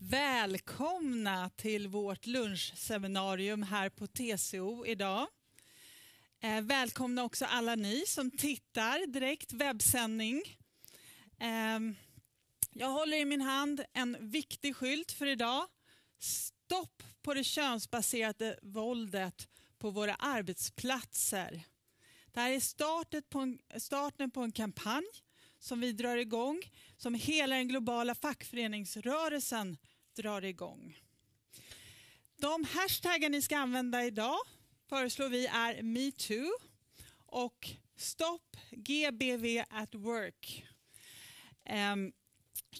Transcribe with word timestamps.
Välkomna 0.00 1.50
till 1.50 1.88
vårt 1.88 2.26
lunchseminarium 2.26 3.62
här 3.62 3.88
på 3.88 4.06
TCO 4.06 4.86
idag. 4.86 5.26
Eh, 6.40 6.60
välkomna 6.60 7.24
också 7.24 7.44
alla 7.44 7.74
ni 7.74 8.04
som 8.06 8.30
tittar 8.30 9.06
direkt 9.06 9.52
webbsändning. 9.52 10.42
Ehm, 11.38 11.96
jag 12.72 12.88
håller 12.88 13.16
i 13.16 13.24
min 13.24 13.40
hand 13.40 13.84
en 13.92 14.16
viktig 14.20 14.76
skylt 14.76 15.12
för 15.12 15.26
idag. 15.26 15.68
Stopp 16.18 17.02
på 17.22 17.34
det 17.34 17.44
könsbaserade 17.44 18.58
våldet 18.62 19.48
på 19.78 19.90
våra 19.90 20.14
arbetsplatser. 20.14 21.62
Det 22.32 22.40
här 22.40 22.50
är 22.50 22.60
starten 22.60 23.22
på 23.28 23.38
en, 23.38 23.58
starten 23.76 24.30
på 24.30 24.40
en 24.40 24.52
kampanj 24.52 25.06
som 25.58 25.80
vi 25.80 25.92
drar 25.92 26.16
igång, 26.16 26.62
som 26.98 27.14
hela 27.14 27.56
den 27.56 27.68
globala 27.68 28.14
fackföreningsrörelsen 28.14 29.76
drar 30.16 30.44
igång. 30.44 30.98
De 32.36 32.64
hashtaggar 32.64 33.28
ni 33.28 33.42
ska 33.42 33.58
använda 33.58 34.04
idag 34.04 34.38
föreslår 34.88 35.28
vi 35.28 35.46
är 35.46 35.82
metoo 35.82 36.52
och 37.26 37.68
stopp 37.96 38.56
GBV 38.70 39.62
at 39.70 39.94
work. 39.94 40.66
Ehm, 41.64 42.12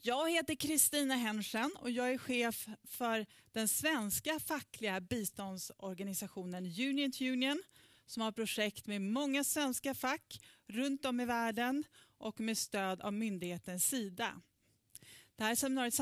jag 0.03 0.31
heter 0.31 0.55
Kristina 0.55 1.15
Henschen 1.15 1.77
och 1.79 1.91
jag 1.91 2.13
är 2.13 2.19
chef 2.19 2.69
för 2.85 3.27
den 3.53 3.69
svenska 3.69 4.41
fackliga 4.41 5.01
biståndsorganisationen 5.01 6.65
Union 6.65 7.13
to 7.13 7.25
Union 7.25 7.63
som 8.07 8.23
har 8.23 8.33
projekt 8.33 8.87
med 8.87 9.03
många 9.03 9.45
svenska 9.45 9.95
fack 9.95 10.41
runt 10.67 11.05
om 11.05 11.21
i 11.21 11.25
världen 11.25 11.85
och 12.19 12.41
med 12.41 12.59
stöd 12.59 13.01
av 13.01 13.13
myndigheten 13.13 13.81
Sida. 13.81 14.41
Det 15.37 15.45
här 15.45 15.55
seminariet 15.55 15.95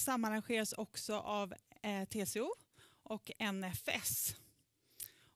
samarrangeras 0.00 0.72
också 0.72 1.14
av 1.14 1.54
eh, 1.82 2.04
TCO 2.04 2.54
och 3.02 3.30
NFS. 3.52 4.34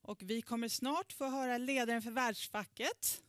Och 0.03 0.23
vi 0.23 0.43
kommer 0.43 0.69
snart 0.69 1.13
få 1.13 1.29
höra 1.29 1.59
ledaren 1.59 2.03
för 2.03 2.11
världsfacket 2.11 3.23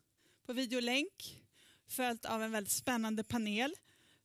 på 0.45 0.53
videolänk 0.53 1.43
följt 1.87 2.25
av 2.25 2.43
en 2.43 2.51
väldigt 2.51 2.73
spännande 2.73 3.23
panel 3.23 3.75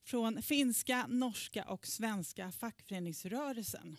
från 0.03 0.41
finska, 0.41 1.05
norska 1.07 1.63
och 1.63 1.87
svenska 1.87 2.51
fackföreningsrörelsen. 2.51 3.97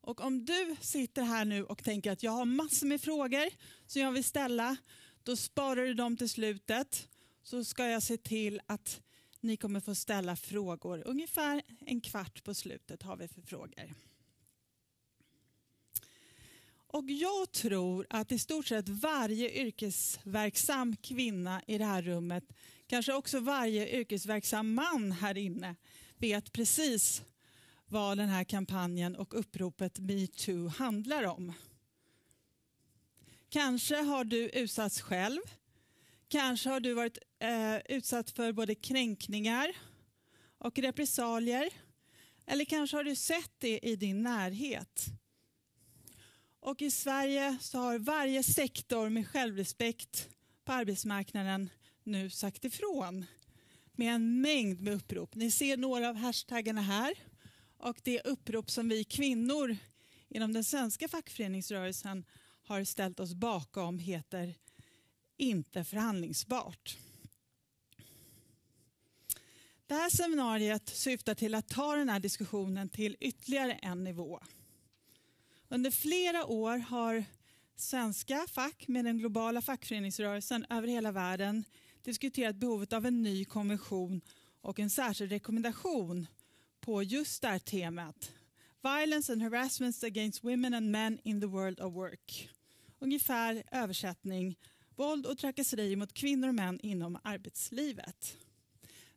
Och 0.00 0.20
om 0.20 0.44
du 0.44 0.76
sitter 0.80 1.22
här 1.22 1.44
nu 1.44 1.64
och 1.64 1.84
tänker 1.84 2.12
att 2.12 2.22
jag 2.22 2.32
har 2.32 2.44
massor 2.44 2.86
med 2.86 3.00
frågor 3.00 3.48
som 3.86 4.02
jag 4.02 4.12
vill 4.12 4.24
ställa, 4.24 4.76
då 5.22 5.36
sparar 5.36 5.84
du 5.84 5.94
dem 5.94 6.16
till 6.16 6.30
slutet 6.30 7.08
så 7.42 7.64
ska 7.64 7.86
jag 7.86 8.02
se 8.02 8.16
till 8.16 8.60
att 8.66 9.02
ni 9.40 9.56
kommer 9.56 9.80
få 9.80 9.94
ställa 9.94 10.36
frågor. 10.36 11.02
Ungefär 11.06 11.62
en 11.86 12.00
kvart 12.00 12.44
på 12.44 12.54
slutet 12.54 13.02
har 13.02 13.16
vi 13.16 13.28
för 13.28 13.42
frågor. 13.42 13.94
Och 16.92 17.10
jag 17.10 17.52
tror 17.52 18.06
att 18.10 18.32
i 18.32 18.38
stort 18.38 18.66
sett 18.66 18.88
varje 18.88 19.50
yrkesverksam 19.50 20.96
kvinna 20.96 21.62
i 21.66 21.78
det 21.78 21.84
här 21.84 22.02
rummet, 22.02 22.44
kanske 22.86 23.12
också 23.12 23.40
varje 23.40 24.00
yrkesverksam 24.00 24.74
man 24.74 25.12
här 25.12 25.38
inne, 25.38 25.76
vet 26.16 26.52
precis 26.52 27.22
vad 27.86 28.18
den 28.18 28.28
här 28.28 28.44
kampanjen 28.44 29.16
och 29.16 29.38
uppropet 29.38 29.98
metoo 29.98 30.68
handlar 30.68 31.22
om. 31.22 31.52
Kanske 33.48 33.96
har 33.96 34.24
du 34.24 34.48
utsatts 34.48 35.00
själv. 35.00 35.40
Kanske 36.28 36.70
har 36.70 36.80
du 36.80 36.94
varit 36.94 37.18
eh, 37.42 37.78
utsatt 37.88 38.30
för 38.30 38.52
både 38.52 38.74
kränkningar 38.74 39.72
och 40.58 40.78
repressalier. 40.78 41.68
Eller 42.46 42.64
kanske 42.64 42.96
har 42.96 43.04
du 43.04 43.14
sett 43.14 43.52
det 43.58 43.78
i 43.78 43.96
din 43.96 44.22
närhet. 44.22 45.04
Och 46.60 46.82
i 46.82 46.90
Sverige 46.90 47.58
så 47.60 47.78
har 47.78 47.98
varje 47.98 48.42
sektor 48.42 49.08
med 49.08 49.28
självrespekt 49.28 50.28
på 50.64 50.72
arbetsmarknaden 50.72 51.70
nu 52.02 52.30
sagt 52.30 52.64
ifrån 52.64 53.26
med 53.92 54.14
en 54.14 54.40
mängd 54.40 54.80
med 54.80 54.94
upprop. 54.94 55.34
Ni 55.34 55.50
ser 55.50 55.76
några 55.76 56.08
av 56.08 56.16
hashtaggarna 56.16 56.82
här 56.82 57.14
och 57.78 58.00
det 58.02 58.20
upprop 58.20 58.70
som 58.70 58.88
vi 58.88 59.04
kvinnor 59.04 59.76
inom 60.28 60.52
den 60.52 60.64
svenska 60.64 61.08
fackföreningsrörelsen 61.08 62.24
har 62.62 62.84
ställt 62.84 63.20
oss 63.20 63.34
bakom 63.34 63.98
heter 63.98 64.54
Inte 65.36 65.84
förhandlingsbart. 65.84 66.96
Det 69.92 69.96
här 69.96 70.10
seminariet 70.10 70.88
syftar 70.88 71.34
till 71.34 71.54
att 71.54 71.68
ta 71.68 71.96
den 71.96 72.08
här 72.08 72.20
diskussionen 72.20 72.88
till 72.88 73.16
ytterligare 73.20 73.72
en 73.72 74.04
nivå. 74.04 74.40
Under 75.68 75.90
flera 75.90 76.46
år 76.46 76.78
har 76.78 77.24
svenska 77.76 78.46
fack 78.50 78.88
med 78.88 79.04
den 79.04 79.18
globala 79.18 79.62
fackföreningsrörelsen 79.62 80.66
över 80.70 80.88
hela 80.88 81.12
världen 81.12 81.64
diskuterat 82.02 82.56
behovet 82.56 82.92
av 82.92 83.06
en 83.06 83.22
ny 83.22 83.44
konvention 83.44 84.20
och 84.60 84.78
en 84.78 84.90
särskild 84.90 85.32
rekommendation 85.32 86.26
på 86.80 87.02
just 87.02 87.42
det 87.42 87.48
här 87.48 87.58
temat. 87.58 88.32
Violence 88.82 89.32
and 89.32 89.42
harassment 89.42 90.04
against 90.04 90.44
women 90.44 90.74
and 90.74 90.90
men 90.90 91.18
in 91.22 91.40
the 91.40 91.46
world 91.46 91.80
of 91.80 91.94
work. 91.94 92.48
Ungefär 92.98 93.62
översättning 93.70 94.58
våld 94.96 95.26
och 95.26 95.38
trakasserier 95.38 95.96
mot 95.96 96.12
kvinnor 96.12 96.48
och 96.48 96.54
män 96.54 96.80
inom 96.82 97.18
arbetslivet. 97.24 98.36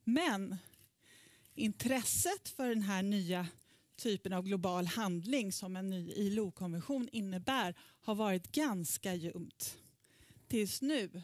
Men 0.08 0.58
intresset 1.56 2.50
för 2.50 2.70
den 2.70 2.82
här 2.82 3.04
nya 3.04 3.48
typen 3.96 4.34
av 4.34 4.44
global 4.44 4.88
handling 4.88 5.52
som 5.52 5.76
en 5.76 5.90
ny 5.90 6.12
ILO-konvention 6.12 7.10
innebär 7.12 7.76
har 8.02 8.16
varit 8.16 8.52
ganska 8.52 9.14
ljumt. 9.14 9.78
Tills 10.48 10.82
nu. 10.82 11.22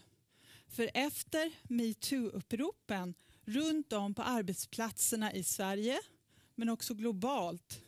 För 0.68 0.90
efter 0.94 1.52
metoo-uppropen 1.64 3.14
runt 3.46 3.94
om 3.94 4.14
på 4.14 4.22
arbetsplatserna 4.22 5.34
i 5.34 5.44
Sverige 5.44 6.00
men 6.56 6.70
också 6.70 6.94
globalt 6.94 7.82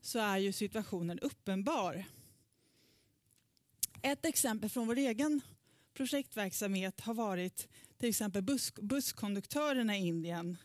så 0.00 0.18
är 0.18 0.38
ju 0.38 0.52
situationen 0.52 1.18
uppenbar. 1.18 2.04
Ett 4.02 4.24
exempel 4.24 4.70
från 4.70 4.86
vår 4.86 4.96
egen 4.96 5.40
projektverksamhet 5.94 7.00
har 7.00 7.14
varit 7.14 7.68
till 8.04 8.10
exempel 8.10 8.42
bus 8.42 8.72
busskonduktörerna 8.74 9.96
i 9.96 10.06
Indien. 10.06 10.58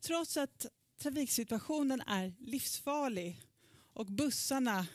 Trots 0.00 0.36
att 0.36 0.66
trafiksituationen 0.98 2.00
är 2.00 2.34
livsfarlig 2.38 3.40
och 3.92 4.06
bussarna 4.06 4.86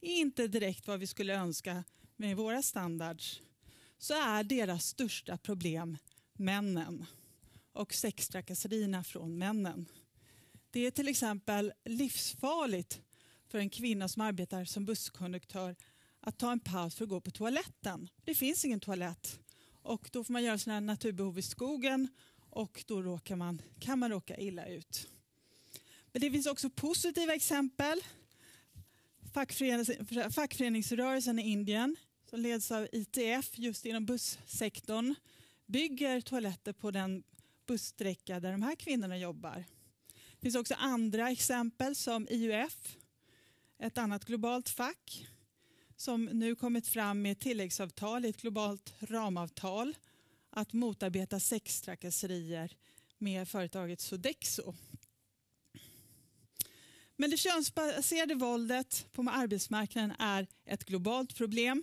är 0.00 0.16
inte 0.16 0.46
direkt 0.46 0.86
vad 0.86 1.00
vi 1.00 1.06
skulle 1.06 1.34
önska 1.34 1.84
med 2.16 2.36
våra 2.36 2.62
standards 2.62 3.40
så 3.98 4.14
är 4.14 4.44
deras 4.44 4.86
största 4.86 5.38
problem 5.38 5.98
männen 6.32 7.06
och 7.72 7.94
sextrakasserierna 7.94 9.04
från 9.04 9.38
männen. 9.38 9.86
Det 10.70 10.86
är 10.86 10.90
till 10.90 11.08
exempel 11.08 11.72
livsfarligt 11.84 13.00
för 13.48 13.58
en 13.58 13.70
kvinna 13.70 14.08
som 14.08 14.22
arbetar 14.22 14.64
som 14.64 14.84
busskonduktör 14.84 15.76
att 16.20 16.38
ta 16.38 16.52
en 16.52 16.60
paus 16.60 16.94
för 16.94 17.04
att 17.04 17.10
gå 17.10 17.20
på 17.20 17.30
toaletten. 17.30 18.08
Det 18.24 18.34
finns 18.34 18.64
ingen 18.64 18.80
toalett 18.80 19.41
och 19.82 20.08
då 20.12 20.24
får 20.24 20.32
man 20.32 20.44
göra 20.44 20.58
sina 20.58 20.80
naturbehov 20.80 21.38
i 21.38 21.42
skogen 21.42 22.08
och 22.50 22.84
då 22.86 23.02
råkar 23.02 23.36
man, 23.36 23.62
kan 23.78 23.98
man 23.98 24.10
råka 24.10 24.36
illa 24.36 24.66
ut. 24.66 25.08
Men 26.12 26.20
det 26.22 26.30
finns 26.30 26.46
också 26.46 26.70
positiva 26.70 27.34
exempel. 27.34 28.00
Fackförenings, 29.32 29.90
fackföreningsrörelsen 30.34 31.38
i 31.38 31.42
Indien 31.42 31.96
som 32.30 32.40
leds 32.40 32.70
av 32.70 32.88
ITF 32.92 33.58
just 33.58 33.86
inom 33.86 34.06
bussektorn 34.06 35.14
bygger 35.66 36.20
toaletter 36.20 36.72
på 36.72 36.90
den 36.90 37.22
bussträcka 37.66 38.40
där 38.40 38.52
de 38.52 38.62
här 38.62 38.74
kvinnorna 38.74 39.18
jobbar. 39.18 39.64
Det 40.34 40.40
finns 40.40 40.54
också 40.54 40.74
andra 40.74 41.30
exempel 41.30 41.96
som 41.96 42.28
IUF, 42.30 42.96
ett 43.78 43.98
annat 43.98 44.24
globalt 44.24 44.68
fack 44.68 45.26
som 46.02 46.24
nu 46.24 46.54
kommit 46.54 46.88
fram 46.88 47.22
med 47.22 47.38
tilläggsavtal 47.38 48.24
i 48.24 48.28
ett 48.28 48.42
globalt 48.42 48.94
ramavtal 49.00 49.94
att 50.50 50.72
motarbeta 50.72 51.40
sextrakasserier 51.40 52.76
med 53.18 53.48
företaget 53.48 54.00
Sodexo. 54.00 54.74
Men 57.16 57.30
det 57.30 57.36
könsbaserade 57.36 58.34
våldet 58.34 59.06
på 59.12 59.22
arbetsmarknaden 59.22 60.12
är 60.18 60.46
ett 60.64 60.84
globalt 60.84 61.36
problem. 61.36 61.82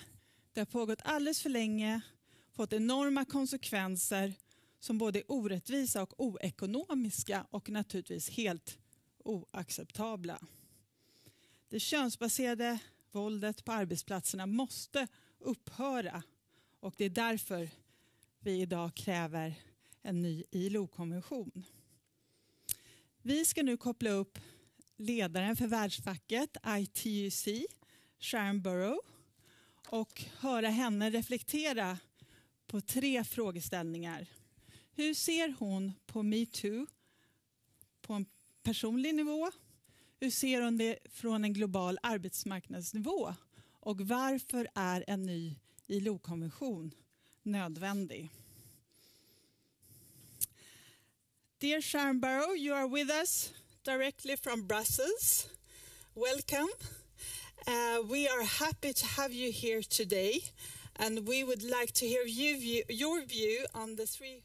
Det 0.54 0.60
har 0.60 0.66
pågått 0.66 1.02
alldeles 1.04 1.42
för 1.42 1.50
länge, 1.50 2.02
fått 2.56 2.74
enorma 2.74 3.26
konsekvenser 3.26 4.34
som 4.80 4.98
både 4.98 5.20
är 5.20 5.32
orättvisa 5.32 6.02
och 6.02 6.14
oekonomiska 6.18 7.46
och 7.50 7.70
naturligtvis 7.70 8.30
helt 8.30 8.78
oacceptabla. 9.24 10.40
Det 11.70 11.80
könsbaserade 11.80 12.80
våldet 13.12 13.66
på 13.66 13.72
arbetsplatserna 13.72 14.46
måste 14.46 15.08
upphöra 15.40 16.24
och 16.80 16.94
det 16.98 17.06
är 17.06 17.10
därför 17.10 17.70
vi 18.40 18.62
idag 18.62 18.96
kräver 18.96 19.56
en 20.02 20.22
ny 20.22 20.44
ILO-konvention. 20.52 21.64
Vi 23.22 23.46
ska 23.46 23.64
nu 23.64 23.78
koppla 23.78 24.10
upp 24.10 24.40
ledaren 24.98 25.56
för 25.56 25.68
världsfacket 25.68 26.58
ITUC, 26.68 27.48
Sharon 28.20 28.62
Burrow, 28.62 29.00
och 29.88 30.24
höra 30.40 30.70
henne 30.70 31.10
reflektera 31.10 31.98
på 32.68 32.82
tre 32.82 33.24
frågeställningar. 33.24 34.28
Hur 34.92 35.14
ser 35.14 35.56
hon 35.60 35.94
på 36.06 36.24
metoo 36.24 36.88
på 38.02 38.14
en 38.14 38.26
personlig 38.64 39.16
nivå? 39.16 39.52
Hur 40.22 40.32
ser 40.32 40.62
hon 40.62 40.78
det 40.78 41.00
från 41.10 41.44
en 41.44 41.54
global 41.54 42.00
arbetsmarknadsnivå? 42.04 43.36
Och 43.80 44.02
varför 44.02 44.68
är 44.76 45.04
en 45.08 45.24
ny 45.24 45.56
ILO-konvention 45.88 46.92
nödvändig? 47.44 48.30
Dear 51.60 51.82
Sharon 51.82 52.20
Barrow, 52.20 52.56
you 52.56 52.76
are 52.76 52.88
with 52.88 53.12
us 53.12 53.54
directly 53.84 54.38
from 54.38 54.68
Brussels. 54.68 55.48
Welcome. 56.16 56.70
Uh, 57.68 58.02
we 58.10 58.28
are 58.28 58.44
happy 58.44 58.94
to 58.94 59.06
have 59.06 59.34
you 59.34 59.52
here 59.52 59.82
today, 59.84 60.42
and 60.96 61.28
we 61.28 61.44
would 61.44 61.64
like 61.64 61.92
to 61.94 62.06
hear 62.06 62.26
you 62.26 62.60
view, 62.60 62.84
your 62.90 63.26
view 63.26 63.66
on 63.74 63.96
the 63.96 64.06
three 64.06 64.44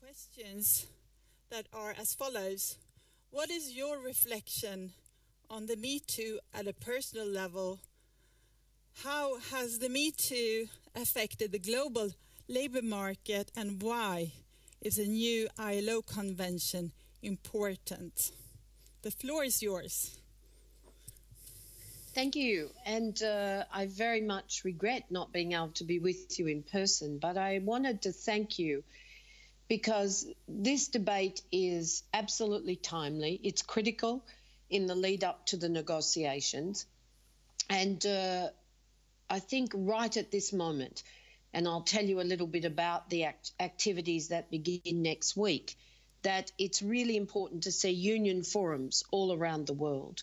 questions 0.00 0.86
that 1.50 1.66
are 1.72 1.94
as 1.98 2.14
follows. 2.14 2.76
What 3.36 3.50
is 3.50 3.72
your 3.72 3.98
reflection 3.98 4.92
on 5.50 5.66
the 5.66 5.76
Me 5.76 5.98
Too 5.98 6.40
at 6.54 6.66
a 6.66 6.72
personal 6.72 7.26
level? 7.26 7.80
How 9.04 9.38
has 9.50 9.78
the 9.78 9.90
Me 9.90 10.10
Too 10.10 10.68
affected 10.94 11.52
the 11.52 11.58
global 11.58 12.12
labor 12.48 12.80
market, 12.80 13.52
and 13.54 13.82
why 13.82 14.32
is 14.80 14.98
a 14.98 15.04
new 15.04 15.48
ILO 15.58 16.00
convention 16.00 16.92
important? 17.22 18.32
The 19.02 19.10
floor 19.10 19.44
is 19.44 19.62
yours. 19.62 20.18
Thank 22.14 22.36
you. 22.36 22.70
And 22.86 23.22
uh, 23.22 23.64
I 23.70 23.84
very 23.84 24.22
much 24.22 24.62
regret 24.64 25.10
not 25.10 25.34
being 25.34 25.52
able 25.52 25.72
to 25.72 25.84
be 25.84 25.98
with 25.98 26.38
you 26.38 26.46
in 26.46 26.62
person, 26.62 27.18
but 27.18 27.36
I 27.36 27.58
wanted 27.58 28.00
to 28.00 28.12
thank 28.12 28.58
you 28.58 28.82
because 29.68 30.26
this 30.46 30.88
debate 30.88 31.42
is 31.50 32.02
absolutely 32.14 32.76
timely. 32.76 33.40
It's 33.42 33.62
critical 33.62 34.24
in 34.70 34.86
the 34.86 34.94
lead 34.94 35.24
up 35.24 35.46
to 35.46 35.56
the 35.56 35.68
negotiations. 35.68 36.86
And 37.68 38.04
uh, 38.06 38.48
I 39.28 39.38
think 39.40 39.72
right 39.74 40.16
at 40.16 40.30
this 40.30 40.52
moment, 40.52 41.02
and 41.52 41.66
I'll 41.66 41.82
tell 41.82 42.04
you 42.04 42.20
a 42.20 42.22
little 42.22 42.46
bit 42.46 42.64
about 42.64 43.10
the 43.10 43.24
act- 43.24 43.52
activities 43.58 44.28
that 44.28 44.50
begin 44.50 45.02
next 45.02 45.36
week, 45.36 45.76
that 46.22 46.52
it's 46.58 46.82
really 46.82 47.16
important 47.16 47.64
to 47.64 47.72
see 47.72 47.90
union 47.90 48.42
forums 48.42 49.04
all 49.10 49.32
around 49.32 49.66
the 49.66 49.72
world. 49.72 50.22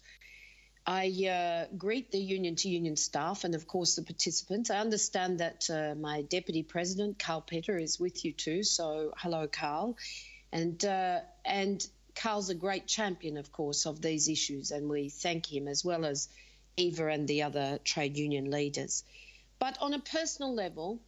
I 0.86 1.08
uh, 1.30 1.76
greet 1.78 2.12
the 2.12 2.20
union 2.20 2.56
to 2.58 2.70
union 2.70 2.98
staff 2.98 3.46
and, 3.46 3.56
of 3.56 3.68
course, 3.68 3.96
the 3.96 4.02
participants. 4.02 4.70
I 4.70 4.80
understand 4.80 5.40
that 5.40 5.70
uh, 5.70 5.96
my 5.96 6.24
deputy 6.24 6.62
president, 6.62 7.20
Carl 7.20 7.42
Peter, 7.42 7.78
is 7.78 8.00
with 8.00 8.26
you 8.26 8.34
too. 8.34 8.64
So, 8.64 9.14
hello, 9.18 9.48
Carl. 9.48 9.98
And, 10.52 10.84
uh, 10.84 11.22
and 11.46 11.88
Carl's 12.16 12.50
a 12.50 12.56
great 12.56 12.86
champion, 12.86 13.38
of 13.38 13.52
course, 13.52 13.86
of 13.86 14.02
these 14.02 14.28
issues, 14.28 14.72
and 14.72 14.90
we 14.90 15.10
thank 15.10 15.52
him 15.52 15.68
as 15.68 15.86
well 15.86 16.06
as 16.06 16.28
Eva 16.76 17.08
and 17.08 17.28
the 17.28 17.44
other 17.44 17.80
trade 17.84 18.18
union 18.18 18.52
leaders. 18.52 19.04
But 19.60 19.78
on 19.80 19.94
a 19.94 20.00
personal 20.00 20.54
level, 20.54 21.00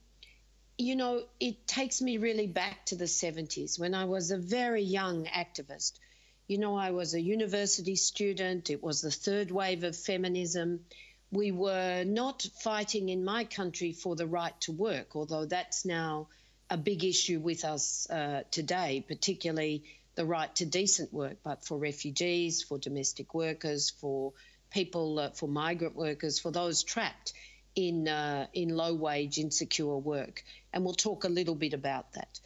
you 0.77 0.95
know, 0.95 1.23
it 1.39 1.67
takes 1.67 2.01
me 2.01 2.17
really 2.17 2.47
back 2.47 2.85
to 2.87 2.95
the 2.95 3.05
70s 3.05 3.79
when 3.79 3.93
I 3.93 4.05
was 4.05 4.31
a 4.31 4.37
very 4.37 4.83
young 4.83 5.25
activist. 5.25 5.99
You 6.47 6.59
know, 6.59 6.75
I 6.75 6.91
was 6.91 7.15
a 7.15 7.21
university 7.21 7.95
student, 7.95 8.69
it 8.69 8.83
was 8.83 9.01
the 9.01 9.09
third 9.09 9.49
wave 9.49 9.83
of 9.83 9.95
feminism. 9.95 10.85
We 11.31 11.51
were 11.51 12.03
not 12.03 12.45
fighting 12.61 13.09
in 13.09 13.25
my 13.25 13.45
country 13.45 13.93
for 13.93 14.15
the 14.15 14.27
right 14.27 14.59
to 14.61 14.71
work, 14.71 15.15
although 15.15 15.45
that's 15.45 15.85
now 15.85 16.27
a 16.69 16.77
big 16.77 17.03
issue 17.03 17.39
with 17.39 17.65
us 17.65 18.07
uh, 18.11 18.43
today, 18.51 19.03
particularly 19.07 19.83
the 20.13 20.25
right 20.25 20.55
to 20.57 20.65
decent 20.67 21.11
work, 21.11 21.37
but 21.43 21.65
for 21.65 21.79
refugees, 21.79 22.61
for 22.61 22.77
domestic 22.77 23.33
workers, 23.33 23.89
for 23.89 24.33
people, 24.69 25.17
uh, 25.17 25.29
for 25.31 25.49
migrant 25.49 25.95
workers, 25.95 26.39
for 26.39 26.51
those 26.51 26.83
trapped 26.83 27.33
in 27.75 28.07
uh, 28.07 28.47
in 28.53 28.69
low 28.69 28.93
wage, 28.93 29.39
insecure 29.39 29.97
work, 29.97 30.43
and 30.71 30.85
we'll 30.85 30.93
talk 30.93 31.23
a 31.23 31.29
little 31.29 31.55
bit 31.55 31.73
about 31.73 32.13
that. 32.13 32.39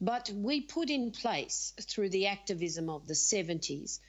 But 0.00 0.30
we 0.30 0.62
put 0.62 0.88
in 0.90 1.10
place 1.10 1.74
through 1.80 2.10
the 2.10 2.26
activism 2.28 2.88
of 2.88 3.06
the 3.06 3.14
70s 3.14 4.00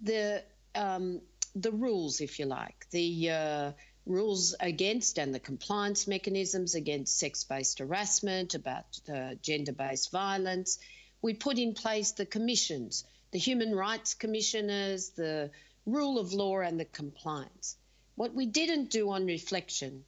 the 0.00 0.42
um, 0.74 1.20
the 1.54 1.72
rules, 1.72 2.20
if 2.20 2.38
you 2.38 2.44
like, 2.44 2.86
the 2.90 3.30
uh, 3.30 3.72
rules 4.04 4.54
against 4.60 5.18
and 5.18 5.34
the 5.34 5.40
compliance 5.40 6.06
mechanisms 6.06 6.74
against 6.74 7.18
sex-based 7.18 7.78
harassment, 7.78 8.54
about 8.54 9.00
uh, 9.12 9.34
gender-based 9.40 10.10
violence. 10.12 10.78
We 11.22 11.32
put 11.32 11.58
in 11.58 11.72
place 11.72 12.12
the 12.12 12.26
commissions, 12.26 13.04
the 13.30 13.38
human 13.38 13.74
rights 13.74 14.12
commissioners, 14.12 15.10
the 15.10 15.50
rule 15.86 16.18
of 16.18 16.34
law, 16.34 16.60
and 16.60 16.78
the 16.78 16.84
compliance. 16.84 17.76
What 18.16 18.34
we 18.34 18.46
didn't 18.46 18.90
do 18.90 19.10
on 19.10 19.24
reflection 19.24 20.04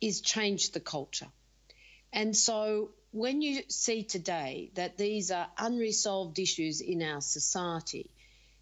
is 0.00 0.20
change 0.20 0.70
the 0.70 0.80
culture. 0.80 1.28
And 2.12 2.36
so 2.36 2.90
when 3.14 3.42
you 3.42 3.62
see 3.68 4.02
today 4.02 4.72
that 4.74 4.98
these 4.98 5.30
are 5.30 5.46
unresolved 5.56 6.36
issues 6.40 6.80
in 6.80 7.00
our 7.00 7.20
society, 7.20 8.10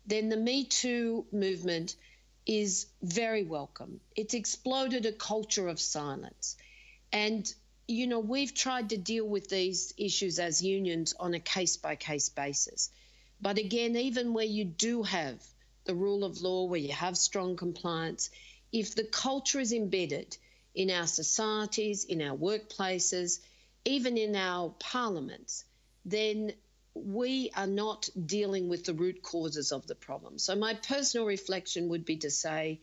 then 0.04 0.28
the 0.28 0.36
Me 0.36 0.64
Too 0.64 1.24
movement 1.32 1.96
is 2.44 2.84
very 3.00 3.44
welcome. 3.44 3.98
It's 4.14 4.34
exploded 4.34 5.06
a 5.06 5.12
culture 5.12 5.68
of 5.68 5.80
silence. 5.80 6.58
And, 7.14 7.50
you 7.88 8.06
know, 8.06 8.18
we've 8.18 8.52
tried 8.52 8.90
to 8.90 8.98
deal 8.98 9.26
with 9.26 9.48
these 9.48 9.94
issues 9.96 10.38
as 10.38 10.62
unions 10.62 11.14
on 11.18 11.32
a 11.32 11.40
case 11.40 11.78
by 11.78 11.96
case 11.96 12.28
basis. 12.28 12.90
But 13.40 13.56
again, 13.56 13.96
even 13.96 14.34
where 14.34 14.44
you 14.44 14.66
do 14.66 15.02
have 15.02 15.42
the 15.84 15.94
rule 15.94 16.24
of 16.24 16.42
law, 16.42 16.66
where 16.66 16.78
you 16.78 16.92
have 16.92 17.16
strong 17.16 17.56
compliance, 17.56 18.28
if 18.70 18.94
the 18.94 19.04
culture 19.04 19.60
is 19.60 19.72
embedded 19.72 20.36
in 20.74 20.90
our 20.90 21.06
societies, 21.06 22.04
in 22.04 22.20
our 22.20 22.36
workplaces, 22.36 23.38
even 23.84 24.16
in 24.16 24.36
our 24.36 24.70
parliaments, 24.78 25.64
then 26.04 26.52
we 26.94 27.50
are 27.56 27.66
not 27.66 28.08
dealing 28.26 28.68
with 28.68 28.84
the 28.84 28.94
root 28.94 29.22
causes 29.22 29.72
of 29.72 29.86
the 29.86 29.94
problem. 29.94 30.38
So 30.38 30.54
my 30.54 30.74
personal 30.74 31.26
reflection 31.26 31.88
would 31.88 32.04
be 32.04 32.18
to 32.18 32.30
say, 32.30 32.80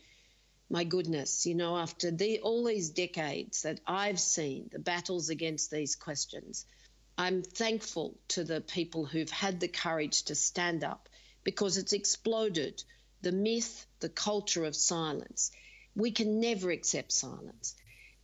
my 0.70 0.84
goodness, 0.84 1.46
you 1.46 1.56
know, 1.56 1.78
after 1.78 2.12
the, 2.12 2.40
all 2.40 2.64
these 2.64 2.90
decades 2.90 3.64
that 3.64 3.80
I've 3.88 4.20
seen 4.20 4.70
the 4.72 4.80
battles 4.80 5.30
against 5.30 5.72
these 5.72 5.96
questions, 5.96 6.66
I'm 7.18 7.44
thankful 7.44 8.18
to 8.30 8.44
the 8.44 8.62
people 8.62 9.06
who've 9.06 9.30
had 9.30 9.60
the 9.60 9.68
courage 9.68 10.24
to 10.24 10.36
stand 10.36 10.84
up 10.84 11.10
because 11.44 11.78
it's 11.78 11.94
exploded 11.94 12.84
the 13.22 13.32
myth, 13.32 13.86
the 14.00 14.10
culture 14.10 14.66
of 14.66 14.76
silence. 14.76 15.52
We 15.96 16.12
can 16.12 16.40
never 16.40 16.72
accept 16.72 17.12
silence. 17.12 17.76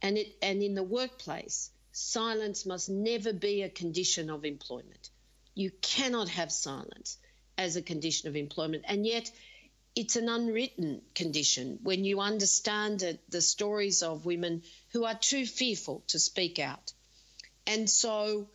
And, 0.02 0.18
it, 0.18 0.36
and 0.42 0.62
in 0.62 0.76
the 0.76 0.84
workplace, 0.84 1.72
silence 1.96 2.66
must 2.66 2.90
never 2.90 3.32
be 3.32 3.62
a 3.62 3.70
condition 3.70 4.30
of 4.30 4.44
employment. 4.44 5.10
You 5.54 5.72
cannot 5.82 6.28
have 6.28 6.52
silence 6.52 7.18
as 7.58 7.78
a 7.78 7.82
condition 7.82 8.28
of 8.28 8.36
employment. 8.36 8.84
And 8.86 9.06
yet, 9.06 9.32
it's 9.96 10.18
an 10.18 10.28
unwritten 10.28 11.02
condition 11.14 11.80
when 11.84 12.04
you 12.04 12.20
understand 12.20 13.18
the 13.30 13.42
stories 13.42 14.04
of 14.04 14.26
women 14.26 14.64
who 14.92 15.06
are 15.06 15.16
too 15.18 15.46
fearful 15.46 16.04
to 16.08 16.20
speak 16.20 16.60
out. 16.60 16.92
And 17.66 17.90
so 17.90 18.50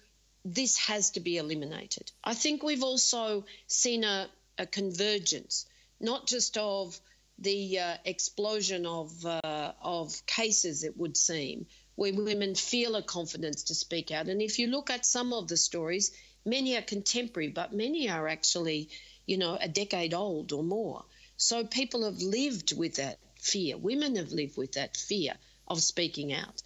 this 0.45 0.77
has 0.77 1.13
to 1.13 1.21
be 1.21 1.39
eliminated. 1.39 2.13
I 2.23 2.35
think 2.35 2.63
we've 2.63 2.83
also 2.83 3.47
seen 3.67 4.05
a, 4.05 4.29
a 4.59 4.67
convergence, 4.67 5.65
not 5.99 6.27
just 6.27 6.59
of 6.59 7.01
the 7.39 7.79
uh, 7.79 7.97
explosion 8.05 8.85
of, 8.85 9.25
uh, 9.25 9.73
of 9.81 10.27
cases, 10.27 10.85
it 10.85 10.99
would 10.99 11.17
seem, 11.17 11.67
where 11.95 12.15
women 12.15 12.55
feel 12.55 12.97
a 12.97 13.03
confidence 13.03 13.65
to 13.65 13.75
speak 13.75 14.11
out. 14.11 14.29
And 14.29 14.41
if 14.41 14.59
you 14.59 14.69
look 14.69 14.91
at 14.91 15.05
some 15.05 15.33
of 15.33 15.49
the 15.49 15.57
stories, 15.57 16.13
many 16.45 16.77
are 16.77 16.83
contemporary, 16.83 17.49
but 17.49 17.73
many 17.73 18.09
are 18.09 18.29
actually, 18.29 18.89
you 19.27 19.37
know, 19.37 19.59
a 19.61 19.69
decade 19.69 20.15
old 20.15 20.53
or 20.53 20.63
more. 20.63 21.05
So 21.37 21.65
people 21.65 22.05
have 22.05 22.21
lived 22.21 22.77
with 22.77 22.97
that 22.97 23.19
fear. 23.39 23.77
Women 23.77 24.17
have 24.17 24.33
lived 24.33 24.57
with 24.57 24.73
that 24.73 24.97
fear 24.97 25.35
of 25.69 25.83
speaking 25.83 26.33
out. 26.33 26.63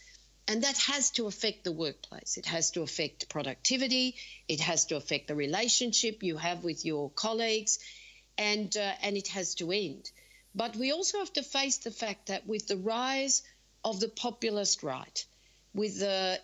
And 0.46 0.62
that 0.62 0.76
has 0.78 1.10
to 1.12 1.26
affect 1.26 1.64
the 1.64 1.72
workplace. 1.72 2.36
It 2.36 2.46
has 2.46 2.70
to 2.72 2.82
affect 2.82 3.28
productivity. 3.28 4.16
It 4.46 4.60
has 4.60 4.84
to 4.86 4.96
affect 4.96 5.28
the 5.28 5.34
relationship 5.34 6.22
you 6.22 6.36
have 6.36 6.64
with 6.64 6.84
your 6.84 7.10
colleagues. 7.10 7.78
And, 8.36 8.76
uh, 8.76 8.92
and 9.02 9.16
it 9.16 9.28
has 9.28 9.54
to 9.56 9.72
end. 9.72 10.10
But 10.54 10.76
we 10.76 10.92
also 10.92 11.18
have 11.18 11.32
to 11.34 11.42
face 11.42 11.78
the 11.78 11.90
fact 11.90 12.26
that 12.26 12.46
with 12.46 12.68
the 12.68 12.76
rise 12.76 13.42
of 13.84 14.00
the 14.00 14.08
populist 14.08 14.82
right, 14.82 15.26
with 15.74 15.98
the 15.98 16.40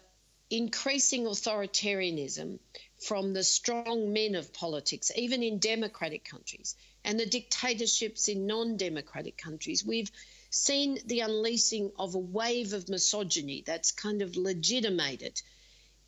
increasing 0.50 1.24
authoritarianism 1.24 2.58
from 2.98 3.32
the 3.32 3.44
strong 3.44 4.12
men 4.12 4.34
of 4.34 4.52
politics, 4.52 5.10
even 5.16 5.42
in 5.42 5.58
democratic 5.58 6.24
countries, 6.24 6.76
and 7.04 7.18
the 7.18 7.26
dictatorships 7.26 8.28
in 8.28 8.46
non 8.46 8.76
democratic 8.76 9.38
countries. 9.38 9.84
We've 9.84 10.10
seen 10.50 10.98
the 11.06 11.20
unleashing 11.20 11.92
of 11.98 12.14
a 12.14 12.18
wave 12.18 12.72
of 12.72 12.88
misogyny 12.88 13.62
that's 13.64 13.92
kind 13.92 14.20
of 14.20 14.36
legitimated 14.36 15.40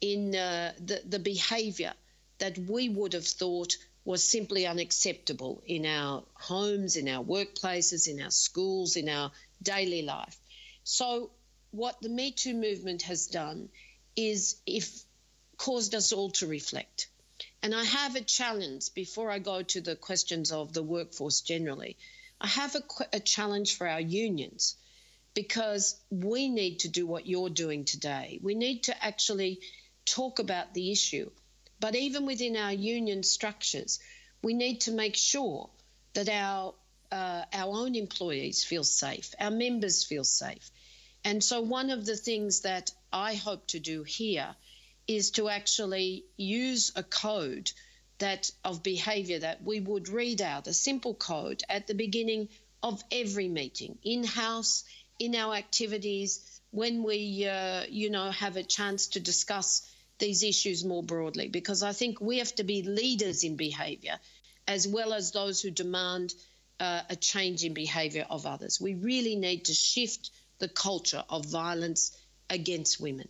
in 0.00 0.34
uh, 0.34 0.72
the, 0.84 1.00
the 1.06 1.20
behavior 1.20 1.94
that 2.38 2.58
we 2.58 2.88
would 2.88 3.12
have 3.12 3.26
thought 3.26 3.76
was 4.04 4.24
simply 4.24 4.66
unacceptable 4.66 5.62
in 5.64 5.86
our 5.86 6.24
homes, 6.34 6.96
in 6.96 7.08
our 7.08 7.22
workplaces, 7.22 8.08
in 8.08 8.20
our 8.20 8.32
schools, 8.32 8.96
in 8.96 9.08
our 9.08 9.30
daily 9.62 10.02
life. 10.02 10.36
So, 10.84 11.30
what 11.70 12.00
the 12.00 12.08
Me 12.08 12.32
Too 12.32 12.54
movement 12.54 13.02
has 13.02 13.26
done 13.26 13.68
is 14.16 14.56
if 14.66 15.04
caused 15.56 15.94
us 15.94 16.12
all 16.12 16.30
to 16.30 16.46
reflect. 16.46 17.08
And 17.62 17.74
I 17.74 17.84
have 17.84 18.16
a 18.16 18.20
challenge 18.20 18.92
before 18.94 19.30
I 19.30 19.38
go 19.38 19.62
to 19.62 19.80
the 19.80 19.96
questions 19.96 20.50
of 20.50 20.72
the 20.72 20.82
workforce 20.82 21.40
generally. 21.40 21.96
I 22.40 22.48
have 22.48 22.74
a, 22.74 22.82
a 23.12 23.20
challenge 23.20 23.76
for 23.76 23.86
our 23.86 24.00
unions 24.00 24.76
because 25.34 25.96
we 26.10 26.48
need 26.48 26.80
to 26.80 26.88
do 26.88 27.06
what 27.06 27.26
you're 27.26 27.50
doing 27.50 27.84
today. 27.84 28.40
We 28.42 28.54
need 28.54 28.84
to 28.84 29.04
actually 29.04 29.60
talk 30.04 30.40
about 30.40 30.74
the 30.74 30.90
issue. 30.90 31.30
But 31.78 31.94
even 31.94 32.26
within 32.26 32.56
our 32.56 32.72
union 32.72 33.22
structures, 33.22 34.00
we 34.42 34.54
need 34.54 34.82
to 34.82 34.92
make 34.92 35.16
sure 35.16 35.70
that 36.14 36.28
our 36.28 36.74
uh, 37.12 37.45
our 37.52 37.76
own 37.76 37.95
employees 37.95 38.64
feel 38.64 38.85
safe, 38.85 39.35
our 39.38 39.50
members 39.50 40.02
feel 40.02 40.25
safe. 40.25 40.71
And 41.25 41.45
so, 41.45 41.61
one 41.61 41.90
of 41.90 42.04
the 42.04 42.16
things 42.16 42.62
that 42.62 42.90
I 43.12 43.35
hope 43.35 43.66
to 43.69 43.78
do 43.78 44.02
here 44.02 44.57
is 45.07 45.31
to 45.33 45.49
actually 45.49 46.25
use 46.37 46.90
a 46.97 47.02
code 47.02 47.71
that 48.19 48.50
of 48.64 48.83
behavior 48.83 49.38
that 49.40 49.62
we 49.62 49.81
would 49.81 50.09
read 50.09 50.40
out 50.40 50.66
a 50.66 50.73
simple 50.73 51.14
code 51.14 51.62
at 51.69 51.87
the 51.87 51.95
beginning 51.95 52.49
of 52.83 53.02
every 53.11 53.49
meeting 53.49 53.99
in 54.02 54.25
house 54.25 54.85
in 55.19 55.35
our 55.35 55.54
activities 55.54 56.61
when 56.71 57.02
we 57.02 57.47
uh, 57.47 57.85
you 57.88 58.11
know 58.11 58.31
have 58.31 58.57
a 58.57 58.62
chance 58.62 59.09
to 59.09 59.21
discuss 59.21 59.83
these 60.19 60.42
issues 60.42 60.85
more 60.85 61.02
broadly 61.02 61.49
because 61.49 61.83
i 61.83 61.92
think 61.92 62.21
we 62.21 62.38
have 62.38 62.54
to 62.54 62.64
be 62.64 62.83
leaders 62.83 63.42
in 63.45 63.57
behavior 63.57 64.19
as 64.69 64.87
well 64.87 65.12
as 65.12 65.33
those 65.33 65.61
who 65.61 65.71
demand 65.71 66.33
uh, 66.82 67.02
a 67.08 67.16
change 67.16 67.64
in 67.64 67.72
behavior 67.72 68.26
of 68.28 68.44
others 68.44 68.80
we 68.80 68.94
really 68.94 69.36
need 69.36 69.64
to 69.64 69.74
shift 69.74 70.30
the 70.58 70.68
culture 70.68 71.24
of 71.28 71.46
violence 71.46 72.16
against 72.50 73.00
women 73.00 73.28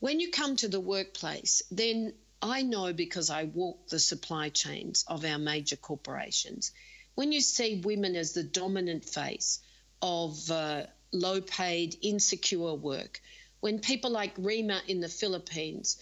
when 0.00 0.20
you 0.20 0.30
come 0.30 0.56
to 0.56 0.68
the 0.68 0.80
workplace 0.80 1.62
then 1.70 2.12
I 2.44 2.60
know 2.60 2.92
because 2.92 3.30
I 3.30 3.44
walk 3.44 3.88
the 3.88 3.98
supply 3.98 4.50
chains 4.50 5.02
of 5.08 5.24
our 5.24 5.38
major 5.38 5.76
corporations. 5.76 6.72
When 7.14 7.32
you 7.32 7.40
see 7.40 7.80
women 7.80 8.16
as 8.16 8.34
the 8.34 8.42
dominant 8.42 9.06
face 9.06 9.60
of 10.02 10.50
uh, 10.50 10.82
low 11.10 11.40
paid, 11.40 11.96
insecure 12.02 12.74
work, 12.74 13.22
when 13.60 13.78
people 13.78 14.10
like 14.10 14.34
Rima 14.36 14.82
in 14.86 15.00
the 15.00 15.08
Philippines 15.08 15.96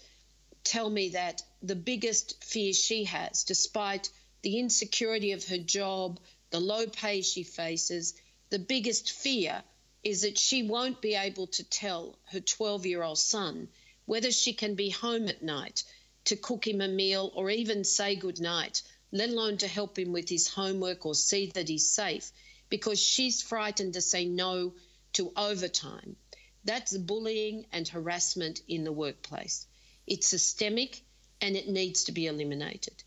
tell 0.65 0.91
me 0.91 1.11
that 1.11 1.45
the 1.63 1.77
biggest 1.77 2.43
fear 2.43 2.73
she 2.73 3.05
has, 3.05 3.45
despite 3.45 4.11
the 4.43 4.59
insecurity 4.59 5.33
of 5.33 5.47
her 5.47 5.59
job, 5.59 6.21
the 6.51 6.61
low 6.61 6.87
pay 6.87 7.23
she 7.23 7.43
faces, 7.43 8.15
the 8.51 8.59
biggest 8.59 9.13
fear 9.13 9.63
is 10.03 10.23
that 10.23 10.39
she 10.39 10.63
won't 10.63 11.01
be 11.01 11.15
able 11.15 11.47
to 11.47 11.65
tell 11.65 12.19
her 12.25 12.41
12 12.41 12.87
year 12.87 13.03
old 13.03 13.19
son 13.19 13.69
whether 14.05 14.33
she 14.33 14.53
can 14.53 14.75
be 14.75 14.91
home 14.91 15.29
at 15.29 15.43
night 15.43 15.85
to 16.25 16.37
cook 16.37 16.67
him 16.67 16.81
a 16.81 16.89
meal 16.89 17.33
or 17.35 17.51
even 17.51 17.85
say 17.85 18.17
goodnight, 18.17 18.83
let 19.13 19.29
alone 19.29 19.59
to 19.59 19.69
help 19.69 19.99
him 19.99 20.13
with 20.13 20.29
his 20.29 20.49
homework 20.49 21.07
or 21.07 21.15
see 21.15 21.47
that 21.47 21.69
he's 21.69 21.91
safe, 21.91 22.31
because 22.69 23.01
she's 23.01 23.43
frightened 23.43 23.95
to 23.95 24.01
say 24.01 24.25
no 24.25 24.75
to 25.13 25.33
overtime. 25.37 26.17
That's 26.65 26.97
bullying 26.97 27.67
and 27.73 27.87
harassment 27.87 28.61
in 28.69 28.85
the 28.85 28.93
workplace. 28.93 29.67
It's 30.07 30.29
systemic 30.29 31.01
and 31.41 31.57
it 31.57 31.69
needs 31.69 32.05
to 32.05 32.13
be 32.13 32.27
eliminated. 32.27 33.03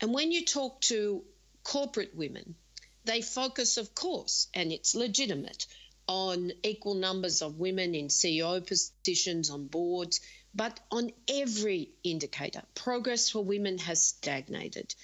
And 0.00 0.14
when 0.14 0.32
you 0.32 0.44
talk 0.44 0.80
to 0.82 1.24
corporate 1.64 2.14
women, 2.14 2.54
they 3.04 3.20
focus, 3.20 3.76
of 3.78 3.94
course, 3.94 4.48
and 4.54 4.72
it's 4.72 4.94
legitimate, 4.94 5.66
on 6.06 6.52
equal 6.62 6.94
numbers 6.94 7.42
of 7.42 7.58
women 7.58 7.94
in 7.94 8.08
CEO 8.08 8.66
positions, 8.66 9.50
on 9.50 9.66
boards, 9.66 10.20
but 10.54 10.80
on 10.90 11.12
every 11.28 11.90
indicator, 12.02 12.62
progress 12.74 13.28
for 13.28 13.44
women 13.44 13.78
has 13.78 14.02
stagnated. 14.02 14.94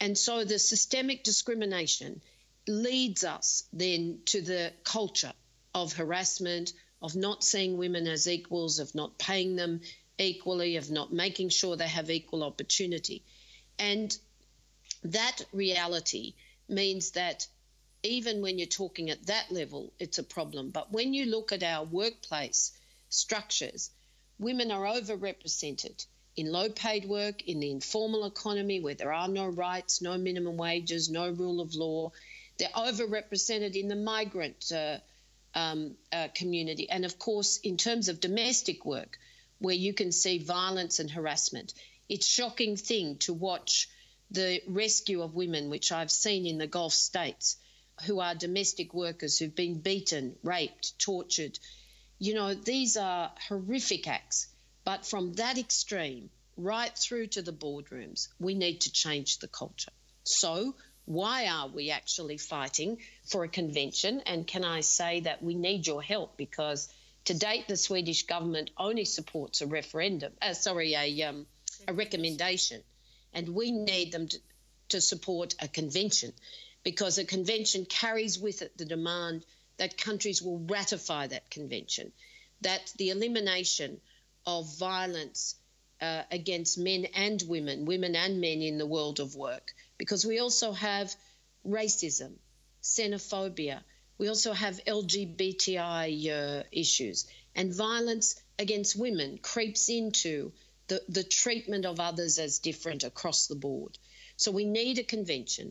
And 0.00 0.16
so 0.16 0.44
the 0.44 0.58
systemic 0.58 1.24
discrimination 1.24 2.22
leads 2.66 3.24
us 3.24 3.64
then 3.72 4.20
to 4.26 4.40
the 4.40 4.72
culture 4.82 5.32
of 5.74 5.92
harassment, 5.92 6.72
of 7.02 7.14
not 7.14 7.44
seeing 7.44 7.76
women 7.76 8.06
as 8.06 8.26
equals, 8.26 8.78
of 8.78 8.94
not 8.94 9.18
paying 9.18 9.56
them 9.56 9.80
equally, 10.18 10.76
of 10.76 10.90
not 10.90 11.12
making 11.12 11.50
sure 11.50 11.76
they 11.76 11.88
have 11.88 12.10
equal 12.10 12.42
opportunity. 12.42 13.24
And 13.80 14.16
that 15.02 15.40
reality 15.52 16.34
means 16.68 17.12
that 17.12 17.46
even 18.02 18.42
when 18.42 18.58
you're 18.58 18.66
talking 18.66 19.10
at 19.10 19.26
that 19.26 19.50
level, 19.50 19.92
it's 19.98 20.18
a 20.18 20.22
problem. 20.22 20.70
But 20.70 20.92
when 20.92 21.14
you 21.14 21.26
look 21.26 21.50
at 21.50 21.62
our 21.62 21.84
workplace 21.84 22.72
structures, 23.08 23.90
women 24.38 24.70
are 24.70 24.84
overrepresented 24.84 26.06
in 26.36 26.52
low 26.52 26.68
paid 26.68 27.06
work, 27.06 27.42
in 27.48 27.60
the 27.60 27.70
informal 27.70 28.26
economy 28.26 28.80
where 28.80 28.94
there 28.94 29.12
are 29.12 29.28
no 29.28 29.46
rights, 29.46 30.00
no 30.00 30.16
minimum 30.16 30.56
wages, 30.56 31.10
no 31.10 31.30
rule 31.30 31.60
of 31.60 31.74
law. 31.74 32.12
They're 32.58 32.68
overrepresented 32.68 33.74
in 33.74 33.88
the 33.88 33.96
migrant 33.96 34.70
uh, 34.72 34.98
um, 35.54 35.96
uh, 36.12 36.28
community. 36.34 36.88
And 36.88 37.04
of 37.04 37.18
course, 37.18 37.56
in 37.58 37.76
terms 37.76 38.08
of 38.08 38.20
domestic 38.20 38.84
work, 38.84 39.18
where 39.58 39.74
you 39.74 39.92
can 39.92 40.12
see 40.12 40.38
violence 40.38 40.98
and 40.98 41.10
harassment. 41.10 41.74
It's 42.10 42.26
shocking 42.26 42.76
thing 42.76 43.18
to 43.18 43.32
watch 43.32 43.88
the 44.32 44.60
rescue 44.66 45.22
of 45.22 45.36
women, 45.36 45.70
which 45.70 45.92
I've 45.92 46.10
seen 46.10 46.44
in 46.44 46.58
the 46.58 46.66
Gulf 46.66 46.92
states, 46.92 47.56
who 48.04 48.18
are 48.18 48.34
domestic 48.34 48.92
workers 48.92 49.38
who've 49.38 49.54
been 49.54 49.78
beaten, 49.80 50.34
raped, 50.42 50.98
tortured, 50.98 51.56
you 52.18 52.34
know, 52.34 52.52
these 52.52 52.96
are 52.96 53.32
horrific 53.48 54.08
acts. 54.08 54.48
But 54.82 55.06
from 55.06 55.34
that 55.34 55.56
extreme 55.56 56.30
right 56.56 56.92
through 56.98 57.28
to 57.28 57.42
the 57.42 57.52
boardrooms, 57.52 58.26
we 58.40 58.56
need 58.56 58.80
to 58.80 58.92
change 58.92 59.38
the 59.38 59.46
culture. 59.46 59.92
So, 60.24 60.74
why 61.04 61.46
are 61.46 61.68
we 61.68 61.90
actually 61.90 62.38
fighting 62.38 62.98
for 63.24 63.44
a 63.44 63.48
convention? 63.48 64.20
And 64.26 64.48
can 64.48 64.64
I 64.64 64.80
say 64.80 65.20
that 65.20 65.44
we 65.44 65.54
need 65.54 65.86
your 65.86 66.02
help 66.02 66.36
because 66.36 66.92
to 67.26 67.34
date 67.34 67.68
the 67.68 67.76
Swedish 67.76 68.26
government 68.26 68.70
only 68.76 69.04
supports 69.04 69.60
a 69.60 69.66
referendum, 69.68 70.32
uh, 70.42 70.54
sorry, 70.54 70.94
a, 70.94 71.22
um, 71.22 71.46
a 71.86 71.92
recommendation, 71.92 72.82
and 73.32 73.48
we 73.48 73.70
need 73.70 74.12
them 74.12 74.28
to, 74.28 74.38
to 74.90 75.00
support 75.00 75.54
a 75.60 75.68
convention 75.68 76.32
because 76.82 77.18
a 77.18 77.24
convention 77.24 77.84
carries 77.84 78.38
with 78.38 78.62
it 78.62 78.76
the 78.76 78.84
demand 78.84 79.44
that 79.76 79.96
countries 79.96 80.42
will 80.42 80.58
ratify 80.58 81.26
that 81.26 81.50
convention, 81.50 82.12
that 82.60 82.92
the 82.96 83.10
elimination 83.10 84.00
of 84.46 84.78
violence 84.78 85.56
uh, 86.00 86.22
against 86.30 86.78
men 86.78 87.06
and 87.14 87.42
women, 87.46 87.84
women 87.84 88.16
and 88.16 88.40
men 88.40 88.62
in 88.62 88.78
the 88.78 88.86
world 88.86 89.20
of 89.20 89.34
work, 89.34 89.72
because 89.98 90.24
we 90.24 90.38
also 90.38 90.72
have 90.72 91.14
racism, 91.66 92.32
xenophobia, 92.82 93.82
we 94.18 94.28
also 94.28 94.52
have 94.52 94.84
LGBTI 94.84 96.60
uh, 96.60 96.62
issues, 96.72 97.26
and 97.54 97.74
violence 97.74 98.40
against 98.58 98.96
women 98.96 99.38
creeps 99.38 99.88
into 99.88 100.52
the, 100.90 101.00
the 101.08 101.22
treatment 101.22 101.86
of 101.86 102.00
others 102.00 102.38
as 102.40 102.58
different 102.58 103.04
across 103.04 103.46
the 103.46 103.54
board. 103.54 103.96
So 104.36 104.50
we 104.50 104.64
need 104.64 104.98
a 104.98 105.04
convention. 105.04 105.70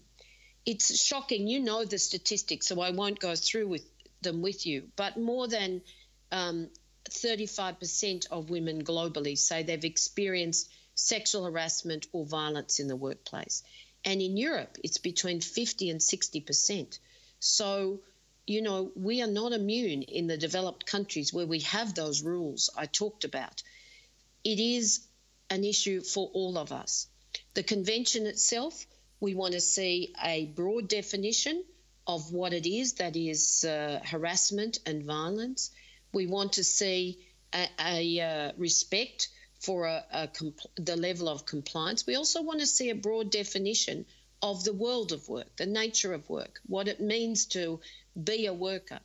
It's 0.66 1.04
shocking. 1.04 1.46
You 1.46 1.60
know 1.60 1.84
the 1.84 2.00
statistics, 2.00 2.68
so 2.68 2.80
I 2.80 2.92
won't 2.92 3.20
go 3.20 3.36
through 3.36 3.68
with 3.68 3.86
them 4.22 4.42
with 4.42 4.66
you, 4.66 4.88
but 4.96 5.18
more 5.18 5.48
than 5.48 5.82
um, 6.32 6.70
35% 7.10 8.28
of 8.32 8.50
women 8.50 8.84
globally 8.86 9.38
say 9.38 9.62
they've 9.62 9.84
experienced 9.84 10.70
sexual 10.96 11.44
harassment 11.44 12.08
or 12.14 12.26
violence 12.26 12.80
in 12.80 12.88
the 12.88 12.96
workplace. 12.96 13.64
And 14.06 14.22
in 14.22 14.38
Europe, 14.38 14.78
it's 14.86 15.00
between 15.00 15.42
50 15.42 15.90
and 15.90 16.00
60%. 16.00 16.98
So, 17.40 18.00
you 18.48 18.62
know, 18.62 18.92
we 18.96 19.22
are 19.22 19.28
not 19.28 19.52
immune 19.52 20.04
in 20.04 20.28
the 20.28 20.38
developed 20.38 20.86
countries 20.86 21.34
where 21.34 21.46
we 21.46 21.60
have 21.62 21.94
those 21.94 22.24
rules 22.24 22.70
I 22.78 22.86
talked 22.86 23.26
about. 23.26 23.64
It 24.46 24.60
is 24.60 25.02
an 25.50 25.64
issue 25.64 26.02
for 26.02 26.30
all 26.34 26.58
of 26.58 26.72
us. 26.72 27.08
The 27.54 27.64
convention 27.64 28.26
itself, 28.26 28.86
we 29.20 29.36
want 29.36 29.54
to 29.54 29.62
see 29.62 30.14
a 30.24 30.46
broad 30.46 30.88
definition 30.88 31.64
of 32.08 32.32
what 32.32 32.54
it 32.54 32.66
is 32.66 32.94
that 32.94 33.16
is 33.16 33.64
uh, 33.64 34.00
harassment 34.04 34.80
and 34.86 35.04
violence. 35.04 35.72
We 36.14 36.26
want 36.26 36.54
to 36.54 36.64
see 36.64 37.20
a, 37.54 37.68
a 37.80 38.20
uh, 38.20 38.52
respect 38.58 39.30
for 39.60 39.86
a, 39.86 40.04
a 40.12 40.30
the 40.78 40.96
level 40.96 41.28
of 41.30 41.46
compliance. 41.46 42.08
We 42.08 42.16
also 42.16 42.42
want 42.42 42.62
to 42.62 42.66
see 42.66 42.90
a 42.90 42.96
broad 42.96 43.32
definition 43.32 44.06
of 44.42 44.64
the 44.64 44.74
world 44.74 45.12
of 45.12 45.28
work, 45.28 45.56
the 45.58 45.66
nature 45.66 46.14
of 46.14 46.30
work, 46.30 46.62
what 46.66 46.88
it 46.88 47.02
means 47.02 47.46
to 47.48 47.80
be 48.22 48.46
a 48.46 48.54
worker. 48.54 49.00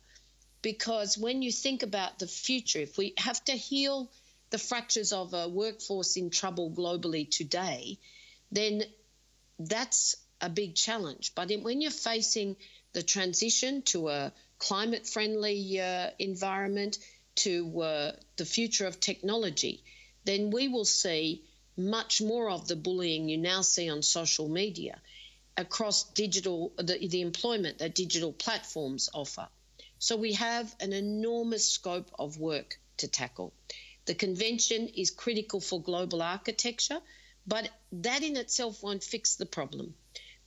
Because 0.61 1.17
when 1.17 1.41
you 1.41 1.51
think 1.51 1.83
about 1.83 2.19
the 2.19 2.27
future, 2.27 2.79
if 2.79 2.97
we 2.97 3.13
have 3.17 3.43
to 3.45 3.51
heal 3.51 4.09
the 4.55 4.59
fractures 4.59 5.11
of 5.11 5.33
a 5.33 5.49
workforce 5.49 6.15
in 6.15 6.29
trouble 6.29 6.71
globally 6.71 7.29
today, 7.29 7.99
then 8.53 8.83
that's 9.59 10.15
a 10.39 10.49
big 10.49 10.75
challenge. 10.75 11.33
But 11.35 11.51
when 11.61 11.81
you're 11.81 11.91
facing 11.91 12.55
the 12.93 13.03
transition 13.03 13.81
to 13.91 14.07
a 14.07 14.31
climate 14.57 15.05
friendly 15.05 15.81
uh, 15.81 16.11
environment, 16.19 16.97
to 17.35 17.81
uh, 17.81 18.11
the 18.37 18.45
future 18.45 18.87
of 18.87 19.01
technology, 19.01 19.83
then 20.23 20.51
we 20.51 20.69
will 20.69 20.85
see 20.85 21.43
much 21.75 22.21
more 22.21 22.49
of 22.49 22.65
the 22.69 22.77
bullying 22.77 23.27
you 23.27 23.37
now 23.37 23.59
see 23.61 23.89
on 23.89 24.01
social 24.01 24.47
media 24.47 25.01
across 25.57 26.03
digital 26.11 26.71
the, 26.77 27.07
the 27.09 27.19
employment 27.19 27.79
that 27.79 27.93
digital 27.93 28.31
platforms 28.31 29.09
offer. 29.13 29.49
So 29.99 30.15
we 30.15 30.31
have 30.33 30.73
an 30.79 30.93
enormous 30.93 31.67
scope 31.67 32.09
of 32.17 32.37
work 32.37 32.79
to 32.97 33.09
tackle. 33.09 33.53
The 34.05 34.15
convention 34.15 34.87
is 34.89 35.09
critical 35.09 35.59
for 35.59 35.81
global 35.81 36.21
architecture, 36.21 37.01
but 37.47 37.69
that 37.91 38.23
in 38.23 38.37
itself 38.37 38.83
won't 38.83 39.03
fix 39.03 39.35
the 39.35 39.45
problem. 39.45 39.95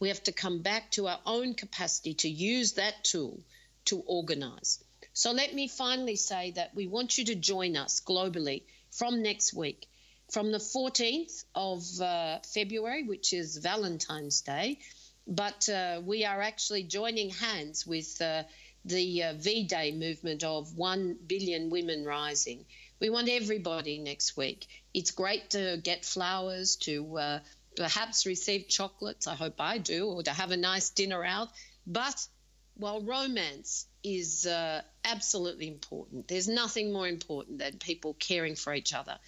We 0.01 0.09
have 0.09 0.23
to 0.25 0.33
come 0.33 0.63
back 0.63 0.93
to 0.93 1.09
our 1.09 1.21
own 1.27 1.55
capacity 1.55 2.15
to 2.15 2.29
use 2.29 2.75
that 2.75 3.05
tool 3.05 3.43
to 3.87 4.01
organise. 4.01 4.83
So 5.13 5.33
let 5.33 5.53
me 5.55 5.67
finally 5.67 6.15
say 6.15 6.53
that 6.53 6.75
we 6.75 6.87
want 6.87 7.19
you 7.19 7.25
to 7.25 7.35
join 7.35 7.77
us 7.77 8.01
globally 8.01 8.63
from 8.91 9.23
next 9.23 9.53
week. 9.53 9.89
From 10.31 10.53
the 10.53 10.59
14th 10.59 11.45
of 11.55 12.01
uh, 12.01 12.39
February, 12.41 13.03
which 13.03 13.33
is 13.33 13.57
Valentine's 13.57 14.43
Day, 14.43 14.79
but 15.27 15.69
uh, 15.69 16.01
we 16.05 16.25
are 16.25 16.41
actually 16.41 16.85
joining 16.85 17.31
hands 17.31 17.87
with 17.87 18.21
uh, 18.21 18.45
the 18.85 19.25
uh, 19.25 19.33
V 19.35 19.65
Day 19.65 19.93
movement 19.93 20.45
of 20.45 20.77
1 20.77 21.19
billion 21.27 21.71
women 21.71 22.05
rising. 22.05 22.65
We 23.01 23.11
want 23.11 23.29
everybody 23.29 23.99
next 23.99 24.37
week. 24.37 24.67
It's 24.93 25.13
great 25.13 25.51
to 25.51 25.81
get 25.83 26.05
flowers, 26.05 26.77
to 26.77 27.19
uh, 27.19 27.41
perhaps 27.77 28.27
receive 28.27 28.67
chocolates. 28.69 29.29
I 29.29 29.37
hope 29.37 29.61
I 29.61 29.79
do, 29.79 30.07
or 30.07 30.23
to 30.25 30.33
have 30.33 30.51
a 30.51 30.57
nice 30.57 30.91
dinner 30.91 31.25
out. 31.25 31.49
But 31.87 32.27
while 32.75 33.01
romance 33.01 33.87
is 34.03 34.47
uh, 34.47 34.83
absolutely 35.05 35.69
important, 35.69 36.27
there's 36.27 36.49
nothing 36.49 36.93
more 36.93 37.07
important 37.07 37.59
than 37.59 37.79
people 37.79 38.15
caring 38.15 38.57
for 38.57 38.75
each 38.75 38.93
other. 38.93 39.19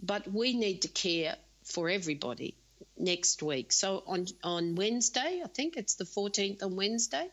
But 0.00 0.32
we 0.32 0.54
need 0.54 0.82
to 0.82 0.88
care 0.88 1.36
for 1.64 1.88
everybody 1.88 2.56
next 2.96 3.42
week. 3.42 3.72
So 3.72 4.04
on 4.06 4.26
on 4.44 4.76
Wednesday, 4.76 5.42
I 5.44 5.48
think 5.48 5.76
it's 5.76 5.96
the 5.96 6.04
14th 6.04 6.62
on 6.62 6.76
Wednesday, 6.76 7.28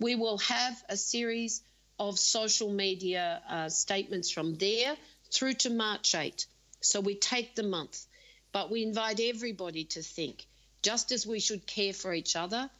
we 0.00 0.16
will 0.16 0.38
have 0.38 0.82
a 0.88 0.96
series 0.96 1.62
of 1.98 2.18
social 2.18 2.70
media 2.70 3.42
uh, 3.48 3.68
statements 3.68 4.30
from 4.30 4.54
there 4.54 4.96
through 5.30 5.54
to 5.54 5.70
March 5.70 6.14
8. 6.14 6.46
So 6.80 7.00
we 7.00 7.14
take 7.14 7.54
the 7.54 7.62
month, 7.62 8.06
but 8.52 8.70
we 8.70 8.82
invite 8.82 9.20
everybody 9.20 9.84
to 9.84 10.02
think. 10.02 10.46
Just 10.82 11.12
as 11.12 11.26
we 11.26 11.40
should 11.40 11.66
care 11.66 11.92
for 11.92 12.14
each 12.14 12.36
other, 12.36 12.70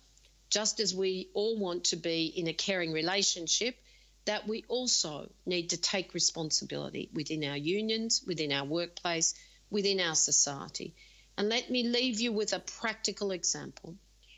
just 0.51 0.81
as 0.81 0.95
we 0.95 1.29
all 1.35 1.59
want 1.59 1.85
to 1.85 1.97
be 1.97 2.27
in 2.27 2.47
a 2.47 2.53
caring 2.53 2.93
relationship, 2.93 3.77
that 4.25 4.47
we 4.47 4.65
also 4.69 5.29
need 5.47 5.71
to 5.71 5.77
take 5.77 6.15
responsibility 6.15 7.09
within 7.13 7.45
our 7.45 7.57
unions, 7.57 8.23
within 8.27 8.53
our 8.53 8.65
workplace, 8.65 9.35
within 9.71 10.01
our 10.01 10.15
society. 10.15 10.95
And 11.37 11.49
let 11.49 11.71
me 11.71 11.85
leave 11.85 12.21
you 12.21 12.33
with 12.33 12.53
a 12.53 12.59
practical 12.61 13.31
example. 13.31 13.97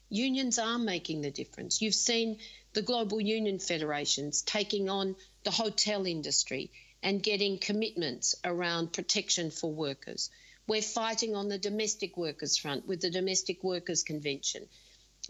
Unions 0.09 0.59
are 0.59 0.79
making 0.79 1.23
the 1.23 1.31
difference. 1.31 1.81
You've 1.81 1.95
seen 1.95 2.39
the 2.73 2.83
global 2.83 3.21
union 3.21 3.59
federations 3.59 4.43
taking 4.43 4.89
on 4.89 5.17
the 5.45 5.51
hotel 5.51 6.07
industry 6.07 6.71
and 7.03 7.23
getting 7.23 7.59
commitments 7.59 8.35
around 8.45 8.93
protection 8.93 9.51
for 9.51 9.73
workers. 9.73 10.31
We're 10.67 10.83
fighting 10.83 11.35
on 11.35 11.49
the 11.49 11.59
domestic 11.59 12.17
workers 12.17 12.57
front 12.57 12.87
with 12.87 13.01
the 13.01 13.11
Domestic 13.11 13.65
Workers 13.65 14.03
Convention. 14.03 14.69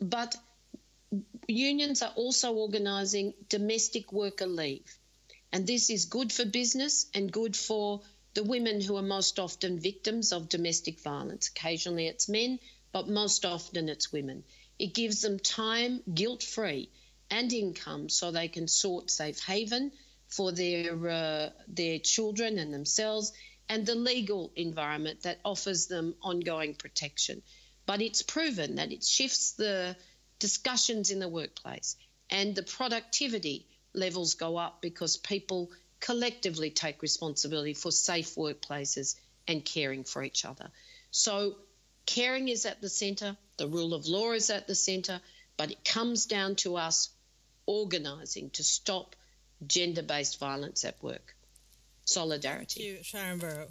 But 0.00 0.36
unions 1.48 2.02
are 2.02 2.12
also 2.14 2.52
organising 2.54 3.34
domestic 3.48 4.12
worker 4.12 4.46
leave. 4.46 4.98
And 5.52 5.66
this 5.66 5.90
is 5.90 6.04
good 6.04 6.32
for 6.32 6.44
business 6.44 7.06
and 7.14 7.32
good 7.32 7.56
for 7.56 8.02
the 8.34 8.44
women 8.44 8.80
who 8.80 8.96
are 8.96 9.02
most 9.02 9.38
often 9.38 9.80
victims 9.80 10.32
of 10.32 10.48
domestic 10.48 11.00
violence. 11.00 11.48
Occasionally 11.48 12.06
it's 12.06 12.28
men, 12.28 12.60
but 12.92 13.08
most 13.08 13.44
often 13.44 13.88
it's 13.88 14.12
women. 14.12 14.44
It 14.78 14.94
gives 14.94 15.22
them 15.22 15.38
time 15.38 16.02
guilt 16.12 16.42
free 16.42 16.90
and 17.30 17.52
income 17.52 18.08
so 18.08 18.30
they 18.30 18.48
can 18.48 18.68
sort 18.68 19.10
safe 19.10 19.40
haven 19.40 19.92
for 20.30 20.52
their 20.52 21.08
uh, 21.08 21.50
their 21.68 21.98
children 21.98 22.58
and 22.58 22.72
themselves 22.72 23.32
and 23.68 23.86
the 23.86 23.94
legal 23.94 24.52
environment 24.56 25.22
that 25.22 25.38
offers 25.44 25.86
them 25.86 26.14
ongoing 26.22 26.74
protection. 26.74 27.42
But 27.86 28.00
it's 28.00 28.22
proven 28.22 28.76
that 28.76 28.92
it 28.92 29.04
shifts 29.04 29.52
the 29.52 29.96
discussions 30.38 31.10
in 31.10 31.18
the 31.18 31.28
workplace 31.28 31.96
and 32.30 32.54
the 32.54 32.62
productivity 32.62 33.66
levels 33.92 34.34
go 34.34 34.56
up 34.56 34.80
because 34.80 35.16
people 35.16 35.70
collectively 35.98 36.70
take 36.70 37.02
responsibility 37.02 37.74
for 37.74 37.90
safe 37.90 38.34
workplaces 38.36 39.16
and 39.46 39.64
caring 39.64 40.04
for 40.04 40.22
each 40.22 40.44
other. 40.44 40.70
So, 41.10 41.56
caring 42.06 42.48
is 42.48 42.66
at 42.66 42.80
the 42.80 42.88
centre, 42.88 43.36
the 43.56 43.68
rule 43.68 43.94
of 43.94 44.06
law 44.06 44.32
is 44.32 44.50
at 44.50 44.66
the 44.66 44.74
centre, 44.74 45.20
but 45.56 45.70
it 45.70 45.84
comes 45.84 46.26
down 46.26 46.56
to 46.56 46.76
us 46.76 47.10
organising 47.66 48.50
to 48.50 48.64
stop 48.64 49.14
gender 49.66 50.02
based 50.02 50.40
violence 50.40 50.88
at 50.88 51.02
work. 51.02 51.36
Solidarity. 52.04 52.80
Thank 52.80 52.96
you, 52.96 53.02
Sharon 53.04 53.38
Burrow. 53.38 53.68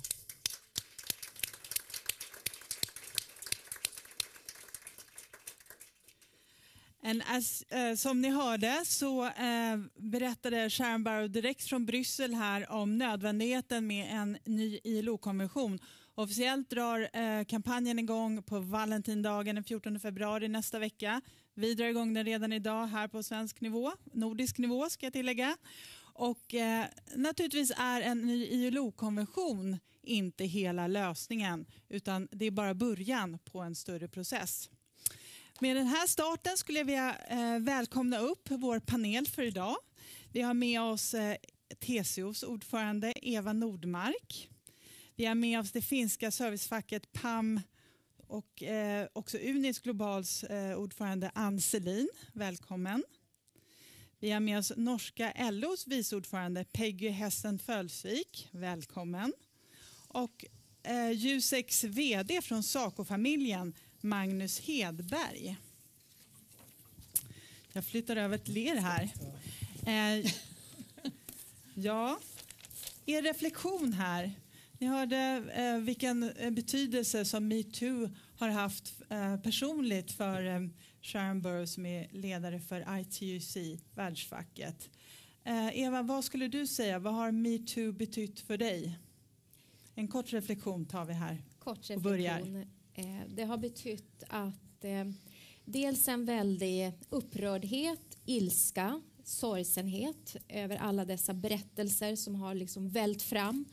And 7.03 7.23
as, 7.27 7.61
eh, 7.61 7.95
som 7.95 8.21
ni 8.21 8.29
hörde 8.29 8.81
så 8.85 9.25
eh, 9.25 9.77
berättade 9.95 10.69
Sharon 10.69 11.03
Barrow 11.03 11.29
direkt 11.29 11.63
från 11.63 11.85
Bryssel 11.85 12.33
här 12.33 12.71
om 12.71 12.97
nödvändigheten 12.97 13.87
med 13.87 14.07
en 14.11 14.37
ny 14.45 14.79
ILO-konvention. 14.83 15.79
Officiellt 16.15 16.69
drar 16.69 17.09
eh, 17.13 17.43
kampanjen 17.45 17.99
igång 17.99 18.43
på 18.43 18.59
Valentindagen 18.59 19.55
den 19.55 19.63
14 19.63 19.99
februari 19.99 20.47
nästa 20.47 20.79
vecka. 20.79 21.21
Vi 21.59 21.75
drar 21.75 21.85
igång 21.85 22.13
den 22.13 22.25
redan 22.25 22.53
idag 22.53 22.87
här 22.87 23.07
på 23.07 23.23
svensk 23.23 23.61
nivå, 23.61 23.91
nordisk 24.13 24.57
nivå 24.57 24.89
ska 24.89 25.05
jag 25.05 25.13
tillägga. 25.13 25.57
Och 26.01 26.53
eh, 26.53 26.85
naturligtvis 27.15 27.71
är 27.77 28.01
en 28.01 28.21
ny 28.21 28.45
ILO-konvention 28.45 29.77
inte 30.03 30.45
hela 30.45 30.87
lösningen 30.87 31.65
utan 31.89 32.27
det 32.31 32.45
är 32.45 32.51
bara 32.51 32.73
början 32.73 33.39
på 33.39 33.59
en 33.59 33.75
större 33.75 34.07
process. 34.07 34.69
Med 35.59 35.75
den 35.75 35.87
här 35.87 36.07
starten 36.07 36.57
skulle 36.57 36.79
jag 36.79 36.85
vilja 36.85 37.15
eh, 37.29 37.59
välkomna 37.59 38.19
upp 38.19 38.51
vår 38.51 38.79
panel 38.79 39.27
för 39.27 39.43
idag. 39.43 39.75
Vi 40.31 40.41
har 40.41 40.53
med 40.53 40.81
oss 40.81 41.13
eh, 41.13 41.35
TCOs 41.79 42.43
ordförande 42.43 43.13
Eva 43.21 43.53
Nordmark. 43.53 44.49
Vi 45.15 45.25
har 45.25 45.35
med 45.35 45.59
oss 45.59 45.71
det 45.71 45.81
finska 45.81 46.31
servicefacket 46.31 47.11
PAM 47.11 47.59
och 48.29 48.63
eh, 48.63 49.07
också 49.13 49.37
Unis 49.37 49.79
Globals 49.79 50.43
eh, 50.43 50.77
ordförande 50.77 51.31
Ann 51.35 51.61
Selin. 51.61 52.09
Välkommen. 52.33 53.03
Vi 54.19 54.31
har 54.31 54.39
med 54.39 54.59
oss 54.59 54.71
norska 54.75 55.51
LOs 55.51 55.87
viceordförande 55.87 56.65
Peggy 56.65 57.09
Hessen 57.09 57.59
Fölsvik. 57.59 58.47
Välkommen. 58.51 59.33
Och 60.07 60.45
eh, 60.83 61.11
Juseks 61.11 61.83
VD 61.83 62.41
från 62.41 62.63
Saco-familjen 62.63 63.73
Magnus 64.01 64.59
Hedberg. 64.59 65.57
Jag 67.73 67.85
flyttar 67.85 68.15
över 68.15 68.35
ett 68.35 68.47
ler 68.47 68.75
här. 68.75 69.09
Eh, 69.85 70.31
ja, 71.73 72.19
er 73.05 73.21
reflektion 73.21 73.93
här. 73.93 74.31
Ni 74.81 74.87
hörde 74.87 75.43
eh, 75.55 75.77
vilken 75.77 76.23
eh, 76.23 76.51
betydelse 76.51 77.25
som 77.25 77.47
metoo 77.47 78.09
har 78.35 78.49
haft 78.49 78.93
eh, 79.09 79.37
personligt 79.37 80.11
för 80.11 80.45
eh, 80.45 80.59
Sharon 81.01 81.41
Burrow 81.41 81.65
som 81.65 81.85
är 81.85 82.07
ledare 82.11 82.59
för 82.59 82.99
ITUC, 82.99 83.57
världsfacket. 83.95 84.89
Eh, 85.43 85.79
Eva, 85.79 86.01
vad 86.01 86.23
skulle 86.23 86.47
du 86.47 86.67
säga? 86.67 86.99
Vad 86.99 87.13
har 87.13 87.31
metoo 87.31 87.91
betytt 87.91 88.39
för 88.39 88.57
dig? 88.57 88.99
En 89.95 90.07
kort 90.07 90.33
reflektion 90.33 90.85
tar 90.85 91.05
vi 91.05 91.13
här 91.13 91.37
kort 91.59 91.77
reflektion. 91.77 91.97
och 91.97 92.03
börjar. 92.03 92.65
Eh, 92.93 93.29
det 93.35 93.43
har 93.43 93.57
betytt 93.57 94.23
att 94.27 94.85
dels 95.65 96.07
en 96.07 96.25
väldig 96.25 96.91
upprördhet, 97.09 98.17
ilska, 98.25 99.01
sorgsenhet 99.23 100.35
över 100.47 100.77
alla 100.77 101.05
dessa 101.05 101.33
berättelser 101.33 102.15
som 102.15 102.35
har 102.35 102.55
liksom 102.55 102.89
vält 102.89 103.21
fram. 103.21 103.65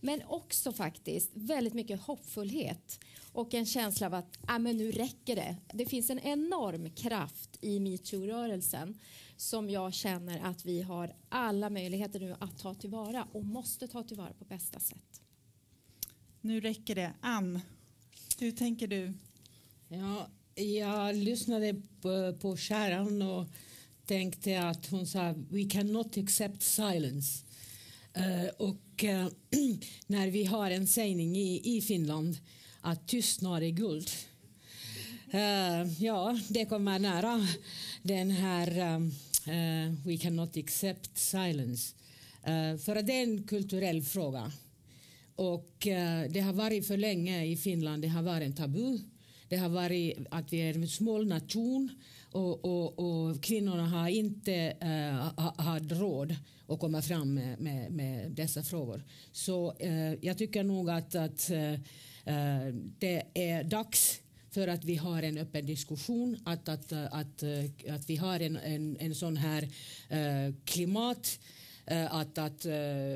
Men 0.00 0.22
också 0.22 0.72
faktiskt 0.72 1.30
väldigt 1.34 1.74
mycket 1.74 2.00
hoppfullhet 2.00 3.00
och 3.32 3.54
en 3.54 3.66
känsla 3.66 4.06
av 4.06 4.14
att 4.14 4.38
ah, 4.46 4.58
men 4.58 4.76
nu 4.76 4.92
räcker 4.92 5.36
det. 5.36 5.56
Det 5.72 5.86
finns 5.86 6.10
en 6.10 6.18
enorm 6.18 6.90
kraft 6.90 7.58
i 7.60 7.80
metoo-rörelsen 7.80 8.98
som 9.36 9.70
jag 9.70 9.94
känner 9.94 10.40
att 10.40 10.64
vi 10.64 10.82
har 10.82 11.14
alla 11.28 11.70
möjligheter 11.70 12.20
nu 12.20 12.36
att 12.38 12.58
ta 12.58 12.74
tillvara 12.74 13.26
och 13.32 13.44
måste 13.44 13.88
ta 13.88 14.02
tillvara 14.02 14.32
på 14.32 14.44
bästa 14.44 14.80
sätt. 14.80 15.20
Nu 16.40 16.60
räcker 16.60 16.94
det. 16.94 17.12
Ann, 17.20 17.60
hur 18.38 18.52
tänker 18.52 18.86
du? 18.86 19.12
Ja, 19.88 20.26
jag 20.54 21.16
lyssnade 21.16 21.82
på, 22.00 22.38
på 22.40 22.56
Sharon 22.56 23.22
och 23.22 23.46
tänkte 24.06 24.62
att 24.62 24.86
hon 24.86 25.06
sa 25.06 25.34
we 25.50 25.64
cannot 25.64 26.18
accept 26.18 26.62
silence. 26.62 27.44
Eh, 28.14 28.48
och 28.56 29.04
eh, 29.04 29.28
när 30.06 30.28
vi 30.28 30.44
har 30.44 30.70
en 30.70 30.86
sägning 30.86 31.36
i, 31.36 31.76
i 31.76 31.80
Finland 31.80 32.38
att 32.80 33.08
tystnad 33.08 33.62
är 33.62 33.70
guld. 33.70 34.10
Eh, 35.30 36.02
ja, 36.04 36.38
det 36.48 36.64
kommer 36.64 36.98
nära 36.98 37.46
den 38.02 38.30
här 38.30 39.00
we 40.04 40.16
cannot 40.16 40.56
accept 40.56 41.18
silence. 41.18 41.94
för 42.84 42.96
att 42.96 43.06
det 43.06 43.12
är 43.12 43.22
en 43.22 43.42
kulturell 43.42 44.02
fråga. 44.02 44.52
Och 45.36 45.76
det 46.30 46.40
har 46.40 46.52
varit 46.52 46.86
för 46.86 46.96
länge 46.96 47.44
i 47.44 47.56
Finland, 47.56 48.02
det 48.02 48.08
har 48.08 48.22
varit 48.22 48.46
en 48.46 48.56
tabu. 48.56 48.98
Det 49.48 49.56
har 49.56 49.68
varit 49.68 50.18
att 50.30 50.52
vi 50.52 50.58
är 50.58 50.74
en 50.74 50.88
smal 50.88 51.26
nation 51.26 51.90
och, 52.32 52.64
och, 52.64 52.98
och 52.98 53.42
kvinnorna 53.42 53.86
har 53.86 54.08
inte 54.08 54.76
uh, 54.82 55.44
ha, 55.44 55.62
haft 55.62 55.92
råd 55.92 56.36
att 56.66 56.80
komma 56.80 57.02
fram 57.02 57.34
med, 57.34 57.60
med, 57.60 57.92
med 57.92 58.30
dessa 58.30 58.62
frågor. 58.62 59.04
Så 59.32 59.74
uh, 59.84 60.14
jag 60.24 60.38
tycker 60.38 60.64
nog 60.64 60.90
att, 60.90 61.14
att 61.14 61.50
uh, 61.50 61.78
det 62.98 63.22
är 63.34 63.64
dags 63.64 64.20
för 64.50 64.68
att 64.68 64.84
vi 64.84 64.96
har 64.96 65.22
en 65.22 65.38
öppen 65.38 65.66
diskussion, 65.66 66.38
att, 66.44 66.68
att, 66.68 66.92
att, 66.92 67.42
att 67.88 68.10
vi 68.10 68.16
har 68.16 68.40
en, 68.40 68.56
en, 68.56 68.96
en 69.00 69.14
sån 69.14 69.36
här 69.36 69.68
klimat 70.64 71.40
att, 72.10 72.38
att 72.38 72.66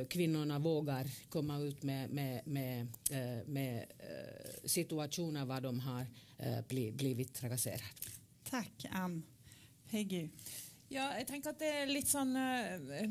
kvinnorna 0.08 0.58
vågar 0.58 1.06
komma 1.28 1.58
ut 1.58 1.82
med, 1.82 2.10
med, 2.10 2.46
med, 2.46 2.88
med 3.46 3.84
situationer 4.64 5.44
var 5.44 5.60
de 5.60 5.80
har 5.80 6.06
blivit 6.96 7.34
trakasserade. 7.34 7.84
Tack, 8.54 8.84
Ann. 8.90 9.16
Peggy? 9.90 10.28
Ja, 10.86 11.08
jeg 11.18 11.26
tenker 11.26 11.50
at 11.50 11.58
det 11.58 11.70
er 11.74 11.88
litt 11.90 12.06
sånn 12.06 12.36
uh, 12.38 13.08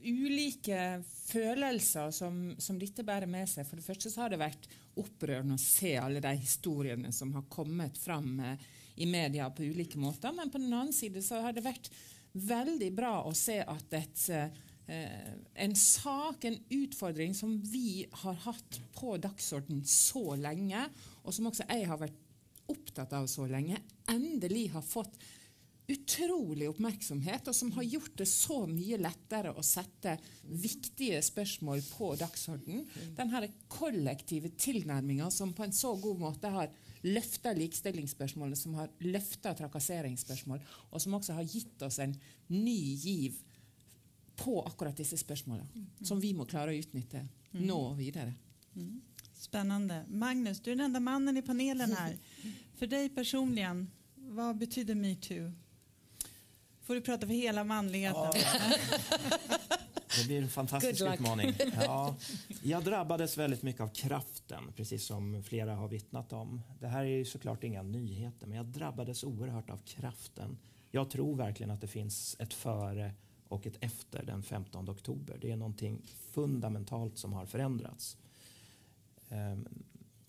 ulike 0.00 1.02
følelser 1.04 2.08
som, 2.16 2.38
som, 2.56 2.78
dette 2.80 3.04
bærer 3.04 3.28
med 3.28 3.44
seg. 3.50 3.66
For 3.68 3.76
det 3.76 3.84
første 3.84 4.08
så 4.08 4.22
har 4.24 4.32
det 4.32 4.38
vært 4.40 4.70
opprørende 4.96 5.58
å 5.58 5.60
se 5.60 5.92
alle 6.00 6.22
de 6.24 6.32
historiene 6.40 7.12
som 7.12 7.34
har 7.36 7.44
kommet 7.52 8.00
fram 8.00 8.38
uh, 8.40 8.54
eh, 8.54 8.64
i 9.04 9.10
media 9.10 9.50
på 9.52 9.68
ulike 9.68 10.00
måter. 10.00 10.32
Men 10.32 10.48
på 10.48 10.62
den 10.62 10.72
annen 10.72 10.96
side 10.96 11.20
så 11.28 11.42
har 11.44 11.52
det 11.52 11.66
vært 11.66 11.92
veldig 12.32 12.90
bra 12.96 13.18
å 13.28 13.36
se 13.36 13.58
at 13.60 13.98
et, 14.00 14.24
uh, 14.32 15.30
en 15.60 15.76
sak, 15.76 16.48
en 16.48 16.56
utfordring 16.80 17.36
som 17.36 17.52
vi 17.68 18.08
har 18.24 18.40
hatt 18.48 18.80
på 18.96 19.12
dagsorden 19.20 19.84
så 19.84 20.40
lenge, 20.40 20.88
og 21.20 21.36
som 21.36 21.52
også 21.52 21.68
jeg 21.68 21.84
har 21.92 22.00
vært 22.00 22.29
opptatt 22.70 23.12
av 23.16 23.28
så 23.30 23.46
lenge, 23.50 23.78
endelig 24.10 24.70
har 24.74 24.86
fått 24.86 25.18
utrolig 25.90 26.68
oppmerksomhet, 26.70 27.48
og 27.50 27.56
som 27.56 27.72
har 27.74 27.86
gjort 27.86 28.14
det 28.20 28.26
så 28.30 28.60
mye 28.70 28.98
lettere 29.00 29.52
å 29.58 29.64
sette 29.66 30.16
viktige 30.46 31.18
spørsmål 31.24 31.82
på 31.90 32.12
dagsorden. 32.20 32.84
Den 33.16 33.34
kollektive 33.70 34.52
tilnærminga 34.54 35.30
som 35.34 35.54
på 35.56 35.66
en 35.66 35.74
så 35.74 35.96
god 35.98 36.22
måte 36.22 36.52
har 36.54 36.70
løfta 37.02 37.52
likestillingsspørsmålet, 37.56 38.58
som 38.60 38.76
har 38.78 38.92
løfta 39.02 39.54
trakasseringsspørsmål, 39.58 40.62
og 40.92 41.02
som 41.02 41.16
også 41.18 41.38
har 41.38 41.48
gitt 41.48 41.82
oss 41.86 41.98
en 42.04 42.14
ny 42.52 42.78
giv 42.94 43.40
på 44.40 44.60
akkurat 44.62 44.96
disse 44.96 45.18
spørsmålene, 45.20 45.88
som 46.06 46.20
vi 46.22 46.32
må 46.36 46.46
klare 46.48 46.72
å 46.72 46.78
utnytte 46.78 47.24
nå 47.58 47.80
og 47.90 47.98
videre. 47.98 48.36
Spännande. 49.40 50.04
Magnus, 50.08 50.60
du 50.60 50.72
är 50.72 50.76
den 50.76 50.84
enda 50.84 51.00
mannen 51.00 51.36
i 51.36 51.42
panelen 51.42 51.92
här. 51.92 52.16
För 52.76 52.86
dig 52.86 53.08
personligen, 53.08 53.90
vad 54.14 54.58
betyder 54.58 54.94
metoo? 54.94 55.52
Får 56.82 56.94
du 56.94 57.00
prata 57.00 57.26
för 57.26 57.34
hela 57.34 57.64
manligheten? 57.64 58.22
Ja. 58.22 58.32
Det 60.18 60.26
blir 60.26 60.42
en 60.42 60.48
fantastisk 60.48 61.02
utmaning. 61.02 61.54
Ja, 61.74 62.16
jag 62.62 62.84
drabbades 62.84 63.38
väldigt 63.38 63.62
mycket 63.62 63.80
av 63.80 63.88
kraften, 63.88 64.72
precis 64.76 65.04
som 65.04 65.42
flera 65.42 65.74
har 65.74 65.88
vittnat 65.88 66.32
om. 66.32 66.60
Det 66.80 66.86
här 66.86 67.04
är 67.04 67.24
såklart 67.24 67.64
inga 67.64 67.82
nyheter, 67.82 68.46
men 68.46 68.56
jag 68.56 68.66
drabbades 68.66 69.24
oerhört 69.24 69.70
av 69.70 69.78
kraften. 69.84 70.58
Jag 70.90 71.10
tror 71.10 71.36
verkligen 71.36 71.70
att 71.70 71.80
det 71.80 71.86
finns 71.86 72.36
ett 72.38 72.54
före 72.54 73.14
och 73.48 73.66
ett 73.66 73.76
efter 73.80 74.22
den 74.22 74.42
15 74.42 74.88
oktober. 74.88 75.38
Det 75.40 75.50
är 75.50 75.56
någonting 75.56 76.02
fundamentalt 76.32 77.18
som 77.18 77.32
har 77.32 77.46
förändrats. 77.46 78.16
Ehm, 79.30 79.68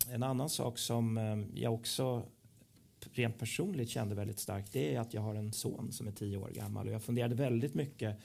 en 0.10 0.24
annan 0.24 0.50
sak 0.50 0.78
som 0.78 1.18
ehm, 1.18 1.52
jag 1.54 1.74
också 1.74 2.24
rent 3.14 3.40
personligt 3.40 3.90
kände 3.90 4.16
väldigt 4.16 4.40
starkt 4.40 4.74
det 4.74 4.96
är 4.96 5.00
att 5.00 5.14
jag 5.14 5.22
har 5.22 5.36
en 5.36 5.54
son 5.54 5.92
som 5.92 6.08
är 6.08 6.12
tio 6.12 6.38
år 6.38 6.50
gammal 6.50 6.88
och 6.88 6.94
jag 6.94 7.04
funderade 7.04 7.36
väldigt 7.36 7.74
mycket 7.74 8.18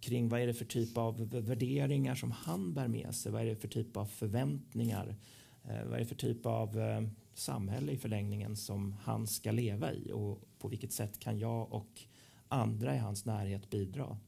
kring 0.00 0.28
vad 0.28 0.40
är 0.40 0.46
det 0.46 0.54
för 0.54 0.64
typ 0.64 0.96
av 0.96 1.30
värderingar 1.30 2.14
som 2.14 2.30
han 2.30 2.74
bär 2.74 2.88
med 2.88 3.14
sig. 3.14 3.32
Vad 3.32 3.42
är 3.42 3.46
det 3.46 3.56
för 3.56 3.68
typ 3.68 3.96
av 3.96 4.06
förväntningar? 4.06 5.16
Eh, 5.64 5.84
vad 5.84 5.94
är 5.94 5.98
det 5.98 6.06
för 6.06 6.14
typ 6.14 6.46
av 6.46 6.78
ehm, 6.78 7.10
samhälle 7.34 7.92
i 7.92 7.98
förlängningen 7.98 8.56
som 8.56 8.92
han 9.02 9.26
ska 9.26 9.52
leva 9.52 9.92
i 9.92 10.12
och 10.12 10.42
på 10.58 10.68
vilket 10.68 10.92
sätt 10.92 11.18
kan 11.18 11.38
jag 11.38 11.72
och 11.72 12.02
andra 12.48 12.94
i 12.94 12.98
hans 12.98 13.24
närhet 13.24 13.70
bidra 13.70 14.18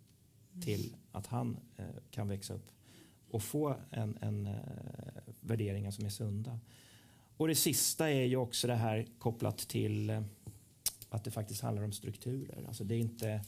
till 0.60 0.96
att 1.12 1.26
han 1.26 1.56
eh, 1.76 1.84
kan 2.10 2.28
växa 2.28 2.54
upp 2.54 2.71
och 3.32 3.42
få 3.42 3.76
en, 3.90 4.18
en 4.20 4.46
eh, 4.46 4.54
värderingar 5.40 5.90
som 5.90 6.04
är 6.04 6.10
sunda. 6.10 6.58
Och 7.36 7.48
det 7.48 7.54
sista 7.54 8.10
är 8.10 8.24
ju 8.24 8.36
också 8.36 8.66
det 8.66 8.74
här 8.74 9.06
kopplat 9.18 9.58
till 9.58 10.10
eh, 10.10 10.22
att 11.08 11.24
det 11.24 11.30
faktiskt 11.30 11.60
handlar 11.60 11.82
om 11.82 11.92
strukturer. 11.92 12.64
Alltså 12.68 12.84
det 12.84 12.94
är 12.94 12.98
inte 12.98 13.44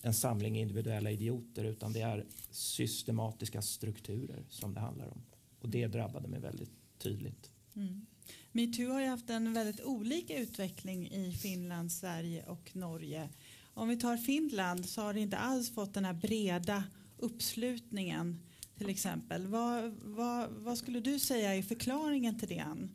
en 0.00 0.14
samling 0.14 0.58
individuella 0.58 1.10
idioter 1.10 1.64
utan 1.64 1.92
det 1.92 2.00
är 2.00 2.24
systematiska 2.50 3.62
strukturer 3.62 4.44
som 4.48 4.74
det 4.74 4.80
handlar 4.80 5.06
om. 5.06 5.22
Och 5.60 5.68
det 5.68 5.86
drabbade 5.86 6.28
mig 6.28 6.40
väldigt 6.40 6.70
tydligt. 6.98 7.50
Mm. 7.76 8.06
Metoo 8.52 8.92
har 8.92 9.00
ju 9.00 9.06
haft 9.06 9.30
en 9.30 9.52
väldigt 9.52 9.80
olika 9.80 10.38
utveckling 10.38 11.10
i 11.10 11.32
Finland, 11.32 11.92
Sverige 11.92 12.46
och 12.46 12.76
Norge. 12.76 13.28
Om 13.74 13.88
vi 13.88 13.96
tar 13.96 14.16
Finland 14.16 14.86
så 14.86 15.02
har 15.02 15.14
det 15.14 15.20
inte 15.20 15.36
alls 15.36 15.74
fått 15.74 15.94
den 15.94 16.04
här 16.04 16.12
breda 16.12 16.84
uppslutningen 17.18 18.42
till 18.78 18.88
exempel. 18.88 19.46
Vad, 19.46 19.92
vad, 20.02 20.50
vad 20.50 20.78
skulle 20.78 21.00
du 21.00 21.18
säga 21.18 21.54
är 21.54 21.62
förklaringen 21.62 22.38
till 22.38 22.48
det, 22.48 22.58
Ann? 22.58 22.94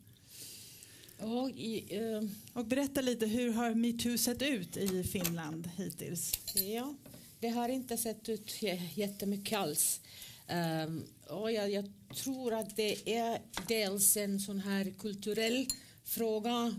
Och, 1.20 1.50
i, 1.50 2.00
uh, 2.00 2.30
och 2.54 2.66
berätta 2.66 3.02
lite, 3.02 3.26
hur 3.26 3.54
har 3.54 3.74
metoo 3.74 4.18
sett 4.18 4.42
ut 4.42 4.78
i 4.78 5.04
Finland 5.04 5.70
hittills? 5.78 6.34
Ja, 6.56 6.96
det 7.40 7.48
har 7.48 7.70
inte 7.70 7.98
sett 7.98 8.30
ut 8.30 8.62
jättemycket 8.94 9.60
alls. 9.60 10.02
Um, 10.86 11.04
och 11.30 11.52
jag, 11.52 11.72
jag, 11.72 11.92
tror 12.16 12.54
att 12.54 12.76
det 12.76 13.16
är 13.16 13.42
dels 13.68 14.18
en 14.18 14.40
sån 14.40 14.60
här 14.60 14.94
kulturell 15.00 15.68
fråga 16.04 16.76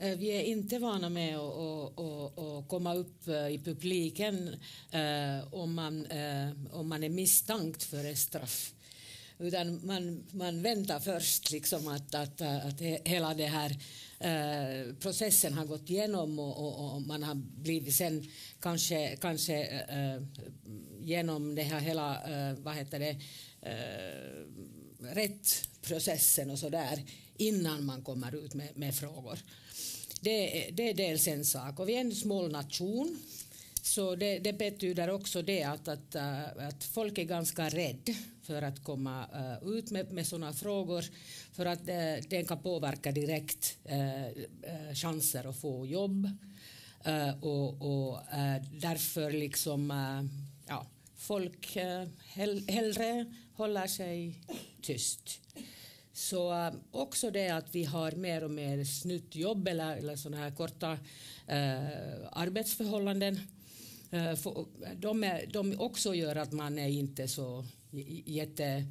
Eh, 0.00 0.18
vi 0.18 0.28
är 0.28 0.42
inte 0.42 0.78
vana 0.78 1.08
med 1.08 1.38
att 1.38 2.68
komma 2.68 2.94
upp 2.94 3.28
eh, 3.28 3.48
i 3.48 3.60
publiken 3.64 4.56
eh, 4.90 5.54
om 5.54 5.74
man, 5.74 6.06
om 6.72 6.88
man 6.88 7.04
är 7.04 7.08
misstänkt 7.08 7.82
för 7.82 8.04
ett 8.04 8.18
straff. 8.18 8.74
Utan 9.38 9.86
man, 9.86 10.24
man 10.30 10.62
väntar 10.62 11.00
först 11.00 11.50
liksom 11.50 11.88
att, 11.88 12.14
att, 12.14 12.40
att 12.40 12.80
hela 13.04 13.34
den 13.34 13.50
här 13.50 13.76
processen 15.00 15.52
har 15.52 15.66
gått 15.66 15.90
igenom 15.90 16.38
och, 16.38 16.58
och, 16.58 16.94
och, 16.94 17.02
man 17.02 17.22
har 17.22 17.34
blivit 17.34 17.94
sen 17.94 18.30
kanske, 18.60 19.16
kanske 19.16 19.84
genom 21.00 21.54
det 21.54 21.62
här 21.62 21.80
hela, 21.80 22.22
vad 22.58 22.74
heter 22.74 22.98
det, 22.98 23.16
rättprocessen 25.00 26.50
och 26.50 26.58
så 26.58 26.68
där 26.68 27.04
innan 27.36 27.84
man 27.84 28.02
kommer 28.02 28.44
ut 28.44 28.54
med, 28.54 28.76
med 28.76 28.94
frågor. 28.94 29.38
Det, 30.20 30.70
det 30.72 30.90
är 30.90 30.94
dels 30.94 31.28
en 31.28 31.44
sak. 31.44 31.78
Och 31.78 31.88
vi 31.88 31.94
är 31.96 32.00
en 32.00 32.14
smal 32.14 32.52
nation. 32.52 33.18
Så 33.82 34.14
det, 34.14 34.38
det, 34.38 34.52
betyder 34.52 35.10
också 35.10 35.42
det 35.42 35.62
att, 35.62 35.88
att, 35.88 36.14
eh, 36.14 36.44
att 36.44 36.84
folk 36.84 37.18
är 37.18 37.24
ganska 37.24 37.68
rädda 37.68 38.12
för 38.42 38.62
att 38.62 38.84
komma 38.84 39.26
eh, 39.34 39.68
ut 39.68 39.90
med, 39.90 40.12
med 40.12 40.26
sådana 40.26 40.52
frågor 40.52 41.04
för 41.52 41.66
att 41.66 41.88
eh, 41.88 42.14
det 42.28 42.48
kan 42.48 42.62
påverka 42.62 43.12
direkt 43.12 43.78
chanser 44.94 45.48
att 45.48 45.60
få 45.60 45.86
jobb. 45.86 46.30
och, 47.40 47.68
och 47.68 48.18
därför 48.72 49.30
liksom, 49.30 49.92
ja, 50.68 50.86
folk 51.16 51.76
hellre 52.68 53.34
håller 53.54 53.86
sig 53.86 54.40
tyst. 54.82 55.40
Så 56.18 56.52
ähm, 56.52 56.80
också 56.90 57.30
det 57.30 57.48
att 57.48 57.74
vi 57.74 57.84
har 57.84 58.12
mer 58.12 58.44
och 58.44 58.50
mer 58.50 58.84
snuttjobb 58.84 59.68
eller, 59.68 59.96
eller 59.96 60.16
sådana 60.16 60.42
här 60.42 60.50
korta 60.50 60.92
eh, 61.46 61.86
arbetsförhållanden. 62.32 63.40
Eh, 64.10 64.34
för, 64.34 64.64
de, 64.96 65.24
är, 65.24 65.46
de 65.52 65.80
också 65.80 66.14
gör 66.14 66.36
att 66.36 66.52
man 66.52 66.78
är 66.78 66.88
inte 66.88 67.28
så 67.28 67.64
jättevillig 68.24 68.84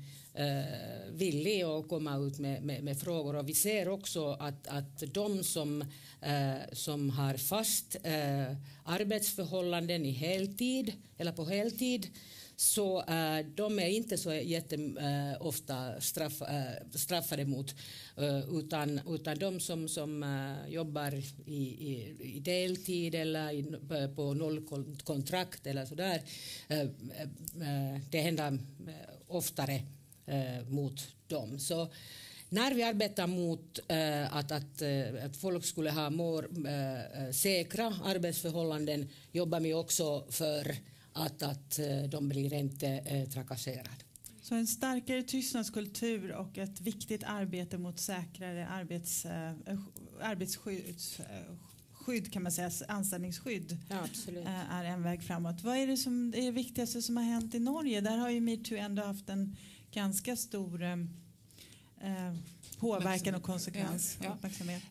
äh, 1.62 1.70
eh, 1.70 1.76
att 1.76 1.90
komma 1.90 2.18
ut 2.18 2.40
med, 2.40 2.64
med, 2.64 2.84
med, 2.84 3.00
frågor. 3.00 3.36
Och 3.36 3.50
vi 3.50 3.54
ser 3.54 3.88
också 3.88 4.32
att, 4.40 4.68
att 4.68 5.04
de 5.14 5.44
som, 5.44 5.82
eh, 6.22 6.56
som 6.72 7.10
har 7.10 7.34
fast 7.34 7.96
eh, 8.04 8.56
arbetsförhållanden 8.84 10.06
i 10.06 10.12
heltid 10.12 10.94
eller 11.18 11.32
på 11.32 11.46
heltid 11.46 12.08
så 12.60 13.00
äh, 13.02 13.46
de 13.56 13.80
är 13.80 13.88
inte 13.88 14.18
så 14.18 14.34
jätteofta 14.34 15.88
eh, 15.88 15.94
äh, 15.94 16.00
straff, 16.00 16.42
äh, 16.42 16.98
straffade 16.98 17.46
mot 17.46 17.76
utan, 18.52 19.02
utan 19.08 19.40
de 19.40 19.60
som, 19.60 19.88
som 19.88 20.26
jobbar 20.68 21.14
i, 21.46 21.52
i, 21.52 22.18
i, 22.20 22.40
deltid 22.40 23.16
eller 23.16 23.52
i, 23.52 23.64
på 24.16 24.34
nollkontrakt 24.34 25.68
eller 25.68 25.86
sådär 25.86 26.22
det 28.10 28.22
händer 28.22 28.60
oftare 29.28 29.82
mot 30.70 31.08
dem. 31.28 31.60
Så 31.60 31.88
när 32.50 32.74
vi 32.74 32.84
arbetar 32.84 33.28
mot 33.28 33.80
äh, 33.88 34.36
att, 34.36 34.52
att, 34.52 34.82
äh, 34.82 35.26
att 35.26 35.38
folk 35.38 35.66
skulle 35.66 35.92
ha 35.92 36.10
mer 36.10 36.44
äh, 36.68 37.32
säkra 37.32 37.94
arbetsförhållanden 38.04 39.10
jobbar 39.32 39.60
vi 39.60 39.74
också 39.74 40.26
för 40.30 40.76
att, 41.18 41.42
att 41.42 41.80
de 42.10 42.30
blir 42.30 42.54
inte 42.54 43.26
trakasserade. 43.34 43.90
Så 44.42 44.56
en 44.56 44.68
starkare 44.68 45.24
tystnadskultur 45.24 46.32
och 46.32 46.58
ett 46.58 46.82
viktigt 46.82 47.24
arbete 47.24 47.78
mot 47.78 48.00
säkrare 48.00 48.68
arbets, 48.68 49.26
arbetsskydd 50.22 50.96
skydd 52.08 52.34
kan 52.34 52.44
man 52.44 52.52
säga, 52.52 52.72
anställningsskydd 52.88 53.78
ja, 53.90 54.08
är 54.70 54.84
en 54.84 55.04
väg 55.04 55.24
framåt. 55.24 55.64
Vad 55.64 55.78
är 55.78 55.88
det 55.88 55.98
som 55.98 56.34
är 56.34 56.42
det 56.42 56.52
viktigaste 56.52 57.02
som 57.02 57.18
har 57.18 57.24
hänt 57.24 57.56
i 57.56 57.60
Norge? 57.60 58.02
Där 58.02 58.18
har 58.18 58.30
ju 58.30 58.42
metoo 58.42 58.78
ändå 58.78 59.04
haft 59.04 59.30
en 59.30 59.56
ganska 59.92 60.36
stor 60.36 60.84
eh, 60.84 60.98
påverkan 62.80 63.36
och 63.36 63.44
konsekvens. 63.44 64.18
Ja, 64.22 64.38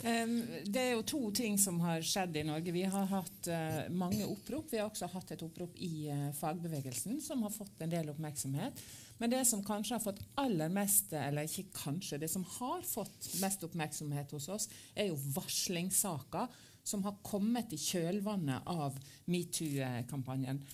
ja. 0.02 0.22
Um, 0.24 0.46
det 0.64 0.80
är 0.80 1.02
två 1.02 1.30
ting 1.30 1.58
som 1.58 1.80
har 1.80 2.02
skett 2.02 2.36
i 2.36 2.44
Norge. 2.44 2.72
Vi 2.72 2.82
har 2.82 3.04
haft 3.04 3.48
uh, 3.48 3.94
många 3.94 4.24
upprop. 4.24 4.66
Vi 4.70 4.78
har 4.78 4.86
också 4.86 5.06
haft 5.06 5.30
ett 5.30 5.42
upprop 5.42 5.76
i 5.76 6.10
uh, 6.10 6.32
fagbevegelsen 6.32 7.20
som 7.20 7.42
har 7.42 7.50
fått 7.50 7.80
en 7.80 7.90
del 7.90 8.08
uppmärksamhet. 8.08 8.72
Men 9.18 9.30
det 9.30 9.44
som 9.44 9.64
kanske 9.64 9.94
har 9.94 10.00
fått 10.00 10.20
allra 10.34 10.68
mest, 10.68 11.12
eller 11.12 11.42
inte 11.42 11.78
kanske, 11.84 12.18
det 12.18 12.28
som 12.28 12.44
har 12.44 12.82
fått 12.82 13.40
mest 13.40 13.62
uppmärksamhet 13.62 14.30
hos 14.30 14.48
oss 14.48 14.68
är 14.94 15.04
ju 15.04 15.14
varslingssaker 15.14 16.46
som 16.82 17.04
har 17.04 17.16
kommit 17.22 17.72
i 17.72 17.78
kölvannet 17.78 18.62
av 18.64 18.98
metoo-kampanjen 19.24 20.66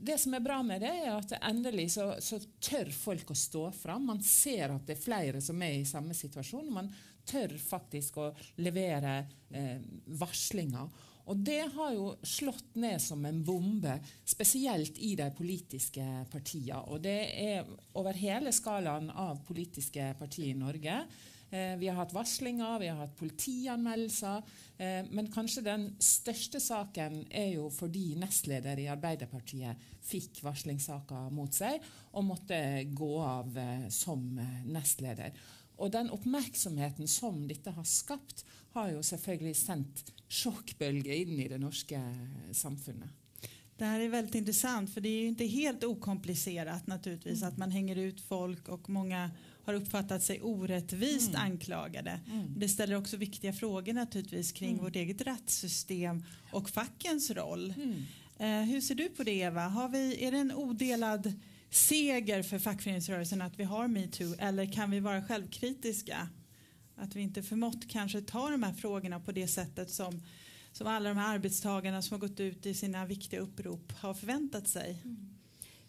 det 0.00 0.18
som 0.18 0.34
är 0.34 0.40
bra 0.40 0.62
med 0.62 0.80
det, 0.80 0.86
är 0.86 1.10
att 1.10 1.32
endelig 1.32 1.92
så, 1.92 2.14
så 2.18 2.40
tør 2.60 2.90
folk 2.90 3.30
å 3.30 3.34
stå 3.34 3.70
fram. 3.72 4.06
Man 4.06 4.22
ser 4.22 4.68
att 4.68 4.86
det 4.86 4.92
är 4.92 5.02
flera 5.02 5.40
som 5.40 5.62
är 5.62 5.72
i 5.72 5.84
samma 5.84 6.14
situation. 6.14 6.72
Man 6.72 6.94
tør 7.24 7.58
faktiskt 7.58 8.16
å 8.18 8.34
leverera 8.56 9.18
eh, 9.50 9.80
varslinger. 10.04 10.88
Och 11.26 11.36
det 11.36 11.70
har 11.74 11.92
ju 11.92 12.14
slått 12.22 12.74
ner 12.74 12.98
som 12.98 13.24
en 13.24 13.44
bombe, 13.44 13.98
speciellt 14.24 14.98
i 14.98 15.16
de 15.16 15.30
politiska 15.34 16.26
partierna. 16.32 16.80
Och 16.80 17.00
det 17.00 17.46
är 17.54 17.66
över 17.94 18.12
hela 18.12 18.52
skalan 18.52 19.10
av 19.10 19.44
politiska 19.46 20.14
partier 20.18 20.46
i 20.46 20.54
Norge. 20.54 21.04
Eh, 21.50 21.76
vi 21.76 21.88
har 21.88 21.94
haft 21.94 22.12
varslinger, 22.12 22.78
vi 22.78 22.88
har 22.88 22.96
haft 22.96 23.16
politianmeldelser. 23.16 24.36
Eh, 24.78 25.04
men 25.10 25.32
kanske 25.34 25.60
den 25.60 25.96
största 25.98 26.60
saken 26.60 27.26
är 27.30 27.46
ju 27.46 27.70
fordi 27.70 28.16
nestledare 28.16 28.80
i 28.80 28.88
Arbeiderpartiet 28.88 29.76
fick 30.02 30.42
varslingssaker 30.42 31.30
mot 31.30 31.54
sig 31.54 31.82
och 32.10 32.24
måtte 32.24 32.84
gå 32.84 33.22
av 33.22 33.58
eh, 33.58 33.88
som 33.88 34.46
nestledare. 34.64 35.32
Och 35.76 35.90
den 35.90 36.10
uppmärksamheten 36.10 37.08
som 37.08 37.48
detta 37.48 37.70
har 37.70 37.84
skapat 37.84 38.44
har 38.72 38.88
ju 38.88 39.02
självklart 39.02 39.56
sänt 39.56 40.12
chockbölge 40.28 41.16
in 41.16 41.40
i 41.40 41.48
det 41.48 41.58
norska 41.58 42.14
samfundet. 42.52 43.10
Det 43.76 43.84
här 43.84 44.00
är 44.00 44.08
väldigt 44.08 44.34
intressant 44.34 44.94
för 44.94 45.00
det 45.00 45.08
är 45.08 45.20
ju 45.20 45.28
inte 45.28 45.44
helt 45.44 45.84
okomplicerat 45.84 46.86
naturligtvis 46.86 47.42
mm. 47.42 47.52
att 47.52 47.58
man 47.58 47.70
hänger 47.70 47.96
ut 47.96 48.20
folk 48.20 48.68
och 48.68 48.90
många 48.90 49.30
har 49.66 49.74
uppfattat 49.74 50.22
sig 50.22 50.42
orättvist 50.42 51.28
mm. 51.28 51.40
anklagade. 51.40 52.20
Mm. 52.32 52.54
Det 52.56 52.68
ställer 52.68 52.96
också 52.96 53.16
viktiga 53.16 53.52
frågor 53.52 53.92
naturligtvis 53.92 54.52
kring 54.52 54.72
mm. 54.72 54.84
vårt 54.84 54.96
eget 54.96 55.20
rättssystem 55.20 56.24
och 56.52 56.70
fackens 56.70 57.30
roll. 57.30 57.74
Mm. 57.76 58.04
Eh, 58.38 58.68
hur 58.68 58.80
ser 58.80 58.94
du 58.94 59.08
på 59.08 59.22
det 59.22 59.34
Eva? 59.34 59.60
Har 59.60 59.88
vi, 59.88 60.24
är 60.24 60.32
det 60.32 60.38
en 60.38 60.52
odelad 60.52 61.32
seger 61.70 62.42
för 62.42 62.58
fackföreningsrörelsen 62.58 63.42
att 63.42 63.58
vi 63.58 63.64
har 63.64 63.88
metoo 63.88 64.34
eller 64.38 64.72
kan 64.72 64.90
vi 64.90 65.00
vara 65.00 65.24
självkritiska? 65.24 66.28
Att 66.96 67.16
vi 67.16 67.20
inte 67.20 67.42
förmått 67.42 67.88
kanske 67.88 68.20
ta 68.20 68.50
de 68.50 68.62
här 68.62 68.72
frågorna 68.72 69.20
på 69.20 69.32
det 69.32 69.48
sättet 69.48 69.90
som, 69.90 70.22
som 70.72 70.86
alla 70.86 71.08
de 71.08 71.18
här 71.18 71.34
arbetstagarna 71.34 72.02
som 72.02 72.20
har 72.20 72.28
gått 72.28 72.40
ut 72.40 72.66
i 72.66 72.74
sina 72.74 73.06
viktiga 73.06 73.40
upprop 73.40 73.92
har 73.92 74.14
förväntat 74.14 74.68
sig. 74.68 75.00
Mm. 75.04 75.35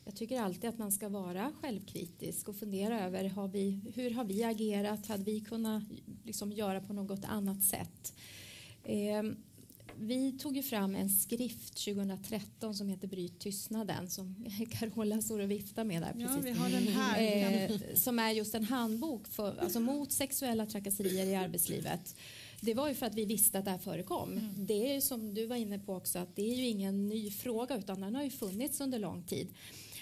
Jag 0.08 0.16
tycker 0.16 0.42
alltid 0.42 0.70
att 0.70 0.78
man 0.78 0.92
ska 0.92 1.10
vara 1.10 1.52
självkritisk 1.62 2.50
och 2.50 2.56
fundera 2.56 3.06
över 3.06 3.30
har 3.30 3.48
vi, 3.48 3.80
hur 3.96 4.12
har 4.12 4.24
vi 4.24 4.44
agerat? 4.44 5.08
Hade 5.08 5.24
vi 5.24 5.40
kunnat 5.40 5.84
liksom 6.24 6.52
göra 6.52 6.82
på 6.82 6.94
något 6.94 7.26
annat 7.26 7.64
sätt? 7.64 8.14
Eh, 8.84 9.24
vi 10.00 10.32
tog 10.32 10.58
ju 10.58 10.64
fram 10.64 10.96
en 10.96 11.10
skrift 11.10 11.86
2013 11.86 12.76
som 12.76 12.90
heter 12.90 13.08
Bryt 13.08 13.40
tystnaden 13.40 14.10
som 14.10 14.46
Carola 14.72 15.22
står 15.22 15.40
och 15.40 15.52
viftar 15.52 15.84
med 15.84 16.02
där. 16.02 16.14
Ja, 16.18 16.38
vi 16.44 16.52
har 16.52 16.70
den 16.70 16.88
här. 16.88 17.70
Eh, 17.70 17.96
som 17.96 18.20
är 18.20 18.32
just 18.32 18.56
en 18.56 18.64
handbok 18.64 19.28
för, 19.28 19.58
alltså 19.58 19.80
mot 19.80 20.12
sexuella 20.12 20.66
trakasserier 20.66 21.26
i 21.26 21.36
arbetslivet. 21.36 22.16
Det 22.62 22.74
var 22.74 22.90
ju 22.90 22.96
för 22.96 23.06
att 23.06 23.16
vi 23.16 23.26
visste 23.26 23.60
att 23.60 23.66
det 23.66 23.72
här 23.72 23.78
förekom. 23.78 24.32
Mm. 24.32 24.66
Det 24.66 24.96
är 24.96 25.02
som 25.02 25.34
du 25.34 25.46
var 25.46 25.56
inne 25.56 25.80
på 25.80 25.96
också 25.96 26.20
att 26.20 26.36
det 26.36 26.52
är 26.52 26.56
ju 26.56 26.68
ingen 26.68 27.08
ny 27.08 27.32
fråga 27.32 27.78
utan 27.78 28.02
den 28.02 28.16
har 28.16 28.24
ju 28.24 28.30
funnits 28.30 28.82
under 28.82 29.00
lång 29.00 29.24
tid. 29.24 29.48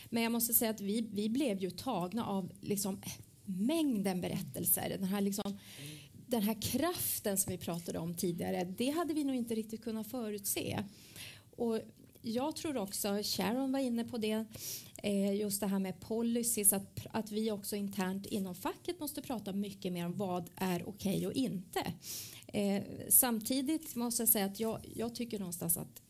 Men 0.09 0.23
jag 0.23 0.31
måste 0.31 0.53
säga 0.53 0.71
att 0.71 0.81
vi, 0.81 1.09
vi 1.13 1.29
blev 1.29 1.59
ju 1.59 1.71
tagna 1.71 2.25
av 2.25 2.51
liksom 2.61 3.01
mängden 3.45 4.21
berättelser. 4.21 4.89
Den 4.89 5.03
här, 5.03 5.21
liksom, 5.21 5.57
den 6.27 6.41
här 6.41 6.61
kraften 6.61 7.37
som 7.37 7.51
vi 7.51 7.57
pratade 7.57 7.99
om 7.99 8.15
tidigare, 8.15 8.73
det 8.77 8.89
hade 8.89 9.13
vi 9.13 9.23
nog 9.23 9.35
inte 9.35 9.55
riktigt 9.55 9.83
kunnat 9.83 10.07
förutse. 10.07 10.83
Och 11.55 11.79
jag 12.21 12.55
tror 12.55 12.77
också, 12.77 13.19
Sharon 13.23 13.71
var 13.71 13.79
inne 13.79 14.03
på 14.03 14.17
det, 14.17 14.45
eh, 15.03 15.35
just 15.35 15.59
det 15.59 15.67
här 15.67 15.79
med 15.79 15.99
policies, 15.99 16.73
att, 16.73 17.05
att 17.11 17.31
vi 17.31 17.51
också 17.51 17.75
internt 17.75 18.25
inom 18.25 18.55
facket 18.55 18.99
måste 18.99 19.21
prata 19.21 19.53
mycket 19.53 19.93
mer 19.93 20.05
om 20.05 20.17
vad 20.17 20.49
är 20.55 20.89
okej 20.89 21.15
okay 21.15 21.27
och 21.27 21.33
inte. 21.33 21.93
Eh, 22.47 22.83
samtidigt 23.09 23.95
måste 23.95 24.21
jag 24.21 24.29
säga 24.29 24.45
att 24.45 24.59
jag, 24.59 24.79
jag 24.95 25.15
tycker 25.15 25.39
någonstans 25.39 25.77
att 25.77 26.01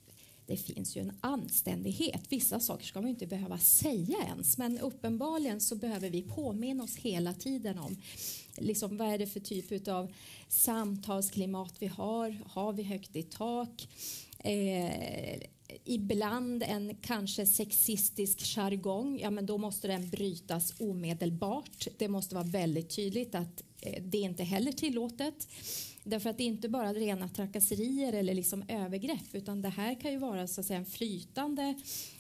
det 0.48 0.58
finns 0.58 0.98
ju 0.98 1.02
en 1.02 1.12
anständighet. 1.22 2.22
Vissa 2.30 2.60
saker 2.60 2.86
ska 2.86 3.02
man 3.02 3.10
inte 3.10 3.28
behöva 3.28 3.58
säga 3.58 4.18
ens 4.28 4.58
men 4.58 4.80
uppenbarligen 4.80 5.62
så 5.62 5.76
behöver 5.76 6.10
vi 6.10 6.22
påminna 6.22 6.84
oss 6.84 6.96
hela 6.96 7.34
tiden 7.34 7.80
om 7.80 7.98
liksom, 8.58 8.98
vad 8.98 9.14
är 9.14 9.18
det 9.18 9.28
för 9.28 9.40
typ 9.40 9.88
av 9.88 10.14
samtalsklimat 10.48 11.74
vi 11.80 11.88
har. 11.88 12.42
Har 12.46 12.74
vi 12.74 12.84
högt 12.84 13.16
i 13.16 13.24
tak? 13.24 13.88
Eh, 14.40 15.40
ibland 15.86 16.64
en 16.64 16.96
kanske 17.02 17.46
sexistisk 17.46 18.42
jargong, 18.56 19.20
ja 19.20 19.30
men 19.30 19.46
då 19.46 19.58
måste 19.58 19.88
den 19.88 20.10
brytas 20.10 20.74
omedelbart. 20.80 21.88
Det 21.98 22.08
måste 22.08 22.36
vara 22.36 22.46
väldigt 22.46 22.96
tydligt 22.96 23.36
att 23.36 23.64
eh, 23.82 24.04
det 24.04 24.18
är 24.18 24.24
inte 24.24 24.44
heller 24.44 24.72
tillåtet. 24.72 25.48
Därför 26.08 26.30
att 26.30 26.38
det 26.38 26.44
är 26.44 26.48
inte 26.48 26.70
bara 26.70 26.94
rena 26.94 27.30
trakasserier 27.30 28.14
eller 28.14 28.34
liksom 28.34 28.64
övergrepp 28.68 29.34
utan 29.36 29.62
det 29.62 29.70
här 29.70 30.02
kan 30.02 30.12
ju 30.12 30.18
vara 30.18 30.48
så 30.48 30.62
att 30.62 30.68
säga, 30.68 30.80
en 30.80 30.86
flytande 30.86 31.76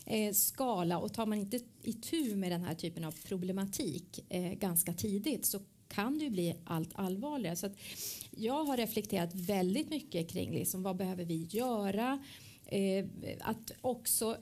eh, 0.05 0.33
skala 0.33 0.99
och 0.99 1.13
tar 1.13 1.25
man 1.25 1.37
inte 1.37 1.59
itu 1.81 2.35
med 2.35 2.51
den 2.51 2.63
här 2.63 2.75
typen 2.75 3.03
av 3.03 3.11
problematik 3.11 4.25
eh, 4.29 4.53
ganska 4.53 4.93
tidigt 4.93 5.45
så 5.45 5.59
kan 5.87 6.17
det 6.17 6.23
ju 6.23 6.29
bli 6.29 6.55
allt 6.65 6.89
allvarligare. 6.93 7.55
Så 7.55 7.69
jag 8.31 8.65
har 8.65 8.77
reflekterat 8.77 9.35
väldigt 9.35 9.89
mycket 9.89 10.29
kring 10.29 10.53
liksom, 10.53 10.83
vad 10.83 10.95
behöver 10.95 11.25
vi 11.25 11.43
göra? 11.43 12.19
Eh, 12.65 13.05
att 13.41 13.71
också 13.81 14.37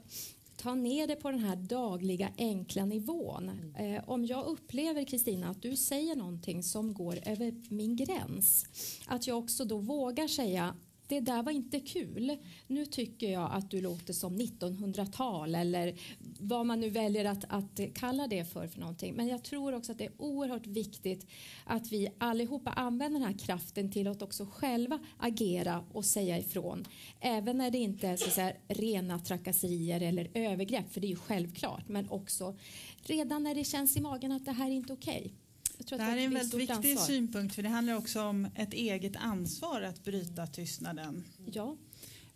ta 0.56 0.74
ner 0.74 1.06
det 1.06 1.16
på 1.16 1.30
den 1.30 1.40
här 1.40 1.56
dagliga 1.56 2.32
enkla 2.38 2.84
nivån. 2.84 3.48
Mm. 3.48 3.94
Eh, 3.94 4.08
om 4.08 4.26
jag 4.26 4.46
upplever 4.46 5.04
Kristina 5.04 5.48
att 5.48 5.62
du 5.62 5.76
säger 5.76 6.16
någonting 6.16 6.62
som 6.62 6.94
går 6.94 7.18
över 7.28 7.54
min 7.68 7.96
gräns 7.96 8.66
att 9.06 9.26
jag 9.26 9.38
också 9.38 9.64
då 9.64 9.78
vågar 9.78 10.28
säga 10.28 10.74
det 11.06 11.20
där 11.20 11.42
var 11.42 11.52
inte 11.52 11.80
kul. 11.80 12.36
Nu 12.66 12.86
tycker 12.86 13.32
jag 13.32 13.50
att 13.52 13.70
du 13.70 13.80
låter 13.80 14.12
som 14.12 14.38
1900-tal 14.38 15.54
eller 15.54 15.94
vad 16.40 16.66
man 16.66 16.80
nu 16.80 16.90
väljer 16.90 17.24
att, 17.24 17.44
att 17.48 17.80
kalla 17.94 18.26
det 18.26 18.44
för 18.44 18.68
för 18.68 18.80
någonting. 18.80 19.14
Men 19.14 19.28
jag 19.28 19.44
tror 19.44 19.74
också 19.74 19.92
att 19.92 19.98
det 19.98 20.04
är 20.04 20.12
oerhört 20.18 20.66
viktigt 20.66 21.26
att 21.64 21.92
vi 21.92 22.08
allihopa 22.18 22.70
använder 22.70 23.20
den 23.20 23.28
här 23.28 23.38
kraften 23.38 23.90
till 23.90 24.08
att 24.08 24.22
också 24.22 24.46
själva 24.52 24.98
agera 25.18 25.84
och 25.92 26.04
säga 26.04 26.38
ifrån. 26.38 26.84
Även 27.20 27.58
när 27.58 27.70
det 27.70 27.78
inte 27.78 28.08
är 28.08 28.16
så 28.16 28.30
så 28.30 28.40
här, 28.40 28.58
rena 28.68 29.18
trakasserier 29.18 30.00
eller 30.00 30.30
övergrepp, 30.34 30.92
för 30.92 31.00
det 31.00 31.06
är 31.06 31.08
ju 31.08 31.16
självklart, 31.16 31.88
men 31.88 32.10
också 32.10 32.56
redan 33.02 33.42
när 33.42 33.54
det 33.54 33.64
känns 33.64 33.96
i 33.96 34.00
magen 34.00 34.32
att 34.32 34.44
det 34.44 34.52
här 34.52 34.66
är 34.66 34.74
inte 34.74 34.92
okej. 34.92 35.20
Okay. 35.20 35.43
Det 35.78 36.02
här 36.02 36.16
är 36.16 36.20
en 36.20 36.34
väldigt 36.34 36.54
viktig 36.54 36.92
ansvar. 36.92 37.06
synpunkt 37.06 37.54
för 37.54 37.62
det 37.62 37.68
handlar 37.68 37.94
också 37.94 38.22
om 38.22 38.48
ett 38.54 38.72
eget 38.72 39.16
ansvar 39.16 39.82
att 39.82 40.04
bryta 40.04 40.46
tystnaden. 40.46 41.24
Ja. 41.52 41.76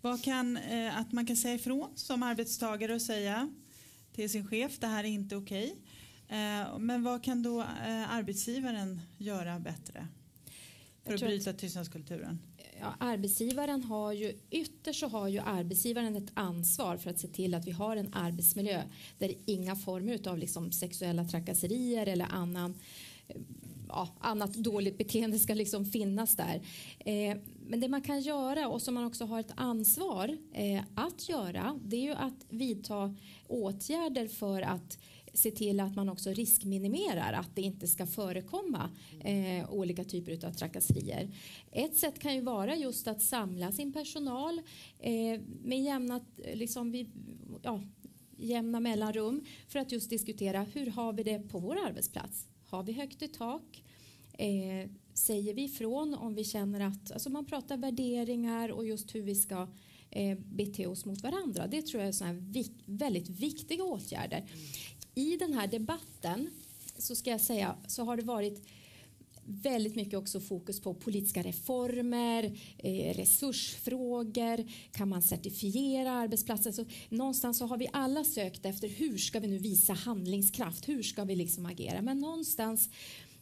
Vad 0.01 0.23
kan, 0.23 0.57
eh, 0.57 0.99
att 0.99 1.13
man 1.13 1.27
kan 1.27 1.37
säga 1.37 1.55
ifrån 1.55 1.91
som 1.95 2.23
arbetstagare 2.23 2.95
och 2.95 3.03
säga 3.03 3.51
till 4.13 4.31
sin 4.31 4.47
chef 4.47 4.79
det 4.79 4.87
här 4.87 5.05
är 5.05 5.09
inte 5.09 5.37
okej. 5.37 5.77
Eh, 6.29 6.79
men 6.79 7.03
vad 7.03 7.25
kan 7.25 7.43
då 7.43 7.61
eh, 7.61 8.15
arbetsgivaren 8.15 9.01
göra 9.19 9.59
bättre 9.59 10.09
för 11.05 11.15
att 11.15 11.21
bryta 11.21 11.51
att, 11.51 11.59
tystnadskulturen? 11.59 12.39
Ja, 12.81 12.95
arbetsgivaren 13.01 13.83
har 13.85 14.13
ju 14.13 14.39
ytterst 14.51 15.01
så 15.01 15.09
har 15.09 15.29
ju 15.29 15.39
arbetsgivaren 15.39 16.17
ett 16.17 16.31
ansvar 16.35 16.97
för 16.97 17.11
att 17.11 17.19
se 17.19 17.29
till 17.29 17.55
att 17.55 17.67
vi 17.67 17.71
har 17.71 17.97
en 17.97 18.15
arbetsmiljö 18.15 18.83
där 19.19 19.35
inga 19.47 19.77
former 19.77 20.29
av 20.29 20.39
liksom 20.39 20.73
sexuella 20.73 21.25
trakasserier 21.25 22.07
eller 22.07 22.27
annan 22.31 22.75
ja, 23.89 24.09
annat 24.21 24.55
dåligt 24.55 24.99
beteende 24.99 25.39
ska 25.39 25.55
liksom 25.55 25.85
finnas 25.85 26.37
där. 26.37 26.63
Eh, 26.99 27.37
men 27.67 27.81
det 27.81 27.89
man 27.89 28.03
kan 28.03 28.21
göra 28.21 28.69
och 28.69 28.83
som 28.83 28.95
man 28.95 29.05
också 29.05 29.25
har 29.25 29.41
ett 29.41 29.53
ansvar 29.57 30.37
eh, 30.53 30.83
att 30.95 31.29
göra 31.29 31.81
det 31.85 31.97
är 31.97 32.03
ju 32.03 32.13
att 32.13 32.47
vidta 32.49 33.15
åtgärder 33.49 34.29
för 34.29 34.63
att 34.63 34.99
se 35.35 35.51
till 35.51 35.81
att 35.81 35.97
man 35.97 36.09
också 36.09 36.31
riskminimerar 36.31 37.33
att 37.33 37.57
det 37.57 37.63
inte 37.63 37.89
ska 37.89 38.07
förekomma 38.07 38.91
eh, 39.21 39.71
olika 39.71 40.05
typer 40.05 40.47
av 40.47 40.53
trakasserier. 40.53 41.31
Ett 41.73 41.97
sätt 41.97 42.19
kan 42.19 42.35
ju 42.35 42.41
vara 42.41 42.77
just 42.77 43.09
att 43.09 43.23
samla 43.23 43.73
sin 43.73 43.93
personal 43.93 44.61
eh, 44.99 45.41
med 45.63 45.83
jämna, 45.83 46.21
liksom 46.55 46.91
vi, 46.91 47.09
ja, 47.63 47.81
jämna 48.37 48.81
mellanrum 48.81 49.45
för 49.69 49.79
att 49.79 49.93
just 49.93 50.11
diskutera 50.11 50.63
hur 50.63 50.87
har 50.87 51.13
vi 51.13 51.23
det 51.23 51.39
på 51.39 51.59
vår 51.59 51.77
arbetsplats? 51.87 52.47
Har 52.71 52.83
vi 52.83 52.93
högt 52.93 53.23
i 53.23 53.29
tak? 53.29 53.83
Eh, 54.33 54.91
säger 55.15 55.55
vi 55.55 55.65
ifrån 55.65 56.15
om 56.15 56.35
vi 56.35 56.45
känner 56.45 56.81
att 56.81 57.13
alltså 57.13 57.31
man 57.31 57.45
pratar 57.45 57.77
värderingar 57.77 58.69
och 58.69 58.87
just 58.87 59.15
hur 59.15 59.23
vi 59.23 59.35
ska 59.35 59.69
eh, 60.11 60.39
bete 60.39 60.87
oss 60.87 61.05
mot 61.05 61.23
varandra. 61.23 61.67
Det 61.67 61.83
tror 61.83 62.01
jag 62.03 62.09
är 62.09 62.13
såna 62.13 62.33
vik 62.33 62.73
väldigt 62.85 63.29
viktiga 63.29 63.85
åtgärder. 63.85 64.45
I 65.15 65.37
den 65.37 65.53
här 65.53 65.67
debatten 65.67 66.51
så 66.99 67.15
ska 67.15 67.31
jag 67.31 67.41
säga 67.41 67.77
så 67.87 68.05
har 68.05 68.17
det 68.17 68.23
varit 68.23 68.67
väldigt 69.49 69.97
mycket 69.97 70.19
också 70.19 70.41
fokus 70.41 70.81
på 70.81 70.95
politiska 70.95 71.43
reformer, 71.43 72.45
eh, 72.79 73.15
resursfrågor, 73.17 74.71
kan 74.93 75.09
man 75.09 75.23
certifiera 75.23 76.11
arbetsplatser? 76.11 76.73
Så 76.73 76.85
någonstans 77.09 77.59
så 77.59 77.67
har 77.67 77.77
vi 77.77 77.89
alla 77.93 78.25
sökt 78.25 78.67
efter 78.67 78.89
hur 78.89 79.19
ska 79.19 79.41
vi 79.41 79.49
nu 79.49 79.59
visa 79.59 79.93
handlingskraft, 79.93 80.89
hur 80.89 81.03
ska 81.03 81.25
vi 81.25 81.37
liksom 81.37 81.67
agera? 81.67 82.03
Men 82.03 82.19
någonstans 82.19 82.91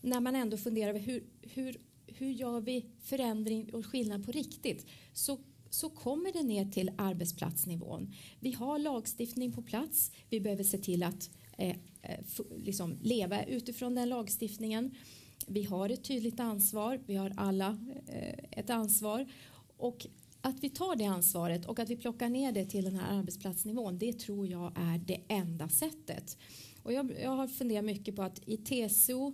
när 0.03 0.21
man 0.21 0.37
ändå 0.37 0.57
funderar 0.57 0.89
över 0.89 1.01
hur, 1.01 1.25
hur, 1.43 1.81
hur 2.07 2.31
gör 2.31 2.61
vi 2.61 2.87
förändring 3.03 3.75
och 3.75 3.87
skillnad 3.87 4.27
på 4.27 4.33
riktigt 4.33 4.87
så 5.13 5.39
så 5.71 5.89
kommer 5.91 6.33
det 6.33 6.43
ner 6.43 6.65
till 6.65 6.91
arbetsplatsnivån. 6.99 8.13
Vi 8.41 8.53
har 8.53 8.79
lagstiftning 8.79 9.53
på 9.53 9.63
plats. 9.63 10.11
Vi 10.31 10.41
behöver 10.41 10.65
se 10.65 10.79
till 10.79 11.03
att 11.03 11.31
eh, 11.59 11.77
eh 12.03 12.21
liksom 12.57 12.99
leva 13.03 13.45
utifrån 13.45 13.95
den 13.95 14.09
lagstiftningen. 14.09 14.95
Vi 15.47 15.65
har 15.65 15.89
ett 15.89 16.05
tydligt 16.05 16.41
ansvar. 16.41 17.01
Vi 17.07 17.15
har 17.15 17.33
alla 17.37 17.79
eh, 18.07 18.45
ett 18.51 18.71
ansvar. 18.71 19.27
Och 19.77 20.07
att 20.41 20.61
vi 20.61 20.71
tar 20.71 20.97
det 20.97 21.05
ansvaret 21.05 21.67
och 21.67 21.79
att 21.79 21.91
vi 21.91 21.97
plockar 21.97 22.29
ner 22.29 22.53
det 22.53 22.65
till 22.65 22.85
den 22.85 22.97
här 22.97 23.19
arbetsplatsnivån 23.19 23.99
det 23.99 24.13
tror 24.13 24.47
jag 24.47 24.73
är 24.77 24.99
det 24.99 25.21
enda 25.29 25.69
sättet. 25.69 26.39
Och 26.83 26.93
jag, 26.93 27.13
jag 27.23 27.31
har 27.31 27.49
funderat 27.49 27.85
mycket 27.85 28.17
på 28.17 28.23
att 28.23 28.41
i 28.47 28.57
TCO 28.57 29.33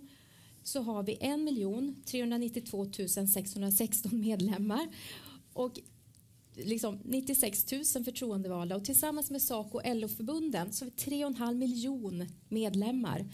så 0.63 0.81
har 0.81 1.03
vi 1.03 1.13
1 1.13 2.05
392 2.05 2.85
616 3.27 4.19
medlemmar 4.19 4.87
och 5.53 5.79
liksom 6.55 6.99
96 7.03 7.71
000 7.71 7.83
förtroendevalda 7.83 8.75
och 8.75 8.85
tillsammans 8.85 9.31
med 9.31 9.41
Saco 9.41 9.77
och 9.77 9.95
LO-förbunden 9.95 10.73
så 10.73 10.85
har 10.85 10.91
vi 10.91 11.11
3,5 11.11 11.55
miljon 11.55 12.27
medlemmar. 12.49 13.25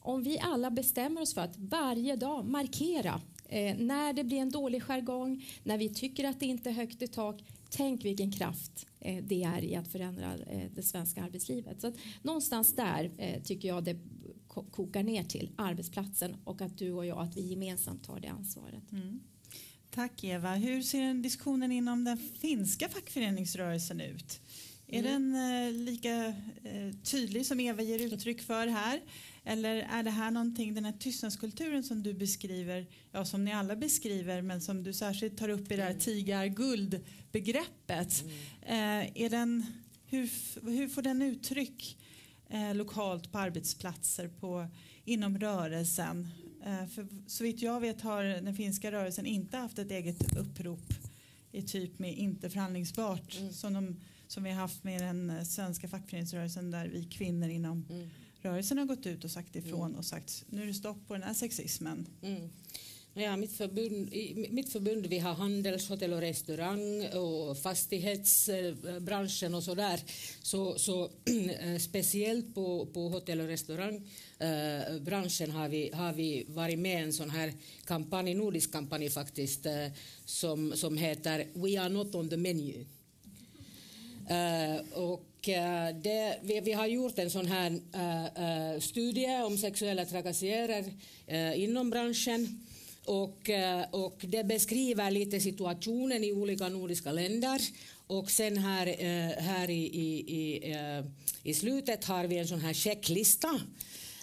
Om 0.00 0.22
vi 0.22 0.38
alla 0.38 0.70
bestämmer 0.70 1.20
oss 1.20 1.34
för 1.34 1.40
att 1.40 1.56
varje 1.58 2.16
dag 2.16 2.44
markera 2.44 3.20
eh, 3.48 3.76
när 3.78 4.12
det 4.12 4.24
blir 4.24 4.38
en 4.38 4.50
dålig 4.50 4.82
jargong, 4.82 5.44
när 5.64 5.78
vi 5.78 5.94
tycker 5.94 6.24
att 6.24 6.40
det 6.40 6.46
inte 6.46 6.70
är 6.70 6.74
högt 6.74 7.02
i 7.02 7.06
tak, 7.06 7.44
tänk 7.70 8.04
vilken 8.04 8.32
kraft 8.32 8.86
eh, 9.00 9.24
det 9.24 9.42
är 9.42 9.64
i 9.64 9.76
att 9.76 9.88
förändra 9.88 10.34
eh, 10.34 10.70
det 10.74 10.82
svenska 10.82 11.22
arbetslivet. 11.22 11.80
Så 11.80 11.86
att 11.86 11.94
någonstans 12.22 12.76
där 12.76 13.10
eh, 13.18 13.42
tycker 13.42 13.68
jag 13.68 13.84
det 13.84 13.96
kokar 14.70 15.02
ner 15.02 15.24
till 15.24 15.50
arbetsplatsen 15.56 16.36
och 16.44 16.62
att 16.62 16.78
du 16.78 16.92
och 16.92 17.06
jag 17.06 17.18
att 17.18 17.36
vi 17.36 17.40
gemensamt 17.40 18.04
tar 18.04 18.20
det 18.20 18.28
ansvaret. 18.28 18.92
Mm. 18.92 19.20
Tack 19.90 20.24
Eva. 20.24 20.54
Hur 20.54 20.82
ser 20.82 21.14
diskussionen 21.14 21.72
inom 21.72 22.04
den 22.04 22.16
finska 22.16 22.88
fackföreningsrörelsen 22.88 24.00
ut? 24.00 24.40
Är 24.88 24.98
mm. 24.98 25.32
den 25.32 25.66
eh, 25.66 25.72
lika 25.72 26.26
eh, 26.64 26.94
tydlig 27.02 27.46
som 27.46 27.60
Eva 27.60 27.82
ger 27.82 28.12
uttryck 28.12 28.42
för 28.42 28.66
här? 28.66 29.00
Eller 29.48 29.76
är 29.76 30.02
det 30.02 30.10
här 30.10 30.30
någonting, 30.30 30.74
den 30.74 30.84
här 30.84 30.92
tystnadskulturen 30.92 31.82
som 31.82 32.02
du 32.02 32.14
beskriver, 32.14 32.86
ja 33.12 33.24
som 33.24 33.44
ni 33.44 33.52
alla 33.52 33.76
beskriver, 33.76 34.42
men 34.42 34.60
som 34.60 34.82
du 34.82 34.92
särskilt 34.92 35.38
tar 35.38 35.48
upp 35.48 35.72
i 35.72 35.76
det 35.76 35.82
här 35.82 35.90
mm. 35.90 36.00
tigar-guld-begreppet. 36.00 38.22
Mm. 38.22 38.34
Eh, 38.62 39.22
är 39.22 39.30
den, 39.30 39.66
hur, 40.06 40.30
hur 40.70 40.88
får 40.88 41.02
den 41.02 41.22
uttryck 41.22 41.98
eh, 42.48 42.74
lokalt 42.74 43.32
på 43.32 43.38
arbetsplatser 43.38 44.28
på, 44.28 44.66
inom 45.04 45.38
rörelsen? 45.38 46.28
Eh, 46.64 46.86
för 46.86 47.06
så 47.26 47.44
vitt 47.44 47.62
jag 47.62 47.80
vet 47.80 48.00
har 48.00 48.24
den 48.24 48.56
finska 48.56 48.92
rörelsen 48.92 49.26
inte 49.26 49.56
haft 49.56 49.78
ett 49.78 49.90
eget 49.90 50.36
upprop 50.36 50.92
i 51.52 51.62
typ 51.62 51.98
med 51.98 52.18
inte 52.18 52.50
förhandlingsbart 52.50 53.38
mm. 53.38 53.52
som, 53.52 53.72
de, 53.72 54.00
som 54.26 54.42
vi 54.42 54.50
har 54.50 54.60
haft 54.60 54.84
med 54.84 55.02
den 55.02 55.46
svenska 55.46 55.88
fackföreningsrörelsen 55.88 56.70
där 56.70 56.88
vi 56.88 57.04
kvinnor 57.04 57.48
inom 57.48 57.86
mm. 57.90 58.10
Rörelsen 58.46 58.78
har 58.78 58.84
gått 58.84 59.06
ut 59.06 59.24
och 59.24 59.30
sagt 59.30 59.56
ifrån 59.56 59.86
mm. 59.86 59.98
och 59.98 60.04
sagt 60.04 60.44
nu 60.50 60.62
är 60.62 60.66
det 60.66 60.74
stopp 60.74 61.08
på 61.08 61.14
den 61.14 61.22
här 61.22 61.34
sexismen. 61.34 62.06
Mm. 62.22 62.50
Ja, 63.18 63.36
mitt, 63.36 63.52
förbund, 63.52 64.12
mitt 64.50 64.72
förbund 64.72 65.06
vi 65.06 65.18
har 65.18 65.34
handels, 65.34 65.88
hotell 65.88 66.12
och 66.12 66.20
restaurang 66.20 67.08
och 67.08 67.58
fastighetsbranschen 67.58 69.54
och 69.54 69.62
sådär. 69.62 70.00
Så, 70.42 70.78
så 70.78 71.04
eh, 71.60 71.78
speciellt 71.78 72.54
på, 72.54 72.86
på 72.86 73.08
hotell 73.08 73.40
och 73.40 73.46
restaurangbranschen 73.46 75.50
har 75.50 75.68
vi, 75.68 75.90
har 75.92 76.12
vi 76.12 76.44
varit 76.48 76.78
med 76.78 77.00
i 77.00 77.04
en 77.04 77.12
sån 77.12 77.30
här 77.30 77.52
kampanj, 77.84 78.34
nordisk 78.34 78.72
kampanj 78.72 79.10
faktiskt, 79.10 79.66
eh, 79.66 79.86
som, 80.24 80.72
som 80.76 80.98
heter 80.98 81.46
We 81.54 81.80
are 81.80 81.88
not 81.88 82.14
on 82.14 82.28
the 82.28 82.36
menu. 82.36 82.86
Uh, 84.30 84.80
och 84.92 85.25
Eh, 85.48 85.96
det, 86.02 86.38
vi, 86.42 86.60
vi, 86.60 86.72
har 86.72 86.86
gjort 86.86 87.18
en 87.18 87.30
sån 87.30 87.46
här 87.46 87.70
äh, 87.72 88.80
studie 88.80 89.42
om 89.46 89.58
sexuella 89.58 90.04
trakasserier 90.04 90.84
inom 91.54 91.90
branschen. 91.90 92.62
Och, 93.04 93.50
och 93.90 94.18
det 94.20 94.44
beskriver 94.44 95.10
lite 95.10 95.40
situationen 95.40 96.24
i 96.24 96.32
olika 96.32 96.68
nordiska 96.68 97.12
länder. 97.12 97.60
Och 98.06 98.30
sen 98.30 98.58
här, 98.58 98.86
här 99.40 99.70
i, 99.70 99.84
i, 99.84 100.36
i, 100.36 100.74
i 101.42 101.54
slutet 101.54 102.04
har 102.04 102.24
vi 102.24 102.38
en 102.38 102.48
sån 102.48 102.60
här 102.60 102.72
checklista. 102.72 103.60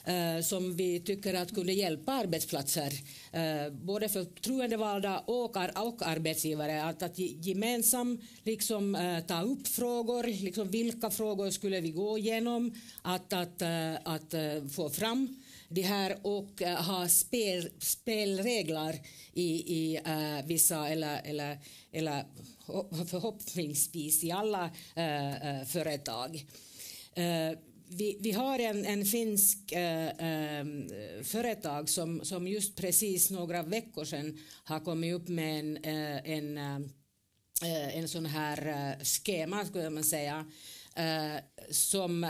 Eh, 0.06 0.42
som 0.42 0.76
vi 0.76 1.00
tycker 1.00 1.34
att 1.34 1.56
kunde 1.56 1.74
hjälpa 1.74 2.12
arbetsplatser, 2.12 2.94
eh, 3.32 3.74
både 3.74 4.10
förtroendevalda 4.10 5.20
och, 5.20 5.58
och 5.78 6.02
arbetsgivare, 6.08 6.84
att, 6.84 7.04
att 7.04 7.20
gemensamt 7.20 8.22
liksom, 8.44 8.96
eh, 8.96 9.20
ta 9.20 9.42
upp 9.42 9.68
frågor, 9.68 10.24
liksom 10.24 10.70
vilka 10.70 11.10
frågor 11.10 11.50
skulle 11.50 11.82
vi 11.82 11.92
gå 11.92 12.18
igenom, 12.18 12.74
att, 13.02 13.34
att, 13.34 13.62
att, 14.04 14.34
att 14.34 14.72
få 14.72 14.90
fram 14.90 15.36
det 15.68 15.82
här 15.82 16.18
och 16.22 16.62
ha 16.62 17.08
spel, 17.08 17.70
spelregler 17.80 19.00
i, 19.34 19.76
i 19.82 20.00
uh, 20.08 20.48
vissa 20.48 20.90
eller, 20.90 21.22
eller, 21.26 21.58
eller 21.92 22.24
förhoppningsvis 23.06 24.24
i 24.24 24.32
alla 24.32 24.66
uh, 24.66 25.66
företag. 25.66 26.46
Vi, 27.94 28.18
vi, 28.20 28.32
har 28.32 28.60
en, 28.60 28.86
en 28.86 29.06
finsk 29.06 29.74
um, 30.62 30.90
företag 31.24 31.90
som, 31.90 32.26
som 32.26 32.48
just 32.48 32.76
precis 32.76 33.30
några 33.30 33.64
veckor 33.64 34.06
sedan 34.06 34.40
har 34.64 34.80
kommit 34.80 35.16
upp 35.16 35.28
med 35.28 35.60
en, 35.60 35.78
eh, 35.78 36.32
en 36.32 36.60
en 37.94 38.08
sån 38.08 38.26
här 38.26 38.98
schema, 39.04 39.66
skulle 39.66 39.90
man 39.90 40.04
säga, 40.04 40.46
som 41.70 42.28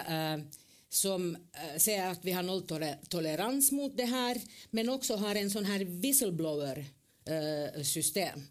som 0.90 1.38
säger 1.78 2.12
att 2.12 2.26
vi 2.26 2.32
har 2.32 2.44
nolltolerans 2.44 3.72
mot 3.72 3.98
det 3.98 4.06
här 4.06 4.42
men 4.70 4.90
också 4.90 5.16
har 5.16 5.36
en 5.36 5.52
sån 5.52 5.66
här 5.66 5.86
whistleblower-system. 5.86 8.42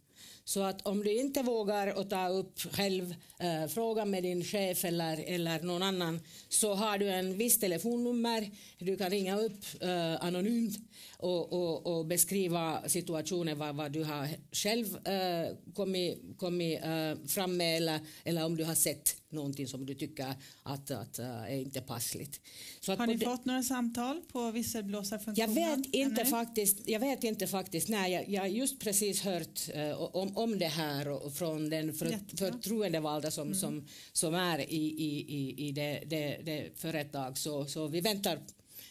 Så 0.45 0.63
att 0.63 0.87
om 0.87 1.05
du 1.05 1.21
inte 1.21 1.43
vågar 1.43 1.87
att 1.87 2.11
ta 2.11 2.29
upp 2.29 2.61
själv 2.61 3.15
eh, 3.39 3.67
frågan 3.69 4.11
med 4.11 4.23
din 4.23 4.45
chef 4.45 4.85
eller, 4.85 5.25
eller 5.27 5.63
någon 5.63 5.83
annan 5.83 6.21
så 6.49 6.75
har 6.75 6.99
du 6.99 7.09
en 7.09 7.39
viss 7.39 7.61
telefonnummer. 7.61 8.51
Du 8.79 8.97
kan 8.97 9.11
ringa 9.11 9.39
upp 9.39 9.65
eh, 9.81 10.25
anonymt 10.25 10.79
och, 11.17 11.53
och, 11.53 11.87
och, 11.87 12.07
beskriva 12.07 12.89
situationen 12.89 13.59
vad, 13.59 13.77
vad 13.77 13.93
du 13.93 14.05
har 14.05 14.29
själv 14.53 15.07
eh, 15.07 15.57
kommit, 15.75 16.19
kommit 16.39 16.85
eh, 16.85 17.27
fram 17.29 17.57
med 17.57 17.77
eller, 17.77 18.01
eller 18.25 18.45
om 18.45 18.57
du 18.57 18.65
har 18.65 18.75
sett 18.75 19.22
någonting 19.33 19.69
som 19.69 19.87
du 19.87 19.95
tycker 19.95 20.35
att, 20.63 20.91
att 20.91 21.19
uh, 21.19 21.27
är 21.27 21.57
inte 21.57 21.81
passligt. 21.81 22.41
Så 22.81 22.95
har 22.95 23.07
ni 23.07 23.19
fått 23.19 23.45
några 23.45 23.63
samtal 23.63 24.21
på 24.33 24.51
visselblåsarfunktionen? 24.51 25.55
Jag 25.55 25.77
vet 25.77 25.95
inte 25.95 26.25
faktiskt. 26.25 26.89
Jag 26.89 27.01
vet 27.01 27.25
inte 27.25 27.47
faktiskt. 27.47 27.89
Nej, 27.89 28.25
jag 28.29 28.41
har 28.41 28.49
just 28.49 28.81
precis 28.81 29.23
hört 29.23 29.77
uh, 29.77 30.03
om, 30.17 30.37
om 30.37 30.59
det 30.59 30.67
här 30.67 31.09
och 31.09 31.35
från 31.35 31.71
den 31.71 31.95
för, 31.95 32.19
förtroendevalda 32.37 33.31
som, 33.31 33.47
mm. 33.47 33.59
som, 33.59 33.87
som 34.13 34.35
är 34.35 34.59
i, 34.59 34.85
i, 34.87 35.37
i, 35.37 35.69
i 35.69 35.73
det, 35.73 36.03
det, 36.07 36.39
det 36.45 36.71
företag. 36.77 37.39
Så, 37.39 37.67
så 37.67 37.87
vi 37.87 38.01
väntar, 38.01 38.39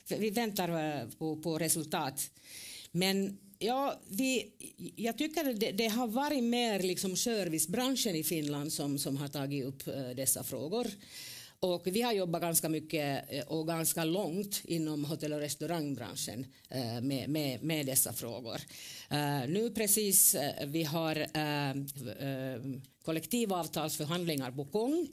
vi 0.08 0.30
väntar 0.30 0.70
uh, 0.70 1.10
på, 1.10 1.36
på 1.36 1.58
resultat. 1.58 2.32
Men 2.92 3.38
Ja, 3.64 4.00
vi, 4.08 4.52
jag 4.96 5.18
tycker 5.18 5.54
det, 5.54 5.72
det, 5.72 5.88
har 5.88 6.08
varit 6.08 6.44
mer 6.44 6.80
liksom 6.80 7.16
servicebranschen 7.16 8.16
i 8.16 8.24
Finland 8.24 8.74
som, 8.74 9.00
som 9.00 9.18
har 9.18 9.28
tagit 9.28 9.66
upp 9.66 9.88
eh, 9.88 10.10
dessa 10.16 10.44
frågor. 10.44 10.88
Och 11.60 11.88
vi 11.88 12.02
har 12.02 12.14
jobbat 12.14 12.42
ganska 12.42 12.70
mycket 12.70 13.26
eh, 13.30 13.48
och 13.48 13.68
ganska 13.68 14.04
långt 14.04 14.62
inom 14.66 15.06
hotell 15.06 15.34
och 15.34 15.40
restaurangbranschen 15.40 16.46
eh, 16.70 17.02
med, 17.02 17.30
med, 17.30 17.64
med, 17.64 17.86
dessa 17.86 18.14
frågor. 18.14 18.62
Nu 19.48 19.72
precis, 19.76 20.36
vi 20.66 20.84
har 20.84 21.28
kollektivavtalsförhandlingar 23.06 24.52
på 24.52 24.64
gång 24.64 25.08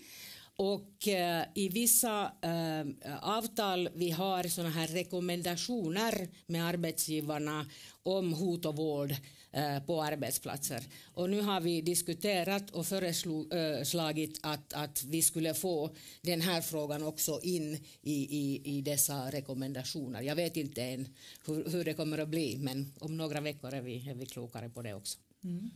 och 0.59 1.09
eh, 1.09 1.45
i 1.55 1.69
vissa 1.69 2.33
eh, 2.43 3.17
avtal 3.23 3.89
vi 3.95 4.11
har 4.11 4.45
såna 4.45 4.69
här 4.69 4.87
rekommendationer 4.87 6.29
med 6.47 6.65
arbetsgivarna 6.65 7.67
om 8.03 8.33
hot 8.33 8.65
och 8.65 8.77
våld 8.77 9.17
eh, 9.53 9.83
på 9.87 10.03
arbetsplatser. 10.03 10.83
Och 11.15 11.31
nu 11.31 11.41
har 11.41 11.61
vi 11.61 11.81
diskuterat 11.81 12.71
och 12.71 12.87
föreslagit 12.87 14.45
eh, 14.45 14.51
att, 14.51 14.73
att 14.73 15.05
vi 15.05 15.23
skulle 15.23 15.55
få 15.55 15.91
den 16.23 16.41
här 16.41 16.61
frågan 16.61 17.03
också 17.03 17.41
in 17.43 17.79
i, 18.03 18.39
i, 18.39 18.77
i 18.77 18.81
dessa 18.81 19.31
rekommendationer. 19.31 20.23
Jag 20.23 20.37
vet 20.37 20.57
inte 20.57 20.83
än 20.83 21.09
hur, 21.47 21.71
hur 21.71 21.85
det 21.85 21.95
kommer 21.95 22.19
att 22.19 22.29
bli 22.29 22.59
men 22.59 22.93
om 23.01 23.17
några 23.17 23.41
veckor 23.41 23.75
är 23.75 23.83
vi, 23.83 24.11
är 24.11 24.15
vi 24.15 24.27
klokare 24.27 24.69
på 24.69 24.83
det 24.83 24.95
också. 24.95 25.19
Mm. 25.45 25.71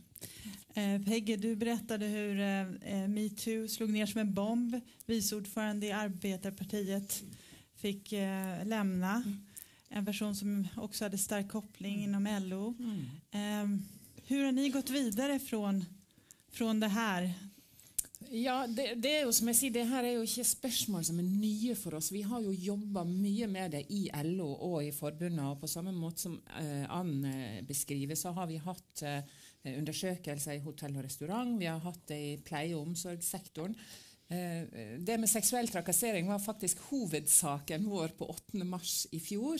Eh, 0.73 1.01
Pegge, 1.01 1.37
du 1.37 1.55
berättade 1.55 2.05
hur 2.05 2.39
eh, 2.39 2.61
eh, 2.61 3.07
metoo 3.07 3.67
slog 3.67 3.89
ner 3.89 4.05
som 4.05 4.21
en 4.21 4.33
bomb. 4.33 4.79
Vice 5.05 5.35
ordförande 5.35 5.85
i 5.85 5.91
Arbetarpartiet 5.91 7.23
fick 7.75 8.11
lämna. 8.63 9.23
En 9.89 10.05
person 10.05 10.35
som 10.35 10.67
också 10.75 11.05
hade 11.05 11.17
stark 11.17 11.49
koppling 11.49 12.03
inom 12.03 12.27
LO. 12.41 12.75
Mm. 12.79 13.81
Hur 14.27 14.45
har 14.45 14.51
ni 14.51 14.69
gått 14.69 14.89
vidare 14.89 15.39
från, 15.39 15.85
från 16.51 16.79
det 16.79 16.87
här 16.87 17.33
Ja, 18.31 18.67
det, 18.67 18.95
det, 18.95 19.11
er 19.11 19.25
jo 19.27 19.33
som 19.35 19.49
jeg 19.51 19.57
sier, 19.57 19.73
det 19.75 19.83
her 19.89 20.05
er 20.07 20.15
jo 20.15 20.23
ikke 20.25 20.45
spørsmål 20.47 21.03
som 21.05 21.19
er 21.19 21.27
nye 21.27 21.75
for 21.75 21.97
oss. 21.97 22.07
Vi 22.13 22.21
har 22.25 22.41
jo 22.41 22.53
jobba 22.55 23.03
mye 23.05 23.47
med 23.51 23.75
det 23.75 23.83
i 23.93 24.07
LO 24.23 24.47
og 24.53 24.79
i 24.85 24.93
forbundet. 24.95 25.43
og 25.45 25.59
På 25.61 25.67
samme 25.67 25.91
måte 25.91 26.23
som 26.23 26.39
eh, 26.57 26.85
Ann 26.89 27.27
beskriver, 27.67 28.15
så 28.15 28.31
har 28.33 28.47
vi 28.49 28.61
hatt 28.63 29.03
eh, 29.03 29.19
Eh, 29.63 29.77
undersökelser 29.77 30.53
i 30.53 30.59
hotell 30.59 30.97
och 30.97 31.03
restaurang, 31.03 31.59
Vi 31.59 31.65
har 31.65 31.79
hatt 31.79 32.07
det 32.07 32.17
i 32.17 32.37
pleie- 32.37 32.75
og 32.75 32.87
omsorgssektoren. 32.87 33.75
Eh, 34.29 34.61
eh, 34.61 34.99
det 34.99 35.17
med 35.17 35.29
seksuell 35.29 35.67
trakassering 35.67 36.27
var 36.27 36.39
faktisk 36.39 36.79
hovedsaken 36.89 37.85
vår 37.89 38.07
på 38.17 38.25
8. 38.25 38.63
mars 38.63 39.07
i 39.11 39.19
fjor. 39.19 39.59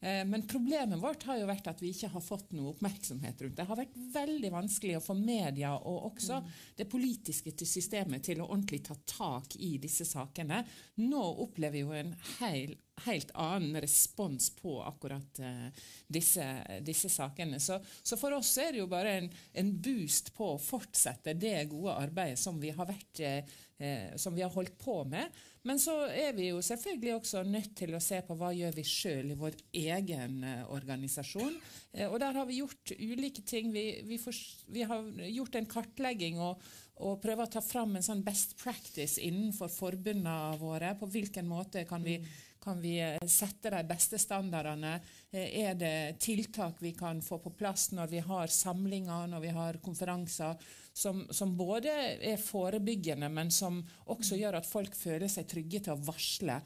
Eh, 0.00 0.24
men 0.24 0.46
problemet 0.46 0.98
vårt 0.98 1.22
har 1.26 1.40
jo 1.40 1.46
vært 1.48 1.70
at 1.72 1.80
vi 1.82 1.90
ikke 1.90 2.12
har 2.12 2.22
fått 2.22 2.52
noe 2.54 2.72
oppmerksomhet 2.74 3.42
rundt 3.42 3.56
det. 3.56 3.62
Det 3.62 3.68
har 3.70 3.80
vært 3.80 3.96
veldig 4.14 4.50
vanskelig 4.54 4.98
å 4.98 5.02
få 5.02 5.16
media 5.18 5.72
og 5.78 6.12
også 6.12 6.38
mm. 6.38 6.50
det 6.78 6.88
politiske 6.90 7.54
til 7.58 7.70
systemet 7.70 8.22
til 8.28 8.42
å 8.42 8.50
ordentlig 8.50 8.84
ta 8.86 8.94
tak 9.10 9.56
i 9.58 9.74
disse 9.82 10.06
sakene. 10.06 10.62
Nå 11.02 11.24
opplever 11.44 11.74
vi 11.74 11.82
jo 11.82 11.96
en 11.98 12.14
hel, 12.38 12.76
helt 13.04 13.32
annen 13.34 13.80
respons 13.82 14.50
på 14.58 14.78
akkurat 14.86 15.42
uh, 15.42 15.66
disse, 16.06 16.46
disse, 16.86 17.10
sakene. 17.12 17.60
Så, 17.62 17.80
så, 18.02 18.18
for 18.18 18.34
oss 18.38 18.54
er 18.62 18.72
det 18.74 18.82
jo 18.82 18.88
bare 18.90 19.16
en, 19.18 19.28
en, 19.60 19.74
boost 19.82 20.32
på 20.34 20.54
å 20.54 20.62
fortsette 20.62 21.36
det 21.38 21.68
gode 21.70 21.98
arbeidet 21.98 22.40
som 22.40 22.58
vi 22.62 22.72
har 22.74 22.88
vært 22.88 23.22
uh, 23.26 23.58
eh, 23.78 24.16
som 24.16 24.34
vi 24.34 24.42
har 24.42 24.50
holdt 24.50 24.78
på 24.78 25.04
med. 25.04 25.30
Men 25.68 25.80
så 25.82 25.94
er 26.08 26.32
vi 26.32 26.46
jo 26.48 26.62
selvfølgelig 26.64 27.14
også 27.18 27.42
nødt 27.44 27.74
til 27.76 27.92
å 27.92 28.00
se 28.00 28.22
på 28.24 28.36
hva 28.40 28.54
gjør 28.56 28.76
vi 28.78 28.84
sjøl 28.88 29.34
i 29.34 29.36
vår 29.36 29.58
egen 29.76 30.40
eh, 30.46 30.62
organisasjon. 30.72 31.58
Eh, 31.92 32.06
og 32.08 32.16
der 32.22 32.38
har 32.40 32.48
vi 32.48 32.62
gjort 32.62 32.94
ulike 32.96 33.44
ting. 33.44 33.68
Vi, 33.74 33.84
vi, 34.08 34.16
for, 34.22 34.36
vi 34.72 34.86
har 34.88 35.04
gjort 35.28 35.58
en 35.60 35.68
kartlegging 35.68 36.40
og, 36.40 36.64
og 37.04 37.20
prøver 37.20 37.44
å 37.44 37.52
ta 37.52 37.60
fram 37.64 37.98
en 37.98 38.06
sånn 38.06 38.24
best 38.24 38.56
practice 38.62 39.20
innenfor 39.20 39.68
forbundene 39.74 40.56
våre. 40.62 40.94
På 40.96 41.10
hvilken 41.12 41.50
måte 41.50 41.84
kan 41.88 42.06
vi 42.06 42.16
kan 42.58 42.80
vi 42.82 42.96
eh, 43.00 43.28
sette 43.28 43.70
de 43.70 43.84
beste 43.86 44.18
standardene? 44.18 44.96
Er 45.30 45.76
det 45.78 46.18
tiltak 46.24 46.80
vi 46.82 46.90
kan 46.96 47.20
få 47.22 47.38
på 47.44 47.52
plass 47.56 47.90
når 47.94 48.10
vi 48.10 48.24
har 48.24 48.50
samlinger, 48.52 49.28
når 49.30 49.44
vi 49.44 49.52
har 49.54 49.78
konferanser, 49.84 50.56
som, 50.98 51.20
som, 51.30 51.52
både 51.56 51.92
er 52.18 52.40
forebyggende, 52.42 53.28
men 53.30 53.52
som 53.54 53.78
også 54.10 54.38
gjør 54.40 54.58
at 54.58 54.66
folk 54.66 54.96
føler 54.98 55.30
seg 55.30 55.46
trygge 55.46 55.80
til 55.84 55.94
å 55.94 56.02
varsle 56.08 56.56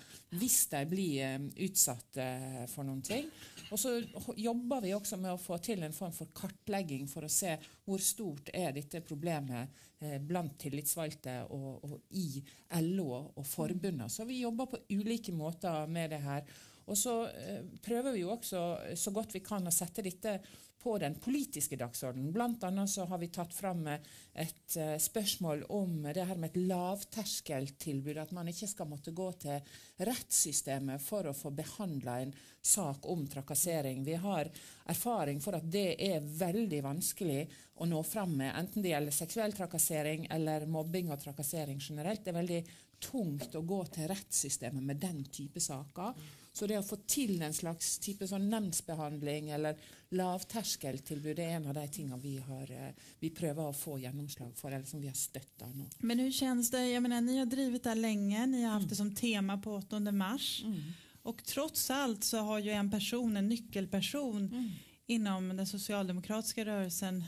hvis 0.40 0.58
de 0.72 0.80
blir 0.88 1.18
eh, 1.26 1.44
utsatt 1.66 2.16
eh, 2.22 2.62
for 2.72 2.88
noen 2.88 3.02
ting. 3.04 3.28
Og 3.68 3.80
så 3.80 3.92
jobber 4.40 4.84
vi 4.84 4.94
også 4.96 5.18
med 5.20 5.34
å 5.34 5.40
få 5.40 5.58
til 5.64 5.84
en 5.84 5.96
form 5.96 6.14
for 6.16 6.32
kartlegging 6.36 7.04
for 7.12 7.28
å 7.28 7.32
se 7.32 7.58
hvor 7.84 8.00
stort 8.00 8.48
er 8.56 8.72
dette 8.76 9.02
problemet 9.04 9.84
eh, 10.00 10.16
blant 10.16 10.56
tillitsvalgte 10.64 11.38
og, 11.52 11.84
og, 11.84 11.96
i 12.16 12.40
LO 12.88 13.10
og 13.20 13.44
forbundet. 13.48 14.12
Så 14.12 14.24
vi 14.28 14.40
jobber 14.46 14.72
på 14.72 14.84
ulike 14.96 15.36
måter 15.36 15.84
med 15.92 16.16
det 16.16 16.24
her. 16.24 16.46
Og 16.90 16.98
så 16.98 17.14
eh, 17.28 17.62
prøver 17.84 18.14
vi 18.14 18.24
jo 18.24 18.34
også 18.34 18.66
eh, 18.88 18.98
så 18.98 19.14
godt 19.14 19.36
vi 19.36 19.44
kan 19.44 19.66
å 19.66 19.74
sette 19.74 20.04
dette 20.04 20.38
på 20.82 20.96
den 20.98 21.14
politiske 21.22 21.76
dagsordenen. 21.78 22.32
Blant 22.34 22.64
annet 22.66 22.90
så 22.90 23.04
har 23.06 23.20
vi 23.22 23.28
tatt 23.30 23.54
fram 23.54 23.86
eh, 23.86 24.02
et 24.34 24.64
spörsmål 24.66 25.00
spørsmål 25.04 25.64
om 25.68 26.08
det 26.10 26.24
her 26.26 26.40
med 26.40 26.50
et 26.50 26.62
lavterskeltilbud. 26.66 28.18
At 28.18 28.32
man 28.34 28.50
ikke 28.50 28.70
skal 28.70 28.90
måtte 28.90 29.14
gå 29.14 29.28
til 29.44 29.60
rettssystemet 30.02 31.02
for 31.04 31.28
å 31.30 31.36
få 31.36 31.52
behandla 31.54 32.18
en 32.24 32.34
sak 32.62 33.06
om 33.10 33.26
trakassering. 33.30 34.02
Vi 34.04 34.18
har 34.18 34.50
erfaring 34.90 35.40
for 35.42 35.58
at 35.58 35.68
det 35.70 35.94
er 36.02 36.22
veldig 36.22 36.82
vanskelig 36.82 37.44
å 37.82 37.86
nå 37.86 38.02
fram 38.06 38.36
med, 38.38 38.52
enten 38.58 38.82
det 38.82 38.92
gjelder 38.92 39.14
seksuell 39.14 39.54
trakassering 39.56 40.26
eller 40.30 40.66
mobbing 40.70 41.10
og 41.10 41.22
trakassering 41.22 41.80
generelt. 41.82 42.24
Det 42.24 42.30
er 42.30 42.40
veldig 42.40 42.62
tungt 43.02 43.56
å 43.58 43.64
gå 43.66 43.80
til 43.94 44.08
rettssystemet 44.10 44.84
med 44.86 45.00
den 45.02 45.24
type 45.30 45.60
saker. 45.60 46.14
Så 46.52 46.66
det 46.66 46.78
å 46.78 46.84
få 46.84 46.98
til 47.08 47.40
en 47.42 47.54
slags 47.54 47.94
type 48.04 48.26
sånn 48.28 48.50
nemndsbehandling 48.52 49.50
eller 49.56 49.78
lavterskeltilbud 50.12 51.36
det 51.36 51.44
är 51.44 51.56
en 51.56 51.66
av 51.66 51.74
de 51.74 51.86
tingene 51.88 52.18
vi, 52.20 52.38
har, 52.38 52.70
eh, 52.70 52.92
vi 53.18 53.30
prövar 53.30 53.70
att 53.70 53.80
få 53.80 53.98
genomslag 53.98 54.56
för 54.56 54.72
eller 54.72 54.84
som 54.84 55.00
vi 55.00 55.06
har 55.06 55.14
stöttat 55.14 55.74
nu. 55.74 55.84
Men 55.98 56.18
hur 56.18 56.32
känns 56.32 56.70
det? 56.70 56.86
Jag 56.90 57.02
menar, 57.02 57.20
ni 57.20 57.38
har 57.38 57.46
drivit 57.46 57.82
det 57.82 57.94
länge, 57.94 58.46
ni 58.46 58.62
har 58.62 58.70
haft 58.70 58.82
mm. 58.82 58.88
det 58.88 58.96
som 58.96 59.14
tema 59.14 59.58
på 59.58 59.74
8 59.74 60.00
mars 60.00 60.62
mm. 60.64 60.82
och 61.22 61.44
trots 61.44 61.90
allt 61.90 62.24
så 62.24 62.38
har 62.38 62.58
ju 62.58 62.70
en 62.70 62.90
person, 62.90 63.36
en 63.36 63.48
nyckelperson 63.48 64.36
mm. 64.36 64.70
inom 65.06 65.56
den 65.56 65.66
socialdemokratiska 65.66 66.64
rörelsen 66.64 67.24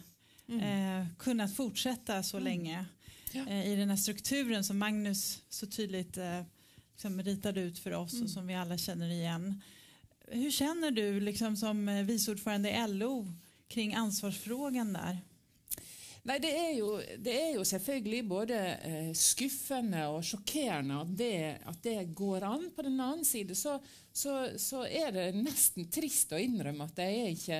mm. 0.49 0.61
eh, 0.61 1.07
kunnat 1.19 1.57
fortsätta 1.57 2.23
så 2.23 2.37
mm. 2.37 2.45
länge 2.45 2.85
eh, 3.33 3.73
i 3.73 3.77
den 3.77 3.91
här 3.91 3.97
strukturen 3.97 4.65
som 4.65 4.79
Magnus 4.79 5.43
så 5.49 5.67
tydligt 5.67 6.17
eh, 6.17 6.41
liksom 6.95 7.23
ritade 7.23 7.61
ut 7.61 7.79
för 7.79 7.93
oss 7.93 8.13
mm. 8.13 8.25
och 8.25 8.31
som 8.31 8.47
vi 8.47 8.55
alla 8.55 8.79
känner 8.79 9.11
igen. 9.11 9.63
Hur 10.29 10.51
känner 10.51 10.91
du 10.91 11.21
liksom 11.21 11.57
som 11.57 11.89
eh, 11.89 12.05
vice 12.05 12.31
ordförande 12.31 12.71
i 12.71 12.89
LO 12.89 13.27
kring 13.69 13.95
ansvarsfrågan 13.95 14.93
där? 14.93 15.19
Nei, 16.25 16.39
det 16.41 16.51
er, 16.57 16.71
jo, 16.79 16.87
det 17.21 17.33
er 17.37 17.51
jo 17.59 17.65
selvfølgelig 17.69 18.23
både 18.25 18.59
eh, 18.89 19.11
skuffende 19.13 20.07
og 20.09 20.23
sjokkerende 20.25 21.03
at 21.03 21.11
det, 21.19 21.41
at 21.69 21.83
det, 21.85 22.15
går 22.17 22.47
an. 22.49 22.71
På 22.73 22.83
den 22.87 22.97
annen 22.97 23.27
side 23.29 23.53
så, 23.55 23.75
så, 24.09 24.49
så, 24.57 24.87
er 24.89 25.13
det 25.13 25.27
nesten 25.37 25.91
trist 25.93 26.33
å 26.33 26.41
innrømme 26.41 26.87
at 26.89 26.97
det 26.97 27.11
er 27.11 27.29
ikke 27.35 27.59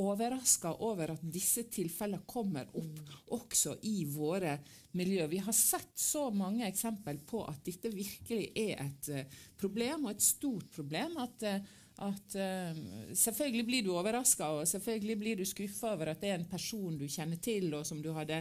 overraska 0.00 0.72
over 0.86 1.14
at 1.14 1.24
disse 1.32 1.66
tilfellene 1.72 2.24
kommer 2.28 2.70
opp 2.78 3.34
også 3.36 3.76
i 3.86 4.04
våre 4.10 4.56
miljø. 4.98 5.26
Vi 5.30 5.42
har 5.44 5.54
sett 5.56 5.92
så 5.98 6.28
mange 6.34 6.66
eksempel 6.68 7.20
på 7.26 7.44
at 7.48 7.60
dette 7.66 7.92
virkelig 7.92 8.48
er 8.58 8.80
et 8.84 9.10
uh, 9.14 9.44
problem, 9.60 10.08
og 10.08 10.16
et 10.16 10.24
stort 10.24 10.70
problem. 10.74 11.20
at 11.22 11.46
uh, 11.46 11.76
at 12.00 12.34
uh, 12.40 12.78
Selvfølgelig 13.12 13.66
blir 13.68 13.84
du 13.84 13.92
overraska 13.92 14.46
og 14.56 14.68
selvfølgelig 14.68 15.16
blir 15.20 15.36
du 15.36 15.44
skuffa 15.44 15.92
over 15.92 16.14
at 16.14 16.20
det 16.22 16.30
er 16.30 16.38
en 16.38 16.48
person 16.48 16.96
du 16.96 17.04
kjenner 17.04 17.36
til, 17.36 17.68
og 17.74 17.84
som 17.86 18.00
du 18.02 18.12
hadde 18.16 18.40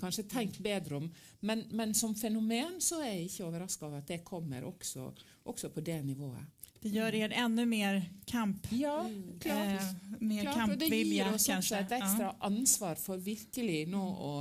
kanskje 0.00 0.26
tenkt 0.28 0.58
bedre 0.60 0.98
om. 0.98 1.06
Men, 1.40 1.64
men, 1.72 1.94
som 1.96 2.12
fenomen 2.14 2.76
så 2.84 3.00
er 3.00 3.14
jeg 3.14 3.30
ikke 3.30 3.46
overraska 3.46 3.86
over 3.86 4.02
at 4.02 4.10
det 4.12 4.20
kommer 4.24 4.66
også, 4.68 5.06
også 5.48 5.70
på 5.72 5.80
det 5.80 6.02
nivået. 6.04 6.44
Det 6.80 6.88
gör 6.88 7.14
er 7.14 7.30
ännu 7.30 7.66
mer 7.66 8.10
kamp. 8.24 8.66
Ja, 8.72 9.10
klart. 9.40 9.68
Eh, 9.68 9.82
mer 10.20 10.42
klart 10.42 10.54
kampvilja. 10.54 11.24
Det 11.24 11.30
gir 11.30 11.34
oss 11.34 11.48
også 11.48 11.76
et 11.76 11.92
ekstra 11.92 12.22
ja. 12.22 12.36
ansvar 12.40 12.94
for 12.94 13.20
virkelig 13.20 13.86
nå 13.88 14.00
å 14.00 14.32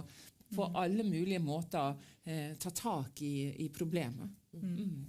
på 0.49 0.65
mm. 0.65 0.75
alle 0.75 1.03
mulige 1.03 1.39
måter 1.39 1.95
eh, 2.23 2.57
ta 2.57 2.69
tak 2.69 3.21
i, 3.21 3.65
i 3.65 3.69
problemet. 3.69 4.29
Mm. 4.53 4.77
mm. 4.77 5.07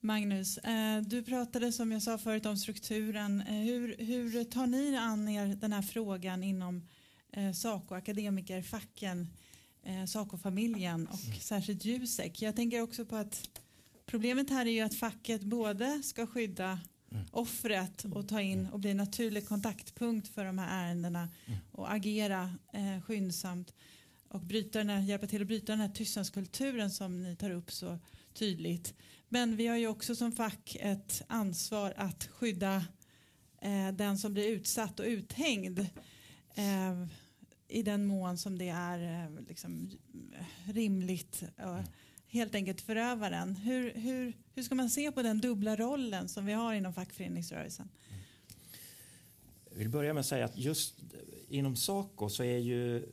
Magnus, 0.00 0.58
eh, 0.58 1.00
du 1.02 1.22
pratade 1.22 1.72
som 1.72 1.92
jag 1.92 2.02
sa 2.02 2.18
förut 2.18 2.46
om 2.46 2.56
strukturen. 2.56 3.40
Eh, 3.40 3.54
hur, 3.54 3.96
hur 3.98 4.44
tar 4.44 4.66
ni 4.66 4.96
an 4.96 5.28
er 5.28 5.46
den 5.46 5.72
här 5.72 5.82
frågan 5.82 6.44
inom 6.44 6.88
eh, 7.32 7.52
Saco, 7.52 7.94
akademikerfacken, 7.94 9.28
eh, 9.82 10.04
Saco-familjen 10.04 11.06
och 11.06 11.24
mm. 11.24 11.38
särskilt 11.40 11.84
Jusek? 11.84 12.42
Jag 12.42 12.56
tänker 12.56 12.80
också 12.80 13.04
på 13.04 13.16
att 13.16 13.60
Problemet 14.06 14.50
här 14.50 14.66
är 14.66 14.70
ju 14.70 14.80
att 14.80 14.94
facket 14.94 15.42
både 15.42 16.02
ska 16.02 16.26
skydda 16.26 16.80
mm. 17.12 17.24
offret 17.30 18.04
och 18.04 18.28
ta 18.28 18.40
in 18.40 18.66
och 18.66 18.80
bli 18.80 18.90
en 18.90 18.96
naturlig 18.96 19.48
kontaktpunkt 19.48 20.28
för 20.28 20.44
de 20.44 20.58
här 20.58 20.84
ärendena 20.84 21.28
mm. 21.46 21.58
och 21.72 21.92
agera 21.92 22.58
eh, 22.72 23.02
skyndsamt 23.02 23.74
och 24.28 24.40
bryta 24.40 24.78
den 24.78 24.88
här, 24.88 25.00
hjälpa 25.00 25.26
till 25.26 25.42
att 25.42 25.46
bryta 25.46 25.72
den 25.72 25.80
här 25.80 25.88
tystnadskulturen 25.88 26.90
som 26.90 27.22
ni 27.22 27.36
tar 27.36 27.50
upp 27.50 27.72
så 27.72 27.98
tydligt. 28.34 28.94
Men 29.28 29.56
vi 29.56 29.66
har 29.66 29.76
ju 29.76 29.86
också 29.86 30.16
som 30.16 30.32
fack 30.32 30.76
ett 30.80 31.22
ansvar 31.26 31.94
att 31.96 32.28
skydda 32.32 32.84
eh, 33.62 33.92
den 33.92 34.18
som 34.18 34.32
blir 34.32 34.48
utsatt 34.48 35.00
och 35.00 35.06
uthängd 35.06 35.78
eh, 36.54 37.06
i 37.68 37.82
den 37.82 38.06
mån 38.06 38.38
som 38.38 38.58
det 38.58 38.68
är 38.68 39.24
eh, 39.24 39.40
liksom, 39.48 39.90
rimligt. 40.64 41.42
Mm 41.56 41.84
helt 42.36 42.54
enkelt 42.54 42.80
förövaren. 42.80 43.56
Hur, 43.56 43.92
hur, 43.94 44.32
hur 44.54 44.62
ska 44.62 44.74
man 44.74 44.90
se 44.90 45.12
på 45.12 45.22
den 45.22 45.40
dubbla 45.40 45.76
rollen 45.76 46.28
som 46.28 46.46
vi 46.46 46.52
har 46.52 46.74
inom 46.74 46.92
fackföreningsrörelsen? 46.92 47.88
Jag 49.70 49.78
vill 49.78 49.88
börja 49.88 50.12
med 50.14 50.20
att 50.20 50.26
säga 50.26 50.44
att 50.44 50.58
just 50.58 50.94
inom 51.48 51.76
Saco 51.76 52.28
så 52.28 52.42
är 52.42 52.58
ju 52.58 53.06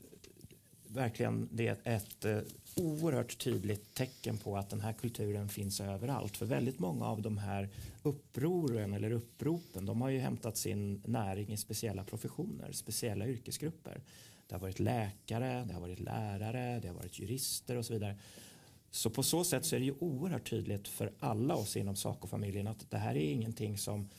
verkligen 0.87 1.49
det 1.51 1.87
ett, 1.87 2.25
eh, 2.25 2.39
oerhört 2.75 3.37
tydligt 3.37 3.93
tecken 3.93 4.37
på 4.37 4.57
att 4.57 4.69
den 4.69 4.81
här 4.81 4.93
kulturen 4.93 5.49
finns 5.49 5.81
överallt. 5.81 6.37
För 6.37 6.45
väldigt 6.45 6.79
många 6.79 7.05
av 7.05 7.21
de 7.21 7.37
här 7.37 7.69
upproren 8.03 8.93
eller 8.93 9.11
uppropen 9.11 9.85
de 9.85 10.01
har 10.01 10.09
ju 10.09 10.19
hämtat 10.19 10.57
sin 10.57 11.01
näring 11.05 11.53
i 11.53 11.57
speciella 11.57 12.03
professioner, 12.03 12.71
speciella 12.71 13.27
yrkesgrupper. 13.27 14.01
Det 14.47 14.55
har 14.55 14.59
varit 14.59 14.79
läkare, 14.79 15.65
det 15.67 15.73
har 15.73 15.81
varit 15.81 15.99
lärare, 15.99 16.79
det 16.79 16.87
har 16.87 16.95
varit 16.95 17.19
jurister 17.19 17.77
och 17.77 17.85
så 17.85 17.93
vidare. 17.93 18.17
Så 18.93 19.09
på 19.09 19.23
så 19.23 19.43
sätt 19.43 19.65
så 19.65 19.75
är 19.75 19.79
det 19.79 19.85
ju 19.85 19.95
oerhört 19.99 20.49
tydligt 20.49 20.87
för 20.87 21.13
alla 21.19 21.55
oss 21.55 21.77
inom 21.77 21.95
Saco-familjen 21.95 22.67
att 22.67 22.91
det 22.91 22.97
här 22.97 23.15
är 23.15 23.31
ingenting 23.31 23.77
som 23.77 24.09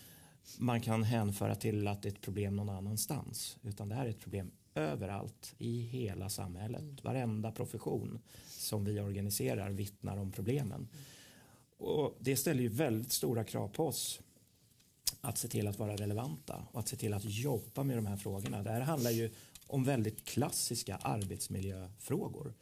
man 0.58 0.80
kan 0.80 1.02
hänföra 1.02 1.54
till 1.54 1.88
att 1.88 2.02
det 2.02 2.08
är 2.08 2.12
ett 2.12 2.20
problem 2.20 2.56
någon 2.56 2.68
annanstans. 2.68 3.56
Utan 3.62 3.88
det 3.88 3.94
här 3.94 4.06
är 4.06 4.10
ett 4.10 4.20
problem 4.20 4.50
överallt 4.74 5.54
i 5.58 5.80
hela 5.80 6.28
samhället. 6.28 6.80
Mm. 6.80 6.96
Varenda 7.02 7.52
profession 7.52 8.18
som 8.46 8.84
vi 8.84 9.00
organiserar 9.00 9.70
vittnar 9.70 10.16
om 10.16 10.32
problemen. 10.32 10.88
Och 11.78 12.16
det 12.20 12.36
ställer 12.36 12.62
ju 12.62 12.68
väldigt 12.68 13.12
stora 13.12 13.44
krav 13.44 13.68
på 13.68 13.86
oss 13.86 14.20
att 15.20 15.38
se 15.38 15.48
till 15.48 15.66
att 15.66 15.78
vara 15.78 15.96
relevanta 15.96 16.66
och 16.72 16.80
att 16.80 16.88
se 16.88 16.96
till 16.96 17.14
att 17.14 17.24
jobba 17.24 17.84
med 17.84 17.96
de 17.96 18.06
här 18.06 18.16
frågorna. 18.16 18.62
Det 18.62 18.70
här 18.70 18.80
handlar 18.80 19.10
ju 19.10 19.30
om 19.66 19.84
väldigt 19.84 20.24
klassiska 20.24 20.96
arbetsmiljöfrågor. 20.96 22.54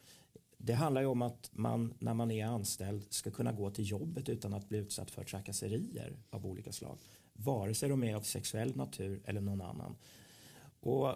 Det 0.65 0.73
handlar 0.73 1.01
ju 1.01 1.07
om 1.07 1.21
att 1.21 1.49
man 1.53 1.93
när 1.99 2.13
man 2.13 2.31
är 2.31 2.45
anställd 2.45 3.05
ska 3.09 3.31
kunna 3.31 3.51
gå 3.51 3.69
till 3.71 3.89
jobbet 3.89 4.29
utan 4.29 4.53
att 4.53 4.69
bli 4.69 4.77
utsatt 4.77 5.11
för 5.11 5.23
trakasserier 5.23 6.17
av 6.29 6.45
olika 6.45 6.71
slag. 6.71 6.97
Vare 7.33 7.73
sig 7.73 7.89
de 7.89 8.03
är 8.03 8.15
av 8.15 8.21
sexuell 8.21 8.75
natur 8.75 9.21
eller 9.25 9.41
någon 9.41 9.61
annan. 9.61 9.95
Och 10.79 11.15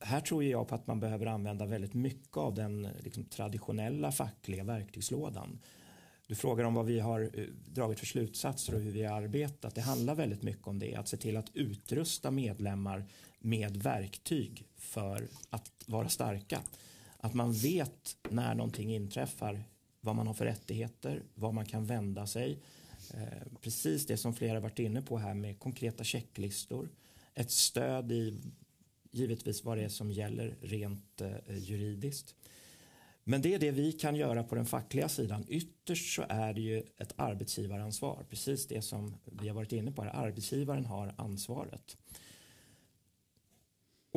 här 0.00 0.20
tror 0.20 0.44
jag 0.44 0.68
på 0.68 0.74
att 0.74 0.86
man 0.86 1.00
behöver 1.00 1.26
använda 1.26 1.66
väldigt 1.66 1.94
mycket 1.94 2.36
av 2.36 2.54
den 2.54 2.88
liksom, 3.00 3.24
traditionella 3.24 4.12
fackliga 4.12 4.64
verktygslådan. 4.64 5.58
Du 6.26 6.34
frågar 6.34 6.64
om 6.64 6.74
vad 6.74 6.86
vi 6.86 7.00
har 7.00 7.30
eh, 7.34 7.44
dragit 7.66 7.98
för 7.98 8.06
slutsatser 8.06 8.74
och 8.74 8.80
hur 8.80 8.90
vi 8.90 9.04
har 9.04 9.22
arbetat. 9.22 9.74
Det 9.74 9.80
handlar 9.80 10.14
väldigt 10.14 10.42
mycket 10.42 10.66
om 10.66 10.78
det. 10.78 10.94
Att 10.94 11.08
se 11.08 11.16
till 11.16 11.36
att 11.36 11.50
utrusta 11.54 12.30
medlemmar 12.30 13.04
med 13.38 13.76
verktyg 13.76 14.66
för 14.76 15.28
att 15.50 15.70
vara 15.86 16.08
starka. 16.08 16.60
Att 17.20 17.34
man 17.34 17.52
vet 17.52 18.16
när 18.30 18.54
någonting 18.54 18.94
inträffar, 18.94 19.64
vad 20.00 20.16
man 20.16 20.26
har 20.26 20.34
för 20.34 20.44
rättigheter, 20.44 21.22
vad 21.34 21.54
man 21.54 21.64
kan 21.66 21.86
vända 21.86 22.26
sig. 22.26 22.58
Eh, 23.14 23.60
precis 23.60 24.06
det 24.06 24.16
som 24.16 24.34
flera 24.34 24.60
varit 24.60 24.78
inne 24.78 25.02
på 25.02 25.18
här 25.18 25.34
med 25.34 25.58
konkreta 25.58 26.04
checklistor. 26.04 26.88
Ett 27.34 27.50
stöd 27.50 28.12
i 28.12 28.38
givetvis 29.10 29.64
vad 29.64 29.78
det 29.78 29.84
är 29.84 29.88
som 29.88 30.10
gäller 30.10 30.56
rent 30.60 31.20
eh, 31.20 31.58
juridiskt. 31.58 32.34
Men 33.24 33.42
det 33.42 33.54
är 33.54 33.58
det 33.58 33.70
vi 33.70 33.92
kan 33.92 34.16
göra 34.16 34.44
på 34.44 34.54
den 34.54 34.66
fackliga 34.66 35.08
sidan. 35.08 35.44
Ytterst 35.48 36.14
så 36.14 36.24
är 36.28 36.54
det 36.54 36.60
ju 36.60 36.82
ett 36.98 37.12
arbetsgivaransvar. 37.16 38.26
Precis 38.30 38.66
det 38.66 38.82
som 38.82 39.14
vi 39.24 39.48
har 39.48 39.54
varit 39.54 39.72
inne 39.72 39.92
på 39.92 40.02
här. 40.02 40.10
Arbetsgivaren 40.10 40.84
har 40.84 41.14
ansvaret. 41.18 41.96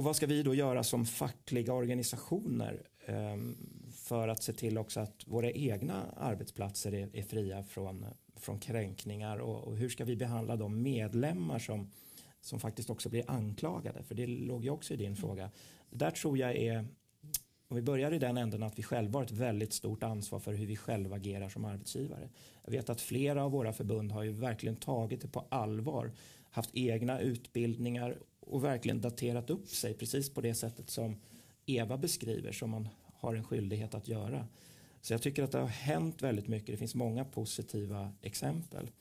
Och 0.01 0.05
vad 0.05 0.15
ska 0.15 0.27
vi 0.27 0.43
då 0.43 0.55
göra 0.55 0.83
som 0.83 1.05
fackliga 1.05 1.73
organisationer 1.73 2.81
ehm, 3.05 3.55
för 3.93 4.27
att 4.27 4.43
se 4.43 4.53
till 4.53 4.77
också 4.77 4.99
att 4.99 5.27
våra 5.27 5.51
egna 5.51 6.05
arbetsplatser 6.17 6.93
är, 6.93 7.21
fria 7.21 7.63
från, 7.63 8.05
från 8.35 8.59
kränkningar 8.59 9.37
och, 9.37 9.77
hur 9.77 9.89
ska 9.89 10.05
vi 10.05 10.15
behandla 10.15 10.55
de 10.55 10.81
medlemmar 10.81 11.59
som, 11.59 11.91
som 12.41 12.59
faktiskt 12.59 12.89
också 12.89 13.09
blir 13.09 13.23
anklagade? 13.27 14.03
För 14.03 14.15
det 14.15 14.27
låg 14.27 14.63
ju 14.63 14.69
också 14.69 14.93
i 14.93 14.97
din 14.97 15.15
fråga. 15.15 15.49
Där 15.89 16.11
tror 16.11 16.37
jag 16.37 16.55
är, 16.55 16.85
om 17.67 17.75
vi 17.75 17.81
börjar 17.81 18.13
i 18.13 18.19
den 18.19 18.37
änden 18.37 18.63
att 18.63 18.79
vi 18.79 18.83
själva 18.83 19.19
har 19.19 19.23
ett 19.23 19.31
väldigt 19.31 19.73
stort 19.73 20.03
ansvar 20.03 20.39
för 20.39 20.53
hur 20.53 20.65
vi 20.65 20.75
själva 20.75 21.15
agerar 21.15 21.49
som 21.49 21.65
arbetsgivare. 21.65 22.29
Jag 22.63 22.71
vet 22.71 22.89
att 22.89 23.01
flera 23.01 23.43
av 23.43 23.51
våra 23.51 23.73
förbund 23.73 24.11
har 24.11 24.23
ju 24.23 24.31
verkligen 24.31 24.75
tagit 24.75 25.21
det 25.21 25.27
på 25.27 25.45
allvar 25.49 26.11
haft 26.51 26.69
egna 26.73 27.19
utbildningar 27.19 28.17
och 28.51 28.63
verkligen 28.63 29.01
daterat 29.01 29.49
upp 29.49 29.69
sig 29.69 29.93
precis 29.93 30.33
på 30.33 30.41
det 30.41 30.53
sättet 30.53 30.89
som 30.89 31.21
Eva 31.65 31.97
beskriver 31.97 32.51
som 32.51 32.69
man 32.69 32.87
har 33.03 33.35
en 33.35 33.43
skyldighet 33.43 33.95
att 33.95 34.07
göra. 34.07 34.47
Så 35.01 35.13
jag 35.13 35.21
tycker 35.21 35.43
att 35.43 35.51
det 35.51 35.59
har 35.59 35.67
hänt 35.67 36.21
väldigt 36.21 36.47
mycket. 36.47 36.67
Det 36.67 36.77
finns 36.77 36.95
många 36.95 37.25
positiva 37.25 38.11
exempel. 38.21 38.91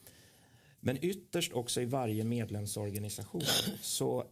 Men 0.81 1.05
ytterst 1.05 1.53
också 1.53 1.81
i 1.81 1.85
varje 1.85 2.25
medlemsorganisation 2.25 3.43
så 3.81 4.25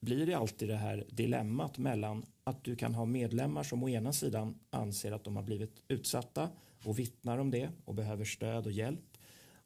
blir 0.00 0.26
det 0.26 0.34
alltid 0.34 0.68
det 0.68 0.76
här 0.76 1.04
dilemmat 1.10 1.78
mellan 1.78 2.26
att 2.44 2.64
du 2.64 2.76
kan 2.76 2.94
ha 2.94 3.04
medlemmar 3.04 3.62
som 3.62 3.82
å 3.82 3.88
ena 3.88 4.12
sidan 4.12 4.58
anser 4.70 5.12
att 5.12 5.24
de 5.24 5.36
har 5.36 5.42
blivit 5.42 5.82
utsatta 5.88 6.50
och 6.84 6.98
vittnar 6.98 7.38
om 7.38 7.50
det 7.50 7.70
och 7.84 7.94
behöver 7.94 8.24
stöd 8.24 8.66
och 8.66 8.72
hjälp. 8.72 9.18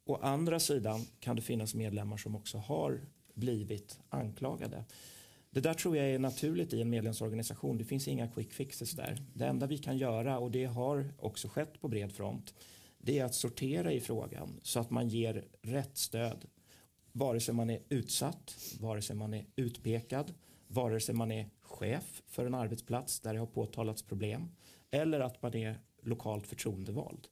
Å 0.05 0.17
andra 0.17 0.61
sidan 0.61 1.05
kan 1.21 1.37
det 1.37 1.43
finnas 1.43 1.75
medlemmar 1.75 2.17
som 2.17 2.37
också 2.37 2.59
har 2.59 3.01
blivit 3.35 4.01
anklagade. 4.09 4.85
Det 5.51 5.61
där 5.61 5.75
tror 5.75 5.97
jag 5.97 6.11
är 6.11 6.19
naturligt 6.19 6.73
i 6.73 6.81
en 6.81 6.91
medlemsorganisation. 6.91 7.79
Det 7.79 7.85
finns 7.85 8.09
inga 8.09 8.29
quick 8.29 8.53
fixes 8.53 8.93
där. 8.93 9.19
Det 9.35 9.47
enda 9.47 9.67
vi 9.67 9.79
kan 9.79 9.99
göra, 9.99 10.39
och 10.39 10.51
det 10.51 10.65
har 10.65 11.15
också 11.19 11.49
skett 11.49 11.81
på 11.81 11.89
bred 11.89 12.13
front, 12.13 12.55
det 12.99 13.19
är 13.19 13.25
att 13.25 13.35
sortera 13.35 13.93
i 13.93 14.01
frågan 14.01 14.61
så 14.63 14.81
att 14.81 14.91
man 14.91 15.09
ger 15.09 15.45
rätt 15.63 15.97
stöd. 15.99 16.45
Vare 17.13 17.41
sig 17.41 17.55
man 17.55 17.71
är 17.71 17.81
utsatt, 17.89 18.57
vare 18.81 19.03
sig 19.03 19.17
man 19.17 19.35
är 19.35 19.47
utpekad, 19.57 20.35
vare 20.69 21.01
sig 21.01 21.15
man 21.15 21.33
är 21.33 21.51
chef 21.61 22.23
för 22.27 22.47
en 22.47 22.55
arbetsplats 22.55 23.21
där 23.21 23.33
det 23.33 23.39
har 23.39 23.47
påtalats 23.47 24.03
problem 24.03 24.49
eller 24.91 25.21
att 25.21 25.43
man 25.43 25.55
är 25.55 25.81
lokalt 26.03 26.47
förtroendevald. 26.47 27.29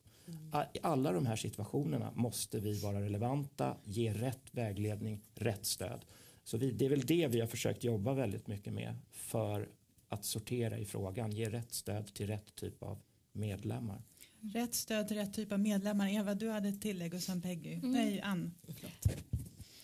I 0.74 0.78
alla 0.82 1.12
de 1.12 1.26
här 1.26 1.36
situationerna 1.36 2.12
måste 2.14 2.60
vi 2.60 2.80
vara 2.80 3.00
relevanta, 3.00 3.76
ge 3.84 4.12
rätt 4.12 4.42
vägledning, 4.50 5.20
rätt 5.34 5.66
stöd. 5.66 6.04
Så 6.44 6.56
vi, 6.56 6.70
det 6.70 6.84
är 6.84 6.90
väl 6.90 7.06
det 7.06 7.26
vi 7.26 7.40
har 7.40 7.46
försökt 7.46 7.84
jobba 7.84 8.14
väldigt 8.14 8.46
mycket 8.46 8.72
med 8.72 8.96
för 9.10 9.68
att 10.08 10.24
sortera 10.24 10.78
i 10.78 10.84
frågan, 10.84 11.32
ge 11.32 11.50
rätt 11.50 11.72
stöd 11.72 12.14
till 12.14 12.26
rätt 12.26 12.54
typ 12.54 12.82
av 12.82 12.98
medlemmar. 13.32 14.02
Rätt 14.40 14.74
stöd 14.74 15.08
till 15.08 15.16
rätt 15.16 15.34
typ 15.34 15.52
av 15.52 15.60
medlemmar. 15.60 16.08
Eva, 16.08 16.34
du 16.34 16.50
hade 16.50 16.68
ett 16.68 16.82
tillägg 16.82 17.14
och 17.14 17.20
sen 17.20 17.42
Peggy. 17.42 17.72
Mm. 17.72 17.92
Nej, 17.92 18.20
Ann. 18.20 18.54
Förlåt. 18.66 19.16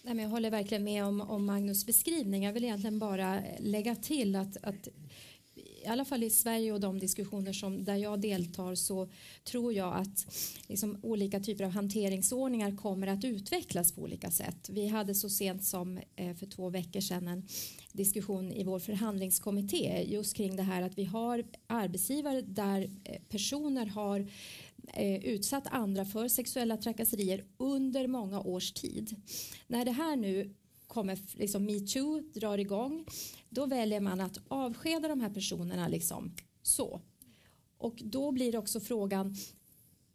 Nej, 0.02 0.14
men 0.14 0.24
jag 0.24 0.30
håller 0.30 0.50
verkligen 0.50 0.84
med 0.84 1.04
om, 1.04 1.20
om 1.20 1.46
Magnus 1.46 1.86
beskrivning. 1.86 2.44
Jag 2.44 2.52
vill 2.52 2.64
egentligen 2.64 2.98
bara 2.98 3.42
lägga 3.58 3.94
till 3.94 4.36
att, 4.36 4.56
att 4.62 4.88
i 5.86 5.88
alla 5.88 6.04
fall 6.04 6.22
i 6.22 6.30
Sverige 6.30 6.72
och 6.72 6.80
de 6.80 6.98
diskussioner 6.98 7.52
som 7.52 7.84
där 7.84 7.96
jag 7.96 8.20
deltar 8.20 8.74
så 8.74 9.08
tror 9.44 9.72
jag 9.72 9.96
att 9.96 10.26
liksom 10.66 10.98
olika 11.02 11.40
typer 11.40 11.64
av 11.64 11.70
hanteringsordningar 11.70 12.76
kommer 12.76 13.06
att 13.06 13.24
utvecklas 13.24 13.92
på 13.92 14.02
olika 14.02 14.30
sätt. 14.30 14.68
Vi 14.68 14.86
hade 14.86 15.14
så 15.14 15.28
sent 15.28 15.64
som 15.64 15.98
eh, 16.16 16.34
för 16.34 16.46
två 16.46 16.68
veckor 16.68 17.00
sedan 17.00 17.28
en 17.28 17.48
diskussion 17.92 18.52
i 18.52 18.64
vår 18.64 18.78
förhandlingskommitté 18.78 20.04
just 20.06 20.36
kring 20.36 20.56
det 20.56 20.62
här 20.62 20.82
att 20.82 20.98
vi 20.98 21.04
har 21.04 21.44
arbetsgivare 21.66 22.42
där 22.42 22.90
eh, 23.04 23.20
personer 23.28 23.86
har 23.86 24.26
eh, 24.94 25.24
utsatt 25.24 25.66
andra 25.70 26.04
för 26.04 26.28
sexuella 26.28 26.76
trakasserier 26.76 27.44
under 27.56 28.06
många 28.06 28.40
års 28.40 28.72
tid. 28.72 29.16
När 29.66 29.84
det 29.84 29.92
här 29.92 30.16
nu 30.16 30.54
kommer 30.86 31.18
liksom 31.38 31.64
metoo 31.64 32.20
drar 32.20 32.58
igång 32.58 33.06
då 33.48 33.66
väljer 33.66 34.00
man 34.00 34.20
att 34.20 34.38
avskeda 34.48 35.08
de 35.08 35.20
här 35.20 35.30
personerna 35.30 35.88
liksom 35.88 36.34
så. 36.62 37.00
Och 37.78 38.02
då 38.04 38.32
blir 38.32 38.56
också 38.56 38.80
frågan 38.80 39.36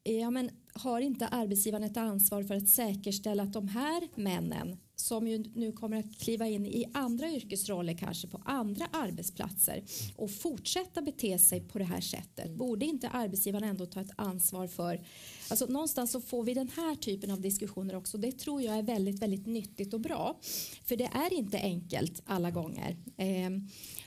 eh, 0.04 0.20
ja, 0.20 0.32
men 0.32 0.50
har 0.74 1.02
inte 1.02 1.28
arbetsgivaren 1.28 1.84
ett 1.84 1.98
ansvar 1.98 2.44
för 2.44 2.56
att 2.56 2.70
säkerställa 2.70 3.44
att 3.44 3.54
de 3.54 3.68
här 3.68 4.08
männen 4.16 4.78
som 5.02 5.28
ju 5.28 5.44
nu 5.56 5.72
kommer 5.72 6.00
att 6.00 6.20
kliva 6.20 6.48
in 6.48 6.66
i 6.66 6.86
andra 6.94 7.32
yrkesroller 7.32 7.94
kanske 7.94 8.28
på 8.28 8.42
andra 8.46 8.86
arbetsplatser 8.92 9.84
och 10.16 10.32
fortsätta 10.32 11.02
bete 11.02 11.40
sig 11.40 11.62
på 11.62 11.80
det 11.80 11.86
här 11.86 12.02
sättet. 12.02 12.52
Borde 12.52 12.86
inte 12.86 13.10
arbetsgivaren 13.10 13.70
ändå 13.70 13.86
ta 13.86 14.02
ett 14.02 14.12
ansvar 14.16 14.68
för 14.68 15.02
Alltså 15.50 15.66
någonstans 15.66 16.12
så 16.12 16.22
får 16.22 16.44
vi 16.44 16.54
den 16.54 16.70
här 16.76 16.96
typen 16.96 17.32
av 17.32 17.42
diskussioner 17.42 17.96
också. 17.96 18.18
Det 18.18 18.32
tror 18.32 18.62
jag 18.62 18.78
är 18.78 18.84
väldigt, 18.84 19.20
väldigt 19.20 19.46
nyttigt 19.46 19.94
och 19.94 20.00
bra. 20.00 20.40
För 20.84 20.96
det 20.96 21.10
är 21.14 21.34
inte 21.34 21.58
enkelt 21.58 22.22
alla 22.26 22.52
gånger. 22.52 22.98
Eh, 23.18 23.50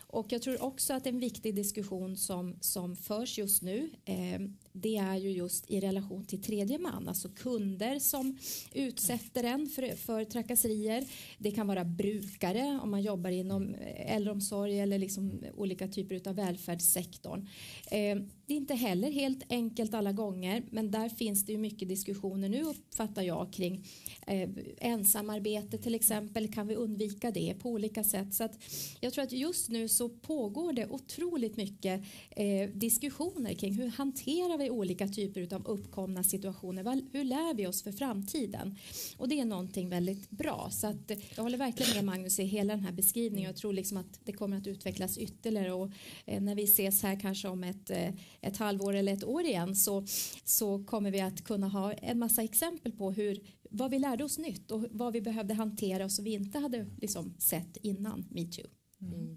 och 0.07 0.33
jag 0.33 0.43
tror 0.43 0.63
också 0.63 0.93
att 0.93 1.07
en 1.07 1.21
viktig 1.21 1.55
diskussion 1.55 2.17
som, 2.17 2.57
som 2.61 2.97
förs 2.97 3.39
just 3.39 3.63
nu 3.63 3.91
eh, 4.05 4.41
det 4.77 4.97
är 4.97 5.17
ju 5.17 5.31
just 5.31 5.71
i 5.71 5.81
relation 5.81 6.25
till 6.25 6.43
tredje 6.43 6.79
man, 6.79 7.09
alltså 7.09 7.29
kunder 7.29 7.99
som 7.99 8.39
utsätter 8.73 9.45
en 9.45 9.67
för, 9.67 9.97
för 9.97 10.25
trakasserier. 10.25 11.05
Det 11.39 11.51
kan 11.51 11.67
vara 11.67 11.85
brukare 11.85 12.81
om 12.83 12.91
man 12.91 13.03
jobbar 13.03 13.31
inom 13.31 13.75
äldreomsorg 14.07 14.81
eller 14.81 14.99
liksom 14.99 15.45
olika 15.57 15.89
typer 15.89 16.29
av 16.29 16.35
välfärdssektorn. 16.35 17.49
Eh, 17.91 18.17
det 18.47 18.55
är 18.55 18.57
inte 18.57 18.75
heller 18.75 19.11
helt 19.11 19.43
enkelt 19.49 19.95
alla 19.95 20.13
gånger, 20.13 20.63
men 20.71 20.91
där 20.91 21.09
finns 21.09 21.47
det 21.47 21.53
ju 21.53 21.59
mycket 21.59 21.89
diskussioner 21.89 22.49
nu 22.49 22.63
uppfattar 22.63 23.23
jag 23.23 23.53
kring 23.53 23.87
eh, 24.27 24.51
ensamarbete 24.79 25.79
till 25.79 25.95
exempel. 25.95 26.53
Kan 26.53 26.67
vi 26.67 26.75
undvika 26.75 27.31
det 27.31 27.55
på 27.59 27.71
olika 27.71 28.05
sätt? 28.05 28.35
Så 28.35 28.45
att 28.45 28.59
jag 29.01 29.13
tror 29.13 29.25
att 29.25 29.33
just 29.33 29.69
nu 29.69 29.89
så 29.89 30.09
pågår 30.09 30.73
det 30.73 30.87
otroligt 30.87 31.57
mycket 31.57 32.03
eh, 32.31 32.69
diskussioner 32.75 33.55
kring 33.55 33.75
hur 33.75 33.89
hanterar 33.89 34.59
vi 34.59 34.64
i 34.65 34.71
olika 34.71 35.09
typer 35.09 35.55
av 35.55 35.67
uppkomna 35.67 36.25
situationer? 36.25 37.03
Hur 37.13 37.25
lär 37.25 37.55
vi 37.55 37.67
oss 37.67 37.83
för 37.83 37.93
framtiden? 37.93 38.79
Och 39.17 39.29
det 39.29 39.41
är 39.41 39.45
någonting 39.45 39.89
väldigt 39.89 40.31
bra. 40.31 40.69
Så 40.71 40.87
att 40.87 41.11
eh, 41.11 41.19
jag 41.37 41.43
håller 41.43 41.59
verkligen 41.59 41.95
med 41.95 42.05
Magnus 42.05 42.39
i 42.39 42.45
hela 42.45 42.75
den 42.75 42.85
här 42.85 42.93
beskrivningen. 42.93 43.47
Jag 43.47 43.57
tror 43.57 43.73
liksom 43.73 43.97
att 43.97 44.21
det 44.25 44.33
kommer 44.33 44.57
att 44.57 44.67
utvecklas 44.67 45.19
ytterligare 45.19 45.73
och 45.73 45.91
eh, 46.25 46.43
när 46.43 46.55
vi 46.55 46.65
ses 46.65 47.03
här 47.03 47.21
kanske 47.21 47.49
om 47.49 47.65
ett, 47.65 47.91
eh, 47.91 48.11
ett 48.41 48.57
halvår 48.57 48.95
eller 48.95 49.13
ett 49.13 49.25
år 49.25 49.45
igen 49.45 49.77
så, 49.77 50.07
så 50.45 50.85
kommer 50.85 51.11
vi 51.11 51.21
att 51.21 51.45
kunna 51.45 51.69
ha 51.69 51.93
en 51.93 52.19
massa 52.19 52.43
exempel 52.43 52.93
på 52.93 53.13
hur 53.13 53.41
vad 53.71 53.91
vi 53.91 53.99
lärde 53.99 54.25
oss 54.25 54.39
nytt 54.39 54.71
och 54.71 54.85
vad 54.91 55.13
vi 55.13 55.21
behövde 55.21 55.55
hantera 55.55 56.05
och 56.05 56.13
som 56.13 56.25
vi 56.25 56.33
inte 56.33 56.59
hade 56.59 56.87
liksom 57.01 57.35
sett 57.39 57.77
innan 57.77 58.29
metoo. 58.31 58.67
Mm. 59.01 59.37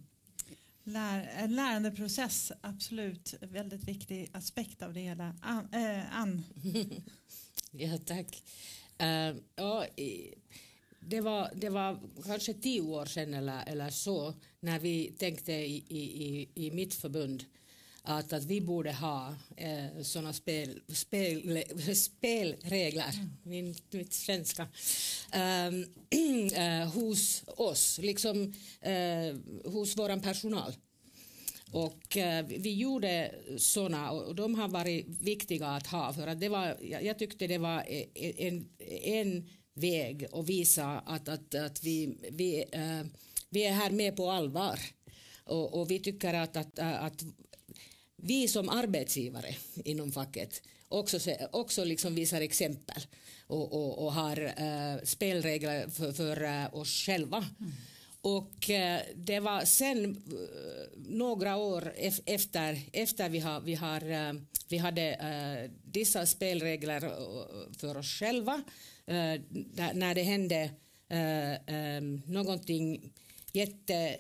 Lär, 0.88 1.47
lärandeprocess, 1.47 2.51
absolut 2.61 3.33
väldigt 3.41 3.83
viktig 3.83 4.29
aspekt 4.33 4.81
av 4.81 4.93
det 4.93 4.99
hela. 4.99 5.27
Eh, 5.27 5.35
Ann? 5.41 5.67
Äh, 5.71 6.15
Ann. 6.17 6.43
ja, 7.71 7.97
tack. 7.97 8.43
Uh, 9.01 9.38
ja, 9.55 9.85
det, 10.99 11.21
var, 11.21 11.51
det 11.55 11.69
var 11.69 11.99
kanske 12.25 12.53
tio 12.53 12.81
år 12.81 13.05
sedan 13.05 13.33
eller, 13.33 13.63
eller 13.67 13.89
så 13.89 14.33
när 14.59 14.79
vi 14.79 15.11
tänkte 15.17 15.51
i, 15.53 15.75
i, 15.89 16.49
i 16.55 16.71
mitt 16.71 16.93
förbund 16.93 17.45
att, 18.08 18.34
att 18.34 18.45
vi 18.45 18.62
borde 18.62 18.91
ha 18.91 19.36
eh, 19.58 20.01
sådana 20.01 20.34
spel, 20.34 20.82
spel, 20.88 21.64
spelregler, 21.95 23.14
mm. 23.14 23.30
min, 23.43 23.76
mitt 23.91 24.14
svenska, 24.14 24.68
ehm, 25.32 25.86
eh, 26.55 26.93
hos 26.93 27.43
oss, 27.47 27.99
liksom 28.03 28.53
eh, 28.82 29.36
hos 29.72 29.97
vår 29.97 30.20
personal. 30.22 30.74
Och 31.72 32.18
eh, 32.18 32.45
vi 32.45 32.74
gjorde 32.74 33.36
sådana 33.58 34.12
och 34.12 34.36
de 34.36 34.55
har 34.55 34.68
varit 34.68 35.05
viktiga 35.22 35.68
att 35.68 35.88
ha 35.88 36.14
för 36.14 36.28
att 36.28 36.39
det 36.39 36.49
var, 36.49 36.78
jag, 36.82 37.03
jag 37.03 37.20
tyckte 37.20 37.47
det 37.47 37.58
var 37.58 37.84
en, 38.38 38.70
en 39.03 39.49
väg 39.74 40.28
att 40.32 40.49
visa 40.49 40.99
att, 41.05 41.30
att, 41.30 41.55
att 41.55 41.84
vi, 41.84 42.18
vi, 42.32 42.66
eh, 42.72 43.05
vi 43.49 43.66
är 43.66 43.72
här 43.72 43.91
med 43.91 44.16
på 44.16 44.32
allvar. 44.32 44.80
Och, 45.43 45.80
och 45.80 45.91
vi 45.91 45.99
tycker 45.99 46.34
att, 46.34 46.58
att, 46.58 46.80
att 46.80 47.24
vi 48.18 48.47
som 48.47 48.70
arbetsgivare 48.70 49.55
inom 49.84 50.11
facket 50.11 50.61
också, 50.89 51.20
också 51.51 51.84
liksom 51.84 52.15
visar 52.15 52.41
exempel 52.41 53.01
och, 53.47 53.74
och, 53.74 54.05
och 54.05 54.13
har 54.13 54.41
uh, 54.41 55.03
spelregler 55.03 55.89
för, 55.89 56.11
för 56.11 56.43
uh, 56.43 56.76
oss 56.76 57.05
själva. 57.05 57.38
Mm. 57.38 57.72
Och 58.22 58.70
uh, 58.70 59.15
det 59.15 59.39
var 59.39 59.65
sen 59.65 60.24
några 60.95 61.57
år 61.57 61.93
efter, 62.26 62.80
efter 62.93 63.30
vi, 63.30 63.39
har, 63.39 63.61
vi, 63.61 63.76
har, 63.76 64.41
vi 64.68 64.78
hade 64.78 65.70
dessa 65.84 66.26
spelregler 66.26 66.99
för 67.78 67.97
oss 67.97 68.20
själva 68.20 68.63
när 69.93 70.15
det 70.15 70.24
hände 70.24 70.70
någonting 72.26 73.11
jätte 73.53 74.20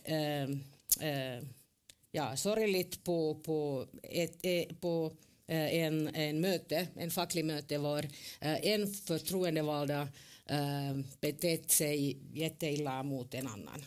ja, 2.17 2.35
sorgligt 2.35 3.03
på, 3.03 3.35
på, 3.35 3.87
ett, 4.03 4.39
eh, 4.41 4.75
på 4.81 5.11
eh, 5.47 5.75
en, 5.75 6.15
en 6.15 6.41
möte, 6.41 6.87
en 6.95 7.11
facklig 7.11 7.45
möte 7.45 7.77
var 7.77 8.03
eh, 8.41 8.65
en 8.65 8.87
förtroendevalda 8.87 10.07
betett 11.21 11.71
sig 11.71 12.17
jätteilla 12.33 13.03
mot 13.03 13.33
en 13.33 13.47
annan. 13.47 13.85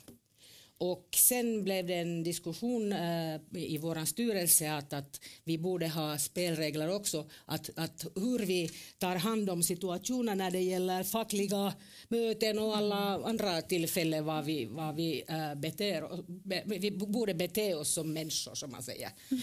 Och 0.81 1.09
sen 1.17 1.65
blev 1.65 1.87
det 1.87 1.95
en 1.95 2.23
diskussion 2.23 2.93
eh, 2.93 3.41
i 3.53 3.79
vår 3.79 4.05
styrelse 4.05 4.73
att, 4.73 4.93
att 4.93 5.21
vi 5.45 5.59
borde 5.59 5.89
ha 5.89 6.19
spelregler 6.19 6.95
också, 6.95 7.27
att, 7.45 7.71
att 7.77 8.07
hur 8.15 8.39
vi 8.39 8.71
tar 8.99 9.17
hand 9.17 9.51
om 9.51 9.63
situationen 9.63 10.39
när 10.39 10.51
det 10.51 10.61
gäller 10.61 11.03
fackliga 11.03 11.75
möten 12.09 12.59
och 12.59 12.77
alla 12.77 13.25
andra 13.25 13.63
tillfällen 13.63 14.25
var 14.25 14.43
vi, 14.43 14.65
var 14.65 14.93
vi, 14.93 15.25
eh, 15.29 15.55
beter, 15.55 16.23
be, 16.27 16.63
vi 16.67 16.91
borde 16.91 17.35
bete 17.35 17.75
oss 17.75 17.89
som 17.93 18.13
människor, 18.13 18.55
som 18.55 18.71
man 18.71 18.83
säger. 18.83 19.11
Mm. 19.31 19.43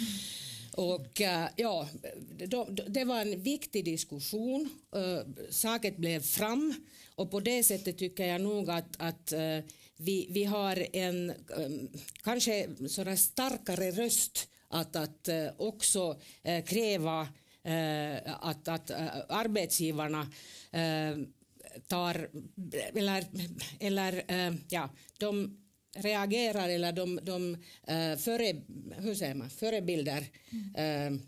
Och 0.72 1.22
eh, 1.22 1.50
ja, 1.56 1.90
då, 2.48 2.68
det 2.88 3.06
var 3.06 3.22
en 3.22 3.42
viktig 3.42 3.86
diskussion. 3.86 4.70
Saken 4.92 5.36
saket 5.50 5.98
blev 5.98 6.22
fram 6.22 6.74
och 7.16 7.32
på 7.32 7.40
det 7.40 7.64
sättet 7.64 7.98
tycker 7.98 8.26
jag 8.26 8.42
nog 8.42 8.70
att, 8.70 8.96
att 8.98 9.32
eh, 9.32 9.60
vi, 9.98 10.28
vi 10.30 10.44
har 10.44 10.88
en 10.96 11.34
um, 11.48 11.90
kanske 12.24 12.68
sådär 12.88 13.16
starkare 13.16 13.92
röst 13.92 14.50
att, 14.68 14.96
att 14.96 15.30
uh, 15.30 15.50
också 15.58 16.20
uh, 16.48 16.66
kräva 16.66 17.22
uh, 17.22 18.46
att, 18.46 18.68
att 18.68 18.92
arbetsgivarna 19.30 20.28
tar 21.88 22.30
eller, 22.94 23.26
eller 23.80 24.24
ja, 24.70 24.90
de 25.18 25.58
reagerar 25.96 26.70
eller 26.70 26.92
de, 26.92 27.20
de 27.24 27.58
före, 28.18 28.62
hur 28.98 29.16
säger 29.16 29.36
man, 29.36 29.50
förebilder 29.50 30.26
mm. 30.52 31.22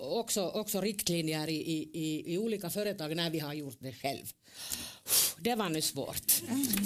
Också, 0.00 0.48
också 0.48 0.80
riktlinjer 0.80 1.48
i, 1.48 1.60
i, 1.92 2.34
i 2.34 2.38
olika 2.38 2.70
företag 2.70 3.16
när 3.16 3.30
vi 3.30 3.38
har 3.38 3.54
gjort 3.54 3.76
det 3.78 3.92
själv. 3.92 4.32
Det 5.38 5.54
var 5.54 5.68
nu 5.68 5.80
svårt. 5.80 6.32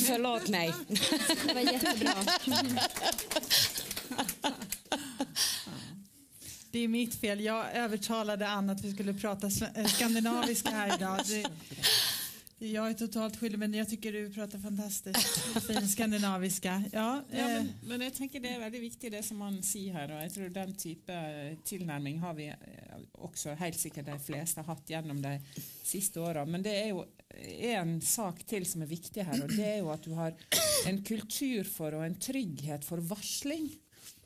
Förlåt 0.06 0.48
mig. 0.48 0.72
Det 1.46 1.54
var 1.54 1.60
jättebra. 1.60 2.14
Det 6.70 6.78
är 6.78 6.88
mitt 6.88 7.14
fel. 7.14 7.40
Jag 7.40 7.74
övertalade 7.74 8.48
Anna 8.48 8.72
att 8.72 8.84
vi 8.84 8.92
skulle 8.92 9.14
prata 9.14 9.50
skandinaviska 9.88 10.70
här 10.70 10.94
idag. 10.96 11.20
Det, 11.28 11.46
Jag 12.72 12.90
är 12.90 12.94
totalt 12.94 13.36
skyldig 13.36 13.58
men 13.58 13.74
jag 13.74 13.88
tycker 13.88 14.12
du 14.12 14.30
pratar 14.30 14.58
fantastiskt 14.58 15.64
fin 15.66 15.88
skandinaviska. 15.88 16.84
Ja, 16.92 17.22
ja 17.30 17.46
men, 17.46 17.56
eh. 17.56 17.64
men, 17.82 18.00
jag 18.00 18.14
tänker 18.14 18.40
det 18.40 18.48
är 18.48 18.60
väldigt 18.60 18.82
viktigt 18.82 19.12
det 19.12 19.22
som 19.22 19.36
man 19.36 19.62
säger 19.62 19.92
här 19.92 20.16
och 20.16 20.22
jag 20.22 20.34
tror 20.34 20.48
den 20.48 20.74
typen 20.74 21.56
tillnärmning 21.64 22.18
har 22.18 22.34
vi 22.34 22.54
också 23.12 23.50
helt 23.50 23.80
säkert 23.80 24.06
de 24.06 24.20
flesta 24.20 24.62
haft 24.62 24.90
genom 24.90 25.22
de 25.22 25.40
sista 25.82 26.20
åren. 26.20 26.50
Men 26.50 26.62
det 26.62 26.82
är 26.82 26.86
ju 26.86 27.04
en 27.60 28.00
sak 28.00 28.44
till 28.44 28.66
som 28.66 28.82
är 28.82 28.86
viktig 28.86 29.22
här 29.22 29.42
och 29.42 29.52
det 29.56 29.64
är 29.64 29.76
ju 29.76 29.90
att 29.90 30.02
du 30.02 30.10
har 30.10 30.34
en 30.86 31.04
kultur 31.04 31.64
för 31.64 31.94
och 31.94 32.04
en 32.04 32.14
trygghet 32.14 32.84
för 32.84 32.98
varsling 32.98 33.70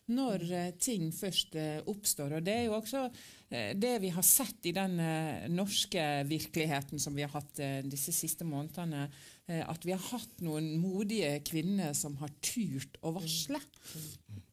när 0.08 0.52
eh, 0.52 0.70
ting 0.70 1.12
först 1.12 1.56
uppstår 1.84 2.32
och 2.32 2.42
det 2.42 2.52
är 2.52 2.62
ju 2.62 2.74
också 2.74 3.10
Eh, 3.50 3.76
det 3.76 3.98
vi 3.98 4.08
har 4.08 4.22
sett 4.22 4.66
i 4.66 4.72
den 4.72 5.00
eh, 5.00 5.48
norske 5.48 6.24
virkeligheten 6.24 7.00
som 7.00 7.14
vi 7.14 7.22
har 7.22 7.30
hatt 7.32 7.58
eh, 7.58 7.78
disse 7.84 8.12
siste 8.12 8.44
månedene, 8.44 9.08
at 9.48 9.86
vi 9.86 9.94
har 9.94 10.02
hatt 10.10 10.42
noen 10.44 10.74
modige 10.76 11.38
kvinner 11.40 11.94
som 11.96 12.18
har 12.20 12.28
turt 12.44 12.98
å 13.00 13.14
varsle 13.16 13.56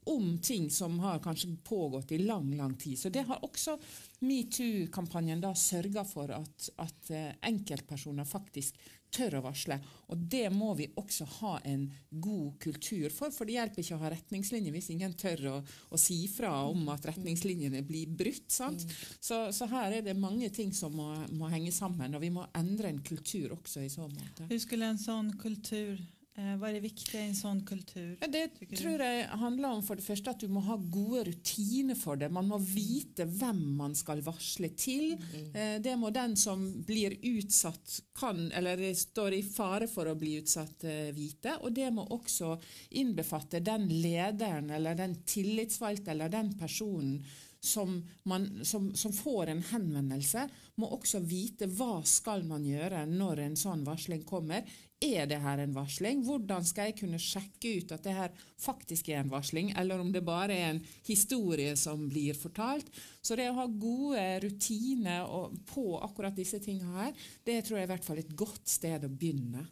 om 0.08 0.38
ting 0.40 0.70
som 0.72 0.96
har 1.04 1.20
kanskje 1.20 1.50
pågått 1.68 2.14
i 2.16 2.22
lang 2.22 2.54
lang 2.56 2.78
tid. 2.80 2.96
Så 3.02 3.12
det 3.12 3.26
har 3.28 3.44
også 3.44 3.76
metoo-kampanjen 4.24 5.44
da 5.44 5.52
sørga 5.52 6.06
for 6.08 6.32
at, 6.32 6.70
at 6.80 7.12
enkeltpersoner 7.44 8.24
faktisk 8.24 8.80
tør 9.16 9.40
å 9.40 9.44
varsle. 9.46 9.78
Og 10.12 10.26
det 10.32 10.50
må 10.54 10.74
vi 10.78 10.90
også 11.00 11.28
ha 11.40 11.54
en 11.66 11.88
god 12.10 12.58
kultur 12.62 13.14
for, 13.14 13.34
for 13.34 13.48
det 13.48 13.58
hjelper 13.58 13.82
ikke 13.82 13.98
å 13.98 14.04
ha 14.04 14.12
retningslinjer 14.14 14.76
hvis 14.76 14.92
ingen 14.94 15.16
tør 15.18 15.46
å, 15.52 15.56
å 15.66 16.00
si 16.00 16.20
fra 16.32 16.52
om 16.70 16.84
at 16.94 17.08
retningslinjene 17.10 17.84
blir 17.88 18.12
brutt. 18.12 18.50
sant? 18.54 18.86
Så, 19.20 19.40
så, 19.56 19.70
her 19.72 19.98
er 19.98 20.06
det 20.06 20.18
mange 20.20 20.52
ting 20.54 20.74
som 20.76 20.94
må, 20.96 21.10
må, 21.34 21.50
henge 21.54 21.74
sammen, 21.76 22.16
og 22.16 22.24
vi 22.24 22.34
må 22.34 22.46
endre 22.58 22.92
en 22.92 23.02
kultur 23.06 23.56
også 23.58 23.86
i 23.86 23.92
så 23.92 24.10
måte. 24.10 24.50
Hur 24.52 24.62
skulle 24.62 24.92
en 24.92 25.02
sånn 25.02 25.34
kultur 25.42 25.98
Eh, 26.38 26.58
vad 26.58 26.70
är 26.70 26.74
det 26.74 26.80
viktiga 26.80 27.22
i 27.22 27.28
en 27.28 27.36
sån 27.36 27.66
kultur? 27.66 28.18
Ja, 28.22 28.28
det 28.28 28.48
tror 28.78 29.02
jag 29.02 29.28
handlar 29.28 29.70
om 29.70 29.84
för 29.84 29.96
det 29.96 30.02
första 30.02 30.32
att 30.32 30.40
du 30.40 30.48
måste 30.48 30.68
ha 30.68 30.78
goda 30.78 31.24
rutiner 31.24 31.96
för 31.96 32.16
det. 32.16 32.30
Man 32.30 32.48
måste 32.48 32.72
veta 32.72 33.26
vem 33.26 33.76
man 33.76 33.96
ska 33.96 34.16
varsla 34.16 34.68
till. 34.78 35.18
Mm. 35.34 35.76
Eh, 35.76 35.82
det 35.82 35.96
må 35.96 36.10
den 36.10 36.38
som 36.38 36.82
blir 36.82 37.16
utsatt 37.22 38.02
kan 38.20 38.52
eller 38.52 38.94
står 38.94 39.34
i 39.34 39.44
fara 39.44 39.88
för 39.88 40.06
att 40.06 40.18
bli 40.18 40.34
utsatt 40.34 40.84
eh, 40.84 40.92
vita 40.92 41.58
och 41.58 41.72
det 41.72 41.92
må 41.92 42.08
också 42.08 42.62
inbefatta 42.90 43.60
den 43.60 44.02
ledaren 44.02 44.70
eller 44.70 44.96
den 44.96 45.24
tillitsvalgte 45.24 46.12
eller 46.12 46.30
den 46.30 46.60
personen 46.60 47.26
som, 47.66 47.98
man, 48.24 48.48
som, 48.66 48.90
som, 48.96 49.14
får 49.14 49.52
en 49.52 49.64
henvendelse, 49.72 50.48
må 50.80 50.90
også 50.94 51.22
vite 51.26 51.68
hva 51.72 52.02
skal 52.08 52.46
man 52.48 52.66
gjøre 52.68 53.06
når 53.10 53.42
en 53.46 53.58
sånn 53.60 53.86
varsling 53.88 54.24
kommer. 54.28 54.66
Er 55.04 55.28
det 55.28 55.42
her 55.44 55.60
en 55.60 55.76
varsling? 55.76 56.22
Hvordan 56.26 56.66
skal 56.66 56.90
jeg 56.90 56.98
kunne 57.02 57.20
sjekke 57.22 57.74
ut 57.82 57.94
at 57.96 58.06
det 58.06 58.16
her 58.16 58.36
faktisk 58.62 59.10
er 59.12 59.22
en 59.22 59.32
varsling, 59.34 59.74
eller 59.78 60.02
om 60.02 60.12
det 60.14 60.24
bare 60.26 60.56
er 60.56 60.74
en 60.74 60.84
historie 61.08 61.76
som 61.80 62.08
blir 62.10 62.38
fortalt? 62.38 62.88
Så 63.22 63.38
det 63.38 63.50
å 63.52 63.58
ha 63.60 63.68
gode 63.68 64.24
rutiner 64.46 65.28
på 65.68 65.88
akkurat 66.06 66.38
disse 66.38 66.62
tingene 66.64 67.06
her, 67.06 67.26
det 67.44 67.62
tror 67.66 67.80
jeg 67.80 67.88
er 67.88 67.90
i 67.90 67.94
hvert 67.96 68.08
fall 68.08 68.24
et 68.24 68.38
godt 68.38 68.72
sted 68.72 69.04
å 69.04 69.12
begynne. 69.12 69.68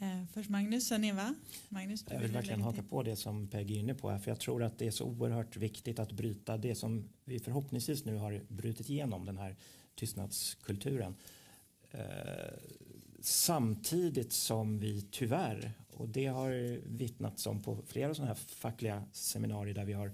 Eh, 0.00 0.24
först 0.32 0.50
Magnus, 0.50 0.88
sen 0.88 1.04
Eva. 1.04 1.34
Magnus, 1.68 2.04
jag 2.10 2.20
vill 2.20 2.32
verkligen 2.32 2.60
haka 2.60 2.82
på 2.82 3.02
det 3.02 3.16
som 3.16 3.48
Peggy 3.48 3.74
är 3.74 3.78
inne 3.78 3.94
på 3.94 4.10
här, 4.10 4.18
för 4.18 4.30
jag 4.30 4.40
tror 4.40 4.62
att 4.62 4.78
det 4.78 4.86
är 4.86 4.90
så 4.90 5.04
oerhört 5.04 5.56
viktigt 5.56 5.98
att 5.98 6.12
bryta 6.12 6.56
det 6.56 6.74
som 6.74 7.08
vi 7.24 7.38
förhoppningsvis 7.38 8.04
nu 8.04 8.16
har 8.16 8.42
brutit 8.48 8.90
igenom, 8.90 9.24
den 9.24 9.38
här 9.38 9.56
tystnadskulturen. 9.94 11.14
Eh, 11.90 12.00
samtidigt 13.20 14.32
som 14.32 14.78
vi 14.78 15.02
tyvärr, 15.10 15.72
och 15.92 16.08
det 16.08 16.26
har 16.26 16.80
vittnats 16.88 17.46
om 17.46 17.62
på 17.62 17.82
flera 17.86 18.14
sådana 18.14 18.28
här 18.28 18.40
fackliga 18.46 19.04
seminarier 19.12 19.74
där 19.74 19.84
vi 19.84 19.92
har 19.92 20.12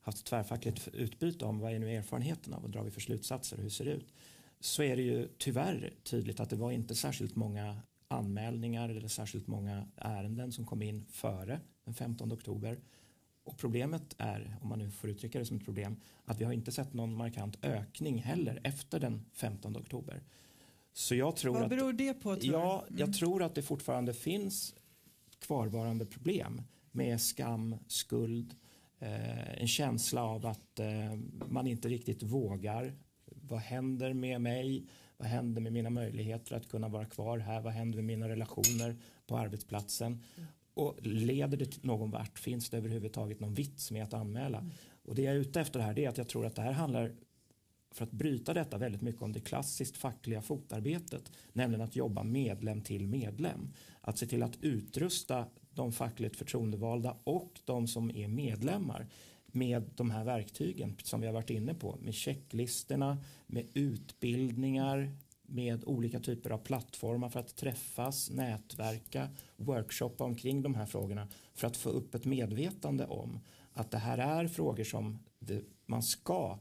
haft 0.00 0.26
tvärfackligt 0.26 0.88
utbyte 0.92 1.44
om 1.44 1.58
vad 1.58 1.72
är 1.72 1.78
nu 1.78 1.90
erfarenheterna, 1.96 2.58
vad 2.62 2.70
drar 2.70 2.82
vi 2.82 2.90
för 2.90 3.00
slutsatser 3.00 3.56
och 3.56 3.62
hur 3.62 3.70
ser 3.70 3.84
det 3.84 3.90
ut? 3.90 4.12
Så 4.60 4.82
är 4.82 4.96
det 4.96 5.02
ju 5.02 5.28
tyvärr 5.38 5.92
tydligt 6.02 6.40
att 6.40 6.50
det 6.50 6.56
var 6.56 6.72
inte 6.72 6.94
särskilt 6.94 7.36
många 7.36 7.80
anmälningar 8.12 8.88
eller 8.88 9.08
särskilt 9.08 9.46
många 9.46 9.86
ärenden 9.96 10.52
som 10.52 10.66
kom 10.66 10.82
in 10.82 11.04
före 11.10 11.60
den 11.84 11.94
15 11.94 12.32
oktober. 12.32 12.78
Och 13.44 13.58
problemet 13.58 14.14
är, 14.18 14.56
om 14.60 14.68
man 14.68 14.78
nu 14.78 14.90
får 14.90 15.10
uttrycka 15.10 15.38
det 15.38 15.44
som 15.44 15.56
ett 15.56 15.64
problem, 15.64 15.96
att 16.24 16.40
vi 16.40 16.44
har 16.44 16.52
inte 16.52 16.72
sett 16.72 16.94
någon 16.94 17.16
markant 17.16 17.64
ökning 17.64 18.18
heller 18.18 18.60
efter 18.64 19.00
den 19.00 19.24
15 19.32 19.76
oktober. 19.76 20.22
Så 20.92 21.14
jag 21.14 21.36
tror 21.36 21.60
Vad 21.60 21.68
beror 21.68 21.92
det 21.92 22.14
på? 22.14 22.36
Tror 22.36 22.54
ja, 22.54 22.84
mm. 22.88 23.00
jag 23.00 23.14
tror 23.14 23.42
att 23.42 23.54
det 23.54 23.62
fortfarande 23.62 24.14
finns 24.14 24.74
kvarvarande 25.38 26.06
problem 26.06 26.62
med 26.90 27.20
skam, 27.20 27.76
skuld, 27.86 28.54
eh, 28.98 29.60
en 29.60 29.68
känsla 29.68 30.24
av 30.24 30.46
att 30.46 30.80
eh, 30.80 31.18
man 31.48 31.66
inte 31.66 31.88
riktigt 31.88 32.22
vågar. 32.22 32.92
Vad 33.24 33.60
händer 33.60 34.12
med 34.12 34.40
mig? 34.40 34.86
Vad 35.22 35.30
händer 35.30 35.60
med 35.60 35.72
mina 35.72 35.90
möjligheter 35.90 36.56
att 36.56 36.68
kunna 36.68 36.88
vara 36.88 37.04
kvar 37.04 37.38
här? 37.38 37.60
Vad 37.60 37.72
händer 37.72 37.96
med 37.96 38.04
mina 38.04 38.28
relationer 38.28 38.96
på 39.26 39.38
arbetsplatsen? 39.38 40.22
Mm. 40.36 40.48
Och 40.74 40.96
leder 41.02 41.56
det 41.56 41.82
någon 41.82 42.10
vart? 42.10 42.38
Finns 42.38 42.70
det 42.70 42.76
överhuvudtaget 42.76 43.40
någon 43.40 43.54
vits 43.54 43.90
med 43.90 44.04
att 44.04 44.14
anmäla? 44.14 44.58
Mm. 44.58 44.70
Och 45.04 45.14
det 45.14 45.22
jag 45.22 45.34
är 45.34 45.38
ute 45.38 45.60
efter 45.60 45.80
här 45.80 45.98
är 45.98 46.08
att 46.08 46.18
jag 46.18 46.28
tror 46.28 46.46
att 46.46 46.54
det 46.54 46.62
här 46.62 46.72
handlar 46.72 47.12
för 47.90 48.04
att 48.04 48.10
bryta 48.10 48.54
detta 48.54 48.78
väldigt 48.78 49.02
mycket 49.02 49.22
om 49.22 49.32
det 49.32 49.40
klassiskt 49.40 49.96
fackliga 49.96 50.42
fotarbetet, 50.42 51.32
nämligen 51.52 51.84
att 51.84 51.96
jobba 51.96 52.22
medlem 52.22 52.80
till 52.80 53.06
medlem. 53.06 53.72
Att 54.00 54.18
se 54.18 54.26
till 54.26 54.42
att 54.42 54.58
utrusta 54.60 55.46
de 55.70 55.92
fackligt 55.92 56.36
förtroendevalda 56.36 57.16
och 57.24 57.60
de 57.64 57.88
som 57.88 58.10
är 58.10 58.28
medlemmar 58.28 59.06
med 59.52 59.90
de 59.96 60.10
här 60.10 60.24
verktygen 60.24 60.96
som 61.02 61.20
vi 61.20 61.26
har 61.26 61.34
varit 61.34 61.50
inne 61.50 61.74
på, 61.74 61.96
med 62.00 62.14
checklistorna, 62.14 63.18
med 63.46 63.66
utbildningar, 63.74 65.16
med 65.46 65.84
olika 65.84 66.20
typer 66.20 66.50
av 66.50 66.58
plattformar 66.58 67.28
för 67.28 67.40
att 67.40 67.56
träffas, 67.56 68.30
nätverka, 68.30 69.28
workshoppa 69.56 70.24
omkring 70.24 70.62
de 70.62 70.74
här 70.74 70.86
frågorna 70.86 71.28
för 71.54 71.66
att 71.66 71.76
få 71.76 71.88
upp 71.88 72.14
ett 72.14 72.24
medvetande 72.24 73.06
om 73.06 73.40
att 73.72 73.90
det 73.90 73.98
här 73.98 74.18
är 74.18 74.48
frågor 74.48 74.84
som 74.84 75.18
man 75.86 76.02
ska 76.02 76.58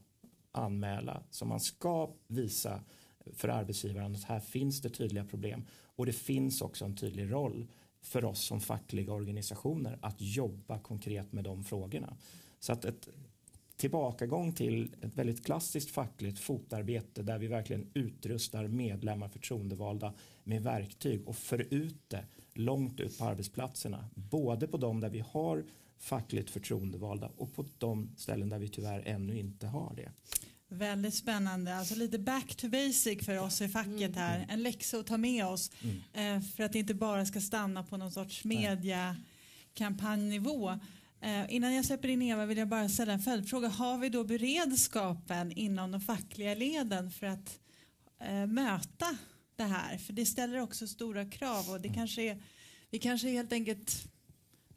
anmäla, 0.52 1.24
som 1.30 1.48
man 1.48 1.60
ska 1.60 2.12
visa 2.28 2.84
för 3.34 3.48
arbetsgivaren 3.48 4.16
att 4.16 4.24
här 4.24 4.40
finns 4.40 4.82
det 4.82 4.90
tydliga 4.90 5.26
problem 5.26 5.66
och 5.96 6.06
det 6.06 6.14
finns 6.14 6.62
också 6.62 6.86
en 6.86 6.96
tydlig 6.96 7.32
roll 7.32 7.68
för 8.02 8.26
oss 8.26 8.42
som 8.42 8.62
fackliga 8.62 9.14
organisationer 9.14 10.00
att 10.02 10.16
jobba 10.22 10.80
konkret 10.80 11.34
med 11.34 11.44
de 11.44 11.64
frågorna. 11.64 12.18
Så 12.62 12.74
att 12.74 12.86
ett 12.86 13.10
tillbakagång 13.78 14.54
till 14.54 14.96
ett 15.02 15.18
väldigt 15.18 15.46
klassiskt 15.46 15.90
fackligt 15.90 16.40
fotarbete 16.40 17.24
där 17.24 17.38
vi 17.38 17.48
verkligen 17.48 17.92
utrustar 17.94 18.68
medlemmar, 18.68 19.30
förtroendevalda 19.30 20.14
med 20.44 20.64
verktyg 20.64 21.28
och 21.28 21.36
för 21.36 21.74
ut 21.74 22.10
det 22.10 22.26
långt 22.54 23.00
ut 23.00 23.18
på 23.18 23.26
arbetsplatserna. 23.26 24.10
Både 24.16 24.68
på 24.68 24.78
de 24.78 25.00
där 25.00 25.10
vi 25.10 25.24
har 25.30 25.66
fackligt 26.00 26.50
förtroendevalda 26.50 27.32
och 27.38 27.54
på 27.54 27.66
de 27.78 28.10
ställen 28.18 28.50
där 28.50 28.60
vi 28.60 28.70
tyvärr 28.70 29.04
ännu 29.06 29.40
inte 29.40 29.68
har 29.68 29.94
det. 29.96 30.12
Väldigt 30.68 31.14
spännande, 31.14 31.76
alltså 31.76 31.96
lite 31.96 32.20
back 32.20 32.56
to 32.56 32.68
basic 32.68 33.26
för 33.26 33.40
oss 33.40 33.62
i 33.62 33.68
facket 33.68 34.16
här. 34.16 34.38
Mm. 34.38 34.50
En 34.50 34.64
läxa 34.64 34.98
att 34.98 35.08
ta 35.08 35.18
med 35.18 35.46
oss 35.46 35.72
mm. 35.82 36.02
Eh, 36.14 36.42
för 36.42 36.64
att 36.64 36.74
det 36.74 36.80
inte 36.80 36.94
bara 36.94 37.26
ska 37.26 37.42
stanna 37.42 37.84
på 37.84 37.98
någon 37.98 38.12
sorts 38.12 38.44
mediakampanjnivå. 38.44 40.80
Eh, 41.22 41.46
innan 41.50 41.74
jag 41.74 41.86
släpper 41.86 42.08
in 42.08 42.22
Eva 42.22 42.46
vill 42.46 42.58
jag 42.58 42.68
bara 42.68 42.90
ställa 42.90 43.14
en 43.14 43.20
följdfråga. 43.20 43.68
Har 43.68 43.98
vi 43.98 44.10
då 44.10 44.24
beredskapen 44.24 45.52
inom 45.52 45.92
de 45.92 46.02
fackliga 46.02 46.56
leden 46.56 47.12
för 47.12 47.28
att 47.28 47.60
eh, 48.20 48.46
möta 48.46 49.18
det 49.56 49.64
här? 49.64 49.98
För 49.98 50.14
det 50.14 50.26
ställer 50.26 50.58
också 50.62 50.88
stora 50.88 51.26
krav 51.26 51.70
och 51.70 51.82
det 51.82 51.90
kanske 51.90 52.22
är, 52.22 52.44
vi 52.90 53.00
kanske 53.00 53.30
helt 53.30 53.54
enkelt 53.54 54.06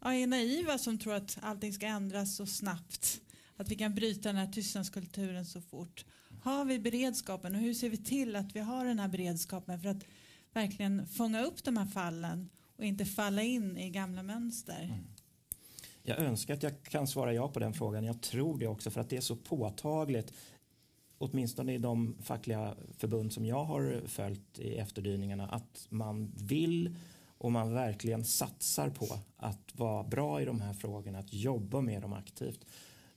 ja, 0.01 0.15
är 0.15 0.27
naiva 0.27 0.79
som 0.79 0.99
tror 0.99 1.15
att 1.15 1.39
allting 1.43 1.73
ska 1.73 1.87
ändras 1.87 2.37
så 2.37 2.47
snabbt. 2.47 3.21
Att 3.57 3.69
vi 3.69 3.77
kan 3.77 3.95
bryta 3.95 4.29
den 4.29 4.37
här 4.37 4.53
tystnadskulturen 4.53 5.47
så 5.47 5.61
fort. 5.61 6.05
Har 6.43 6.65
vi 6.65 6.79
beredskapen 6.79 7.55
och 7.55 7.61
hur 7.61 7.75
ser 7.75 7.89
vi 7.89 7.97
till 7.97 8.37
att 8.37 8.57
vi 8.57 8.61
har 8.61 8.85
den 8.85 8.99
här 8.99 9.09
beredskapen 9.09 9.81
för 9.81 9.89
att 9.89 10.05
verkligen 10.53 11.07
fånga 11.07 11.43
upp 11.43 11.65
de 11.65 11.77
här 11.77 11.87
fallen 11.87 12.49
och 12.77 12.85
inte 12.85 13.05
falla 13.05 13.43
in 13.43 13.79
i 13.79 13.91
gamla 13.91 14.23
mönster? 14.23 14.83
Mm. 14.83 15.14
Jag 16.07 16.19
önskar 16.19 16.55
att 16.55 16.63
jag 16.63 16.83
kan 16.83 17.07
svara 17.07 17.35
ja 17.35 17.49
på 17.49 17.61
den 17.61 17.73
frågan. 17.73 18.05
Jag 18.05 18.23
tror 18.23 18.59
det 18.59 18.67
också 18.67 18.91
för 18.91 19.01
att 19.01 19.11
det 19.11 19.17
är 19.17 19.21
så 19.21 19.37
påtagligt 19.37 20.33
åtminstone 21.19 21.75
i 21.75 21.79
de 21.79 22.17
fackliga 22.23 22.75
förbund 22.97 23.33
som 23.33 23.47
jag 23.47 23.65
har 23.65 24.03
följt 24.07 24.59
i 24.59 24.77
efterdyningarna 24.77 25.49
att 25.49 25.87
man 25.89 26.33
vill 26.37 26.97
och 27.39 27.53
man 27.53 27.75
verkligen 27.75 28.25
satsar 28.25 28.91
på 28.91 29.07
att 29.37 29.73
vara 29.73 30.03
bra 30.03 30.43
i 30.43 30.45
de 30.45 30.61
här 30.61 30.73
frågorna, 30.73 31.19
att 31.19 31.33
jobba 31.33 31.81
med 31.81 32.03
dem 32.03 32.13
aktivt. 32.13 32.67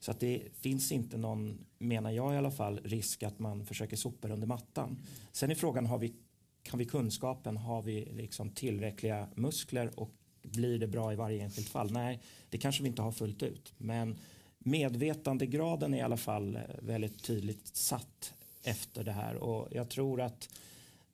Så 0.00 0.10
att 0.10 0.20
det 0.20 0.42
finns 0.52 0.92
inte 0.92 1.16
någon, 1.16 1.66
menar 1.78 2.10
jag 2.10 2.34
i 2.34 2.36
alla 2.36 2.50
fall, 2.50 2.80
risk 2.84 3.22
att 3.22 3.38
man 3.38 3.66
försöker 3.66 3.96
sopa 3.96 4.28
under 4.28 4.46
mattan. 4.46 4.98
Sen 5.32 5.50
är 5.50 5.54
frågan, 5.54 5.86
har 5.86 5.98
vi 5.98 6.14
kan 6.62 6.78
vi 6.78 6.84
kunskapen? 6.84 7.56
Har 7.56 7.82
vi 7.82 8.04
liksom 8.04 8.50
tillräckliga 8.50 9.28
muskler 9.34 10.00
och 10.00 10.14
blir 10.42 10.78
det 10.78 10.86
bra 10.86 11.12
i 11.12 11.16
varje 11.16 11.42
enskilt 11.42 11.68
fall? 11.68 11.90
Nej, 11.90 12.20
det 12.50 12.58
kanske 12.58 12.82
vi 12.82 12.88
inte 12.88 13.02
har 13.02 13.12
fullt 13.12 13.42
ut. 13.42 13.72
Men 13.78 14.16
medvetandegraden 14.58 15.94
är 15.94 15.98
i 15.98 16.02
alla 16.02 16.16
fall 16.16 16.56
eh, 16.56 16.62
väldigt 16.78 17.22
tydligt 17.24 17.76
satt 17.76 18.34
efter 18.62 19.04
det 19.04 19.12
här 19.12 19.34
och 19.34 19.68
jag 19.70 19.88
tror 19.88 20.20
att 20.20 20.48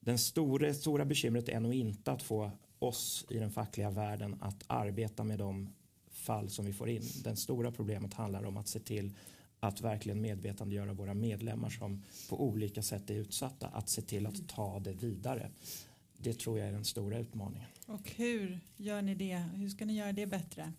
den 0.01 0.19
stora, 0.19 0.75
stora 0.75 1.05
bekymret 1.05 1.49
är 1.49 1.61
nog 1.61 1.75
inte 1.75 2.13
att 2.13 2.23
få 2.23 2.51
oss 2.79 3.27
i 3.29 3.39
den 3.39 3.51
fackliga 3.51 3.91
världen 3.91 4.37
att 4.41 4.65
arbeta 4.67 5.25
med 5.25 5.39
de 5.39 5.75
fall 6.11 6.51
som 6.51 6.65
vi 6.65 6.73
får 6.73 6.89
in. 6.89 7.03
Den 7.25 7.37
stora 7.37 7.73
problemet 7.73 8.15
handlar 8.15 8.45
om 8.45 8.57
att 8.57 8.69
se 8.69 8.81
till 8.81 9.13
att 9.61 9.81
verkligen 9.81 10.21
medvetandegöra 10.21 10.93
våra 10.93 11.15
medlemmar 11.15 11.71
som 11.71 12.03
på 12.29 12.43
olika 12.45 12.83
sätt 12.83 13.11
är 13.11 13.15
utsatta, 13.15 13.67
att 13.67 13.89
se 13.89 14.03
till 14.03 14.27
att 14.27 14.49
ta 14.49 14.81
det 14.81 14.93
vidare. 14.93 15.51
Det 16.25 16.35
tror 16.35 16.59
jag 16.59 16.69
är 16.69 16.73
den 16.73 16.85
stora 16.85 17.19
utmaningen. 17.19 17.69
Och 17.87 18.11
hur 18.17 18.61
gör 18.77 19.03
ni 19.03 19.15
det? 19.15 19.45
Hur 19.55 19.69
ska 19.69 19.85
ni 19.85 19.97
göra 19.97 20.13
det 20.13 20.27
bättre? 20.27 20.73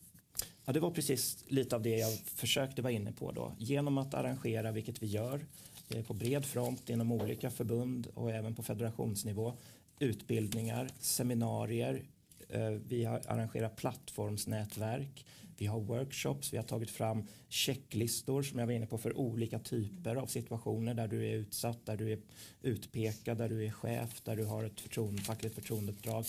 Ja, 0.66 0.74
det 0.74 0.80
var 0.80 0.92
precis 0.92 1.46
lite 1.48 1.76
av 1.76 1.82
det 1.82 1.98
jag 1.98 2.14
försökte 2.20 2.82
vara 2.82 2.94
inne 2.94 3.12
på 3.12 3.32
då. 3.32 3.54
Genom 3.58 3.98
att 3.98 4.14
arrangera, 4.14 4.72
vilket 4.72 5.04
vi 5.04 5.08
gör, 5.08 5.46
eh, 5.90 6.04
på 6.04 6.14
bred 6.14 6.46
front 6.46 6.90
inom 6.90 7.12
olika 7.12 7.52
förbund 7.52 8.08
och 8.14 8.32
även 8.32 8.56
på 8.56 8.64
federationsnivå, 8.64 9.54
utbildningar, 10.00 10.90
seminarier, 11.00 12.04
eh, 12.50 12.70
vi 12.70 13.04
har 13.04 13.22
arrangerat 13.28 13.76
plattformsnätverk, 13.76 15.26
vi 15.58 15.66
har 15.66 15.80
workshops, 15.80 16.54
vi 16.54 16.58
har 16.58 16.64
tagit 16.64 16.92
fram 16.92 17.24
checklistor 17.50 18.44
som 18.44 18.60
jag 18.60 18.66
var 18.66 18.74
inne 18.74 18.86
på 18.86 18.98
för 18.98 19.18
olika 19.18 19.60
typer 19.60 20.16
av 20.16 20.28
situationer 20.28 20.94
där 20.94 21.08
du 21.08 21.26
är 21.26 21.34
utsatt, 21.36 21.86
där 21.86 21.98
du 21.98 22.12
är 22.12 22.20
utpekad, 22.62 23.38
där 23.38 23.50
du 23.50 23.66
är 23.66 23.72
chef, 23.72 24.22
där 24.24 24.36
du 24.36 24.46
har 24.46 24.64
ett 24.64 24.82
förtroende, 24.82 25.22
fackligt 25.22 25.56
förtroendeuppdrag. 25.56 26.26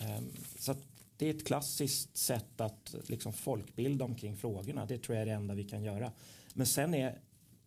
Ehm, 0.00 0.24
så 0.58 0.74
så 0.74 0.80
det 1.16 1.26
är 1.26 1.30
ett 1.34 1.46
klassiskt 1.46 2.16
sätt 2.16 2.60
att 2.60 2.94
liksom 3.06 3.32
folkbilda 3.32 4.04
omkring 4.04 4.36
frågorna. 4.36 4.86
Det 4.86 4.98
tror 4.98 5.16
jag 5.16 5.22
är 5.22 5.26
det 5.26 5.32
enda 5.32 5.54
vi 5.54 5.64
kan 5.64 5.82
göra. 5.82 6.12
Men 6.54 6.66
sen 6.66 6.94
är 6.94 7.18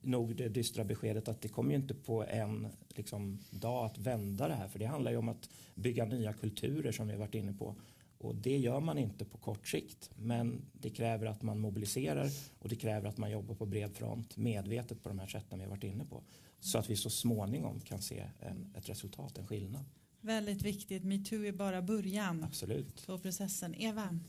nog 0.01 0.35
det 0.35 0.49
dystra 0.49 0.83
beskedet 0.83 1.27
att 1.27 1.41
det 1.41 1.47
kommer 1.47 1.69
ju 1.69 1.75
inte 1.75 1.93
på 1.93 2.23
en 2.23 2.67
liksom, 2.89 3.39
dag 3.49 3.85
att 3.85 3.97
vända 3.97 4.47
det 4.47 4.53
här. 4.53 4.67
För 4.67 4.79
det 4.79 4.85
handlar 4.85 5.11
ju 5.11 5.17
om 5.17 5.29
att 5.29 5.49
bygga 5.75 6.05
nya 6.05 6.33
kulturer 6.33 6.91
som 6.91 7.07
vi 7.07 7.13
har 7.13 7.19
varit 7.19 7.35
inne 7.35 7.53
på. 7.53 7.75
Och 8.23 8.35
det 8.35 8.57
gör 8.57 8.79
man 8.79 8.97
inte 8.97 9.25
på 9.25 9.37
kort 9.37 9.67
sikt. 9.67 10.09
Men 10.15 10.61
det 10.73 10.89
kräver 10.89 11.25
att 11.25 11.41
man 11.41 11.59
mobiliserar 11.59 12.29
och 12.59 12.69
det 12.69 12.75
kräver 12.75 13.09
att 13.09 13.17
man 13.17 13.31
jobbar 13.31 13.55
på 13.55 13.65
bred 13.65 13.95
front 13.95 14.37
medvetet 14.37 15.03
på 15.03 15.09
de 15.09 15.19
här 15.19 15.27
sätten 15.27 15.59
vi 15.59 15.65
har 15.65 15.69
varit 15.69 15.83
inne 15.83 16.05
på. 16.05 16.23
Så 16.59 16.77
att 16.77 16.89
vi 16.89 16.95
så 16.95 17.09
småningom 17.09 17.79
kan 17.79 18.01
se 18.01 18.29
en, 18.39 18.73
ett 18.77 18.89
resultat, 18.89 19.37
en 19.37 19.47
skillnad. 19.47 19.85
Väldigt 20.21 20.61
viktigt. 20.61 21.03
Metoo 21.03 21.45
är 21.45 21.51
bara 21.51 21.81
början 21.81 22.43
Absolut. 22.43 23.05
på 23.05 23.19
processen. 23.19 23.75
Eva? 23.75 24.19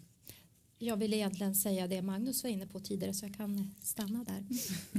Jag 0.84 0.96
vill 0.96 1.14
egentligen 1.14 1.54
säga 1.54 1.86
det 1.86 2.02
Magnus 2.02 2.42
var 2.42 2.50
inne 2.50 2.66
på 2.66 2.80
tidigare 2.80 3.14
så 3.14 3.26
jag 3.26 3.34
kan 3.34 3.74
stanna 3.82 4.24
där. 4.24 4.44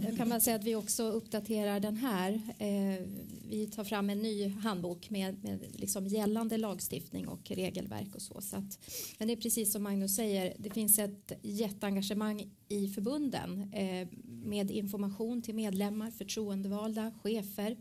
Jag 0.07 0.17
kan 0.17 0.29
bara 0.29 0.39
säga 0.39 0.55
att 0.55 0.63
vi 0.63 0.75
också 0.75 1.03
uppdaterar 1.03 1.79
den 1.79 1.97
här. 1.97 2.33
Eh, 2.57 3.07
vi 3.49 3.67
tar 3.75 3.83
fram 3.83 4.09
en 4.09 4.21
ny 4.21 4.47
handbok 4.47 5.09
med, 5.09 5.43
med 5.43 5.59
liksom 5.73 6.07
gällande 6.07 6.57
lagstiftning 6.57 7.27
och 7.27 7.51
regelverk 7.51 8.15
och 8.15 8.21
så. 8.21 8.41
så 8.41 8.55
att, 8.55 8.79
men 9.17 9.27
det 9.27 9.33
är 9.33 9.37
precis 9.37 9.71
som 9.71 9.83
Magnus 9.83 10.15
säger, 10.15 10.53
det 10.59 10.69
finns 10.69 10.99
ett 10.99 11.31
jätteengagemang 11.41 12.49
i 12.67 12.87
förbunden 12.87 13.73
eh, 13.73 14.07
med 14.23 14.71
information 14.71 15.41
till 15.41 15.55
medlemmar, 15.55 16.11
förtroendevalda, 16.11 17.11
chefer. 17.23 17.77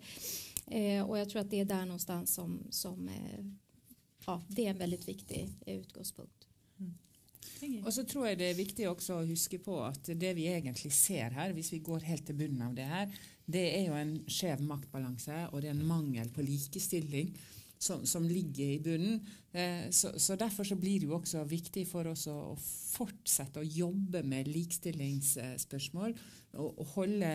Eh, 0.66 1.10
och 1.10 1.18
jag 1.18 1.28
tror 1.28 1.40
att 1.40 1.50
det 1.50 1.60
är 1.60 1.64
där 1.64 1.86
någonstans 1.86 2.34
som, 2.34 2.66
som 2.70 3.10
ja, 4.26 4.42
det 4.48 4.66
är 4.66 4.70
en 4.70 4.78
väldigt 4.78 5.08
viktig 5.08 5.48
utgångspunkt. 5.66 6.43
Og 7.84 7.90
så 7.94 8.04
tror 8.08 8.28
jeg 8.28 8.40
det 8.40 8.50
er 8.50 8.58
viktig 8.58 8.88
også 8.90 9.20
å 9.20 9.26
huske 9.28 9.60
på 9.62 9.78
at 9.84 10.12
det 10.20 10.34
vi 10.36 10.48
egentlig 10.52 10.92
ser 10.94 11.34
her, 11.36 11.54
hvis 11.56 11.72
vi 11.74 11.82
går 11.84 12.06
helt 12.08 12.26
til 12.28 12.38
bunnen 12.38 12.62
av 12.66 12.76
det 12.76 12.88
her, 12.90 13.18
det 13.44 13.64
er 13.76 13.88
jo 13.88 13.96
en 13.98 14.14
skjev 14.30 14.62
maktbalanse 14.64 15.48
og 15.50 15.60
det 15.60 15.70
er 15.70 15.76
en 15.76 15.88
mangel 15.88 16.30
på 16.32 16.44
likestilling 16.44 17.34
som, 17.84 18.06
som 18.08 18.24
ligger 18.24 18.70
i 18.76 18.80
bunnen. 18.80 19.18
Eh, 19.52 19.90
så, 19.90 20.14
så, 20.16 20.36
Derfor 20.40 20.64
så 20.64 20.78
blir 20.80 21.00
det 21.00 21.10
jo 21.10 21.18
også 21.18 21.44
viktig 21.48 21.84
for 21.90 22.08
oss 22.08 22.26
å, 22.32 22.36
å 22.54 22.56
fortsette 22.58 23.60
å 23.60 23.68
jobbe 23.68 24.24
med 24.24 24.48
likestillingsspørsmål 24.48 26.16
og, 26.60 26.78
og 26.80 26.90
holde 26.94 27.30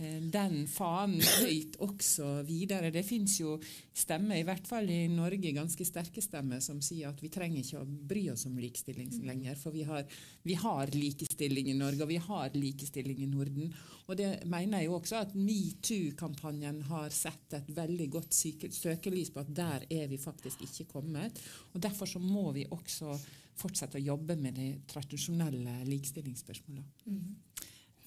eh, 0.00 0.18
den 0.32 0.64
fanen 0.70 1.22
høyt 1.40 1.78
også 1.82 2.40
videre. 2.48 2.92
Det 2.94 3.02
fins 3.06 3.38
jo 3.40 3.56
stemmer, 3.96 4.38
i 4.38 4.46
hvert 4.46 4.66
fall 4.68 4.90
i 4.90 5.02
Norge, 5.12 5.52
ganske 5.56 5.86
sterke 5.86 6.22
stemmer 6.24 6.62
som 6.64 6.80
sier 6.84 7.10
at 7.10 7.22
vi 7.22 7.32
trenger 7.32 7.62
ikke 7.62 7.82
å 7.82 7.88
bry 8.12 8.26
oss 8.32 8.46
om 8.48 8.58
likestilling 8.60 9.10
mm. 9.12 9.24
lenger. 9.28 9.58
For 9.60 9.74
vi 9.74 9.84
har, 9.88 10.06
vi 10.46 10.58
har 10.60 10.94
likestilling 10.94 11.72
i 11.72 11.78
Norge, 11.78 12.04
og 12.04 12.12
vi 12.12 12.20
har 12.30 12.56
likestilling 12.56 13.24
i 13.24 13.30
Norden. 13.30 13.74
Og 14.10 14.16
det 14.18 14.30
mener 14.50 14.80
jeg 14.80 14.90
jo 14.90 14.96
også 14.98 15.20
at 15.20 15.36
metoo-kampanjen 15.38 16.80
har 16.88 17.12
sett 17.14 17.58
et 17.60 17.68
veldig 17.76 18.08
godt 18.10 18.34
søkelys 18.34 19.30
på 19.34 19.44
at 19.44 19.52
der 19.54 19.86
er 19.86 20.08
vi 20.10 20.18
faktisk 20.18 20.64
ikke 20.66 20.88
kommet. 20.96 21.38
Og 21.74 21.82
Derfor 21.82 22.10
så 22.10 22.22
må 22.22 22.50
vi 22.56 22.66
også 22.70 23.14
fortsette 23.60 24.00
å 24.00 24.04
jobbe 24.04 24.36
med 24.40 24.56
de 24.56 24.70
tradisjonelle 24.90 25.82
likestillingsspørsmålene. 25.88 26.86
Mm. 27.06 27.36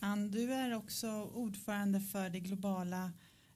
Ann, 0.04 0.32
du 0.32 0.54
är 0.54 0.76
också 0.76 1.32
ordförande 1.34 2.00
för 2.00 2.30
det 2.30 2.40
globala 2.40 3.12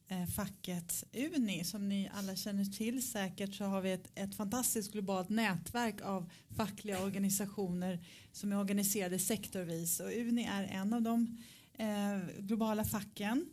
eh, 0.08 0.26
facket 0.26 1.04
UNI. 1.14 1.64
Som 1.64 1.90
ni 1.90 2.10
alla 2.14 2.36
känner 2.36 2.66
till 2.66 3.08
säkert 3.08 3.56
så 3.56 3.64
har 3.64 3.82
vi 3.82 3.92
ett, 3.92 4.12
ett 4.16 4.36
fantastiskt 4.36 4.92
globalt 4.92 5.30
nätverk 5.30 6.02
av 6.02 6.32
fackliga 6.56 7.04
organisationer 7.04 8.00
som 8.32 8.52
är 8.52 8.60
organiserade 8.60 9.20
sektorvis. 9.20 10.00
Och 10.00 10.12
UNI 10.12 10.44
är 10.44 10.64
en 10.64 10.94
av 10.94 11.02
de 11.02 11.38
eh, 11.78 12.20
globala 12.40 12.84
facken. 12.86 13.50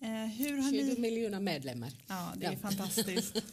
Eh, 0.00 0.26
hur 0.26 0.56
har 0.56 0.70
20 0.70 0.84
ni... 0.84 1.00
miljoner 1.00 1.40
medlemmar. 1.40 1.92
Ja, 2.06 2.32
det 2.36 2.46
är 2.46 2.52
ja. 2.52 2.58
fantastiskt. 2.58 3.42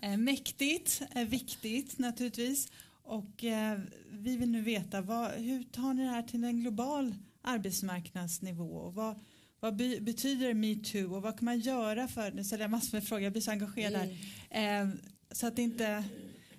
Eh, 0.00 0.16
mäktigt, 0.16 1.02
eh, 1.14 1.24
viktigt 1.24 1.98
naturligtvis. 1.98 2.68
Och 3.02 3.44
eh, 3.44 3.80
vi 4.10 4.36
vill 4.36 4.50
nu 4.50 4.62
veta 4.62 5.00
vad, 5.00 5.30
hur 5.30 5.62
tar 5.62 5.94
ni 5.94 6.02
det 6.02 6.10
här 6.10 6.22
till 6.22 6.44
en 6.44 6.60
global 6.60 7.14
arbetsmarknadsnivå? 7.46 8.76
Och 8.76 8.94
vad, 8.94 9.20
vad 9.60 9.76
be, 9.76 10.00
betyder 10.00 10.54
metoo 10.54 11.14
och 11.14 11.22
vad 11.22 11.38
kan 11.38 11.44
man 11.44 11.58
göra 11.58 12.08
för, 12.08 12.32
nu 12.32 12.44
ställer 12.44 12.64
jag 12.64 12.70
massor 12.70 12.96
med 12.96 13.08
frågor, 13.08 13.22
jag 13.22 13.32
blir 13.32 13.42
så 13.42 13.50
engagerad 13.50 14.08
mm. 14.50 14.90
eh, 14.90 14.96
så 15.30 15.46
att 15.46 15.58
inte 15.58 16.04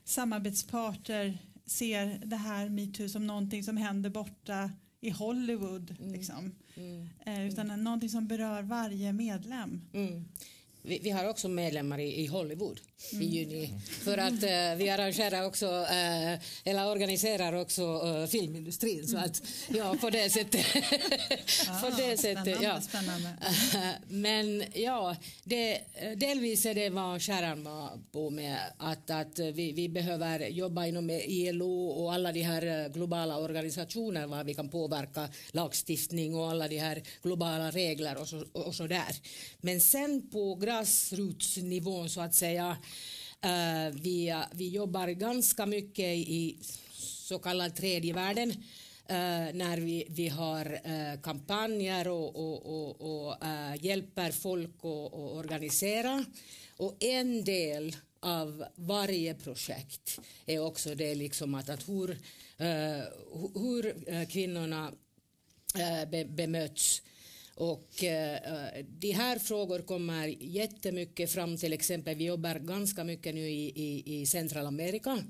samarbetsparter 0.03 1.37
ser 1.65 2.21
det 2.25 2.35
här 2.35 2.69
metoo 2.69 3.09
som 3.09 3.27
någonting 3.27 3.63
som 3.63 3.77
händer 3.77 4.09
borta 4.09 4.71
i 5.01 5.09
Hollywood. 5.09 5.95
Mm. 5.99 6.13
Liksom. 6.13 6.55
Mm. 6.75 7.09
Eh, 7.25 7.47
utan 7.47 7.65
mm. 7.65 7.83
någonting 7.83 8.09
som 8.09 8.27
berör 8.27 8.61
varje 8.61 9.13
medlem. 9.13 9.81
Mm 9.93 10.25
vi, 10.87 10.99
vi, 11.03 11.09
har 11.09 11.29
också 11.29 11.47
medlemmar 11.47 11.99
i, 11.99 12.21
i 12.21 12.27
Hollywood 12.27 12.79
mm. 13.11 13.23
i 13.23 13.25
juni. 13.25 13.73
För 14.03 14.17
att 14.17 14.33
uh, 14.33 14.77
vi 14.77 14.89
arrangerar 14.89 15.45
också, 15.45 15.65
uh, 15.65 16.39
eller 16.63 16.87
organiserar 16.87 17.53
också 17.53 17.83
uh, 17.83 18.27
filmindustrin. 18.27 19.07
Så 19.07 19.17
att, 19.17 19.41
ja, 19.67 19.95
på 20.01 20.09
det 20.09 20.29
sättet. 20.29 20.65
på 21.81 21.89
det 21.97 22.17
sättet 22.17 22.57
ja. 22.61 22.81
Men 24.07 24.63
ja, 24.73 25.15
det, 25.43 25.79
delvis 26.15 26.65
är 26.65 26.73
det 26.73 26.89
vad 26.89 27.21
Sharon 27.21 27.63
var 27.63 27.89
på 28.11 28.29
med. 28.29 28.57
Att, 28.77 29.09
att 29.09 29.39
vi, 29.39 29.71
vi 29.71 29.89
behöver 29.89 30.47
jobba 30.47 30.85
inom 30.85 31.09
ILO 31.09 31.87
och 31.87 32.13
alla 32.13 32.31
de 32.31 32.41
här 32.41 32.89
globala 32.89 33.37
organisationer 33.37 34.27
var 34.27 34.43
vi 34.43 34.53
kan 34.53 34.69
påverka 34.69 35.29
lagstiftning 35.51 36.35
och 36.35 36.49
alla 36.49 36.67
de 36.67 36.77
här 36.77 37.03
globala 37.23 37.71
regler 37.71 38.17
och 38.17 38.27
så, 38.27 38.45
och 38.51 38.75
så 38.75 38.87
där. 38.87 39.15
Men 39.61 39.81
sen 39.81 40.29
på 40.29 40.55
grassrootsnivån 40.77 42.09
så 42.09 42.21
att 42.21 42.35
säga. 42.35 42.77
Uh, 43.45 43.95
vi, 44.01 44.43
vi 44.51 44.69
jobbar 44.69 45.07
ganska 45.07 45.65
mycket 45.65 46.05
i 46.05 46.57
så 46.93 47.39
kallad 47.39 47.75
tredje 47.75 48.13
världen. 48.13 48.49
Uh, 49.09 49.53
när 49.53 49.77
vi, 49.77 50.05
vi 50.09 50.27
har 50.27 50.65
uh, 50.65 51.21
kampanjer 51.21 52.07
och, 52.07 52.35
och, 52.35 52.65
och, 52.65 53.01
och 53.01 53.35
hjälper 53.79 54.31
folk 54.31 54.75
att 54.77 55.13
organisera. 55.13 56.25
Och 56.77 57.03
en 57.03 57.43
del 57.43 57.95
av 58.19 58.65
varje 58.75 59.33
projekt 59.33 60.19
är 60.45 60.59
också 60.59 60.95
det 60.95 61.15
liksom 61.15 61.55
att, 61.55 61.69
att 61.69 61.89
hur, 61.89 62.17
hur 63.53 64.25
kvinnorna 64.25 64.91
be, 66.11 66.25
bemöts 66.25 67.01
och 67.57 68.03
eh, 68.03 68.39
de 68.99 69.11
här 69.11 69.39
frågor 69.39 69.79
kommer 69.79 70.27
jättemycket 70.39 71.31
fram, 71.31 71.57
till 71.57 71.73
exempel 71.73 72.15
vi 72.15 72.25
jobbar 72.25 72.55
ganska 72.55 73.03
mycket 73.03 73.35
nu 73.35 73.49
i, 73.49 73.71
i, 73.75 74.21
i 74.21 74.25
Centralamerika 74.25 75.23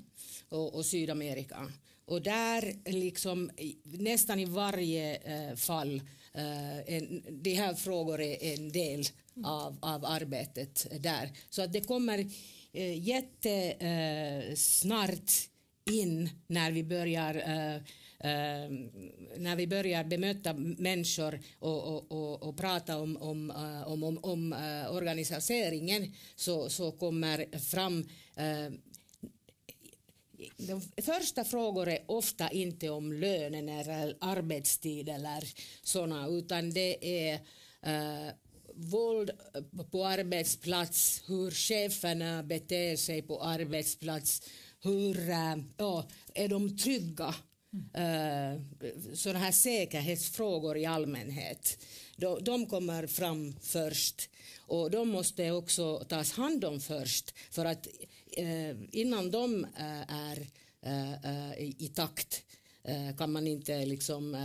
och, 0.48 0.74
och 0.74 0.86
Sydamerika. 0.86 1.72
Och 2.04 2.22
där 2.22 2.90
liksom 2.90 3.50
nästan 3.82 4.40
i 4.40 4.44
varje 4.44 5.16
eh, 5.16 5.54
fall, 5.54 6.02
eh, 6.34 6.94
en, 6.94 7.22
de 7.30 7.54
här 7.54 7.74
frågorna 7.74 8.24
är 8.24 8.58
en 8.58 8.72
del 8.72 9.04
av, 9.44 9.78
av 9.82 10.04
arbetet 10.04 11.02
där. 11.02 11.30
Så 11.50 11.62
att 11.62 11.72
det 11.72 11.80
kommer 11.80 12.18
eh, 12.72 13.08
jättesnart 13.08 15.10
eh, 15.10 15.94
in 15.94 16.30
när 16.46 16.72
vi 16.72 16.84
börjar 16.84 17.34
eh, 17.34 17.82
eh, 18.18 18.70
när 19.36 19.56
vi 19.56 19.66
börjar 19.66 20.04
bemöta 20.04 20.52
människor 20.54 21.40
och, 21.58 21.82
och, 21.82 22.12
och, 22.12 22.42
och 22.42 22.56
prata 22.56 22.98
om, 22.98 23.16
om, 23.16 23.50
eh, 23.50 23.88
om, 23.88 24.02
om, 24.02 24.18
om 24.22 24.52
eh, 24.52 24.94
organiseringen 24.94 26.14
så, 26.36 26.70
så 26.70 26.92
kommer 26.92 27.58
fram 27.58 28.08
ehm, 28.36 28.78
de 30.56 30.82
första 31.02 31.44
frågor 31.44 31.88
är 31.88 32.04
ofta 32.06 32.50
inte 32.50 32.90
om 32.90 33.12
lönen 33.12 33.68
eller 33.68 34.16
arbetstid 34.20 35.08
eller 35.08 35.44
såna 35.82 36.28
utan 36.28 36.70
det 36.70 37.24
är 37.28 37.34
eh, 37.82 38.32
våld 38.74 39.30
på 39.90 40.06
arbetsplats, 40.06 41.22
hur 41.26 41.50
cheferna 41.50 42.42
beter 42.42 42.96
sig 42.96 43.22
på 43.22 43.42
arbetsplats, 43.42 44.42
hur 44.82 45.30
eh, 45.30 45.56
ja, 45.76 46.08
är 46.34 46.48
de 46.48 46.76
trygga? 46.76 47.34
Eh, 47.94 48.50
mm. 48.50 48.62
sådana 49.14 49.38
här 49.38 49.52
säkerhetsfrågor 49.52 50.76
i 50.76 50.86
allmänhet. 50.86 51.84
De, 52.16 52.44
de 52.44 52.66
kommer 52.66 53.06
fram 53.06 53.54
först 53.60 54.30
och 54.58 54.90
de 54.90 55.08
måste 55.08 55.50
också 55.50 55.98
tas 55.98 56.32
hand 56.32 56.64
om 56.64 56.80
först 56.80 57.34
för 57.50 57.64
att 57.64 57.86
eh, 58.36 58.76
innan 58.90 59.30
de 59.30 59.64
eh, 59.64 60.14
är 60.14 60.46
i, 61.58 61.74
i, 61.78 61.88
takt 61.88 62.42
kan 63.18 63.32
man 63.32 63.46
inte 63.46 63.84
liksom 63.86 64.36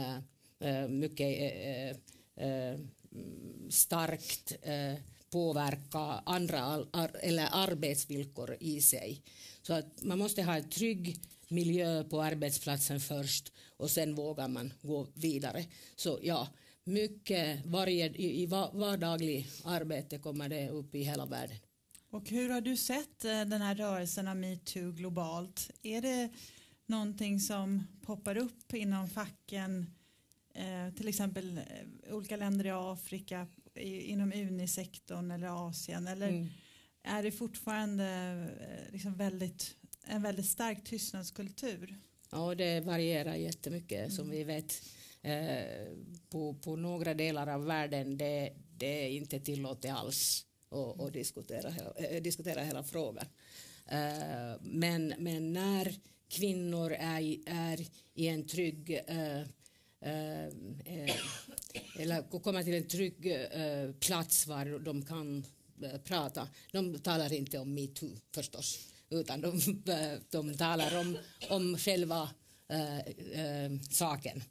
mycket 0.90 1.98
starkt 3.70 4.54
påverka 5.30 6.00
andra 6.26 6.86
ar, 6.92 7.12
eller 7.22 7.48
arbetsvillkor 7.52 8.58
i 8.60 8.82
sig. 8.82 9.22
Så 9.62 9.74
att 9.74 10.04
man 10.04 10.20
måste 10.20 10.44
ha 10.44 10.56
en 10.56 10.70
trygg 10.70 11.20
miljö 11.50 12.04
på 12.04 12.22
arbetsplatsen 12.22 13.00
först 13.00 13.52
och 13.78 13.92
sen 13.92 14.16
vågar 14.16 14.48
man 14.48 14.74
gå 14.82 15.08
vidare. 15.14 15.66
Så 15.96 16.20
ja, 16.22 16.48
mycket 16.84 17.66
varje, 17.66 18.10
i, 18.10 18.44
i 18.44 18.46
vardaglig 18.46 19.48
arbete 19.66 20.18
kommer 20.18 20.50
det 20.50 20.70
upp 20.70 20.96
i 20.96 21.04
hela 21.04 21.26
världen. 21.26 21.58
Och 22.10 22.30
hur 22.30 22.50
har 22.50 22.62
du 22.62 22.78
sett 22.78 23.26
eh, 23.26 23.46
den 23.46 23.62
här 23.62 23.76
rörelsen 23.76 24.28
av 24.28 24.38
metoo 24.38 24.92
globalt? 24.92 25.72
Är 25.84 26.02
det 26.02 26.30
någonting 26.86 27.40
som 27.40 27.84
poppar 28.02 28.38
upp 28.38 28.74
inom 28.74 29.10
facken, 29.10 29.86
eh, 30.56 30.94
till 30.96 31.08
exempel 31.08 31.58
eh, 31.58 32.16
olika 32.16 32.38
länder 32.38 32.66
i 32.66 32.72
Afrika, 32.72 33.48
inom 33.76 34.34
unisektorn 34.34 35.32
eller 35.32 35.70
Asien? 35.70 36.08
Eller 36.08 36.30
mm. 36.30 36.48
är 37.04 37.24
det 37.24 37.32
fortfarande 37.32 38.48
liksom 38.92 39.14
väldigt 39.14 39.76
en 40.08 40.22
väldigt 40.22 40.46
stark 40.46 40.84
tystnadskultur. 40.84 42.00
Ja, 42.32 42.56
det 42.56 42.80
varierar 42.80 43.36
jättemycket 43.36 44.00
mm. 44.00 44.12
som 44.12 44.30
vi 44.30 44.44
vet. 44.44 44.82
Eh, 45.22 45.88
på, 46.30 46.54
på 46.54 46.76
några 46.76 47.14
delar 47.14 47.48
av 47.48 47.66
världen 47.66 48.18
det, 48.18 48.54
det 48.78 49.06
är 49.06 49.10
inte 49.10 49.40
tillåtet 49.40 49.92
alls 49.92 50.46
att, 50.70 51.02
att 51.02 51.14
diskutera, 51.14 51.74
äh, 51.96 52.22
diskutera 52.22 52.64
hela 52.64 52.84
frågan. 52.84 53.26
Eh, 53.86 54.62
men, 54.62 55.14
men 55.18 55.54
när 55.54 55.96
kvinnor 56.30 56.92
är, 56.92 57.38
är 57.46 57.86
i 58.14 58.28
en 58.28 58.48
trygg 58.48 59.02
äh, 59.08 59.42
äh, 60.00 60.54
eller 62.00 62.40
kommer 62.40 62.64
till 62.64 62.74
en 62.74 62.88
trygg 62.88 63.38
plats 64.00 64.48
var 64.48 64.80
de 64.80 65.06
kan 65.06 65.46
prata. 66.04 66.48
De 66.72 67.00
talar 67.00 67.34
inte 67.34 67.60
om 67.60 67.74
metoo 67.74 68.18
förstås 68.32 68.93
utan 69.14 69.42
de, 69.42 69.56
eh, 69.92 70.20
de 70.30 70.58
talar 70.58 71.00
om, 71.00 71.18
om 71.50 71.78
själva 71.78 72.30
äh, 72.68 73.00
äh, 73.00 73.72
saken. 73.90 74.44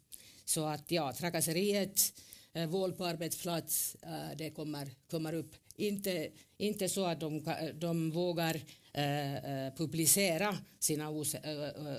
Så 0.45 0.65
att 0.65 0.91
ja, 0.91 1.13
trakasseriet, 1.13 2.13
äh, 2.53 2.69
våld 2.69 2.97
på 2.97 3.05
arbetsplats, 3.05 3.95
äh, 4.01 4.37
det 4.37 4.49
kommer, 4.49 4.91
kommer 5.09 5.33
upp. 5.33 5.55
Inte, 5.75 6.29
inte 6.57 6.89
så 6.89 7.05
att 7.05 7.19
de, 7.19 7.55
de 7.73 8.11
vågar 8.11 8.55
äh, 8.93 9.73
publicera 9.77 10.57
sina 10.79 11.09
ås, 11.09 11.35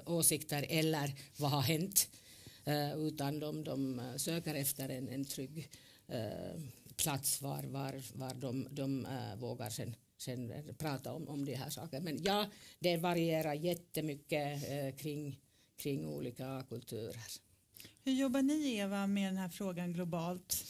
åsikter 0.07 0.67
eller 0.69 1.13
vad 1.37 1.51
har 1.51 1.63
hänt, 1.63 2.09
utan 2.97 3.41
de, 3.41 3.65
de 3.65 4.03
söker 4.17 4.55
efter 4.55 4.89
en, 4.89 5.09
en 5.09 5.25
trygg 5.25 5.69
plats 6.97 7.43
var, 7.43 7.63
var, 7.63 8.03
var 8.15 8.35
de, 8.35 8.69
de 8.71 9.07
vågar 9.39 9.71
sen 9.71 9.97
sen 10.25 10.75
prata 10.79 11.13
om, 11.13 11.29
om 11.29 11.45
de 11.45 11.55
här 11.55 11.71
sakerna. 11.71 12.05
Men 12.05 12.23
ja, 12.23 12.47
det 12.79 12.97
varierar 12.97 13.55
jättemycket 13.55 14.71
eh, 14.71 14.97
kring, 14.97 15.41
kring 15.77 16.07
olika 16.07 16.65
kulturer. 16.69 17.17
Hur 18.05 18.13
jobbar 18.13 18.43
ni 18.43 18.77
Eva 18.77 19.07
med 19.07 19.29
den 19.29 19.37
här 19.37 19.49
frågan 19.49 19.93
globalt? 19.93 20.65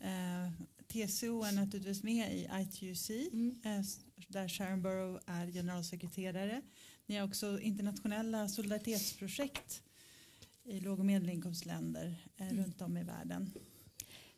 Eh, 0.00 0.50
TCO 0.88 1.42
är 1.42 1.52
naturligtvis 1.52 2.02
med 2.02 2.32
i 2.32 2.48
ITUC 2.60 3.10
mm. 3.10 3.60
eh, 3.64 3.84
där 4.28 4.48
Sharon 4.48 4.82
Burrow 4.82 5.20
är 5.26 5.46
generalsekreterare. 5.46 6.62
Ni 7.06 7.16
har 7.16 7.26
också 7.26 7.60
internationella 7.60 8.48
solidaritetsprojekt 8.48 9.82
i 10.64 10.80
låg 10.80 10.98
och 10.98 11.06
medelinkomstländer 11.06 12.28
eh, 12.36 12.48
mm. 12.48 12.64
runt 12.64 12.82
om 12.82 12.96
i 12.96 13.02
världen 13.02 13.50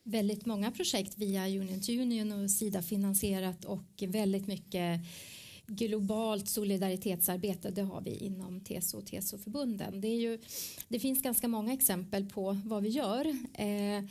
väldigt 0.08 0.46
många 0.46 0.70
projekt 0.70 1.18
via 1.18 1.48
Union 1.48 1.80
to 1.80 1.92
Union 1.92 2.32
och 2.32 2.50
Sida 2.50 2.82
finansierat 2.82 3.64
och 3.64 4.02
väldigt 4.06 4.46
mycket 4.46 5.00
globalt 5.66 6.48
solidaritetsarbete 6.48 7.70
det 7.70 7.82
har 7.82 8.00
vi 8.00 8.10
inom 8.10 8.60
TSO 8.60 8.98
och 8.98 9.06
TSO-förbunden. 9.06 10.00
Det, 10.00 10.08
är 10.08 10.20
ju, 10.20 10.38
det 10.88 10.98
finns 10.98 11.22
ganska 11.22 11.48
många 11.48 11.72
exempel 11.72 12.26
på 12.26 12.58
vad 12.64 12.82
vi 12.82 12.88
gör. 12.88 13.26
Eh, 13.54 14.04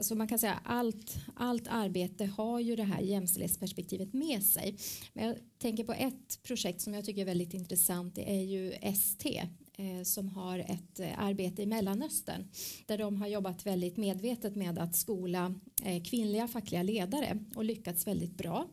så 0.00 0.14
man 0.14 0.28
kan 0.28 0.38
säga 0.38 0.60
allt, 0.64 1.16
allt 1.36 1.68
arbete 1.68 2.24
har 2.24 2.60
ju 2.60 2.76
det 2.76 2.82
här 2.82 3.00
jämställdhetsperspektivet 3.00 4.12
med 4.12 4.42
sig. 4.42 4.76
Men 5.12 5.26
jag 5.26 5.36
tänker 5.58 5.84
på 5.84 5.92
ett 5.92 6.42
projekt 6.42 6.80
som 6.80 6.94
jag 6.94 7.04
tycker 7.04 7.20
är 7.20 7.26
väldigt 7.26 7.54
intressant. 7.54 8.14
Det 8.14 8.30
är 8.30 8.42
ju 8.42 8.72
ST, 8.72 9.42
Eh, 9.76 10.02
som 10.02 10.28
har 10.28 10.58
ett 10.58 11.00
eh, 11.00 11.18
arbete 11.18 11.62
i 11.62 11.66
Mellanöstern 11.66 12.48
där 12.86 12.98
de 12.98 13.16
har 13.16 13.26
jobbat 13.26 13.66
väldigt 13.66 13.96
medvetet 13.96 14.56
med 14.56 14.78
att 14.78 14.96
skola 14.96 15.54
eh, 15.84 16.02
kvinnliga 16.02 16.48
fackliga 16.48 16.82
ledare 16.82 17.38
och 17.54 17.64
lyckats 17.64 18.06
väldigt 18.06 18.36
bra. 18.36 18.66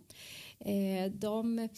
De 1.11 1.69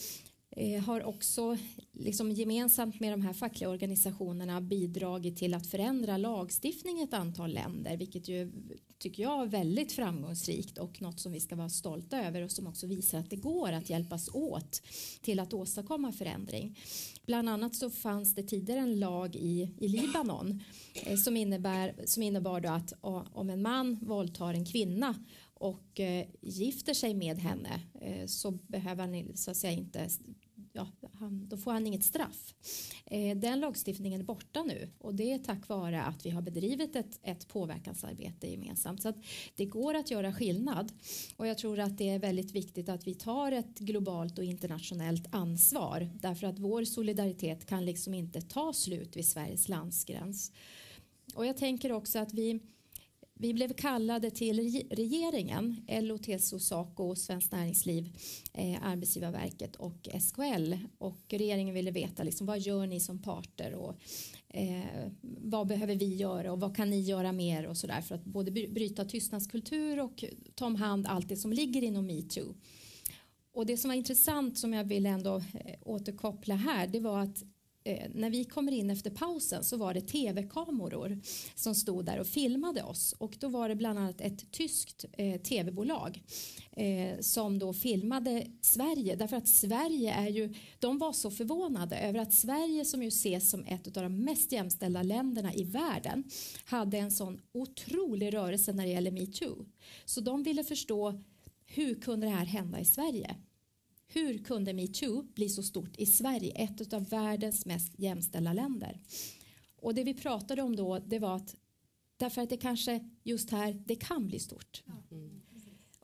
Eh, 0.55 0.83
har 0.83 1.03
också 1.03 1.57
liksom 1.91 2.31
gemensamt 2.31 2.99
med 2.99 3.13
de 3.13 3.21
här 3.21 3.33
fackliga 3.33 3.69
organisationerna 3.69 4.61
bidragit 4.61 5.37
till 5.37 5.53
att 5.53 5.67
förändra 5.67 6.17
lagstiftning 6.17 6.99
i 6.99 7.03
ett 7.03 7.13
antal 7.13 7.53
länder 7.53 7.97
vilket 7.97 8.27
ju 8.27 8.51
tycker 8.97 9.23
jag 9.23 9.41
är 9.41 9.45
väldigt 9.45 9.91
framgångsrikt 9.91 10.77
och 10.77 11.01
något 11.01 11.19
som 11.19 11.31
vi 11.31 11.39
ska 11.39 11.55
vara 11.55 11.69
stolta 11.69 12.25
över 12.25 12.41
och 12.41 12.51
som 12.51 12.67
också 12.67 12.87
visar 12.87 13.19
att 13.19 13.29
det 13.29 13.35
går 13.35 13.71
att 13.71 13.89
hjälpas 13.89 14.29
åt 14.33 14.81
till 15.21 15.39
att 15.39 15.53
åstadkomma 15.53 16.11
förändring. 16.11 16.79
Bland 17.25 17.49
annat 17.49 17.75
så 17.75 17.89
fanns 17.89 18.35
det 18.35 18.43
tidigare 18.43 18.79
en 18.79 18.99
lag 18.99 19.35
i, 19.35 19.69
i 19.79 19.87
Libanon 19.87 20.63
eh, 21.05 21.17
som, 21.17 21.37
innebär, 21.37 21.93
som 22.05 22.23
innebar 22.23 22.61
då 22.61 22.69
att 22.69 22.93
om 23.33 23.49
en 23.49 23.61
man 23.61 23.95
våldtar 24.01 24.53
en 24.53 24.65
kvinna 24.65 25.15
och 25.53 25.99
eh, 25.99 26.25
gifter 26.41 26.93
sig 26.93 27.13
med 27.13 27.37
henne 27.37 27.81
eh, 28.01 28.25
så 28.25 28.51
behöver 28.51 29.03
han 29.03 29.37
så 29.37 29.51
att 29.51 29.57
säga 29.57 29.73
inte 29.73 30.09
ja, 30.73 30.87
han, 31.13 31.47
då 31.49 31.57
får 31.57 31.71
han 31.71 31.87
inget 31.87 32.03
straff. 32.03 32.53
Eh, 33.05 33.37
den 33.37 33.59
lagstiftningen 33.59 34.21
är 34.21 34.25
borta 34.25 34.63
nu 34.63 34.89
och 34.99 35.15
det 35.15 35.31
är 35.31 35.39
tack 35.39 35.67
vare 35.67 36.03
att 36.03 36.25
vi 36.25 36.29
har 36.29 36.41
bedrivit 36.41 36.95
ett, 36.95 37.19
ett 37.23 37.47
påverkansarbete 37.47 38.47
gemensamt. 38.47 39.01
Så 39.01 39.09
att 39.09 39.17
det 39.55 39.65
går 39.65 39.93
att 39.93 40.11
göra 40.11 40.33
skillnad 40.33 40.91
och 41.37 41.47
jag 41.47 41.57
tror 41.57 41.79
att 41.79 41.97
det 41.97 42.09
är 42.09 42.19
väldigt 42.19 42.51
viktigt 42.51 42.89
att 42.89 43.07
vi 43.07 43.15
tar 43.15 43.51
ett 43.51 43.79
globalt 43.79 44.37
och 44.37 44.43
internationellt 44.43 45.27
ansvar 45.31 46.09
därför 46.21 46.47
att 46.47 46.59
vår 46.59 46.83
solidaritet 46.83 47.65
kan 47.65 47.85
liksom 47.85 48.13
inte 48.13 48.41
ta 48.41 48.73
slut 48.73 49.17
vid 49.17 49.25
Sveriges 49.25 49.69
landsgräns. 49.69 50.51
Och 51.35 51.45
jag 51.45 51.57
tänker 51.57 51.91
också 51.91 52.19
att 52.19 52.33
vi 52.33 52.59
vi 53.35 53.53
blev 53.53 53.73
kallade 53.73 54.31
till 54.31 54.83
regeringen, 54.89 55.85
LO, 55.87 56.17
TCO, 56.17 56.59
SACO, 56.59 57.15
Svenskt 57.15 57.51
Näringsliv, 57.51 58.17
eh, 58.53 58.83
Arbetsgivarverket 58.83 59.75
och 59.75 60.07
SKL. 60.21 60.73
Och 60.97 61.19
regeringen 61.29 61.75
ville 61.75 61.91
veta 61.91 62.23
liksom, 62.23 62.47
vad 62.47 62.59
gör 62.59 62.87
ni 62.87 62.99
som 62.99 63.21
parter 63.21 63.73
och 63.73 63.95
eh, 64.49 65.11
vad 65.41 65.67
behöver 65.67 65.95
vi 65.95 66.15
göra 66.15 66.51
och 66.51 66.59
vad 66.59 66.75
kan 66.75 66.89
ni 66.89 66.99
göra 67.01 67.31
mer 67.31 67.67
och 67.67 67.77
sådär 67.77 68.01
för 68.01 68.15
att 68.15 68.25
både 68.25 68.51
bryta 68.51 69.05
tystnadskultur 69.05 69.99
och 69.99 70.23
ta 70.55 70.65
om 70.65 70.75
hand 70.75 71.07
allt 71.07 71.29
det 71.29 71.37
som 71.37 71.53
ligger 71.53 71.81
inom 71.81 72.05
metoo. 72.05 72.55
Och 73.53 73.65
det 73.65 73.77
som 73.77 73.89
var 73.89 73.95
intressant 73.95 74.57
som 74.57 74.73
jag 74.73 74.83
vill 74.83 75.05
ändå 75.05 75.35
eh, 75.35 75.75
återkoppla 75.81 76.55
här 76.55 76.87
det 76.87 76.99
var 76.99 77.19
att 77.19 77.43
eh, 77.83 78.09
när 78.13 78.29
vi 78.29 78.43
kommer 78.43 78.71
in 78.71 78.89
efter 78.89 79.09
pausen 79.09 79.63
så 79.63 79.77
var 79.77 79.93
det 79.93 80.01
tv-kameror 80.01 81.21
som 81.55 81.75
stod 81.75 82.05
där 82.05 82.19
och 82.19 82.27
filmade 82.27 82.83
oss 82.83 83.15
och 83.17 83.35
då 83.39 83.47
var 83.47 83.69
det 83.69 83.75
bland 83.75 83.99
annat 83.99 84.21
ett 84.21 84.51
tyskt 84.51 85.05
eh, 85.11 85.41
tv-bolag 85.41 86.23
eh, 86.71 87.19
som 87.19 87.59
då 87.59 87.73
filmade 87.73 88.47
Sverige 88.61 89.15
därför 89.15 89.37
att 89.37 89.47
Sverige 89.47 90.13
är 90.13 90.29
ju, 90.29 90.53
de 90.79 90.97
var 90.97 91.13
så 91.13 91.31
förvånade 91.31 91.97
över 91.97 92.19
att 92.19 92.33
Sverige 92.33 92.85
som 92.85 93.03
ju 93.03 93.07
ses 93.07 93.49
som 93.49 93.65
ett 93.65 93.97
av 93.97 94.03
de 94.03 94.23
mest 94.23 94.51
jämställda 94.51 95.03
länderna 95.03 95.53
i 95.53 95.63
världen 95.63 96.23
hade 96.65 96.97
en 96.97 97.11
sån 97.11 97.41
otrolig 97.51 98.33
rörelse 98.33 98.73
när 98.73 98.85
det 98.85 98.91
gäller 98.91 99.11
metoo. 99.11 99.65
Så 100.05 100.21
de 100.21 100.43
ville 100.43 100.63
förstå 100.63 101.23
hur 101.65 101.95
kunde 101.95 102.27
det 102.27 102.33
här 102.33 102.45
hända 102.45 102.79
i 102.79 102.85
Sverige? 102.85 103.35
Hur 104.13 104.37
kunde 104.37 104.73
metoo 104.73 105.23
bli 105.23 105.49
så 105.49 105.63
stort 105.63 105.97
i 105.97 106.05
Sverige, 106.05 106.51
ett 106.51 106.93
av 106.93 107.09
världens 107.09 107.65
mest 107.65 107.99
jämställda 107.99 108.53
länder? 108.53 108.99
Och 109.75 109.95
det 109.95 110.03
vi 110.03 110.13
pratade 110.13 110.61
om 110.61 110.75
då, 110.75 110.99
det 110.99 111.19
var 111.19 111.35
att 111.35 111.55
därför 112.17 112.41
att 112.41 112.49
det 112.49 112.57
kanske 112.57 113.09
just 113.23 113.49
här, 113.49 113.81
det 113.85 113.95
kan 113.95 114.27
bli 114.27 114.39
stort. 114.39 114.83
Mm. 115.11 115.41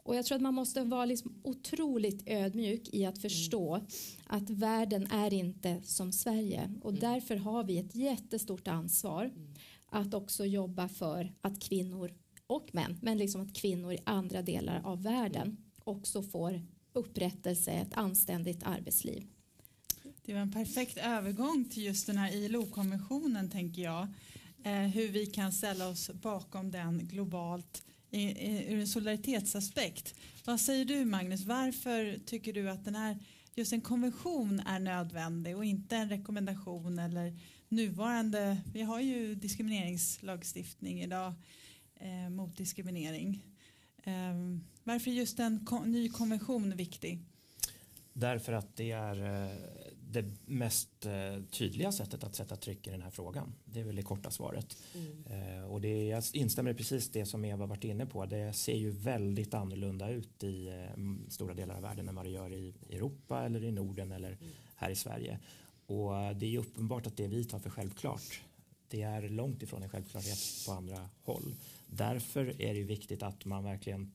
Och 0.04 0.16
jag 0.16 0.26
tror 0.26 0.36
att 0.36 0.42
man 0.42 0.54
måste 0.54 0.84
vara 0.84 1.06
liksom 1.06 1.42
otroligt 1.44 2.24
ödmjuk 2.26 2.90
i 2.94 3.06
att 3.06 3.22
förstå 3.22 3.76
mm. 3.76 3.88
att 4.26 4.50
världen 4.50 5.08
är 5.12 5.34
inte 5.34 5.82
som 5.84 6.12
Sverige 6.12 6.74
och 6.82 6.90
mm. 6.90 7.02
därför 7.02 7.36
har 7.36 7.64
vi 7.64 7.78
ett 7.78 7.96
jättestort 7.96 8.68
ansvar 8.68 9.26
mm. 9.26 9.54
att 9.86 10.14
också 10.14 10.46
jobba 10.46 10.88
för 10.88 11.34
att 11.42 11.62
kvinnor 11.62 12.14
och 12.48 12.70
män, 12.76 12.98
men 13.02 13.18
liksom 13.18 13.42
att 13.42 13.54
kvinnor 13.54 13.94
i 13.94 14.00
andra 14.04 14.42
delar 14.42 14.82
av 14.84 15.04
världen 15.04 15.58
också 15.84 16.24
får 16.24 16.62
upprättelse, 16.94 17.72
ett 17.72 17.94
anständigt 17.94 18.64
arbetsliv. 18.64 19.28
Det 20.26 20.34
var 20.34 20.42
en 20.42 20.52
perfekt 20.52 20.98
övergång 20.98 21.66
till 21.66 21.84
just 21.84 22.08
den 22.08 22.18
här 22.18 22.36
ILO-konventionen 22.36 23.50
tänker 23.50 23.82
jag. 23.82 24.08
Eh, 24.64 24.74
hur 24.74 25.08
vi 25.08 25.26
kan 25.26 25.52
ställa 25.52 25.88
oss 25.88 26.10
bakom 26.14 26.72
den 26.72 27.08
globalt 27.08 27.84
ur 28.12 28.80
en 28.80 28.88
solidaritetsaspekt. 28.88 30.16
Vad 30.46 30.62
säger 30.62 30.86
du 30.86 31.06
Magnus, 31.06 31.46
varför 31.46 32.20
tycker 32.26 32.54
du 32.54 32.70
att 32.70 32.86
den 32.86 32.96
här, 32.96 33.18
just 33.56 33.74
en 33.74 33.82
konvention 33.82 34.60
är 34.60 34.80
nödvändig 34.80 35.58
och 35.58 35.66
inte 35.66 35.96
en 35.96 36.10
rekommendation 36.10 37.00
eller 37.00 37.40
nuvarande, 37.70 38.58
vi 38.74 38.82
har 38.82 39.00
ju 39.00 39.36
diskrimineringslagstiftning 39.36 41.02
idag 41.02 41.34
eh, 41.96 42.30
mot 42.30 42.58
diskriminering. 42.58 43.46
Ehm, 44.04 44.64
varför 44.90 45.12
är 45.12 45.16
just 45.16 45.40
en 45.40 45.68
ny 45.86 46.10
konvention 46.10 46.76
viktig? 46.76 47.20
Därför 48.14 48.54
att 48.54 48.76
det 48.76 48.92
är 48.92 49.46
eh, 49.46 49.56
det 50.10 50.26
mest 50.46 51.06
eh, 51.06 51.44
tydliga 51.52 51.92
sättet 51.92 52.24
att 52.24 52.36
sätta 52.36 52.56
tryck 52.56 52.88
i 52.88 52.90
den 52.90 53.02
här 53.02 53.10
frågan. 53.10 53.54
Det 53.66 53.80
är 53.80 53.84
väl 53.84 53.96
det 53.96 54.02
korta 54.02 54.32
svaret. 54.32 54.78
Mm. 54.96 55.58
Eh, 55.58 55.64
och 55.64 55.82
det, 55.82 56.08
jag 56.08 56.24
instämmer 56.34 56.72
i 56.72 56.74
precis 56.74 57.10
det 57.10 57.26
som 57.26 57.46
Eva 57.46 57.66
varit 57.66 57.84
inne 57.84 58.06
på. 58.06 58.26
Det 58.26 58.54
ser 58.54 58.76
ju 58.76 58.92
väldigt 58.92 59.54
annorlunda 59.54 60.10
ut 60.10 60.44
i 60.44 60.88
stora 61.30 61.54
delar 61.54 61.76
av 61.76 61.82
världen 61.82 62.10
än 62.10 62.16
vad 62.16 62.26
det 62.26 62.32
gör 62.32 62.54
i 62.54 62.74
Europa 62.90 63.46
eller 63.46 63.64
i 63.64 63.72
Norden 63.72 64.12
eller 64.12 64.32
mm. 64.32 64.54
här 64.76 64.90
i 64.90 64.96
Sverige. 64.96 65.40
Och 65.86 66.12
det 66.36 66.46
är 66.46 66.52
ju 66.52 66.58
uppenbart 66.58 67.08
att 67.08 67.18
det 67.18 67.28
vi 67.28 67.46
tar 67.46 67.60
för 67.60 67.70
självklart 67.70 68.42
det 68.90 69.02
är 69.02 69.30
långt 69.30 69.64
ifrån 69.64 69.84
en 69.84 69.90
självklarhet 69.90 70.40
på 70.66 70.72
andra 70.72 71.10
håll. 71.24 71.56
Därför 71.88 72.62
är 72.62 72.74
det 72.74 72.84
viktigt 72.84 73.24
att 73.24 73.46
man 73.46 73.64
verkligen 73.64 74.12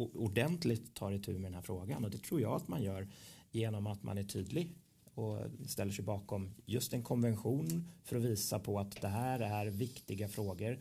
ordentligt 0.00 0.94
tar 0.94 1.12
itu 1.12 1.32
med 1.32 1.42
den 1.42 1.54
här 1.54 1.62
frågan 1.62 2.04
och 2.04 2.10
det 2.10 2.18
tror 2.18 2.40
jag 2.40 2.52
att 2.52 2.68
man 2.68 2.82
gör 2.82 3.08
genom 3.50 3.86
att 3.86 4.02
man 4.02 4.18
är 4.18 4.24
tydlig 4.24 4.74
och 5.14 5.38
ställer 5.66 5.92
sig 5.92 6.04
bakom 6.04 6.50
just 6.66 6.92
en 6.92 7.02
konvention 7.02 7.84
för 8.04 8.16
att 8.16 8.22
visa 8.22 8.58
på 8.58 8.78
att 8.78 9.00
det 9.00 9.08
här 9.08 9.40
är 9.40 9.66
viktiga 9.66 10.28
frågor 10.28 10.78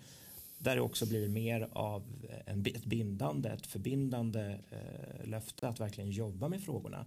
där 0.58 0.76
det 0.76 0.82
också 0.82 1.06
blir 1.06 1.28
mer 1.28 1.70
av 1.72 2.04
en, 2.46 2.66
ett 2.66 2.86
bindande, 2.86 3.50
ett 3.50 3.68
förbindande 3.68 4.60
eh, 4.70 5.28
löfte 5.28 5.68
att 5.68 5.80
verkligen 5.80 6.12
jobba 6.12 6.50
med 6.50 6.64
frågorna. 6.64 7.06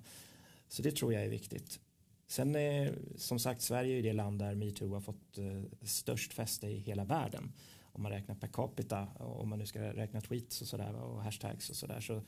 Så 0.68 0.82
det 0.82 0.92
tror 0.92 1.12
jag 1.12 1.24
är 1.24 1.28
viktigt. 1.28 1.80
Sen 2.26 2.56
är 2.56 2.94
som 3.16 3.38
sagt 3.38 3.62
Sverige 3.62 3.98
är 3.98 4.02
det 4.02 4.12
land 4.12 4.38
där 4.38 4.54
metoo 4.54 4.94
har 4.94 5.00
fått 5.00 5.38
eh, 5.38 5.62
störst 5.82 6.32
fäste 6.32 6.66
i 6.66 6.78
hela 6.78 7.04
världen 7.04 7.52
om 7.92 8.02
man 8.02 8.12
räknar 8.12 8.34
per 8.34 8.48
capita 8.48 9.08
om 9.18 9.48
man 9.48 9.58
nu 9.58 9.66
ska 9.66 9.82
räkna 9.82 10.20
tweets 10.20 10.60
och 10.60 10.68
sådär 10.68 10.94
och 10.94 11.22
hashtags 11.22 11.70
och 11.70 11.76
sådär 11.76 12.00
så 12.00 12.22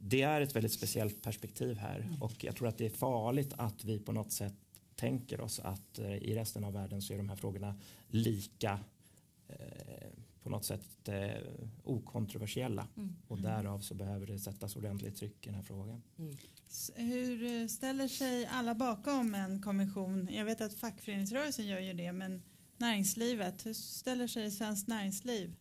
det 0.00 0.22
är 0.22 0.40
ett 0.40 0.56
väldigt 0.56 0.72
speciellt 0.72 1.22
perspektiv 1.22 1.76
här 1.76 2.00
mm. 2.00 2.22
och 2.22 2.44
jag 2.44 2.56
tror 2.56 2.68
att 2.68 2.78
det 2.78 2.86
är 2.86 2.90
farligt 2.90 3.54
att 3.56 3.84
vi 3.84 3.98
på 3.98 4.12
något 4.12 4.32
sätt 4.32 4.54
tänker 4.96 5.40
oss 5.40 5.60
att 5.60 5.98
eh, 5.98 6.16
i 6.16 6.34
resten 6.34 6.64
av 6.64 6.72
världen 6.72 7.02
så 7.02 7.14
är 7.14 7.16
de 7.16 7.28
här 7.28 7.36
frågorna 7.36 7.80
lika 8.08 8.80
eh, 9.48 10.08
på 10.42 10.50
något 10.50 10.64
sätt 10.64 11.08
eh, 11.08 11.42
okontroversiella 11.84 12.88
mm. 12.96 13.16
och 13.28 13.38
därav 13.38 13.80
så 13.80 13.94
behöver 13.94 14.26
det 14.26 14.38
sättas 14.38 14.76
ordentligt 14.76 15.16
tryck 15.16 15.46
i 15.46 15.46
den 15.46 15.54
här 15.54 15.62
frågan. 15.62 16.02
Mm. 16.18 16.36
Hur 16.94 17.44
eh, 17.44 17.66
ställer 17.66 18.08
sig 18.08 18.46
alla 18.46 18.74
bakom 18.74 19.34
en 19.34 19.62
kommission? 19.62 20.28
Jag 20.32 20.44
vet 20.44 20.60
att 20.60 20.74
fackföreningsrörelsen 20.74 21.66
gör 21.66 21.80
ju 21.80 21.92
det 21.92 22.12
men 22.12 22.42
näringslivet, 22.80 23.66
hur 23.66 23.72
ställer 23.72 24.26
sig 24.26 24.50
svenskt 24.50 24.88
näringsliv? 24.88 25.54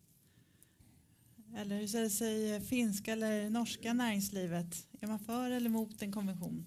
Eller 1.55 1.79
hur 1.79 1.87
ställer 1.87 2.09
sig 2.09 2.61
finska 2.61 3.11
eller 3.11 3.49
norska 3.49 3.93
näringslivet? 3.93 4.87
Är 5.01 5.07
man 5.07 5.19
för 5.19 5.51
eller 5.51 5.69
emot 5.69 6.01
en 6.01 6.11
konvention? 6.11 6.65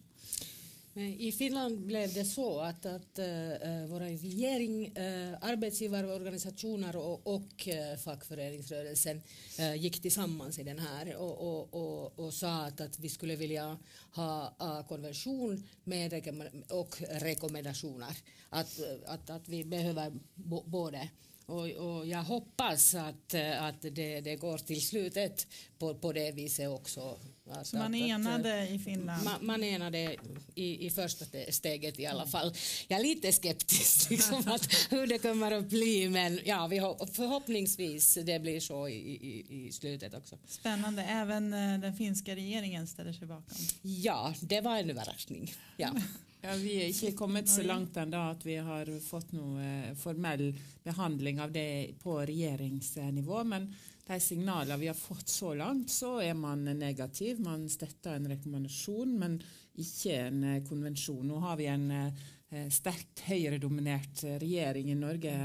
I 0.95 1.33
Finland 1.33 1.87
blev 1.87 2.15
det 2.15 2.25
så 2.25 2.61
att, 2.61 2.87
att 2.87 3.19
äh, 3.19 3.87
våra 3.87 4.05
regering, 4.05 4.87
äh, 4.87 5.35
arbetsgivarorganisationer 5.41 6.97
och, 6.97 7.27
och 7.27 7.69
äh, 7.69 7.97
fackföreningsrörelsen 7.97 9.23
äh, 9.59 9.75
gick 9.75 10.03
tillsammans 10.03 10.59
i 10.59 10.63
den 10.63 10.79
här 10.79 11.17
och, 11.17 11.41
och, 11.41 11.75
och, 11.75 12.19
och 12.19 12.35
sa 12.35 12.63
att, 12.63 12.81
att 12.81 12.99
vi 12.99 13.09
skulle 13.09 13.37
vilja 13.37 13.79
ha 14.13 14.57
äh, 14.61 14.87
konvention 14.89 15.69
med 15.85 16.13
och 16.69 17.03
rekommendationer. 17.11 18.17
Att, 18.49 18.81
att, 19.07 19.31
att 19.31 19.49
vi 19.49 19.65
behöver 19.65 20.13
både. 20.65 21.09
Och, 21.47 21.71
och, 21.71 22.07
jag 22.07 22.23
hoppas 22.23 22.95
att, 22.95 23.35
att 23.59 23.83
det, 23.83 24.21
det 24.21 24.37
går 24.37 24.59
till 24.59 24.87
slutet 24.87 25.47
på, 25.79 25.95
på 25.95 26.13
det 26.13 26.33
viset 26.33 26.69
också. 26.69 27.19
Att, 27.51 27.67
Så 27.67 27.77
man 27.77 27.95
är 27.95 28.15
enade 28.15 28.69
i 28.69 28.79
Finland? 28.79 29.25
Man, 29.25 29.47
man 29.47 29.65
är 29.65 29.75
enade 29.75 30.17
i, 30.55 30.87
i 30.87 30.91
första 30.91 31.25
steget 31.49 31.99
i 31.99 32.07
alla 32.07 32.27
fall. 32.27 32.55
Jag 32.89 33.01
är 33.01 33.05
lite 33.05 33.33
skeptisk 33.33 34.11
liksom, 34.11 34.43
att 34.47 34.69
hur 34.91 35.07
det 35.07 35.19
kommer 35.19 35.53
att 35.53 35.69
bli 35.69 36.09
men 36.09 36.41
ja, 36.45 36.67
vi 36.67 36.81
förhoppningsvis 37.13 38.15
det 38.15 38.39
blir 38.39 38.61
så 38.61 38.89
i, 38.89 38.95
i, 38.95 39.67
i 39.67 39.73
slutet 39.73 40.15
också. 40.15 40.37
Spännande, 40.47 41.03
även 41.03 41.53
eh, 41.53 41.81
den 41.81 41.97
finska 41.97 42.37
regeringen 42.37 42.87
ställer 42.87 43.13
sig 43.13 43.27
bakom? 43.27 43.57
Ja, 43.83 44.35
det 44.41 44.61
var 44.61 44.77
en 44.77 44.91
överraskning. 44.91 45.55
Ja. 45.77 45.91
Ja, 46.43 46.55
vi 46.57 46.79
er 46.81 46.87
ikke 46.89 47.13
kommet 47.19 47.51
så 47.53 47.63
langt 47.63 47.97
ennå 48.01 48.21
at 48.31 48.45
vi 48.47 48.55
har 48.65 48.89
fått 49.05 49.33
noe 49.37 49.61
eh, 49.61 49.97
formell 50.01 50.55
behandling 50.85 51.41
av 51.41 51.53
det 51.53 51.91
på 52.01 52.15
regjeringsnivå. 52.25 53.43
Men 53.45 53.67
de 54.11 54.21
signaler 54.21 54.77
vi 54.77 54.89
har 54.91 54.99
fått 54.99 55.29
så 55.29 55.55
langt, 55.55 55.91
så 55.91 56.17
er 56.23 56.35
man 56.35 56.65
negativ. 56.65 57.41
Man 57.41 57.69
støtter 57.71 58.17
en 58.17 58.29
rekommendasjon, 58.33 59.13
men 59.19 59.37
ikke 59.79 60.17
en 60.27 60.45
eh, 60.45 60.63
konvensjon. 60.67 61.27
Nå 61.29 61.39
har 61.45 61.61
vi 61.61 61.69
en 61.71 61.91
eh, 61.95 62.65
sterkt 62.75 63.23
høyredominert 63.29 64.25
regjering 64.43 64.91
i 64.91 64.99
Norge 64.99 65.37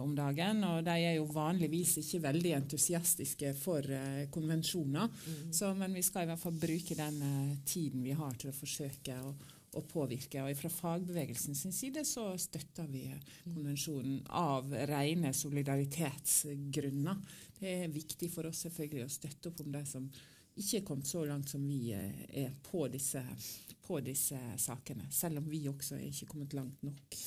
om 0.00 0.10
dagen, 0.12 0.58
og 0.68 0.82
de 0.84 0.92
er 0.92 1.14
jo 1.16 1.24
vanligvis 1.32 1.94
ikke 2.02 2.18
veldig 2.26 2.50
entusiastiske 2.58 3.54
for 3.56 3.86
konvensjoner. 4.32 5.08
Mm. 5.08 5.46
Så, 5.56 5.70
men 5.76 5.96
vi 5.96 6.02
skal 6.04 6.26
i 6.26 6.28
hvert 6.28 6.42
fall 6.42 6.58
bruke 6.60 6.96
den 6.98 7.16
tiden 7.64 8.04
vi 8.04 8.12
har 8.16 8.36
til 8.36 8.52
å 8.52 8.58
forsøke 8.58 9.16
å 9.24 9.32
å 9.78 9.82
påvirke. 9.86 10.42
Og 10.42 10.58
fra 10.58 10.70
fagbevegelsen 10.72 11.56
sin 11.58 11.74
side 11.74 12.04
så 12.08 12.30
støtter 12.40 12.88
vi 12.90 13.04
konvensjonen 13.44 14.22
av 14.40 14.72
rene 14.90 15.32
solidaritetsgrunner. 15.36 17.20
Det 17.60 17.72
er 17.84 17.92
viktig 17.92 18.30
for 18.32 18.48
oss 18.48 18.64
selvfølgelig 18.66 19.06
å 19.06 19.12
støtte 19.12 19.50
opp 19.50 19.60
om 19.64 19.72
de 19.74 19.84
som 19.88 20.06
ikke 20.60 20.80
er 20.80 20.84
kommet 20.86 21.08
så 21.08 21.24
langt 21.28 21.52
som 21.52 21.64
vi 21.68 21.92
eh, 21.96 22.24
er 22.44 22.54
på 22.66 22.86
disse, 22.92 23.22
på 23.86 24.00
disse 24.04 24.38
sakene. 24.60 25.06
Selv 25.12 25.40
om 25.40 25.48
vi 25.50 25.62
også 25.70 25.98
er 25.98 26.08
ikke 26.08 26.32
kommet 26.32 26.56
langt 26.56 26.82
nok. 26.82 27.18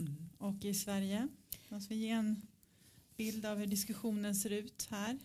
Mm. 0.00 0.16
Och 0.38 0.64
i 0.64 0.74
Sverige, 0.74 1.28
jag 1.68 1.82
ska 1.82 1.94
ge 1.94 2.10
en 2.10 2.36
bild 3.16 3.46
av 3.46 3.58
hur 3.58 3.66
diskussionen 3.66 4.34
ser 4.34 4.50
ut 4.50 4.86
här 4.90 5.18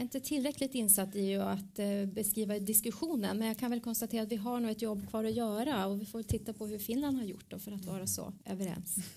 inte 0.00 0.20
tillräckligt 0.20 0.74
insatt 0.74 1.16
i 1.16 1.34
att 1.34 1.78
eh, 1.78 2.06
beskriva 2.06 2.58
diskussionen 2.58 3.38
men 3.38 3.48
jag 3.48 3.58
kan 3.58 3.70
väl 3.70 3.80
konstatera 3.80 4.22
att 4.22 4.32
vi 4.32 4.36
har 4.36 4.60
nog 4.60 4.70
ett 4.70 4.82
jobb 4.82 5.08
kvar 5.08 5.24
att 5.24 5.34
göra 5.34 5.86
och 5.86 6.00
vi 6.00 6.06
får 6.06 6.22
titta 6.22 6.52
på 6.52 6.66
hur 6.66 6.78
Finland 6.78 7.16
har 7.16 7.24
gjort 7.24 7.50
då 7.50 7.58
för 7.58 7.72
att 7.72 7.84
vara 7.84 8.06
så 8.06 8.32
överens. 8.44 8.96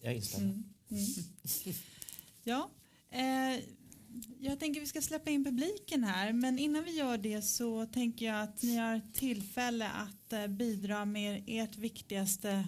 jag 0.00 0.14
instämmer. 0.14 0.46
Mm. 0.46 0.64
Mm. 0.90 1.06
Ja, 2.42 2.70
eh, 3.10 3.64
jag 4.40 4.60
tänker 4.60 4.80
vi 4.80 4.86
ska 4.86 5.02
släppa 5.02 5.30
in 5.30 5.44
publiken 5.44 6.04
här 6.04 6.32
men 6.32 6.58
innan 6.58 6.84
vi 6.84 6.90
gör 6.90 7.18
det 7.18 7.42
så 7.42 7.86
tänker 7.86 8.26
jag 8.26 8.42
att 8.42 8.62
ni 8.62 8.76
har 8.76 9.00
tillfälle 9.12 9.88
att 9.88 10.32
eh, 10.32 10.46
bidra 10.46 11.04
med 11.04 11.44
ert 11.46 11.76
viktigaste 11.76 12.64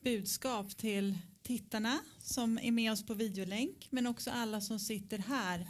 budskap 0.00 0.76
till 0.76 1.18
tittarna 1.42 1.98
som 2.22 2.58
är 2.58 2.72
med 2.72 2.92
oss 2.92 3.06
på 3.06 3.14
videolänk 3.14 3.88
men 3.90 4.06
också 4.06 4.30
alla 4.30 4.60
som 4.60 4.78
sitter 4.78 5.18
här. 5.18 5.60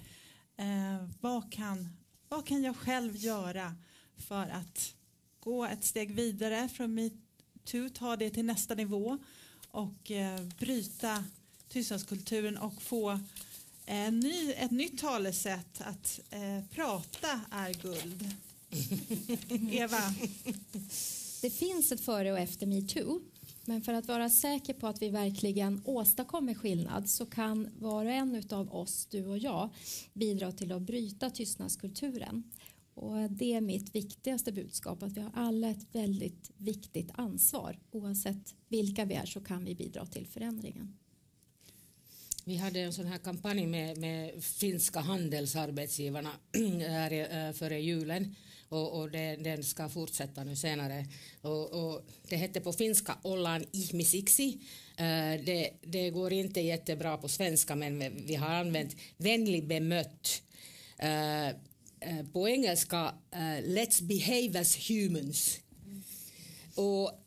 Eh, 0.56 1.09
vad, 1.20 1.52
kan, 1.52 1.88
vad 2.28 2.47
kan 2.47 2.62
jag 2.62 2.76
själv 2.76 3.16
göra 3.16 3.74
för 4.16 4.48
att 4.48 4.94
gå 5.40 5.64
ett 5.64 5.84
steg 5.84 6.14
vidare 6.14 6.68
från 6.68 6.94
metoo, 6.94 7.88
ta 7.88 8.16
det 8.16 8.30
till 8.30 8.44
nästa 8.44 8.74
nivå 8.74 9.18
och 9.70 10.10
eh, 10.10 10.43
bryta 10.59 11.24
tystnadskulturen 11.68 12.56
och 12.56 12.82
få 12.82 13.20
eh, 13.86 14.12
ny, 14.12 14.52
ett 14.52 14.70
nytt 14.70 14.98
talesätt 14.98 15.80
att 15.80 16.20
eh, 16.30 16.64
prata 16.70 17.40
är 17.51 17.72
guld. 17.72 18.30
Eva? 19.72 20.14
Det 21.43 21.51
finns 21.51 21.93
ett 21.93 22.01
före 22.01 22.32
och 22.32 22.38
efter 22.38 22.66
metoo. 22.66 23.20
Men 23.64 23.82
för 23.82 23.93
att 23.93 24.09
vara 24.09 24.30
säker 24.30 24.74
på 24.74 24.86
att 24.86 25.02
vi 25.02 25.09
verkligen 25.09 25.82
åstadkommer 25.84 26.55
skillnad 26.55 27.10
så 27.10 27.26
kan 27.26 27.68
var 27.78 28.05
och 28.05 28.12
en 28.12 28.43
av 28.51 28.74
oss, 28.74 29.06
du 29.06 29.26
och 29.26 29.38
jag, 29.38 29.68
bidra 30.12 30.52
till 30.52 30.72
att 30.72 30.82
bryta 30.82 31.30
tystnadskulturen. 31.30 32.43
Och 32.94 33.30
det 33.30 33.52
är 33.52 33.60
mitt 33.60 33.94
viktigaste 33.94 34.52
budskap, 34.52 35.02
att 35.02 35.12
vi 35.12 35.20
har 35.20 35.30
alla 35.34 35.68
ett 35.68 35.94
väldigt 35.94 36.51
viktigt 36.56 37.10
ansvar. 37.14 37.78
Oavsett 37.90 38.55
vilka 38.68 39.05
vi 39.05 39.14
är 39.14 39.26
så 39.26 39.40
kan 39.40 39.64
vi 39.64 39.74
bidra 39.74 40.06
till 40.06 40.26
förändringen. 40.26 40.97
Vi 42.48 42.56
hade 42.56 42.81
en 42.81 42.93
sån 42.93 43.06
här 43.06 43.18
kampanj 43.18 43.66
med, 43.66 43.98
med 43.98 44.44
finska 44.44 45.01
handelsarbetsgivarna 45.01 46.31
här 46.81 47.12
eh, 47.12 47.52
före 47.52 47.81
julen 47.81 48.36
och, 48.68 49.01
och 49.01 49.10
det, 49.10 49.36
den 49.36 49.64
ska 49.64 49.89
fortsätta 49.89 50.44
nu 50.44 50.56
senare. 50.56 51.06
Och, 51.40 51.70
och 51.70 52.06
det 52.28 52.36
hette 52.36 52.60
på 52.60 52.73
finska 52.73 53.18
Ollaan 53.23 53.64
ihmisiksi. 53.73 54.59
Eh, 54.97 55.44
det, 55.44 55.70
det 55.82 56.10
går 56.10 56.32
inte 56.32 56.60
jättebra 56.60 57.16
på 57.16 57.28
svenska 57.28 57.77
men 57.77 58.27
vi 58.27 58.35
har 58.35 58.55
använt 58.55 58.97
vänlig 59.16 59.66
bemött. 59.66 60.43
Eh, 60.98 61.48
på 62.32 62.48
engelska 62.48 63.14
Let's 63.62 64.02
behave 64.02 64.60
as 64.60 64.90
humans. 64.90 65.60
Och 66.74 67.23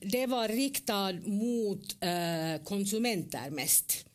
det 0.00 0.26
var 0.26 0.48
riktat 0.48 1.26
mot 1.26 1.96
konsumenter 2.64 3.50
mest 3.50 4.07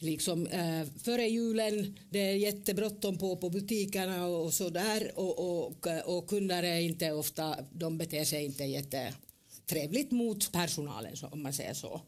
liksom, 0.00 0.46
eh, 0.46 0.84
före 1.02 1.28
julen, 1.28 1.98
det 2.10 2.18
är 2.18 2.34
jättebråttom 2.34 3.18
på, 3.18 3.36
på 3.36 3.50
butikerna 3.50 4.26
och, 4.26 4.44
och 4.44 4.54
så 4.54 4.68
där 4.68 5.12
och, 5.14 5.66
och, 5.66 5.86
eh, 5.86 6.00
och 6.00 6.28
kunder 6.28 6.62
är 6.62 6.80
inte 6.80 7.12
ofta, 7.12 7.56
de 7.72 7.98
beter 7.98 8.24
sig 8.24 8.44
inte 8.44 8.64
jättetrevligt 8.64 10.10
mot 10.10 10.52
personalen 10.52 11.16
så, 11.16 11.26
om 11.26 11.42
man 11.42 11.52
säger 11.52 11.74
så. 11.74 12.00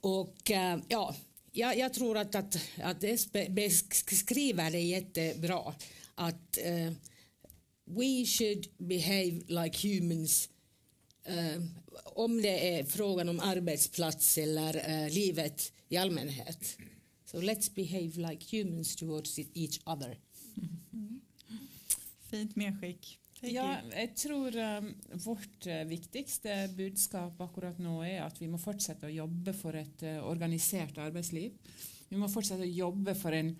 Och 0.00 0.50
eh, 0.50 0.78
ja, 0.88 1.14
jag, 1.52 1.78
jag, 1.78 1.94
tror 1.94 2.16
att, 2.16 2.34
att, 2.34 2.58
att 2.82 3.00
det 3.00 3.28
beskriver 3.50 4.70
det 4.70 4.80
jättebra 4.80 5.74
att 6.14 6.58
eh, 6.64 6.92
we 7.84 8.24
should 8.26 8.66
behave 8.78 9.40
like 9.46 9.88
humans 9.88 10.48
eh, 11.24 11.62
om 12.04 12.42
det 12.42 12.78
är 12.78 12.84
frågan 12.84 13.28
om 13.28 13.40
arbetsplats 13.40 14.38
eller 14.38 14.90
eh, 14.90 15.10
livet 15.10 15.72
i 15.88 15.96
allmänhet. 15.96 16.76
So 17.28 17.38
let's 17.40 17.68
behave 17.68 18.16
like 18.16 18.42
humans 18.42 18.96
towards 18.96 19.38
each 19.54 19.80
other. 19.86 20.16
Mm. 20.94 21.20
Fint 22.30 22.56
medskick. 22.56 23.18
Ja, 23.44 23.82
jeg 23.92 24.14
tror 24.18 24.56
um, 24.56 24.94
vårt 25.22 25.66
uh, 25.68 25.84
viktigste 25.86 26.68
budskap 26.74 27.38
akkurat 27.44 27.78
nå 27.78 28.00
er 28.02 28.24
at 28.24 28.40
vi 28.40 28.48
må 28.50 28.58
fortsette 28.58 29.06
å 29.06 29.12
jobbe 29.12 29.52
for 29.54 29.76
et 29.76 30.02
uh, 30.08 30.24
organisert 30.26 30.98
arbeidsliv. 31.04 31.52
Vi 32.08 32.16
må 32.18 32.28
fortsette 32.32 32.64
å 32.64 32.76
jobbe 32.80 33.14
for 33.14 33.32
en 33.36 33.52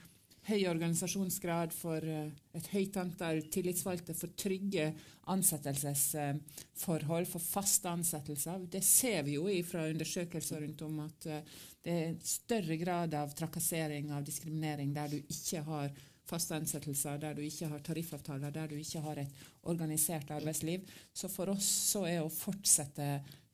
høy 0.48 0.64
organisasjonsgrad, 0.70 1.72
for 1.76 2.00
uh, 2.00 2.32
et 2.56 2.66
høyt 2.72 2.96
antall 3.04 3.42
tillitsvalgte, 3.52 4.16
for 4.16 4.32
trygge 4.40 4.94
ansettelsesforhold, 5.28 7.28
for 7.28 7.44
faste 7.44 7.92
ansettelser. 7.92 8.64
Det 8.72 8.80
ser 8.82 9.28
vi 9.28 9.36
jo 9.36 9.44
fra 9.68 9.84
undersøkelser 9.92 10.64
rundt 10.64 10.80
om 10.88 11.04
at 11.04 11.28
det 11.88 12.04
är 12.04 12.16
större 12.22 12.76
grad 12.76 13.14
av 13.14 13.28
trakassering, 13.28 14.12
av 14.12 14.24
diskriminering, 14.24 14.94
där 14.94 15.08
du 15.08 15.16
inte 15.16 15.58
har 15.58 15.90
fasta 16.24 16.56
ansettelser, 16.56 17.18
där 17.18 17.34
du 17.34 17.44
inte 17.44 17.66
har 17.66 17.78
tariffavtaler, 17.78 18.50
där 18.50 18.68
du 18.68 18.78
inte 18.78 18.98
har 18.98 19.16
ett 19.16 19.34
organiserat 19.60 20.30
arbetsliv. 20.30 20.90
Så 21.12 21.28
för 21.28 21.48
oss 21.48 21.66
så 21.66 22.04
är 22.04 22.26
att 22.26 22.32
fortsätta 22.32 23.04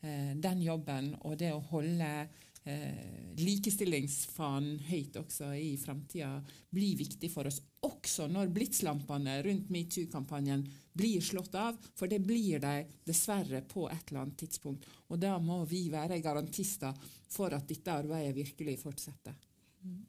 eh, 0.01 0.37
den 0.37 0.63
jobben 0.63 1.15
och 1.15 1.37
det 1.37 1.51
att 1.51 1.67
hålla 1.67 2.23
eh, 2.65 3.37
likestillingsfan 3.37 4.79
högt 4.79 5.17
också 5.17 5.55
i 5.55 5.77
framtiden 5.77 6.47
blir 6.71 6.97
viktigt 6.97 7.35
för 7.35 7.47
oss. 7.47 7.63
också 7.81 8.27
när 8.27 8.47
blitslampene 8.47 9.43
runt 9.43 9.71
metoo-kampanjen 9.71 10.71
blir 10.95 11.21
slått 11.21 11.55
av, 11.55 11.77
for 11.95 12.07
det 12.07 12.19
blir 12.19 12.59
de 12.59 12.87
dessverre 13.05 13.61
på 13.61 13.89
et 13.91 14.11
eller 14.11 14.21
annet 14.21 14.39
tidspunkt. 14.39 14.87
Og 15.11 15.19
da 15.19 15.37
må 15.43 15.65
vi 15.67 15.89
være 15.91 16.21
garantister 16.23 16.95
for 17.29 17.55
att 17.55 17.69
detta 17.69 17.93
arbete 17.99 18.33
virkelig 18.33 18.79
fortsätter. 18.81 19.35
Mm. 19.83 20.07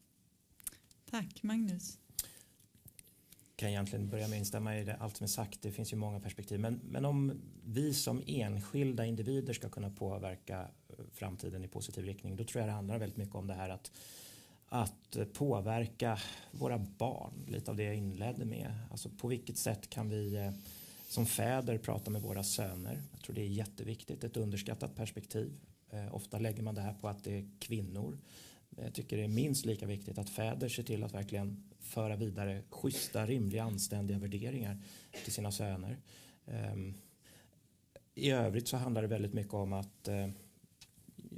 Tack, 1.10 1.44
Magnus. 1.44 1.98
Jag 3.56 3.60
kan 3.60 3.70
egentligen 3.70 4.10
börja 4.10 4.28
med 4.28 4.36
att 4.36 4.40
instämma 4.40 4.78
i 4.78 4.84
det, 4.84 4.96
allt 4.96 5.18
som 5.18 5.24
är 5.24 5.28
sagt. 5.28 5.62
Det 5.62 5.72
finns 5.72 5.94
ju 5.94 5.98
många 5.98 6.20
perspektiv. 6.20 6.60
Men, 6.60 6.80
men 6.84 7.06
om 7.06 7.42
vi 7.66 7.94
som 7.94 8.22
enskilda 8.28 9.06
individer 9.06 9.54
ska 9.54 9.70
kunna 9.70 9.90
påverka 9.90 10.62
eh, 10.90 10.96
framtiden 11.14 11.64
i 11.64 11.68
positiv 11.68 12.06
riktning, 12.06 12.36
då 12.36 12.44
tror 12.44 12.62
jag 12.62 12.70
det 12.70 12.74
handlar 12.74 13.00
väldigt 13.00 13.18
mycket 13.18 13.36
om 13.36 13.48
det 13.48 13.54
här 13.54 13.70
att 13.70 13.92
att 14.70 15.18
påverka 15.34 16.20
våra 16.52 16.78
barn, 16.78 17.46
lite 17.48 17.72
av 17.72 17.78
det 17.78 17.84
jag 17.84 17.96
inledde 17.96 18.46
med. 18.46 18.74
Alltså 18.92 19.10
på 19.10 19.28
vilket 19.28 19.58
sätt 19.58 19.90
kan 19.90 20.10
vi 20.10 20.36
eh, 20.36 20.52
som 21.16 21.26
fäder 21.26 21.78
prata 21.78 22.12
med 22.12 22.22
våra 22.22 22.44
söner? 22.44 23.02
Jag 23.12 23.22
tror 23.22 23.36
det 23.36 23.42
är 23.42 23.48
jätteviktigt, 23.48 24.24
ett 24.24 24.38
underskattat 24.38 24.96
perspektiv. 24.96 25.54
Eh, 25.90 26.16
ofta 26.16 26.40
lägger 26.40 26.64
man 26.64 26.76
det 26.76 26.82
här 26.82 26.94
på 26.94 27.08
att 27.08 27.24
det 27.24 27.38
är 27.38 27.50
kvinnor. 27.60 28.18
Eh, 28.78 28.84
jag 28.84 28.94
tycker 28.94 29.18
det 29.18 29.24
är 29.24 29.28
minst 29.28 29.66
lika 29.66 29.86
viktigt 29.86 30.18
att 30.18 30.30
fäder 30.30 30.70
ser 30.70 30.84
till 30.84 31.04
att 31.04 31.14
verkligen 31.14 31.64
föra 31.80 32.16
vidare 32.16 32.64
schyssta, 32.70 33.26
rimliga, 33.26 33.64
anständiga 33.64 34.20
värderingar 34.20 34.78
till 35.24 35.34
sina 35.34 35.52
söner. 35.52 35.98
Ehm, 36.46 36.94
I 38.16 38.32
övrigt 38.32 38.68
så 38.68 38.78
handlar 38.78 39.02
det 39.02 39.08
väldigt 39.08 39.34
mycket 39.34 39.54
om 39.54 39.74
att 39.74 40.08
eh, 40.08 40.30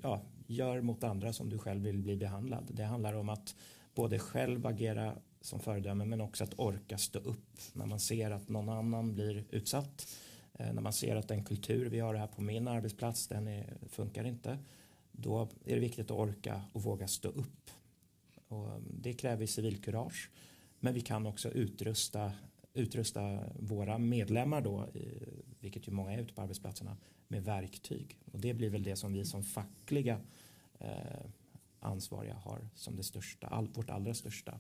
ja, 0.04 0.22
gör 0.48 0.82
mot 0.82 1.04
andra 1.04 1.34
som 1.34 1.50
du 1.50 1.58
själv 1.58 1.84
vill 1.84 1.98
bli 1.98 2.16
behandlad. 2.18 2.68
Det 2.74 2.84
handlar 2.84 3.14
om 3.14 3.30
att 3.30 3.56
både 3.96 4.20
själv 4.20 4.66
agera 4.66 5.16
som 5.48 5.60
föredöme 5.60 6.06
men 6.06 6.22
också 6.22 6.44
att 6.44 6.60
orka 6.60 6.98
stå 6.98 7.20
upp 7.20 7.60
när 7.74 7.86
man 7.86 8.00
ser 8.00 8.32
att 8.32 8.50
någon 8.50 8.70
annan 8.70 9.14
blir 9.14 9.46
utsatt 9.50 10.08
eh, 10.54 10.74
när 10.74 10.82
man 10.82 10.94
ser 10.94 11.16
att 11.16 11.28
den 11.28 11.44
kultur 11.44 11.90
vi 11.90 12.00
har 12.00 12.16
här 12.16 12.28
på 12.28 12.42
min 12.42 12.68
arbetsplats 12.68 13.28
den 13.28 13.48
är, 13.48 13.78
funkar 13.90 14.24
inte 14.24 14.58
då 15.12 15.42
är 15.66 15.74
det 15.74 15.80
viktigt 15.80 16.12
att 16.12 16.18
orka 16.18 16.62
och 16.74 16.84
våga 16.84 17.08
stå 17.08 17.30
upp. 17.30 17.72
Och 18.48 18.68
eh, 18.68 18.80
det 18.80 19.14
kräver 19.14 19.46
civilkurage 19.46 20.30
men 20.80 20.94
vi 20.94 21.02
kan 21.02 21.26
också 21.26 21.50
utrusta, 21.50 22.32
utrusta 22.74 23.40
våra 23.60 23.98
medlemmar 23.98 24.62
då, 24.62 24.88
vilket 25.60 25.88
ju 25.88 25.92
många 25.92 26.14
är 26.14 26.18
ute 26.18 26.34
på 26.34 26.42
arbetsplatserna, 26.42 26.98
med 27.28 27.44
verktyg. 27.44 28.18
Och 28.32 28.40
det 28.40 28.54
blir 28.54 28.70
väl 28.70 28.84
det 28.84 28.96
som 28.96 29.14
vi 29.14 29.26
som 29.26 29.44
fackliga 29.44 30.20
eh, 30.80 31.26
ansvariga 31.80 32.36
har 32.36 32.70
som 32.76 32.96
det 32.96 33.04
största, 33.04 33.48
all, 33.48 33.68
vårt 33.68 33.90
allra 33.90 34.14
största 34.14 34.60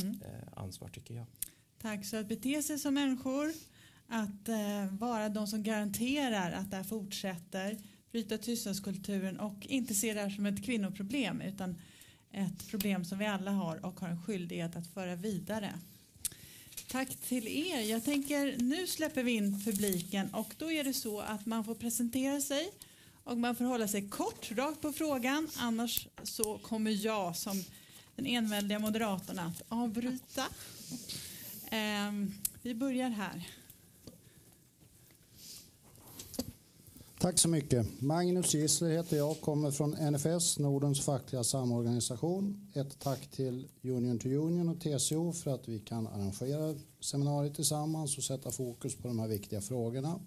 mm. 0.00 0.20
eh, 0.22 0.62
ansvar 0.62 0.88
tycker 0.88 1.14
jag. 1.14 1.26
Tack, 1.78 2.06
så 2.06 2.16
att 2.16 2.28
bete 2.28 2.62
sig 2.62 2.78
som 2.78 2.94
människor 2.94 3.52
att 4.08 4.48
eh, 4.48 4.86
vara 4.90 5.28
de 5.28 5.46
som 5.46 5.62
garanterar 5.62 6.52
att 6.52 6.70
det 6.70 6.76
här 6.76 6.84
fortsätter, 6.84 7.78
bryta 8.12 8.38
tystnadskulturen 8.38 9.40
och 9.40 9.66
inte 9.66 9.94
se 9.94 10.14
det 10.14 10.20
här 10.20 10.30
som 10.30 10.46
ett 10.46 10.64
kvinnoproblem 10.64 11.40
utan 11.40 11.80
ett 12.32 12.68
problem 12.68 13.04
som 13.04 13.18
vi 13.18 13.26
alla 13.26 13.50
har 13.50 13.86
och 13.86 14.00
har 14.00 14.08
en 14.08 14.22
skyldighet 14.22 14.76
att 14.76 14.86
föra 14.86 15.16
vidare. 15.16 15.72
Tack 16.88 17.16
till 17.16 17.48
er. 17.48 17.80
Jag 17.80 18.04
tänker 18.04 18.56
nu 18.58 18.86
släpper 18.86 19.22
vi 19.22 19.32
in 19.32 19.64
publiken 19.64 20.34
och 20.34 20.54
då 20.58 20.72
är 20.72 20.84
det 20.84 20.94
så 20.94 21.20
att 21.20 21.46
man 21.46 21.64
får 21.64 21.74
presentera 21.74 22.40
sig 22.40 22.70
och 23.24 23.38
man 23.38 23.56
får 23.56 23.64
hålla 23.64 23.88
sig 23.88 24.08
kort, 24.08 24.50
rakt 24.52 24.80
på 24.80 24.92
frågan. 24.92 25.48
Annars 25.56 26.08
så 26.22 26.58
kommer 26.58 26.90
jag 26.90 27.36
som 27.36 27.64
den 28.16 28.26
enväldiga 28.26 28.78
moderatorn 28.78 29.38
att 29.38 29.62
avbryta. 29.68 30.42
Eh, 31.70 32.12
vi 32.62 32.74
börjar 32.74 33.10
här. 33.10 33.48
Tack 37.24 37.38
så 37.38 37.48
mycket. 37.48 37.86
Magnus 38.02 38.54
Gissler 38.54 38.90
heter 38.90 39.16
jag, 39.16 39.40
kommer 39.40 39.70
från 39.70 39.90
NFS, 39.90 40.58
Nordens 40.58 41.00
fackliga 41.00 41.44
samorganisation. 41.44 42.70
Ett 42.74 42.98
tack 42.98 43.30
till 43.30 43.68
Union 43.82 44.18
to 44.18 44.28
Union 44.28 44.68
och 44.68 44.80
TCO 44.80 45.32
för 45.32 45.54
att 45.54 45.68
vi 45.68 45.78
kan 45.78 46.06
arrangera 46.06 46.74
seminariet 47.00 47.54
tillsammans 47.54 48.18
och 48.18 48.24
sätta 48.24 48.50
fokus 48.50 48.96
på 48.96 49.08
de 49.08 49.18
här 49.18 49.28
viktiga 49.28 49.60
frågorna. 49.60 50.20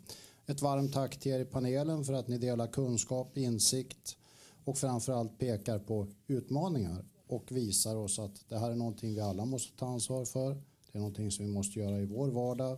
Ett 0.46 0.62
varmt 0.62 0.94
tack 0.94 1.20
till 1.20 1.32
er 1.32 1.40
i 1.40 1.46
panelen 1.46 2.06
för 2.06 2.14
att 2.14 2.28
ni 2.28 2.38
delar 2.38 2.68
kunskap, 2.68 3.38
insikt 3.38 4.18
och 4.64 4.78
framförallt 4.78 5.40
pekar 5.40 5.80
på 5.80 6.08
utmaningar 6.28 7.06
och 7.28 7.52
visar 7.52 7.96
oss 7.96 8.20
att 8.20 8.50
det 8.50 8.58
här 8.58 8.72
är 8.72 8.76
någonting 8.76 9.16
vi 9.16 9.22
alla 9.22 9.46
måste 9.46 9.78
ta 9.78 9.88
ansvar 9.88 10.26
för. 10.26 10.54
Det 10.92 10.98
är 10.98 11.00
någonting 11.00 11.32
som 11.32 11.46
vi 11.46 11.52
måste 11.52 11.80
göra 11.80 12.00
i 12.00 12.06
vår 12.06 12.28
vardag, 12.28 12.78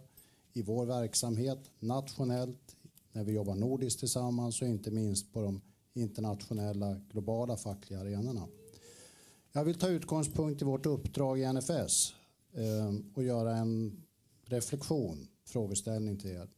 i 0.53 0.61
vår 0.61 0.85
verksamhet, 0.85 1.59
nationellt, 1.79 2.75
när 3.11 3.23
vi 3.23 3.31
jobbar 3.31 3.55
nordiskt 3.55 3.99
tillsammans 3.99 4.61
och 4.61 4.67
inte 4.67 4.91
minst 4.91 5.33
på 5.33 5.41
de 5.41 5.61
internationella 5.93 7.01
globala 7.11 7.57
fackliga 7.57 7.99
arenorna. 7.99 8.47
Jag 9.51 9.63
vill 9.63 9.79
ta 9.79 9.87
utgångspunkt 9.87 10.61
i 10.61 10.65
vårt 10.65 10.85
uppdrag 10.85 11.39
i 11.39 11.53
NFS 11.53 12.13
eh, 12.53 12.95
och 13.13 13.23
göra 13.23 13.55
en 13.55 14.03
reflektion, 14.45 15.27
frågeställning 15.45 16.17
till 16.17 16.29
er. 16.29 16.49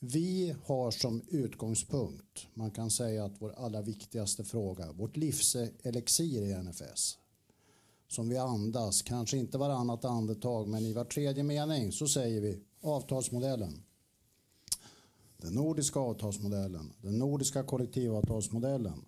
Vi 0.00 0.54
har 0.64 0.90
som 0.90 1.22
utgångspunkt, 1.28 2.46
man 2.54 2.70
kan 2.70 2.90
säga 2.90 3.24
att 3.24 3.42
vår 3.42 3.52
allra 3.56 3.82
viktigaste 3.82 4.44
fråga, 4.44 4.92
vårt 4.92 5.16
livselixir 5.16 6.42
i 6.42 6.62
NFS, 6.62 7.18
som 8.08 8.28
vi 8.28 8.36
andas, 8.36 9.02
kanske 9.02 9.36
inte 9.36 9.58
varannat 9.58 10.04
andetag, 10.04 10.68
men 10.68 10.86
i 10.86 10.92
var 10.92 11.04
tredje 11.04 11.44
mening 11.44 11.92
så 11.92 12.08
säger 12.08 12.40
vi 12.40 12.60
avtalsmodellen. 12.80 13.82
Den 15.36 15.52
nordiska 15.54 16.00
avtalsmodellen, 16.00 16.92
den 17.02 17.18
nordiska 17.18 17.62
kollektivavtalsmodellen. 17.62 19.04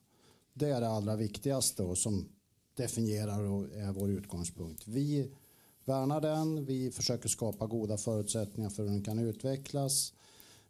Det 0.52 0.70
är 0.70 0.80
det 0.80 0.88
allra 0.88 1.16
viktigaste 1.16 1.82
och 1.82 1.98
som 1.98 2.28
definierar 2.74 3.44
och 3.44 3.64
är 3.64 3.92
vår 3.92 4.10
utgångspunkt. 4.10 4.88
Vi 4.88 5.32
värnar 5.84 6.20
den, 6.20 6.64
vi 6.64 6.90
försöker 6.90 7.28
skapa 7.28 7.66
goda 7.66 7.96
förutsättningar 7.96 8.70
för 8.70 8.82
hur 8.82 8.90
den 8.90 9.04
kan 9.04 9.18
utvecklas, 9.18 10.12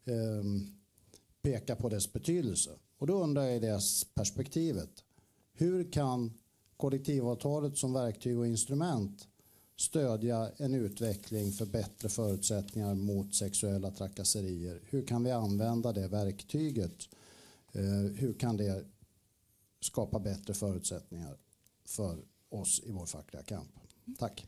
pekar 0.08 0.78
peka 1.42 1.76
på 1.76 1.88
dess 1.88 2.12
betydelse. 2.12 2.70
Och 2.98 3.06
då 3.06 3.22
undrar 3.22 3.42
jag 3.42 3.56
i 3.56 3.60
det 3.60 3.80
perspektivet, 4.14 5.04
hur 5.52 5.92
kan 5.92 6.32
kollektivavtalet 6.76 7.78
som 7.78 7.92
verktyg 7.92 8.38
och 8.38 8.46
instrument 8.46 9.28
stödja 9.76 10.50
en 10.56 10.74
utveckling 10.74 11.52
för 11.52 11.66
bättre 11.66 12.08
förutsättningar 12.08 12.94
mot 12.94 13.34
sexuella 13.34 13.90
trakasserier? 13.90 14.80
Hur 14.90 15.06
kan 15.06 15.24
vi 15.24 15.30
använda 15.30 15.92
det 15.92 16.08
verktyget? 16.08 17.08
Eh, 17.72 18.12
hur 18.14 18.34
kan 18.34 18.56
det 18.56 18.84
skapa 19.80 20.18
bättre 20.18 20.54
förutsättningar 20.54 21.36
för 21.84 22.18
oss 22.48 22.80
i 22.84 22.92
vår 22.92 23.06
fackliga 23.06 23.42
kamp? 23.42 23.70
Tack. 24.18 24.46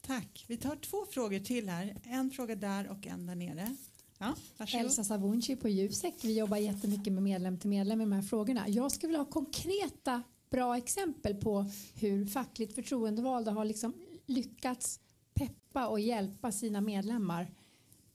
Tack. 0.00 0.44
Vi 0.48 0.56
tar 0.56 0.76
två 0.76 1.06
frågor 1.10 1.38
till 1.38 1.68
här. 1.68 2.00
En 2.04 2.30
fråga 2.30 2.54
där 2.54 2.88
och 2.88 3.06
en 3.06 3.26
där 3.26 3.34
nere. 3.34 3.76
Ja, 4.18 4.34
Elsa 4.72 5.04
Savunci 5.04 5.56
på 5.56 5.68
Jusek. 5.68 6.14
Vi 6.22 6.38
jobbar 6.38 6.56
jättemycket 6.56 7.12
med 7.12 7.22
medlem 7.22 7.58
till 7.58 7.70
medlem 7.70 8.00
i 8.00 8.04
de 8.04 8.12
här 8.12 8.22
frågorna. 8.22 8.68
Jag 8.68 8.92
skulle 8.92 9.08
vilja 9.08 9.22
ha 9.22 9.30
konkreta 9.30 10.22
bra 10.50 10.76
exempel 10.76 11.34
på 11.34 11.70
hur 11.94 12.26
fackligt 12.26 12.74
förtroendevalda 12.74 13.50
har 13.50 13.64
liksom 13.64 13.94
lyckats 14.26 15.00
peppa 15.34 15.88
och 15.88 16.00
hjälpa 16.00 16.52
sina 16.52 16.80
medlemmar 16.80 17.54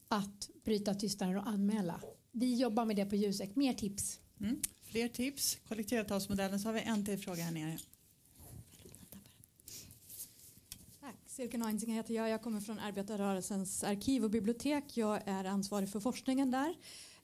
att 0.08 0.50
bryta 0.64 0.94
tystnaden 0.94 1.36
och 1.36 1.48
anmäla. 1.48 2.00
Vi 2.32 2.54
jobbar 2.54 2.84
med 2.84 2.96
det 2.96 3.06
på 3.06 3.16
Jusek. 3.16 3.56
Mer 3.56 3.74
tips. 3.74 4.20
Mm. 4.40 4.60
Fler 4.82 5.08
tips. 5.08 5.58
Kollektivavtalsmodellen. 5.68 6.60
Så 6.60 6.68
har 6.68 6.72
vi 6.72 6.80
en 6.80 7.04
till 7.04 7.18
fråga 7.18 7.42
här 7.42 7.52
nere. 7.52 7.78
Silke 11.32 11.58
heter 11.86 12.14
jag. 12.14 12.28
Jag 12.28 12.42
kommer 12.42 12.60
från 12.60 12.78
arbetarrörelsens 12.78 13.84
arkiv 13.84 14.24
och 14.24 14.30
bibliotek. 14.30 14.96
Jag 14.96 15.20
är 15.26 15.44
ansvarig 15.44 15.88
för 15.88 16.00
forskningen 16.00 16.50
där. 16.50 16.74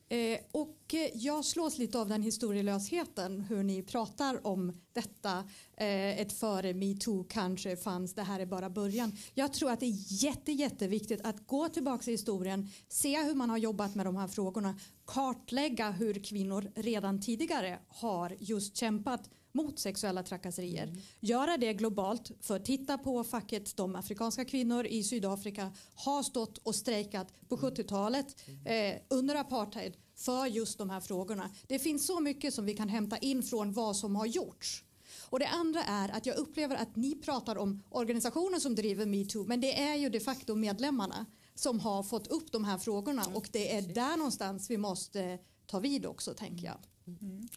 Eh, 0.08 0.38
och 0.52 0.94
eh, 0.94 1.10
jag 1.14 1.44
slås 1.44 1.78
lite 1.78 1.98
av 1.98 2.08
den 2.08 2.22
historielösheten 2.22 3.40
hur 3.40 3.62
ni 3.62 3.82
pratar 3.82 4.46
om 4.46 4.72
detta. 4.92 5.38
Eh, 5.76 6.20
ett 6.20 6.32
före 6.32 6.74
metoo 6.74 7.24
kanske 7.24 7.76
fanns, 7.76 8.14
det 8.14 8.22
här 8.22 8.40
är 8.40 8.46
bara 8.46 8.70
början. 8.70 9.12
Jag 9.34 9.52
tror 9.52 9.70
att 9.70 9.80
det 9.80 9.86
är 9.86 10.24
jätte, 10.24 10.52
jätteviktigt 10.52 11.20
att 11.24 11.46
gå 11.46 11.68
tillbaka 11.68 12.10
i 12.10 12.14
historien, 12.14 12.68
se 12.88 13.22
hur 13.22 13.34
man 13.34 13.50
har 13.50 13.58
jobbat 13.58 13.94
med 13.94 14.06
de 14.06 14.16
här 14.16 14.28
frågorna, 14.28 14.78
kartlägga 15.06 15.90
hur 15.90 16.24
kvinnor 16.24 16.70
redan 16.74 17.20
tidigare 17.20 17.78
har 17.88 18.36
just 18.40 18.76
kämpat 18.76 19.30
mot 19.52 19.78
sexuella 19.78 20.22
trakasserier. 20.22 20.86
Mm. 20.86 21.00
Göra 21.20 21.56
det 21.56 21.72
globalt, 21.72 22.30
för 22.40 22.58
titta 22.58 22.98
på 22.98 23.24
facket, 23.24 23.76
de 23.76 23.96
afrikanska 23.96 24.44
kvinnor 24.44 24.86
i 24.86 25.02
Sydafrika 25.02 25.72
har 25.94 26.22
stått 26.22 26.58
och 26.58 26.74
strejkat 26.74 27.32
på 27.48 27.56
70-talet 27.56 28.36
mm. 28.46 28.94
eh, 28.96 29.00
under 29.08 29.34
apartheid 29.34 29.96
för 30.14 30.46
just 30.46 30.78
de 30.78 30.90
här 30.90 31.00
frågorna. 31.00 31.50
Det 31.66 31.78
finns 31.78 32.06
så 32.06 32.20
mycket 32.20 32.54
som 32.54 32.64
vi 32.64 32.74
kan 32.74 32.88
hämta 32.88 33.18
in 33.18 33.42
från 33.42 33.72
vad 33.72 33.96
som 33.96 34.16
har 34.16 34.26
gjorts. 34.26 34.84
Och 35.30 35.38
det 35.38 35.48
andra 35.48 35.82
är 35.82 36.08
att 36.08 36.26
jag 36.26 36.36
upplever 36.36 36.76
att 36.76 36.96
ni 36.96 37.14
pratar 37.14 37.58
om 37.58 37.82
organisationer 37.90 38.58
som 38.58 38.74
driver 38.74 39.06
metoo 39.06 39.44
men 39.44 39.60
det 39.60 39.80
är 39.80 39.94
ju 39.94 40.08
de 40.08 40.20
facto 40.20 40.54
medlemmarna 40.54 41.26
som 41.54 41.80
har 41.80 42.02
fått 42.02 42.26
upp 42.26 42.52
de 42.52 42.64
här 42.64 42.78
frågorna 42.78 43.24
och 43.34 43.48
det 43.52 43.76
är 43.76 43.82
där 43.82 44.16
någonstans 44.16 44.70
vi 44.70 44.76
måste 44.76 45.38
ta 45.66 45.78
vid 45.78 46.06
också 46.06 46.34
tänker 46.34 46.64
jag. 46.64 46.78
Mm. 47.20 47.48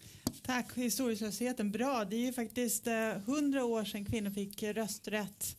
Tack, 0.41 0.77
historielösheten. 0.77 1.71
Bra, 1.71 2.05
det 2.05 2.15
är 2.15 2.25
ju 2.25 2.33
faktiskt 2.33 2.87
eh, 2.87 3.09
hundra 3.25 3.65
år 3.65 3.85
sedan 3.85 4.05
kvinnor 4.05 4.31
fick 4.31 4.63
rösträtt 4.63 5.57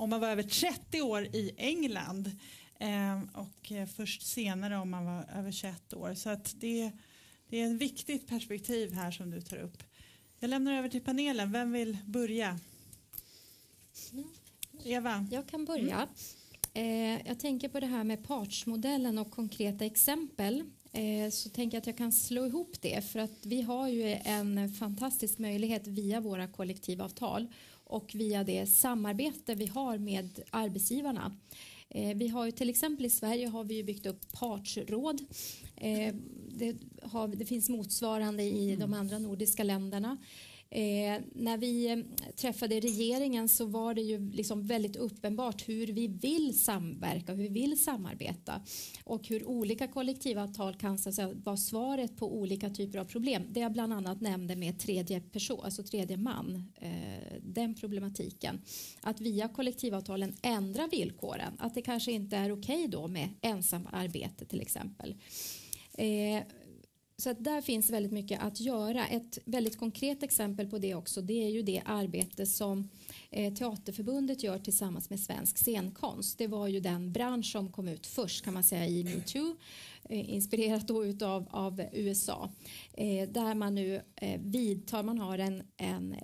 om 0.00 0.10
man 0.10 0.20
var 0.20 0.28
över 0.28 0.42
30 0.42 1.02
år 1.02 1.22
i 1.22 1.52
England 1.56 2.30
ehm, 2.78 3.28
och 3.34 3.72
eh, 3.72 3.86
först 3.86 4.22
senare 4.22 4.76
om 4.76 4.90
man 4.90 5.04
var 5.04 5.24
över 5.34 5.52
21 5.52 5.92
år. 5.92 6.14
Så 6.14 6.30
att 6.30 6.54
det, 6.60 6.90
det 7.48 7.60
är 7.60 7.74
ett 7.74 7.80
viktigt 7.80 8.26
perspektiv 8.26 8.92
här 8.92 9.10
som 9.10 9.30
du 9.30 9.40
tar 9.40 9.56
upp. 9.56 9.82
Jag 10.38 10.50
lämnar 10.50 10.74
över 10.78 10.88
till 10.88 11.00
panelen. 11.00 11.52
Vem 11.52 11.72
vill 11.72 11.98
börja? 12.06 12.58
Eva? 14.84 15.26
Jag 15.30 15.46
kan 15.46 15.64
börja. 15.64 16.08
Mm. 16.74 17.18
Eh, 17.18 17.26
jag 17.26 17.38
tänker 17.38 17.68
på 17.68 17.80
det 17.80 17.86
här 17.86 18.04
med 18.04 18.24
partsmodellen 18.24 19.18
och 19.18 19.30
konkreta 19.30 19.84
exempel. 19.84 20.64
Eh, 20.92 21.30
så 21.30 21.48
tänker 21.48 21.76
jag 21.76 21.80
att 21.80 21.86
jag 21.86 21.96
kan 21.96 22.12
slå 22.12 22.46
ihop 22.46 22.76
det 22.80 23.04
för 23.04 23.18
att 23.18 23.46
vi 23.46 23.62
har 23.62 23.88
ju 23.88 24.18
en 24.24 24.72
fantastisk 24.72 25.38
möjlighet 25.38 25.86
via 25.86 26.20
våra 26.20 26.46
kollektivavtal 26.46 27.46
och 27.84 28.14
via 28.14 28.44
det 28.44 28.66
samarbete 28.66 29.54
vi 29.54 29.66
har 29.66 29.98
med 29.98 30.40
arbetsgivarna. 30.50 31.36
Eh, 31.88 32.16
vi 32.16 32.28
har 32.28 32.46
ju 32.46 32.52
till 32.52 32.70
exempel 32.70 33.06
i 33.06 33.10
Sverige 33.10 33.46
har 33.48 33.64
vi 33.64 33.84
byggt 33.84 34.06
upp 34.06 34.32
partsråd. 34.32 35.20
Eh, 35.76 36.14
det, 36.48 36.76
har, 37.02 37.28
det 37.28 37.44
finns 37.44 37.68
motsvarande 37.68 38.42
i 38.42 38.76
de 38.76 38.94
andra 38.94 39.18
nordiska 39.18 39.62
länderna. 39.64 40.16
Eh, 40.72 41.20
när 41.32 41.56
vi 41.58 41.90
eh, 41.90 41.98
träffade 42.36 42.80
regeringen 42.80 43.48
så 43.48 43.64
var 43.64 43.94
det 43.94 44.00
ju 44.00 44.30
liksom 44.30 44.66
väldigt 44.66 44.96
uppenbart 44.96 45.68
hur 45.68 45.86
vi 45.86 46.06
vill 46.08 46.58
samverka, 46.58 47.32
hur 47.32 47.42
vi 47.42 47.48
vill 47.48 47.84
samarbeta 47.84 48.60
och 49.04 49.28
hur 49.28 49.44
olika 49.48 49.88
kollektivavtal 49.88 50.74
kan 50.74 50.98
så 50.98 51.12
säga, 51.12 51.32
vara 51.44 51.56
svaret 51.56 52.16
på 52.16 52.36
olika 52.36 52.70
typer 52.70 52.98
av 52.98 53.04
problem. 53.04 53.46
Det 53.50 53.60
jag 53.60 53.72
bland 53.72 53.92
annat 53.92 54.20
nämnde 54.20 54.56
med 54.56 54.78
tredje 54.78 55.20
person, 55.20 55.60
alltså 55.64 55.82
tredje 55.82 56.16
man, 56.16 56.72
eh, 56.80 57.36
den 57.42 57.74
problematiken. 57.74 58.60
Att 59.00 59.20
via 59.20 59.48
kollektivavtalen 59.48 60.34
ändra 60.42 60.86
villkoren, 60.86 61.52
att 61.58 61.74
det 61.74 61.82
kanske 61.82 62.12
inte 62.12 62.36
är 62.36 62.52
okej 62.52 62.84
okay 62.84 62.86
då 62.86 63.08
med 63.08 63.28
ensamarbete 63.40 64.44
till 64.44 64.60
exempel. 64.60 65.14
Eh, 65.94 66.42
så 67.20 67.30
att 67.30 67.44
där 67.44 67.60
finns 67.60 67.90
väldigt 67.90 68.12
mycket 68.12 68.42
att 68.42 68.60
göra. 68.60 69.06
Ett 69.06 69.38
väldigt 69.44 69.78
konkret 69.78 70.22
exempel 70.22 70.66
på 70.66 70.78
det 70.78 70.94
också 70.94 71.22
det 71.22 71.44
är 71.44 71.48
ju 71.48 71.62
det 71.62 71.82
arbete 71.84 72.46
som 72.46 72.90
eh, 73.30 73.54
Teaterförbundet 73.54 74.42
gör 74.42 74.58
tillsammans 74.58 75.10
med 75.10 75.20
svensk 75.20 75.58
scenkonst. 75.58 76.38
Det 76.38 76.46
var 76.46 76.68
ju 76.68 76.80
den 76.80 77.12
bransch 77.12 77.52
som 77.52 77.72
kom 77.72 77.88
ut 77.88 78.06
först 78.06 78.44
kan 78.44 78.54
man 78.54 78.64
säga 78.64 78.86
i 78.86 79.04
metoo 79.04 79.56
eh, 80.08 80.34
inspirerat 80.34 80.88
då 80.88 81.04
utav 81.04 81.48
av 81.50 81.82
USA 81.92 82.50
eh, 82.94 83.28
där 83.28 83.54
man 83.54 83.74
nu 83.74 84.02
vidtar, 84.38 85.02
man 85.02 85.18
har 85.18 85.38
en, 85.38 85.62
en 85.76 86.14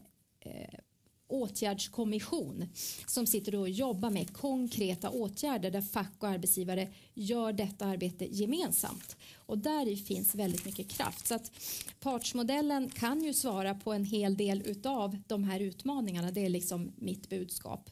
åtgärdskommission 1.29 2.69
som 3.07 3.27
sitter 3.27 3.55
och 3.55 3.69
jobbar 3.69 4.11
med 4.11 4.33
konkreta 4.33 5.11
åtgärder 5.11 5.71
där 5.71 5.83
fack 5.83 6.13
och 6.19 6.29
arbetsgivare 6.29 6.89
gör 7.15 7.53
detta 7.53 7.87
arbete 7.87 8.27
gemensamt. 8.31 9.17
Och 9.37 9.59
där 9.59 9.97
finns 9.97 10.35
väldigt 10.35 10.65
mycket 10.65 10.89
kraft. 10.89 11.27
Så 11.27 11.35
att 11.35 11.53
partsmodellen 12.01 12.89
kan 12.89 13.25
ju 13.25 13.35
svara 13.35 13.75
på 13.75 13.93
en 13.93 14.05
hel 14.05 14.37
del 14.37 14.77
av 14.85 15.19
de 15.27 15.45
här 15.45 15.61
utmaningarna. 15.61 16.31
Det 16.31 16.45
är 16.45 16.49
liksom 16.49 16.93
mitt 16.97 17.29
budskap. 17.29 17.91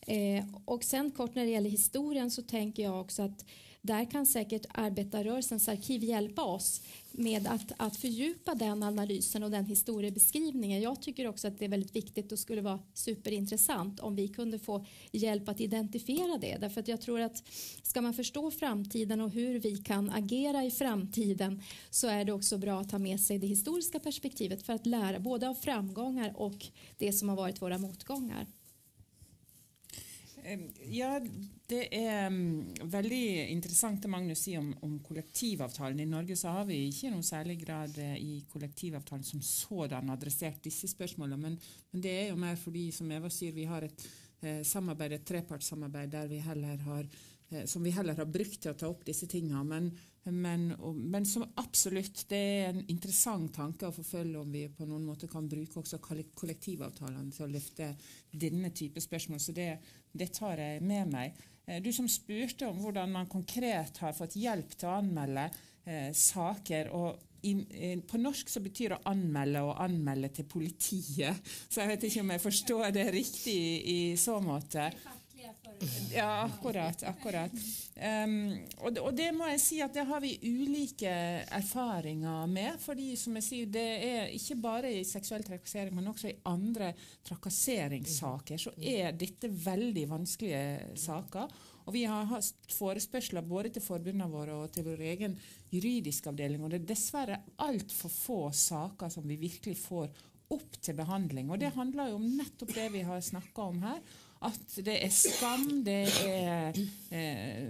Eh, 0.00 0.44
och 0.64 0.84
sen 0.84 1.10
kort 1.10 1.34
när 1.34 1.44
det 1.44 1.50
gäller 1.50 1.70
historien 1.70 2.30
så 2.30 2.42
tänker 2.42 2.82
jag 2.82 3.00
också 3.00 3.22
att 3.22 3.44
där 3.82 4.10
kan 4.10 4.26
säkert 4.26 4.66
arbetarrörelsens 4.68 5.68
arkiv 5.68 6.04
hjälpa 6.04 6.42
oss 6.42 6.82
med 7.12 7.46
att, 7.46 7.72
att 7.76 7.96
fördjupa 7.96 8.54
den 8.54 8.82
analysen 8.82 9.42
och 9.42 9.50
den 9.50 9.64
historiebeskrivningen. 9.64 10.80
Jag 10.80 11.02
tycker 11.02 11.26
också 11.26 11.48
att 11.48 11.58
det 11.58 11.64
är 11.64 11.68
väldigt 11.68 11.96
viktigt 11.96 12.32
och 12.32 12.38
skulle 12.38 12.60
vara 12.60 12.78
superintressant 12.94 14.00
om 14.00 14.16
vi 14.16 14.28
kunde 14.28 14.58
få 14.58 14.86
hjälp 15.12 15.48
att 15.48 15.60
identifiera 15.60 16.38
det. 16.38 16.56
Därför 16.60 16.80
att 16.80 16.88
jag 16.88 17.00
tror 17.00 17.20
att 17.20 17.42
ska 17.82 18.00
man 18.00 18.14
förstå 18.14 18.50
framtiden 18.50 19.20
och 19.20 19.30
hur 19.30 19.60
vi 19.60 19.76
kan 19.76 20.10
agera 20.10 20.64
i 20.64 20.70
framtiden 20.70 21.62
så 21.90 22.06
är 22.06 22.24
det 22.24 22.32
också 22.32 22.58
bra 22.58 22.80
att 22.80 22.92
ha 22.92 22.98
med 22.98 23.20
sig 23.20 23.38
det 23.38 23.46
historiska 23.46 24.00
perspektivet 24.00 24.62
för 24.62 24.72
att 24.72 24.86
lära 24.86 25.18
både 25.18 25.48
av 25.48 25.54
framgångar 25.54 26.32
och 26.36 26.66
det 26.98 27.12
som 27.12 27.28
har 27.28 27.36
varit 27.36 27.62
våra 27.62 27.78
motgångar. 27.78 28.46
Ehm, 30.44 30.68
ja, 30.90 31.18
det 31.70 31.82
er 31.94 32.30
mm, 32.30 32.86
veldig 32.90 33.24
interessant 33.52 34.02
det 34.02 34.10
Magnus 34.10 34.42
sier 34.44 34.60
om, 34.62 34.70
om 34.86 34.98
kollektivavtalen. 35.04 36.00
I 36.00 36.08
Norge 36.08 36.36
så 36.38 36.54
har 36.54 36.68
vi 36.68 36.78
ikke 36.88 37.12
noe 37.14 37.26
særlig 37.26 37.58
grad 37.62 37.98
eh, 38.00 38.16
i 38.18 38.40
kollektivavtalen 38.50 39.26
som 39.26 39.42
sådan 39.44 40.12
adressert 40.12 40.62
disse 40.64 40.90
spørsmålene. 40.90 41.40
Men, 41.40 41.58
men, 41.90 42.04
det 42.04 42.14
er 42.16 42.30
jo 42.30 42.38
mer 42.40 42.58
fordi, 42.60 42.88
som 42.94 43.10
Eva 43.12 43.30
sier, 43.32 43.54
vi 43.56 43.68
har 43.70 43.86
et 43.86 44.06
eh, 44.42 44.62
samarbeid, 44.66 45.18
et 45.18 45.26
trepartssamarbeid 45.28 46.14
der 46.16 46.30
vi 46.30 46.40
heller 46.44 46.86
har, 46.86 47.10
eh, 47.50 47.66
som 47.70 47.84
vi 47.84 47.94
heller 47.96 48.18
har 48.18 48.30
brukt 48.30 48.60
til 48.62 48.72
å 48.74 48.78
ta 48.78 48.90
opp 48.90 49.04
disse 49.08 49.28
tingene. 49.30 49.64
Men 49.66 49.92
men, 50.28 50.66
og, 50.76 50.96
men, 50.96 51.24
som 51.24 51.46
absolutt, 51.56 52.26
det 52.28 52.40
er 52.40 52.66
en 52.68 52.82
interessant 52.92 53.54
tanke 53.56 53.88
å 53.88 53.94
forfølge 53.94 54.42
om 54.42 54.50
vi 54.52 54.66
på 54.68 54.84
noen 54.88 55.06
måte 55.08 55.30
kan 55.30 55.48
bruke 55.48 55.80
også 55.80 56.00
kollektivavtalene 56.04 57.32
til 57.32 57.46
å 57.46 57.52
løfte 57.54 57.94
denne 58.30 58.72
type 58.76 59.00
spørsmål. 59.00 59.40
Så 59.40 59.56
det, 59.56 59.70
det 60.12 60.28
tar 60.36 60.60
jeg 60.60 60.84
med 60.84 61.08
meg. 61.14 61.40
Eh, 61.64 61.80
du 61.82 61.88
som 61.96 62.08
spurte 62.10 62.68
om 62.68 62.82
hvordan 62.84 63.16
man 63.16 63.32
konkret 63.32 64.02
har 64.04 64.16
fått 64.16 64.36
hjelp 64.40 64.76
til 64.76 64.90
å 64.90 64.98
anmelde 65.00 65.48
eh, 65.88 66.12
saker. 66.12 66.92
og 66.92 67.26
i, 67.42 67.54
eh, 67.70 68.00
på 68.04 68.18
norsk 68.20 68.50
så 68.52 68.60
betyr 68.60 68.92
å 68.92 69.00
anmelde 69.08 69.62
å 69.64 69.76
anmelde 69.80 70.28
til 70.36 70.44
politiet. 70.44 71.40
Så 71.72 71.80
jeg 71.80 71.94
vet 71.94 72.04
ikke 72.10 72.24
om 72.26 72.34
jeg 72.34 72.42
forstår 72.44 72.90
det 72.92 73.06
riktig 73.14 73.54
i, 73.56 73.78
i 73.94 74.00
så 74.20 74.36
måte. 74.44 74.90
Ja, 76.12 76.44
akkurat. 76.44 77.02
akkurat. 77.02 77.52
Um, 77.96 78.52
og, 78.80 78.98
og, 78.98 79.10
det 79.16 79.30
må 79.36 79.48
jeg 79.52 79.60
si 79.62 79.78
at 79.84 79.94
det 79.96 80.04
har 80.08 80.20
vi 80.22 80.34
ulike 80.44 81.10
erfaringer 81.56 82.46
med. 82.50 82.76
fordi 82.80 83.14
som 83.16 83.36
jeg 83.38 83.46
sier, 83.46 83.72
det 83.72 83.88
er 84.04 84.34
ikke 84.36 84.58
bare 84.60 84.92
i 84.92 85.04
seksuell 85.08 85.44
trakassering, 85.46 85.94
men 85.96 86.12
også 86.12 86.30
i 86.30 86.38
andre 86.50 86.92
trakasseringssaker 87.28 88.60
så 88.60 88.74
er 88.76 89.16
dette 89.16 89.48
veldig 89.48 90.06
vanskelige 90.10 90.96
saker. 91.00 91.58
Og 91.88 91.94
vi 91.96 92.04
har 92.04 92.28
hatt 92.28 92.72
forespørsler 92.76 93.46
både 93.46 93.72
til 93.74 93.84
forbundene 93.84 94.28
våre 94.30 94.58
og 94.60 94.72
til 94.74 94.84
vår 94.86 95.00
egen 95.14 95.36
juridiske 95.72 96.28
avdeling. 96.28 96.64
Og 96.64 96.74
det 96.74 96.82
er 96.82 96.90
dessverre 96.92 97.40
altfor 97.64 98.12
få 98.12 98.40
saker 98.54 99.12
som 99.12 99.24
vi 99.28 99.40
virkelig 99.40 99.78
får 99.80 100.10
opp 100.50 100.76
til 100.82 100.96
behandling. 100.98 101.50
Og 101.50 101.60
det 101.62 101.72
handler 101.76 102.10
jo 102.10 102.18
om 102.20 102.26
nettopp 102.36 102.74
det 102.74 102.90
vi 102.94 103.06
har 103.06 103.22
snakka 103.24 103.70
om 103.70 103.80
her 103.86 104.02
at 104.40 104.76
det 104.86 104.96
er 105.04 105.12
skam, 105.12 105.66
det 105.84 106.00
er 106.24 106.76
eh, 107.12 107.66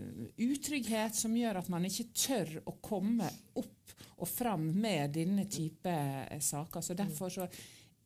utrygghet 0.47 1.17
som 1.19 1.35
gjør 1.35 1.59
at 1.59 1.71
man 1.73 1.87
ikke 1.89 2.11
tør 2.15 2.53
å 2.71 2.77
komme 2.83 3.27
opp 3.59 3.95
og 4.21 4.29
fram 4.29 4.69
med 4.79 5.17
denne 5.17 5.47
type 5.51 5.91
av 5.91 6.43
saker. 6.45 6.85
Så 6.85 6.95
Derfor 6.95 7.33
så 7.33 7.49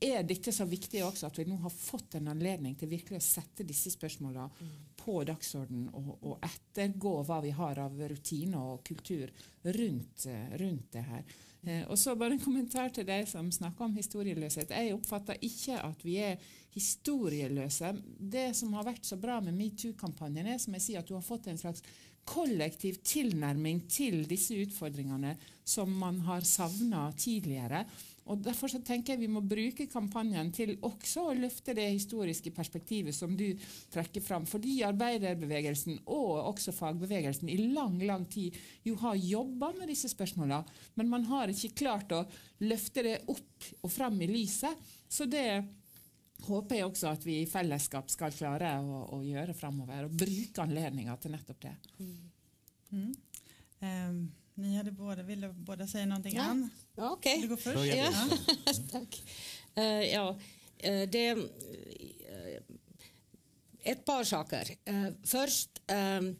er 0.01 0.24
dette 0.27 0.53
så 0.53 0.66
viktig 0.69 1.03
også 1.05 1.28
at 1.28 1.39
vi 1.39 1.47
nå 1.49 1.59
har 1.62 1.73
fått 1.73 2.16
en 2.19 2.31
anledning 2.32 2.77
til 2.78 2.91
virkelig 2.91 3.20
å 3.20 3.24
sette 3.24 3.66
disse 3.66 3.93
spørsmålene 3.95 4.73
på 5.01 5.20
dagsordenen 5.28 5.91
og, 5.93 6.15
og, 6.23 6.36
ettergå 6.45 7.16
hva 7.27 7.41
vi 7.45 7.53
har 7.57 7.81
av 7.85 7.99
rutiner 8.11 8.74
og 8.74 8.85
kultur 8.86 9.32
rundt, 9.65 10.27
eh, 10.31 10.57
rundt 10.61 10.89
det 10.97 11.05
her. 11.09 11.36
Eh, 11.66 11.85
Og 11.89 11.99
så 11.99 12.15
bare 12.16 12.36
en 12.36 12.43
kommentar 12.43 12.93
til 12.93 13.07
deg 13.09 13.28
som 13.28 13.51
snakker 13.53 13.86
om 13.86 13.97
historieløshet. 13.97 14.70
Jeg 14.70 14.95
oppfatter 14.95 15.41
ikke 15.41 15.78
at 15.81 16.05
vi 16.05 16.19
er 16.20 16.36
historieløse. 16.74 17.93
Det 18.19 18.51
som 18.57 18.73
har 18.74 18.85
vært 18.85 19.07
så 19.07 19.16
bra 19.20 19.41
med 19.41 19.55
metoo-kampanjen, 19.57 20.47
er 20.47 20.59
som 20.59 20.74
jeg 20.74 20.82
sier, 20.82 21.01
at 21.01 21.09
du 21.09 21.15
har 21.15 21.24
fått 21.24 21.49
en 21.49 21.61
slags 21.61 21.85
kollektiv 22.24 22.99
tilnærming 23.05 23.82
til 23.89 24.23
disse 24.28 24.57
utfordringene 24.57 25.35
som 25.65 25.93
man 25.93 26.23
har 26.24 26.41
savna 26.41 27.11
tidligere. 27.16 27.85
Og 28.33 28.41
Derfor 28.45 28.71
så 28.73 28.81
tenker 28.85 29.15
jeg 29.15 29.25
vi 29.25 29.31
må 29.33 29.43
bruke 29.45 29.87
kampanjen 29.91 30.51
til 30.55 30.75
også 30.87 31.27
å 31.29 31.37
løfte 31.37 31.75
det 31.77 31.87
historiske 31.91 32.53
perspektivet 32.57 33.17
som 33.17 33.35
du 33.37 33.47
trekker 33.93 34.25
fram. 34.25 34.47
Fordi 34.49 34.79
arbeiderbevegelsen 34.87 36.01
og 36.07 36.41
også 36.55 36.73
fagbevegelsen 36.73 37.51
i 37.53 37.59
lang 37.75 37.99
lang 38.05 38.25
tid 38.33 38.57
jo 38.87 38.97
har 39.03 39.21
jobba 39.21 39.73
med 39.77 39.93
disse 39.93 40.09
spørsmåla, 40.13 40.63
men 40.97 41.11
man 41.13 41.27
har 41.29 41.53
ikke 41.53 41.75
klart 41.85 42.15
å 42.17 42.25
løfte 42.65 43.05
det 43.05 43.19
opp 43.33 43.69
og 43.83 43.93
fram 43.93 44.21
i 44.25 44.31
lyset. 44.31 44.81
Så 45.09 45.29
det 45.29 45.49
håper 46.45 46.79
jeg 46.79 46.89
også 46.89 47.11
at 47.13 47.27
vi 47.27 47.43
i 47.43 47.51
fellesskap 47.51 48.09
skal 48.13 48.33
klare 48.37 48.73
å, 48.81 49.03
å 49.19 49.21
gjøre 49.25 49.57
framover. 49.57 50.09
Og 50.09 50.17
bruke 50.25 50.65
anledninga 50.65 51.17
til 51.21 51.37
nettopp 51.37 51.61
det. 51.67 51.75
Mm. 52.01 52.17
Mm. 52.95 53.13
Um. 53.85 54.25
Ni 54.55 54.77
hade 54.77 54.91
båda, 54.91 55.23
ville 55.23 55.49
båda 55.49 55.87
säga 55.87 56.07
någonting. 56.07 56.35
Ja. 56.37 56.43
Ann, 56.43 56.71
ja, 56.97 57.11
okay. 57.11 57.41
du 57.43 57.49
går 57.49 57.57
först. 57.57 57.95
Ja. 57.95 58.13
Tack. 58.91 59.23
Uh, 59.79 59.85
ja, 59.85 60.39
uh, 60.87 61.09
det, 61.09 61.35
uh, 61.35 61.43
ett 63.83 64.05
par 64.05 64.25
saker. 64.25 64.69
först 65.25 65.71
um, 66.19 66.37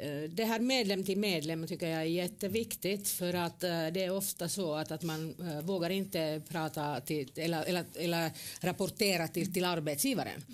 Eh, 0.00 0.30
det 0.30 0.44
här 0.44 0.60
medlem 0.60 1.04
till 1.04 1.18
medlem 1.18 1.66
tycker 1.66 1.88
jag 1.88 2.00
är 2.00 2.04
jätteviktigt 2.04 3.08
för 3.08 3.34
att 3.34 3.64
eh, 3.64 3.86
det 3.92 4.04
är 4.04 4.10
ofta 4.10 4.48
så 4.48 4.74
att, 4.74 4.90
att 4.90 5.02
man 5.02 5.34
eh, 5.40 5.60
vågar 5.60 5.90
inte 5.90 6.42
prata 6.48 7.00
till, 7.00 7.30
eller, 7.36 7.62
eller, 7.62 7.84
eller 7.94 8.30
rapportera 8.60 9.28
till, 9.28 9.52
till 9.52 9.64
arbetsgivaren. 9.64 10.44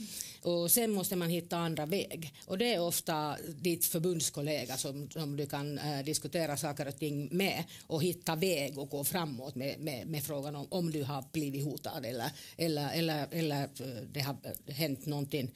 Och 0.43 0.71
sen 0.71 0.91
måste 0.91 1.17
man 1.17 1.29
hitta 1.29 1.57
andra 1.57 1.87
väg. 1.87 2.35
Och 2.47 2.59
det 2.59 2.75
är 2.75 2.81
ofta 2.81 3.37
ditt 3.49 3.87
förbundskollega 3.87 4.77
som, 4.77 5.11
som 5.11 5.37
du 5.37 5.47
kan 5.47 5.81
diskutera 6.05 6.57
saker 6.57 6.89
och 6.89 6.99
ting 6.99 7.29
med 7.31 7.65
och 7.87 8.03
hitta 8.03 8.37
väg 8.37 8.79
och 8.79 8.91
gå 8.91 9.05
framåt 9.05 9.55
med, 9.55 9.81
med, 9.81 10.07
med 10.07 10.23
frågan 10.23 10.57
om, 10.57 10.67
om 10.71 10.91
du 10.91 11.03
har 11.03 11.25
blivit 11.33 11.65
hotad 11.65 12.05
eller, 12.05 12.31
eller, 12.57 12.91
eller, 12.95 13.27
eller 13.31 13.69
det 14.13 14.21
har 14.21 14.37
hänt 14.73 15.07
någonting 15.07 15.51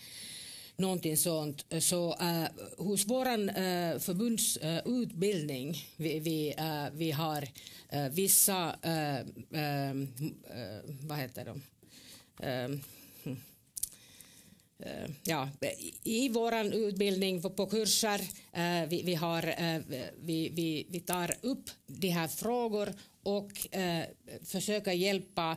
någonting 0.80 1.16
sånt. 1.16 1.64
Så 1.78 2.16
uh, 2.22 2.46
hos 2.78 3.06
vår 3.06 3.26
uh, 3.26 3.48
eh, 3.48 3.98
förbundsutbildning 3.98 5.68
eh, 5.68 5.74
uh, 5.74 5.82
vi, 5.96 6.18
vi, 6.18 6.54
uh, 6.58 6.98
vi 6.98 7.10
har 7.10 7.42
uh, 7.94 8.08
vissa, 8.08 8.76
vad 11.02 11.18
heter 11.18 11.44
de? 11.44 11.62
ja, 15.22 15.48
I 16.04 16.28
vår 16.28 16.74
utbildning 16.74 17.42
på 17.42 17.66
kurser 17.66 18.20
vi, 18.86 19.02
vi, 19.02 19.14
har, 19.14 19.42
vi, 20.24 20.48
vi, 20.48 20.86
vi 20.88 21.00
tar 21.00 21.34
upp 21.40 21.70
de 21.86 22.08
här 22.08 22.28
frågor 22.28 22.92
och 23.22 23.52
försöker 24.44 24.92
hjälpa 24.92 25.56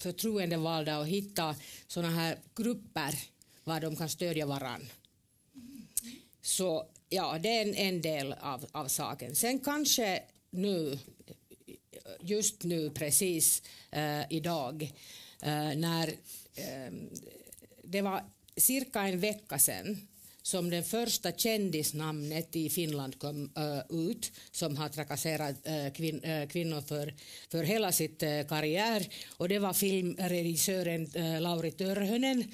förtroendevalda 0.00 0.98
att 0.98 1.06
hitta 1.06 1.56
sådana 1.86 2.14
här 2.14 2.38
grupper 2.56 3.14
var 3.68 3.80
de 3.80 3.96
kan 3.96 4.08
stödja 4.08 4.46
varann. 4.46 4.88
Så 6.42 6.86
ja, 7.08 7.38
det 7.38 7.48
är 7.48 7.62
en, 7.62 7.74
en 7.74 8.00
del 8.00 8.32
av, 8.32 8.66
av 8.72 8.88
saken. 8.88 9.34
Sen 9.34 9.58
kanske 9.58 10.22
nu, 10.50 10.98
just 12.20 12.62
nu 12.62 12.90
precis 12.90 13.62
eh, 13.90 14.32
idag, 14.32 14.82
eh, 15.42 15.76
när 15.76 16.08
eh, 16.54 16.92
det 17.82 18.02
var 18.02 18.24
cirka 18.56 19.00
en 19.00 19.20
vecka 19.20 19.58
sedan 19.58 20.08
som 20.42 20.70
det 20.70 20.82
första 20.82 21.32
kändisnamnet 21.32 22.56
i 22.56 22.70
Finland 22.70 23.18
kom 23.18 23.50
uh, 23.58 24.08
ut 24.08 24.32
som 24.50 24.76
har 24.76 24.88
trakasserat 24.88 25.54
uh, 25.68 25.92
kvin 25.92 26.24
uh, 26.24 26.48
kvinnor 26.48 26.80
för, 26.80 27.14
för 27.50 27.64
hela 27.64 27.92
sitt 27.92 28.20
karriär. 28.48 29.08
Och 29.36 29.48
det 29.48 29.58
var 29.58 29.72
filmregissören 29.72 31.10
Lauri 31.42 31.70
Törhönen 31.70 32.44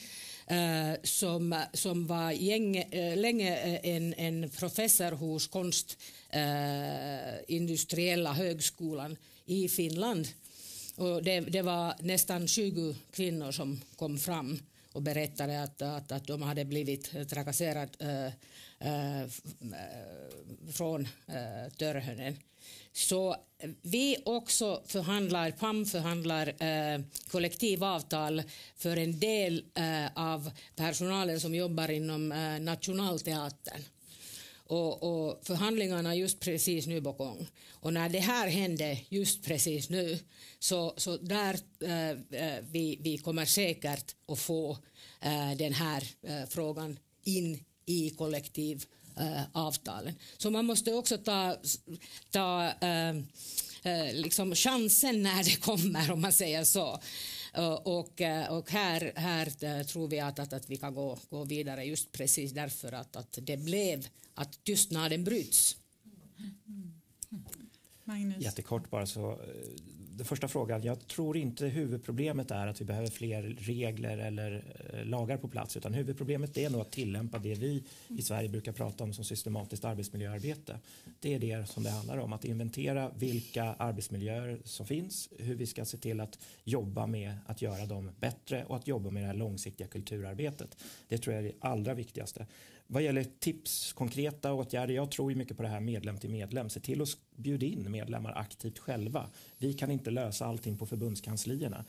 Eh, 0.46 0.92
som, 1.02 1.64
som 1.72 2.06
var 2.06 2.32
gäng, 2.32 2.76
eh, 2.76 3.16
länge 3.16 3.56
eh, 3.56 3.96
en, 3.96 4.14
en 4.14 4.50
professor 4.50 5.12
hos 5.12 5.46
Konstindustriella 5.46 8.30
eh, 8.30 8.36
högskolan 8.36 9.16
i 9.46 9.68
Finland. 9.68 10.28
Och 10.96 11.22
det, 11.22 11.40
det, 11.40 11.62
var 11.62 11.94
nästan 12.00 12.48
20 12.48 12.94
kvinnor 13.12 13.52
som 13.52 13.80
kom 13.96 14.18
fram 14.18 14.58
och 14.92 15.02
berättade 15.02 15.62
att, 15.62 15.82
att, 15.82 16.12
att 16.12 16.26
de 16.26 16.42
hade 16.42 16.64
blivit 16.64 17.28
trakasserade 17.28 17.90
äh, 17.98 18.26
äh, 18.88 19.28
från 20.72 21.08
äh, 21.26 21.72
Törhönen. 21.78 22.36
Så 22.96 23.36
eh, 23.58 23.70
vi 23.82 24.16
också 24.24 24.82
förhandlar, 24.86 25.50
PAM 25.50 25.86
förhandlar 25.86 26.62
eh, 26.62 27.00
kollektivavtal 27.30 28.42
för 28.76 28.96
en 28.96 29.20
del 29.20 29.64
eh, 29.74 30.06
av 30.14 30.50
personalen 30.76 31.40
som 31.40 31.54
jobbar 31.54 31.90
inom 31.90 32.32
eh, 32.32 32.60
Nationalteatern. 32.60 33.82
och, 34.66 35.02
och 35.02 35.46
förhandlingarna 35.46 36.14
just 36.14 36.40
precis 36.40 36.86
nu 36.86 37.02
på 37.02 37.12
gång. 37.12 37.46
Och 37.70 37.92
när 37.92 38.08
det 38.08 38.18
här 38.18 38.48
hände 38.48 38.98
just 39.08 39.44
precis 39.44 39.90
nu 39.90 40.18
så, 40.58 40.94
så 40.96 41.16
där 41.16 41.58
eh, 41.84 42.10
eh 42.10 42.64
vi, 42.70 42.98
vi 43.00 43.18
kommer 43.18 43.44
säkert 43.44 44.14
att 44.28 44.38
få 44.38 44.78
eh, 45.20 45.56
den 45.56 45.72
här 45.72 46.04
frågan 46.46 46.98
in 47.24 47.64
i 47.86 48.10
kollektivavtalen. 49.14 50.14
Så 50.38 50.50
man 50.50 50.64
måste 50.64 50.94
också 50.94 51.18
ta, 51.18 51.56
ta 52.30 52.72
liksom 54.12 54.54
chansen 54.54 55.22
när 55.22 55.44
det 55.44 55.56
kommer, 55.60 56.12
om 56.12 56.20
man 56.20 56.32
säger 56.32 56.64
så. 56.64 57.00
Och, 57.84 58.20
och 58.50 58.70
här, 58.70 59.12
här 59.16 59.84
tror 59.84 60.08
vi 60.08 60.20
att, 60.20 60.38
att, 60.38 60.52
att 60.52 60.70
vi 60.70 60.76
kan 60.76 60.94
gå, 60.94 61.18
gå 61.30 61.44
vidare 61.44 61.84
just 61.84 62.12
precis 62.12 62.52
därför 62.52 62.92
att, 62.92 63.16
att 63.16 63.38
det 63.42 63.56
blev 63.56 64.06
att 64.34 64.64
tystnaden 64.64 65.24
bryts. 65.24 65.76
Magnus. 68.04 68.44
Jättekort 68.44 68.90
bara 68.90 69.06
så. 69.06 69.38
Den 70.16 70.26
första 70.26 70.48
frågan. 70.48 70.82
Jag 70.82 71.06
tror 71.06 71.36
inte 71.36 71.66
huvudproblemet 71.66 72.50
är 72.50 72.66
att 72.66 72.80
vi 72.80 72.84
behöver 72.84 73.08
fler 73.08 73.42
regler 73.42 74.18
eller 74.18 74.64
eh, 74.92 75.04
lagar 75.04 75.36
på 75.36 75.48
plats 75.48 75.76
utan 75.76 75.94
huvudproblemet 75.94 76.56
är 76.56 76.70
nog 76.70 76.80
att 76.80 76.90
tillämpa 76.90 77.38
det 77.38 77.54
vi 77.54 77.84
i 78.08 78.22
Sverige 78.22 78.48
brukar 78.48 78.72
prata 78.72 79.04
om 79.04 79.12
som 79.12 79.24
systematiskt 79.24 79.84
arbetsmiljöarbete. 79.84 80.78
Det 81.20 81.34
är 81.34 81.38
det 81.38 81.68
som 81.68 81.82
det 81.82 81.90
handlar 81.90 82.18
om. 82.18 82.32
Att 82.32 82.44
inventera 82.44 83.10
vilka 83.18 83.64
arbetsmiljöer 83.64 84.58
som 84.64 84.86
finns, 84.86 85.28
hur 85.38 85.54
vi 85.54 85.66
ska 85.66 85.84
se 85.84 85.96
till 85.96 86.20
att 86.20 86.38
jobba 86.64 87.06
med 87.06 87.34
att 87.46 87.62
göra 87.62 87.86
dem 87.86 88.10
bättre 88.20 88.64
och 88.64 88.76
att 88.76 88.86
jobba 88.86 89.10
med 89.10 89.22
det 89.22 89.26
här 89.26 89.34
långsiktiga 89.34 89.86
kulturarbetet. 89.86 90.76
Det 91.08 91.18
tror 91.18 91.36
jag 91.36 91.44
är 91.44 91.48
det 91.48 91.56
allra 91.60 91.94
viktigaste. 91.94 92.46
Vad 92.86 93.02
gäller 93.02 93.24
tips, 93.24 93.92
konkreta 93.92 94.52
åtgärder, 94.52 94.94
jag 94.94 95.10
tror 95.10 95.30
ju 95.32 95.36
mycket 95.36 95.56
på 95.56 95.62
det 95.62 95.68
här 95.68 95.80
medlem 95.80 96.18
till 96.18 96.30
medlem. 96.30 96.70
Se 96.70 96.80
till 96.80 97.02
att 97.02 97.08
bjuda 97.36 97.66
in 97.66 97.90
medlemmar 97.90 98.32
aktivt 98.36 98.78
själva. 98.78 99.30
Vi 99.58 99.72
kan 99.72 99.90
inte 99.90 100.10
lösa 100.10 100.46
allting 100.46 100.78
på 100.78 100.86
förbundskanslierna. 100.86 101.84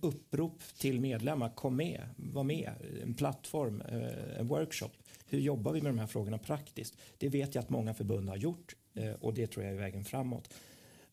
Upprop 0.00 0.62
till 0.78 1.00
medlemmar, 1.00 1.48
kom 1.48 1.76
med, 1.76 2.08
var 2.16 2.44
med, 2.44 2.70
en 3.02 3.14
plattform, 3.14 3.80
eh, 3.80 4.40
en 4.40 4.48
workshop. 4.48 4.90
Hur 5.26 5.40
jobbar 5.40 5.72
vi 5.72 5.82
med 5.82 5.92
de 5.92 5.98
här 5.98 6.06
frågorna 6.06 6.38
praktiskt? 6.38 6.96
Det 7.18 7.28
vet 7.28 7.54
jag 7.54 7.62
att 7.62 7.70
många 7.70 7.94
förbund 7.94 8.28
har 8.28 8.36
gjort 8.36 8.76
eh, 8.94 9.12
och 9.12 9.34
det 9.34 9.46
tror 9.46 9.64
jag 9.64 9.74
är 9.74 9.78
vägen 9.78 10.04
framåt. 10.04 10.54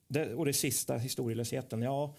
Det, 0.07 0.33
och 0.33 0.45
det 0.45 0.53
sista, 0.53 0.97
historielösheten. 0.97 1.81
Ja, 1.81 2.13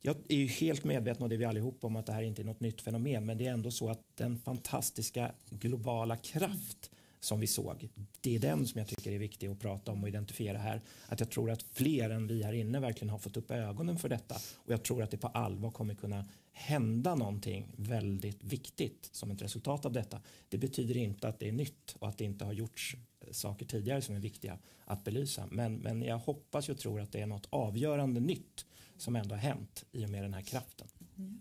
jag 0.00 0.16
är 0.28 0.36
ju 0.36 0.46
helt 0.46 0.84
medveten 0.84 1.22
om 1.22 1.28
det 1.28 1.36
vi 1.36 1.44
allihop 1.44 1.84
om 1.84 1.96
att 1.96 2.06
det 2.06 2.12
här 2.12 2.22
inte 2.22 2.42
är 2.42 2.44
något 2.44 2.60
nytt 2.60 2.80
fenomen 2.80 3.26
men 3.26 3.38
det 3.38 3.46
är 3.46 3.52
ändå 3.52 3.70
så 3.70 3.90
att 3.90 4.00
den 4.14 4.38
fantastiska 4.38 5.32
globala 5.50 6.16
kraft 6.16 6.90
som 7.20 7.40
vi 7.40 7.46
såg, 7.46 7.88
det 8.20 8.34
är 8.34 8.38
den 8.38 8.66
som 8.66 8.78
jag 8.78 8.88
tycker 8.88 9.12
är 9.12 9.18
viktig 9.18 9.46
att 9.46 9.60
prata 9.60 9.92
om 9.92 10.02
och 10.02 10.08
identifiera 10.08 10.58
här. 10.58 10.80
Att 11.06 11.20
jag 11.20 11.30
tror 11.30 11.50
att 11.50 11.62
fler 11.62 12.10
än 12.10 12.26
vi 12.26 12.42
här 12.42 12.52
inne 12.52 12.80
verkligen 12.80 13.10
har 13.10 13.18
fått 13.18 13.36
upp 13.36 13.50
ögonen 13.50 13.98
för 13.98 14.08
detta 14.08 14.34
och 14.56 14.72
jag 14.72 14.82
tror 14.82 15.02
att 15.02 15.10
det 15.10 15.16
på 15.16 15.28
allvar 15.28 15.70
kommer 15.70 15.94
kunna 15.94 16.28
hända 16.52 17.14
någonting 17.14 17.72
väldigt 17.76 18.44
viktigt 18.44 19.08
som 19.12 19.30
ett 19.30 19.42
resultat 19.42 19.86
av 19.86 19.92
detta. 19.92 20.20
Det 20.48 20.58
betyder 20.58 20.96
inte 20.96 21.28
att 21.28 21.38
det 21.38 21.48
är 21.48 21.52
nytt 21.52 21.96
och 21.98 22.08
att 22.08 22.18
det 22.18 22.24
inte 22.24 22.44
har 22.44 22.52
gjorts 22.52 22.96
saker 23.30 23.66
tidigare 23.66 24.02
som 24.02 24.14
är 24.14 24.20
viktiga 24.20 24.58
att 24.84 25.04
belysa. 25.04 25.48
Men, 25.50 25.76
men 25.76 26.02
jag 26.02 26.18
hoppas 26.18 26.68
och 26.68 26.78
tror 26.78 27.00
att 27.00 27.12
det 27.12 27.20
är 27.20 27.26
något 27.26 27.46
avgörande 27.50 28.20
nytt 28.20 28.64
som 28.98 29.16
ändå 29.16 29.34
har 29.34 29.42
hänt 29.42 29.84
i 29.92 30.06
och 30.06 30.10
med 30.10 30.22
den 30.22 30.34
här 30.34 30.42
kraften. 30.42 30.88
Mm. 31.18 31.40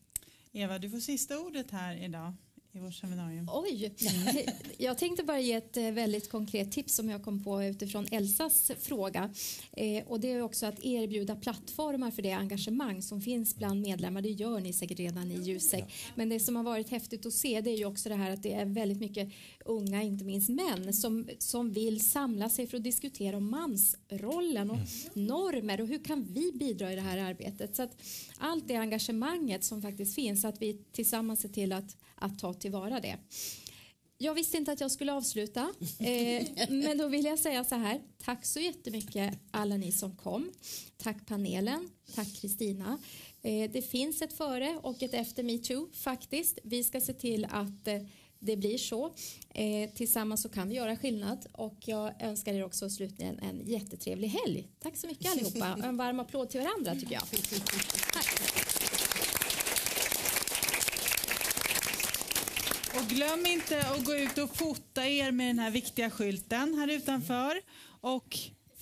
Eva, 0.51 0.79
du 0.79 0.89
får 0.89 0.99
sista 0.99 1.39
ordet 1.39 1.71
här 1.71 2.03
idag 2.03 2.34
i 2.77 2.79
vårt 2.79 2.93
seminarium. 2.93 3.49
Oj, 3.53 3.93
jag 4.77 4.97
tänkte 4.97 5.23
bara 5.23 5.39
ge 5.39 5.53
ett 5.53 5.77
eh, 5.77 5.91
väldigt 5.91 6.31
konkret 6.31 6.71
tips 6.71 6.95
som 6.95 7.09
jag 7.09 7.23
kom 7.23 7.43
på 7.43 7.63
utifrån 7.63 8.07
Elsas 8.11 8.71
fråga. 8.79 9.34
Eh, 9.71 10.07
och 10.07 10.19
det 10.19 10.31
är 10.31 10.41
också 10.41 10.65
att 10.65 10.85
erbjuda 10.85 11.35
plattformar 11.35 12.11
för 12.11 12.21
det 12.21 12.31
engagemang 12.31 13.01
som 13.01 13.21
finns 13.21 13.55
bland 13.55 13.81
medlemmar. 13.81 14.21
Det 14.21 14.29
gör 14.29 14.59
ni 14.59 14.73
säkert 14.73 14.99
redan 14.99 15.31
i 15.31 15.43
Jusek. 15.43 15.84
Men 16.15 16.29
det 16.29 16.39
som 16.39 16.55
har 16.55 16.63
varit 16.63 16.89
häftigt 16.89 17.25
att 17.25 17.34
se 17.34 17.61
det 17.61 17.69
är 17.69 17.77
ju 17.77 17.85
också 17.85 18.09
det 18.09 18.15
här 18.15 18.31
att 18.31 18.43
det 18.43 18.53
är 18.53 18.65
väldigt 18.65 18.99
mycket 18.99 19.29
unga, 19.68 20.03
inte 20.03 20.26
minst 20.26 20.49
män, 20.49 20.94
som, 20.94 21.30
som 21.39 21.72
vill 21.72 22.10
samla 22.10 22.49
sig 22.49 22.68
för 22.68 22.77
att 22.77 22.84
diskutera 22.84 23.38
om 23.38 23.49
mansrollen 23.49 24.72
och 24.72 24.77
mm. 24.77 25.27
normer 25.27 25.81
och 25.81 25.88
hur 25.88 26.03
kan 26.03 26.23
vi 26.23 26.52
bidra 26.52 26.94
i 26.94 26.95
det 26.95 27.02
här 27.02 27.18
arbetet. 27.18 27.76
Så 27.76 27.84
att 27.84 28.02
allt 28.38 28.68
det 28.68 28.76
engagemanget 28.76 29.64
som 29.64 29.81
faktiskt 29.81 30.15
finns, 30.15 30.45
att 30.45 30.61
vi 30.61 30.73
tillsammans 30.91 31.41
ser 31.41 31.49
till 31.49 31.73
att, 31.73 31.98
att 32.15 32.39
ta 32.39 32.53
tillvara 32.53 32.99
det. 32.99 33.18
Jag 34.19 34.34
visste 34.34 34.57
inte 34.57 34.72
att 34.72 34.81
jag 34.81 34.91
skulle 34.91 35.14
avsluta, 35.14 35.61
eh, 35.99 36.48
men 36.69 36.98
då 36.98 37.07
vill 37.07 37.26
jag 37.26 37.39
säga 37.39 37.64
så 37.64 37.76
här. 37.76 38.02
Tack 38.18 38.45
så 38.45 38.60
jättemycket 38.60 39.39
alla 39.52 39.77
ni 39.77 39.91
som 39.91 40.15
kom. 40.15 40.52
Tack 40.98 41.26
panelen. 41.26 41.89
Tack 42.15 42.41
Kristina. 42.41 42.98
Eh, 43.41 43.72
det 43.72 43.81
finns 43.81 44.22
ett 44.22 44.34
före 44.34 44.80
och 44.84 45.03
ett 45.03 45.14
efter 45.14 45.44
metoo 45.44 45.89
faktiskt. 45.94 46.60
Vi 46.64 46.84
ska 46.84 47.02
se 47.02 47.14
till 47.14 47.45
att 47.45 47.88
eh, 47.88 48.02
det 48.39 48.57
blir 48.57 48.77
så. 48.77 49.14
Eh, 49.53 49.89
tillsammans 49.95 50.41
så 50.41 50.49
kan 50.49 50.69
vi 50.69 50.76
göra 50.76 50.97
skillnad 50.97 51.45
och 51.51 51.77
jag 51.85 52.22
önskar 52.22 52.53
er 52.53 52.65
också 52.65 52.89
slutligen 52.89 53.39
en 53.39 53.68
jättetrevlig 53.68 54.27
helg. 54.27 54.68
Tack 54.80 54.97
så 54.97 55.07
mycket 55.07 55.31
allihopa. 55.31 55.77
En 55.88 55.97
varm 55.97 56.19
applåd 56.19 56.49
till 56.49 56.61
varandra 56.61 56.95
tycker 56.95 57.14
jag. 57.14 57.23
Tack. 58.14 58.39
Och 62.95 63.09
glöm 63.09 63.45
inte 63.45 63.81
att 63.81 64.05
gå 64.05 64.15
ut 64.15 64.38
och 64.38 64.57
fota 64.57 65.07
er 65.07 65.31
med 65.31 65.47
den 65.47 65.59
här 65.59 65.72
viktiga 65.72 66.09
skylten 66.09 66.73
här 66.73 66.88
utanför. 66.88 67.61
Och 68.01 68.38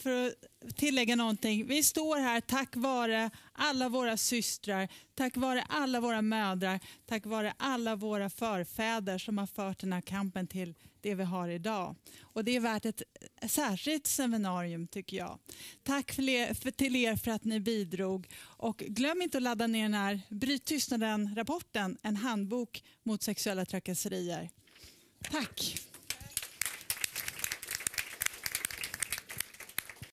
för 0.05 0.27
att 0.27 0.75
tillägga 0.75 1.15
någonting. 1.15 1.67
Vi 1.67 1.83
står 1.83 2.17
här 2.17 2.41
tack 2.41 2.75
vare 2.75 3.29
alla 3.53 3.89
våra 3.89 4.17
systrar, 4.17 4.87
tack 5.15 5.37
vare 5.37 5.61
alla 5.69 5.99
våra 5.99 6.21
mödrar, 6.21 6.79
tack 7.05 7.25
vare 7.25 7.53
alla 7.57 7.95
våra 7.95 8.29
förfäder 8.29 9.17
som 9.17 9.37
har 9.37 9.47
fört 9.47 9.79
den 9.79 9.93
här 9.93 10.01
kampen 10.01 10.47
till 10.47 10.73
det 11.01 11.15
vi 11.15 11.23
har 11.23 11.49
idag. 11.49 11.95
Och 12.21 12.45
Det 12.45 12.55
är 12.55 12.59
värt 12.59 12.85
ett 12.85 13.01
särskilt 13.47 14.07
seminarium 14.07 14.87
tycker 14.87 15.17
jag. 15.17 15.39
Tack 15.83 16.11
för 16.11 16.29
er, 16.29 16.53
för, 16.53 16.71
till 16.71 16.95
er 16.95 17.15
för 17.15 17.31
att 17.31 17.43
ni 17.43 17.59
bidrog. 17.59 18.27
Och 18.41 18.77
glöm 18.77 19.21
inte 19.21 19.37
att 19.37 19.43
ladda 19.43 19.67
ner 19.67 19.83
den 19.83 19.93
här 19.93 20.21
Bryt 20.29 20.65
tystnaden-rapporten, 20.65 21.97
en 22.01 22.15
handbok 22.15 22.83
mot 23.03 23.23
sexuella 23.23 23.65
trakasserier. 23.65 24.49
Tack! 25.31 25.77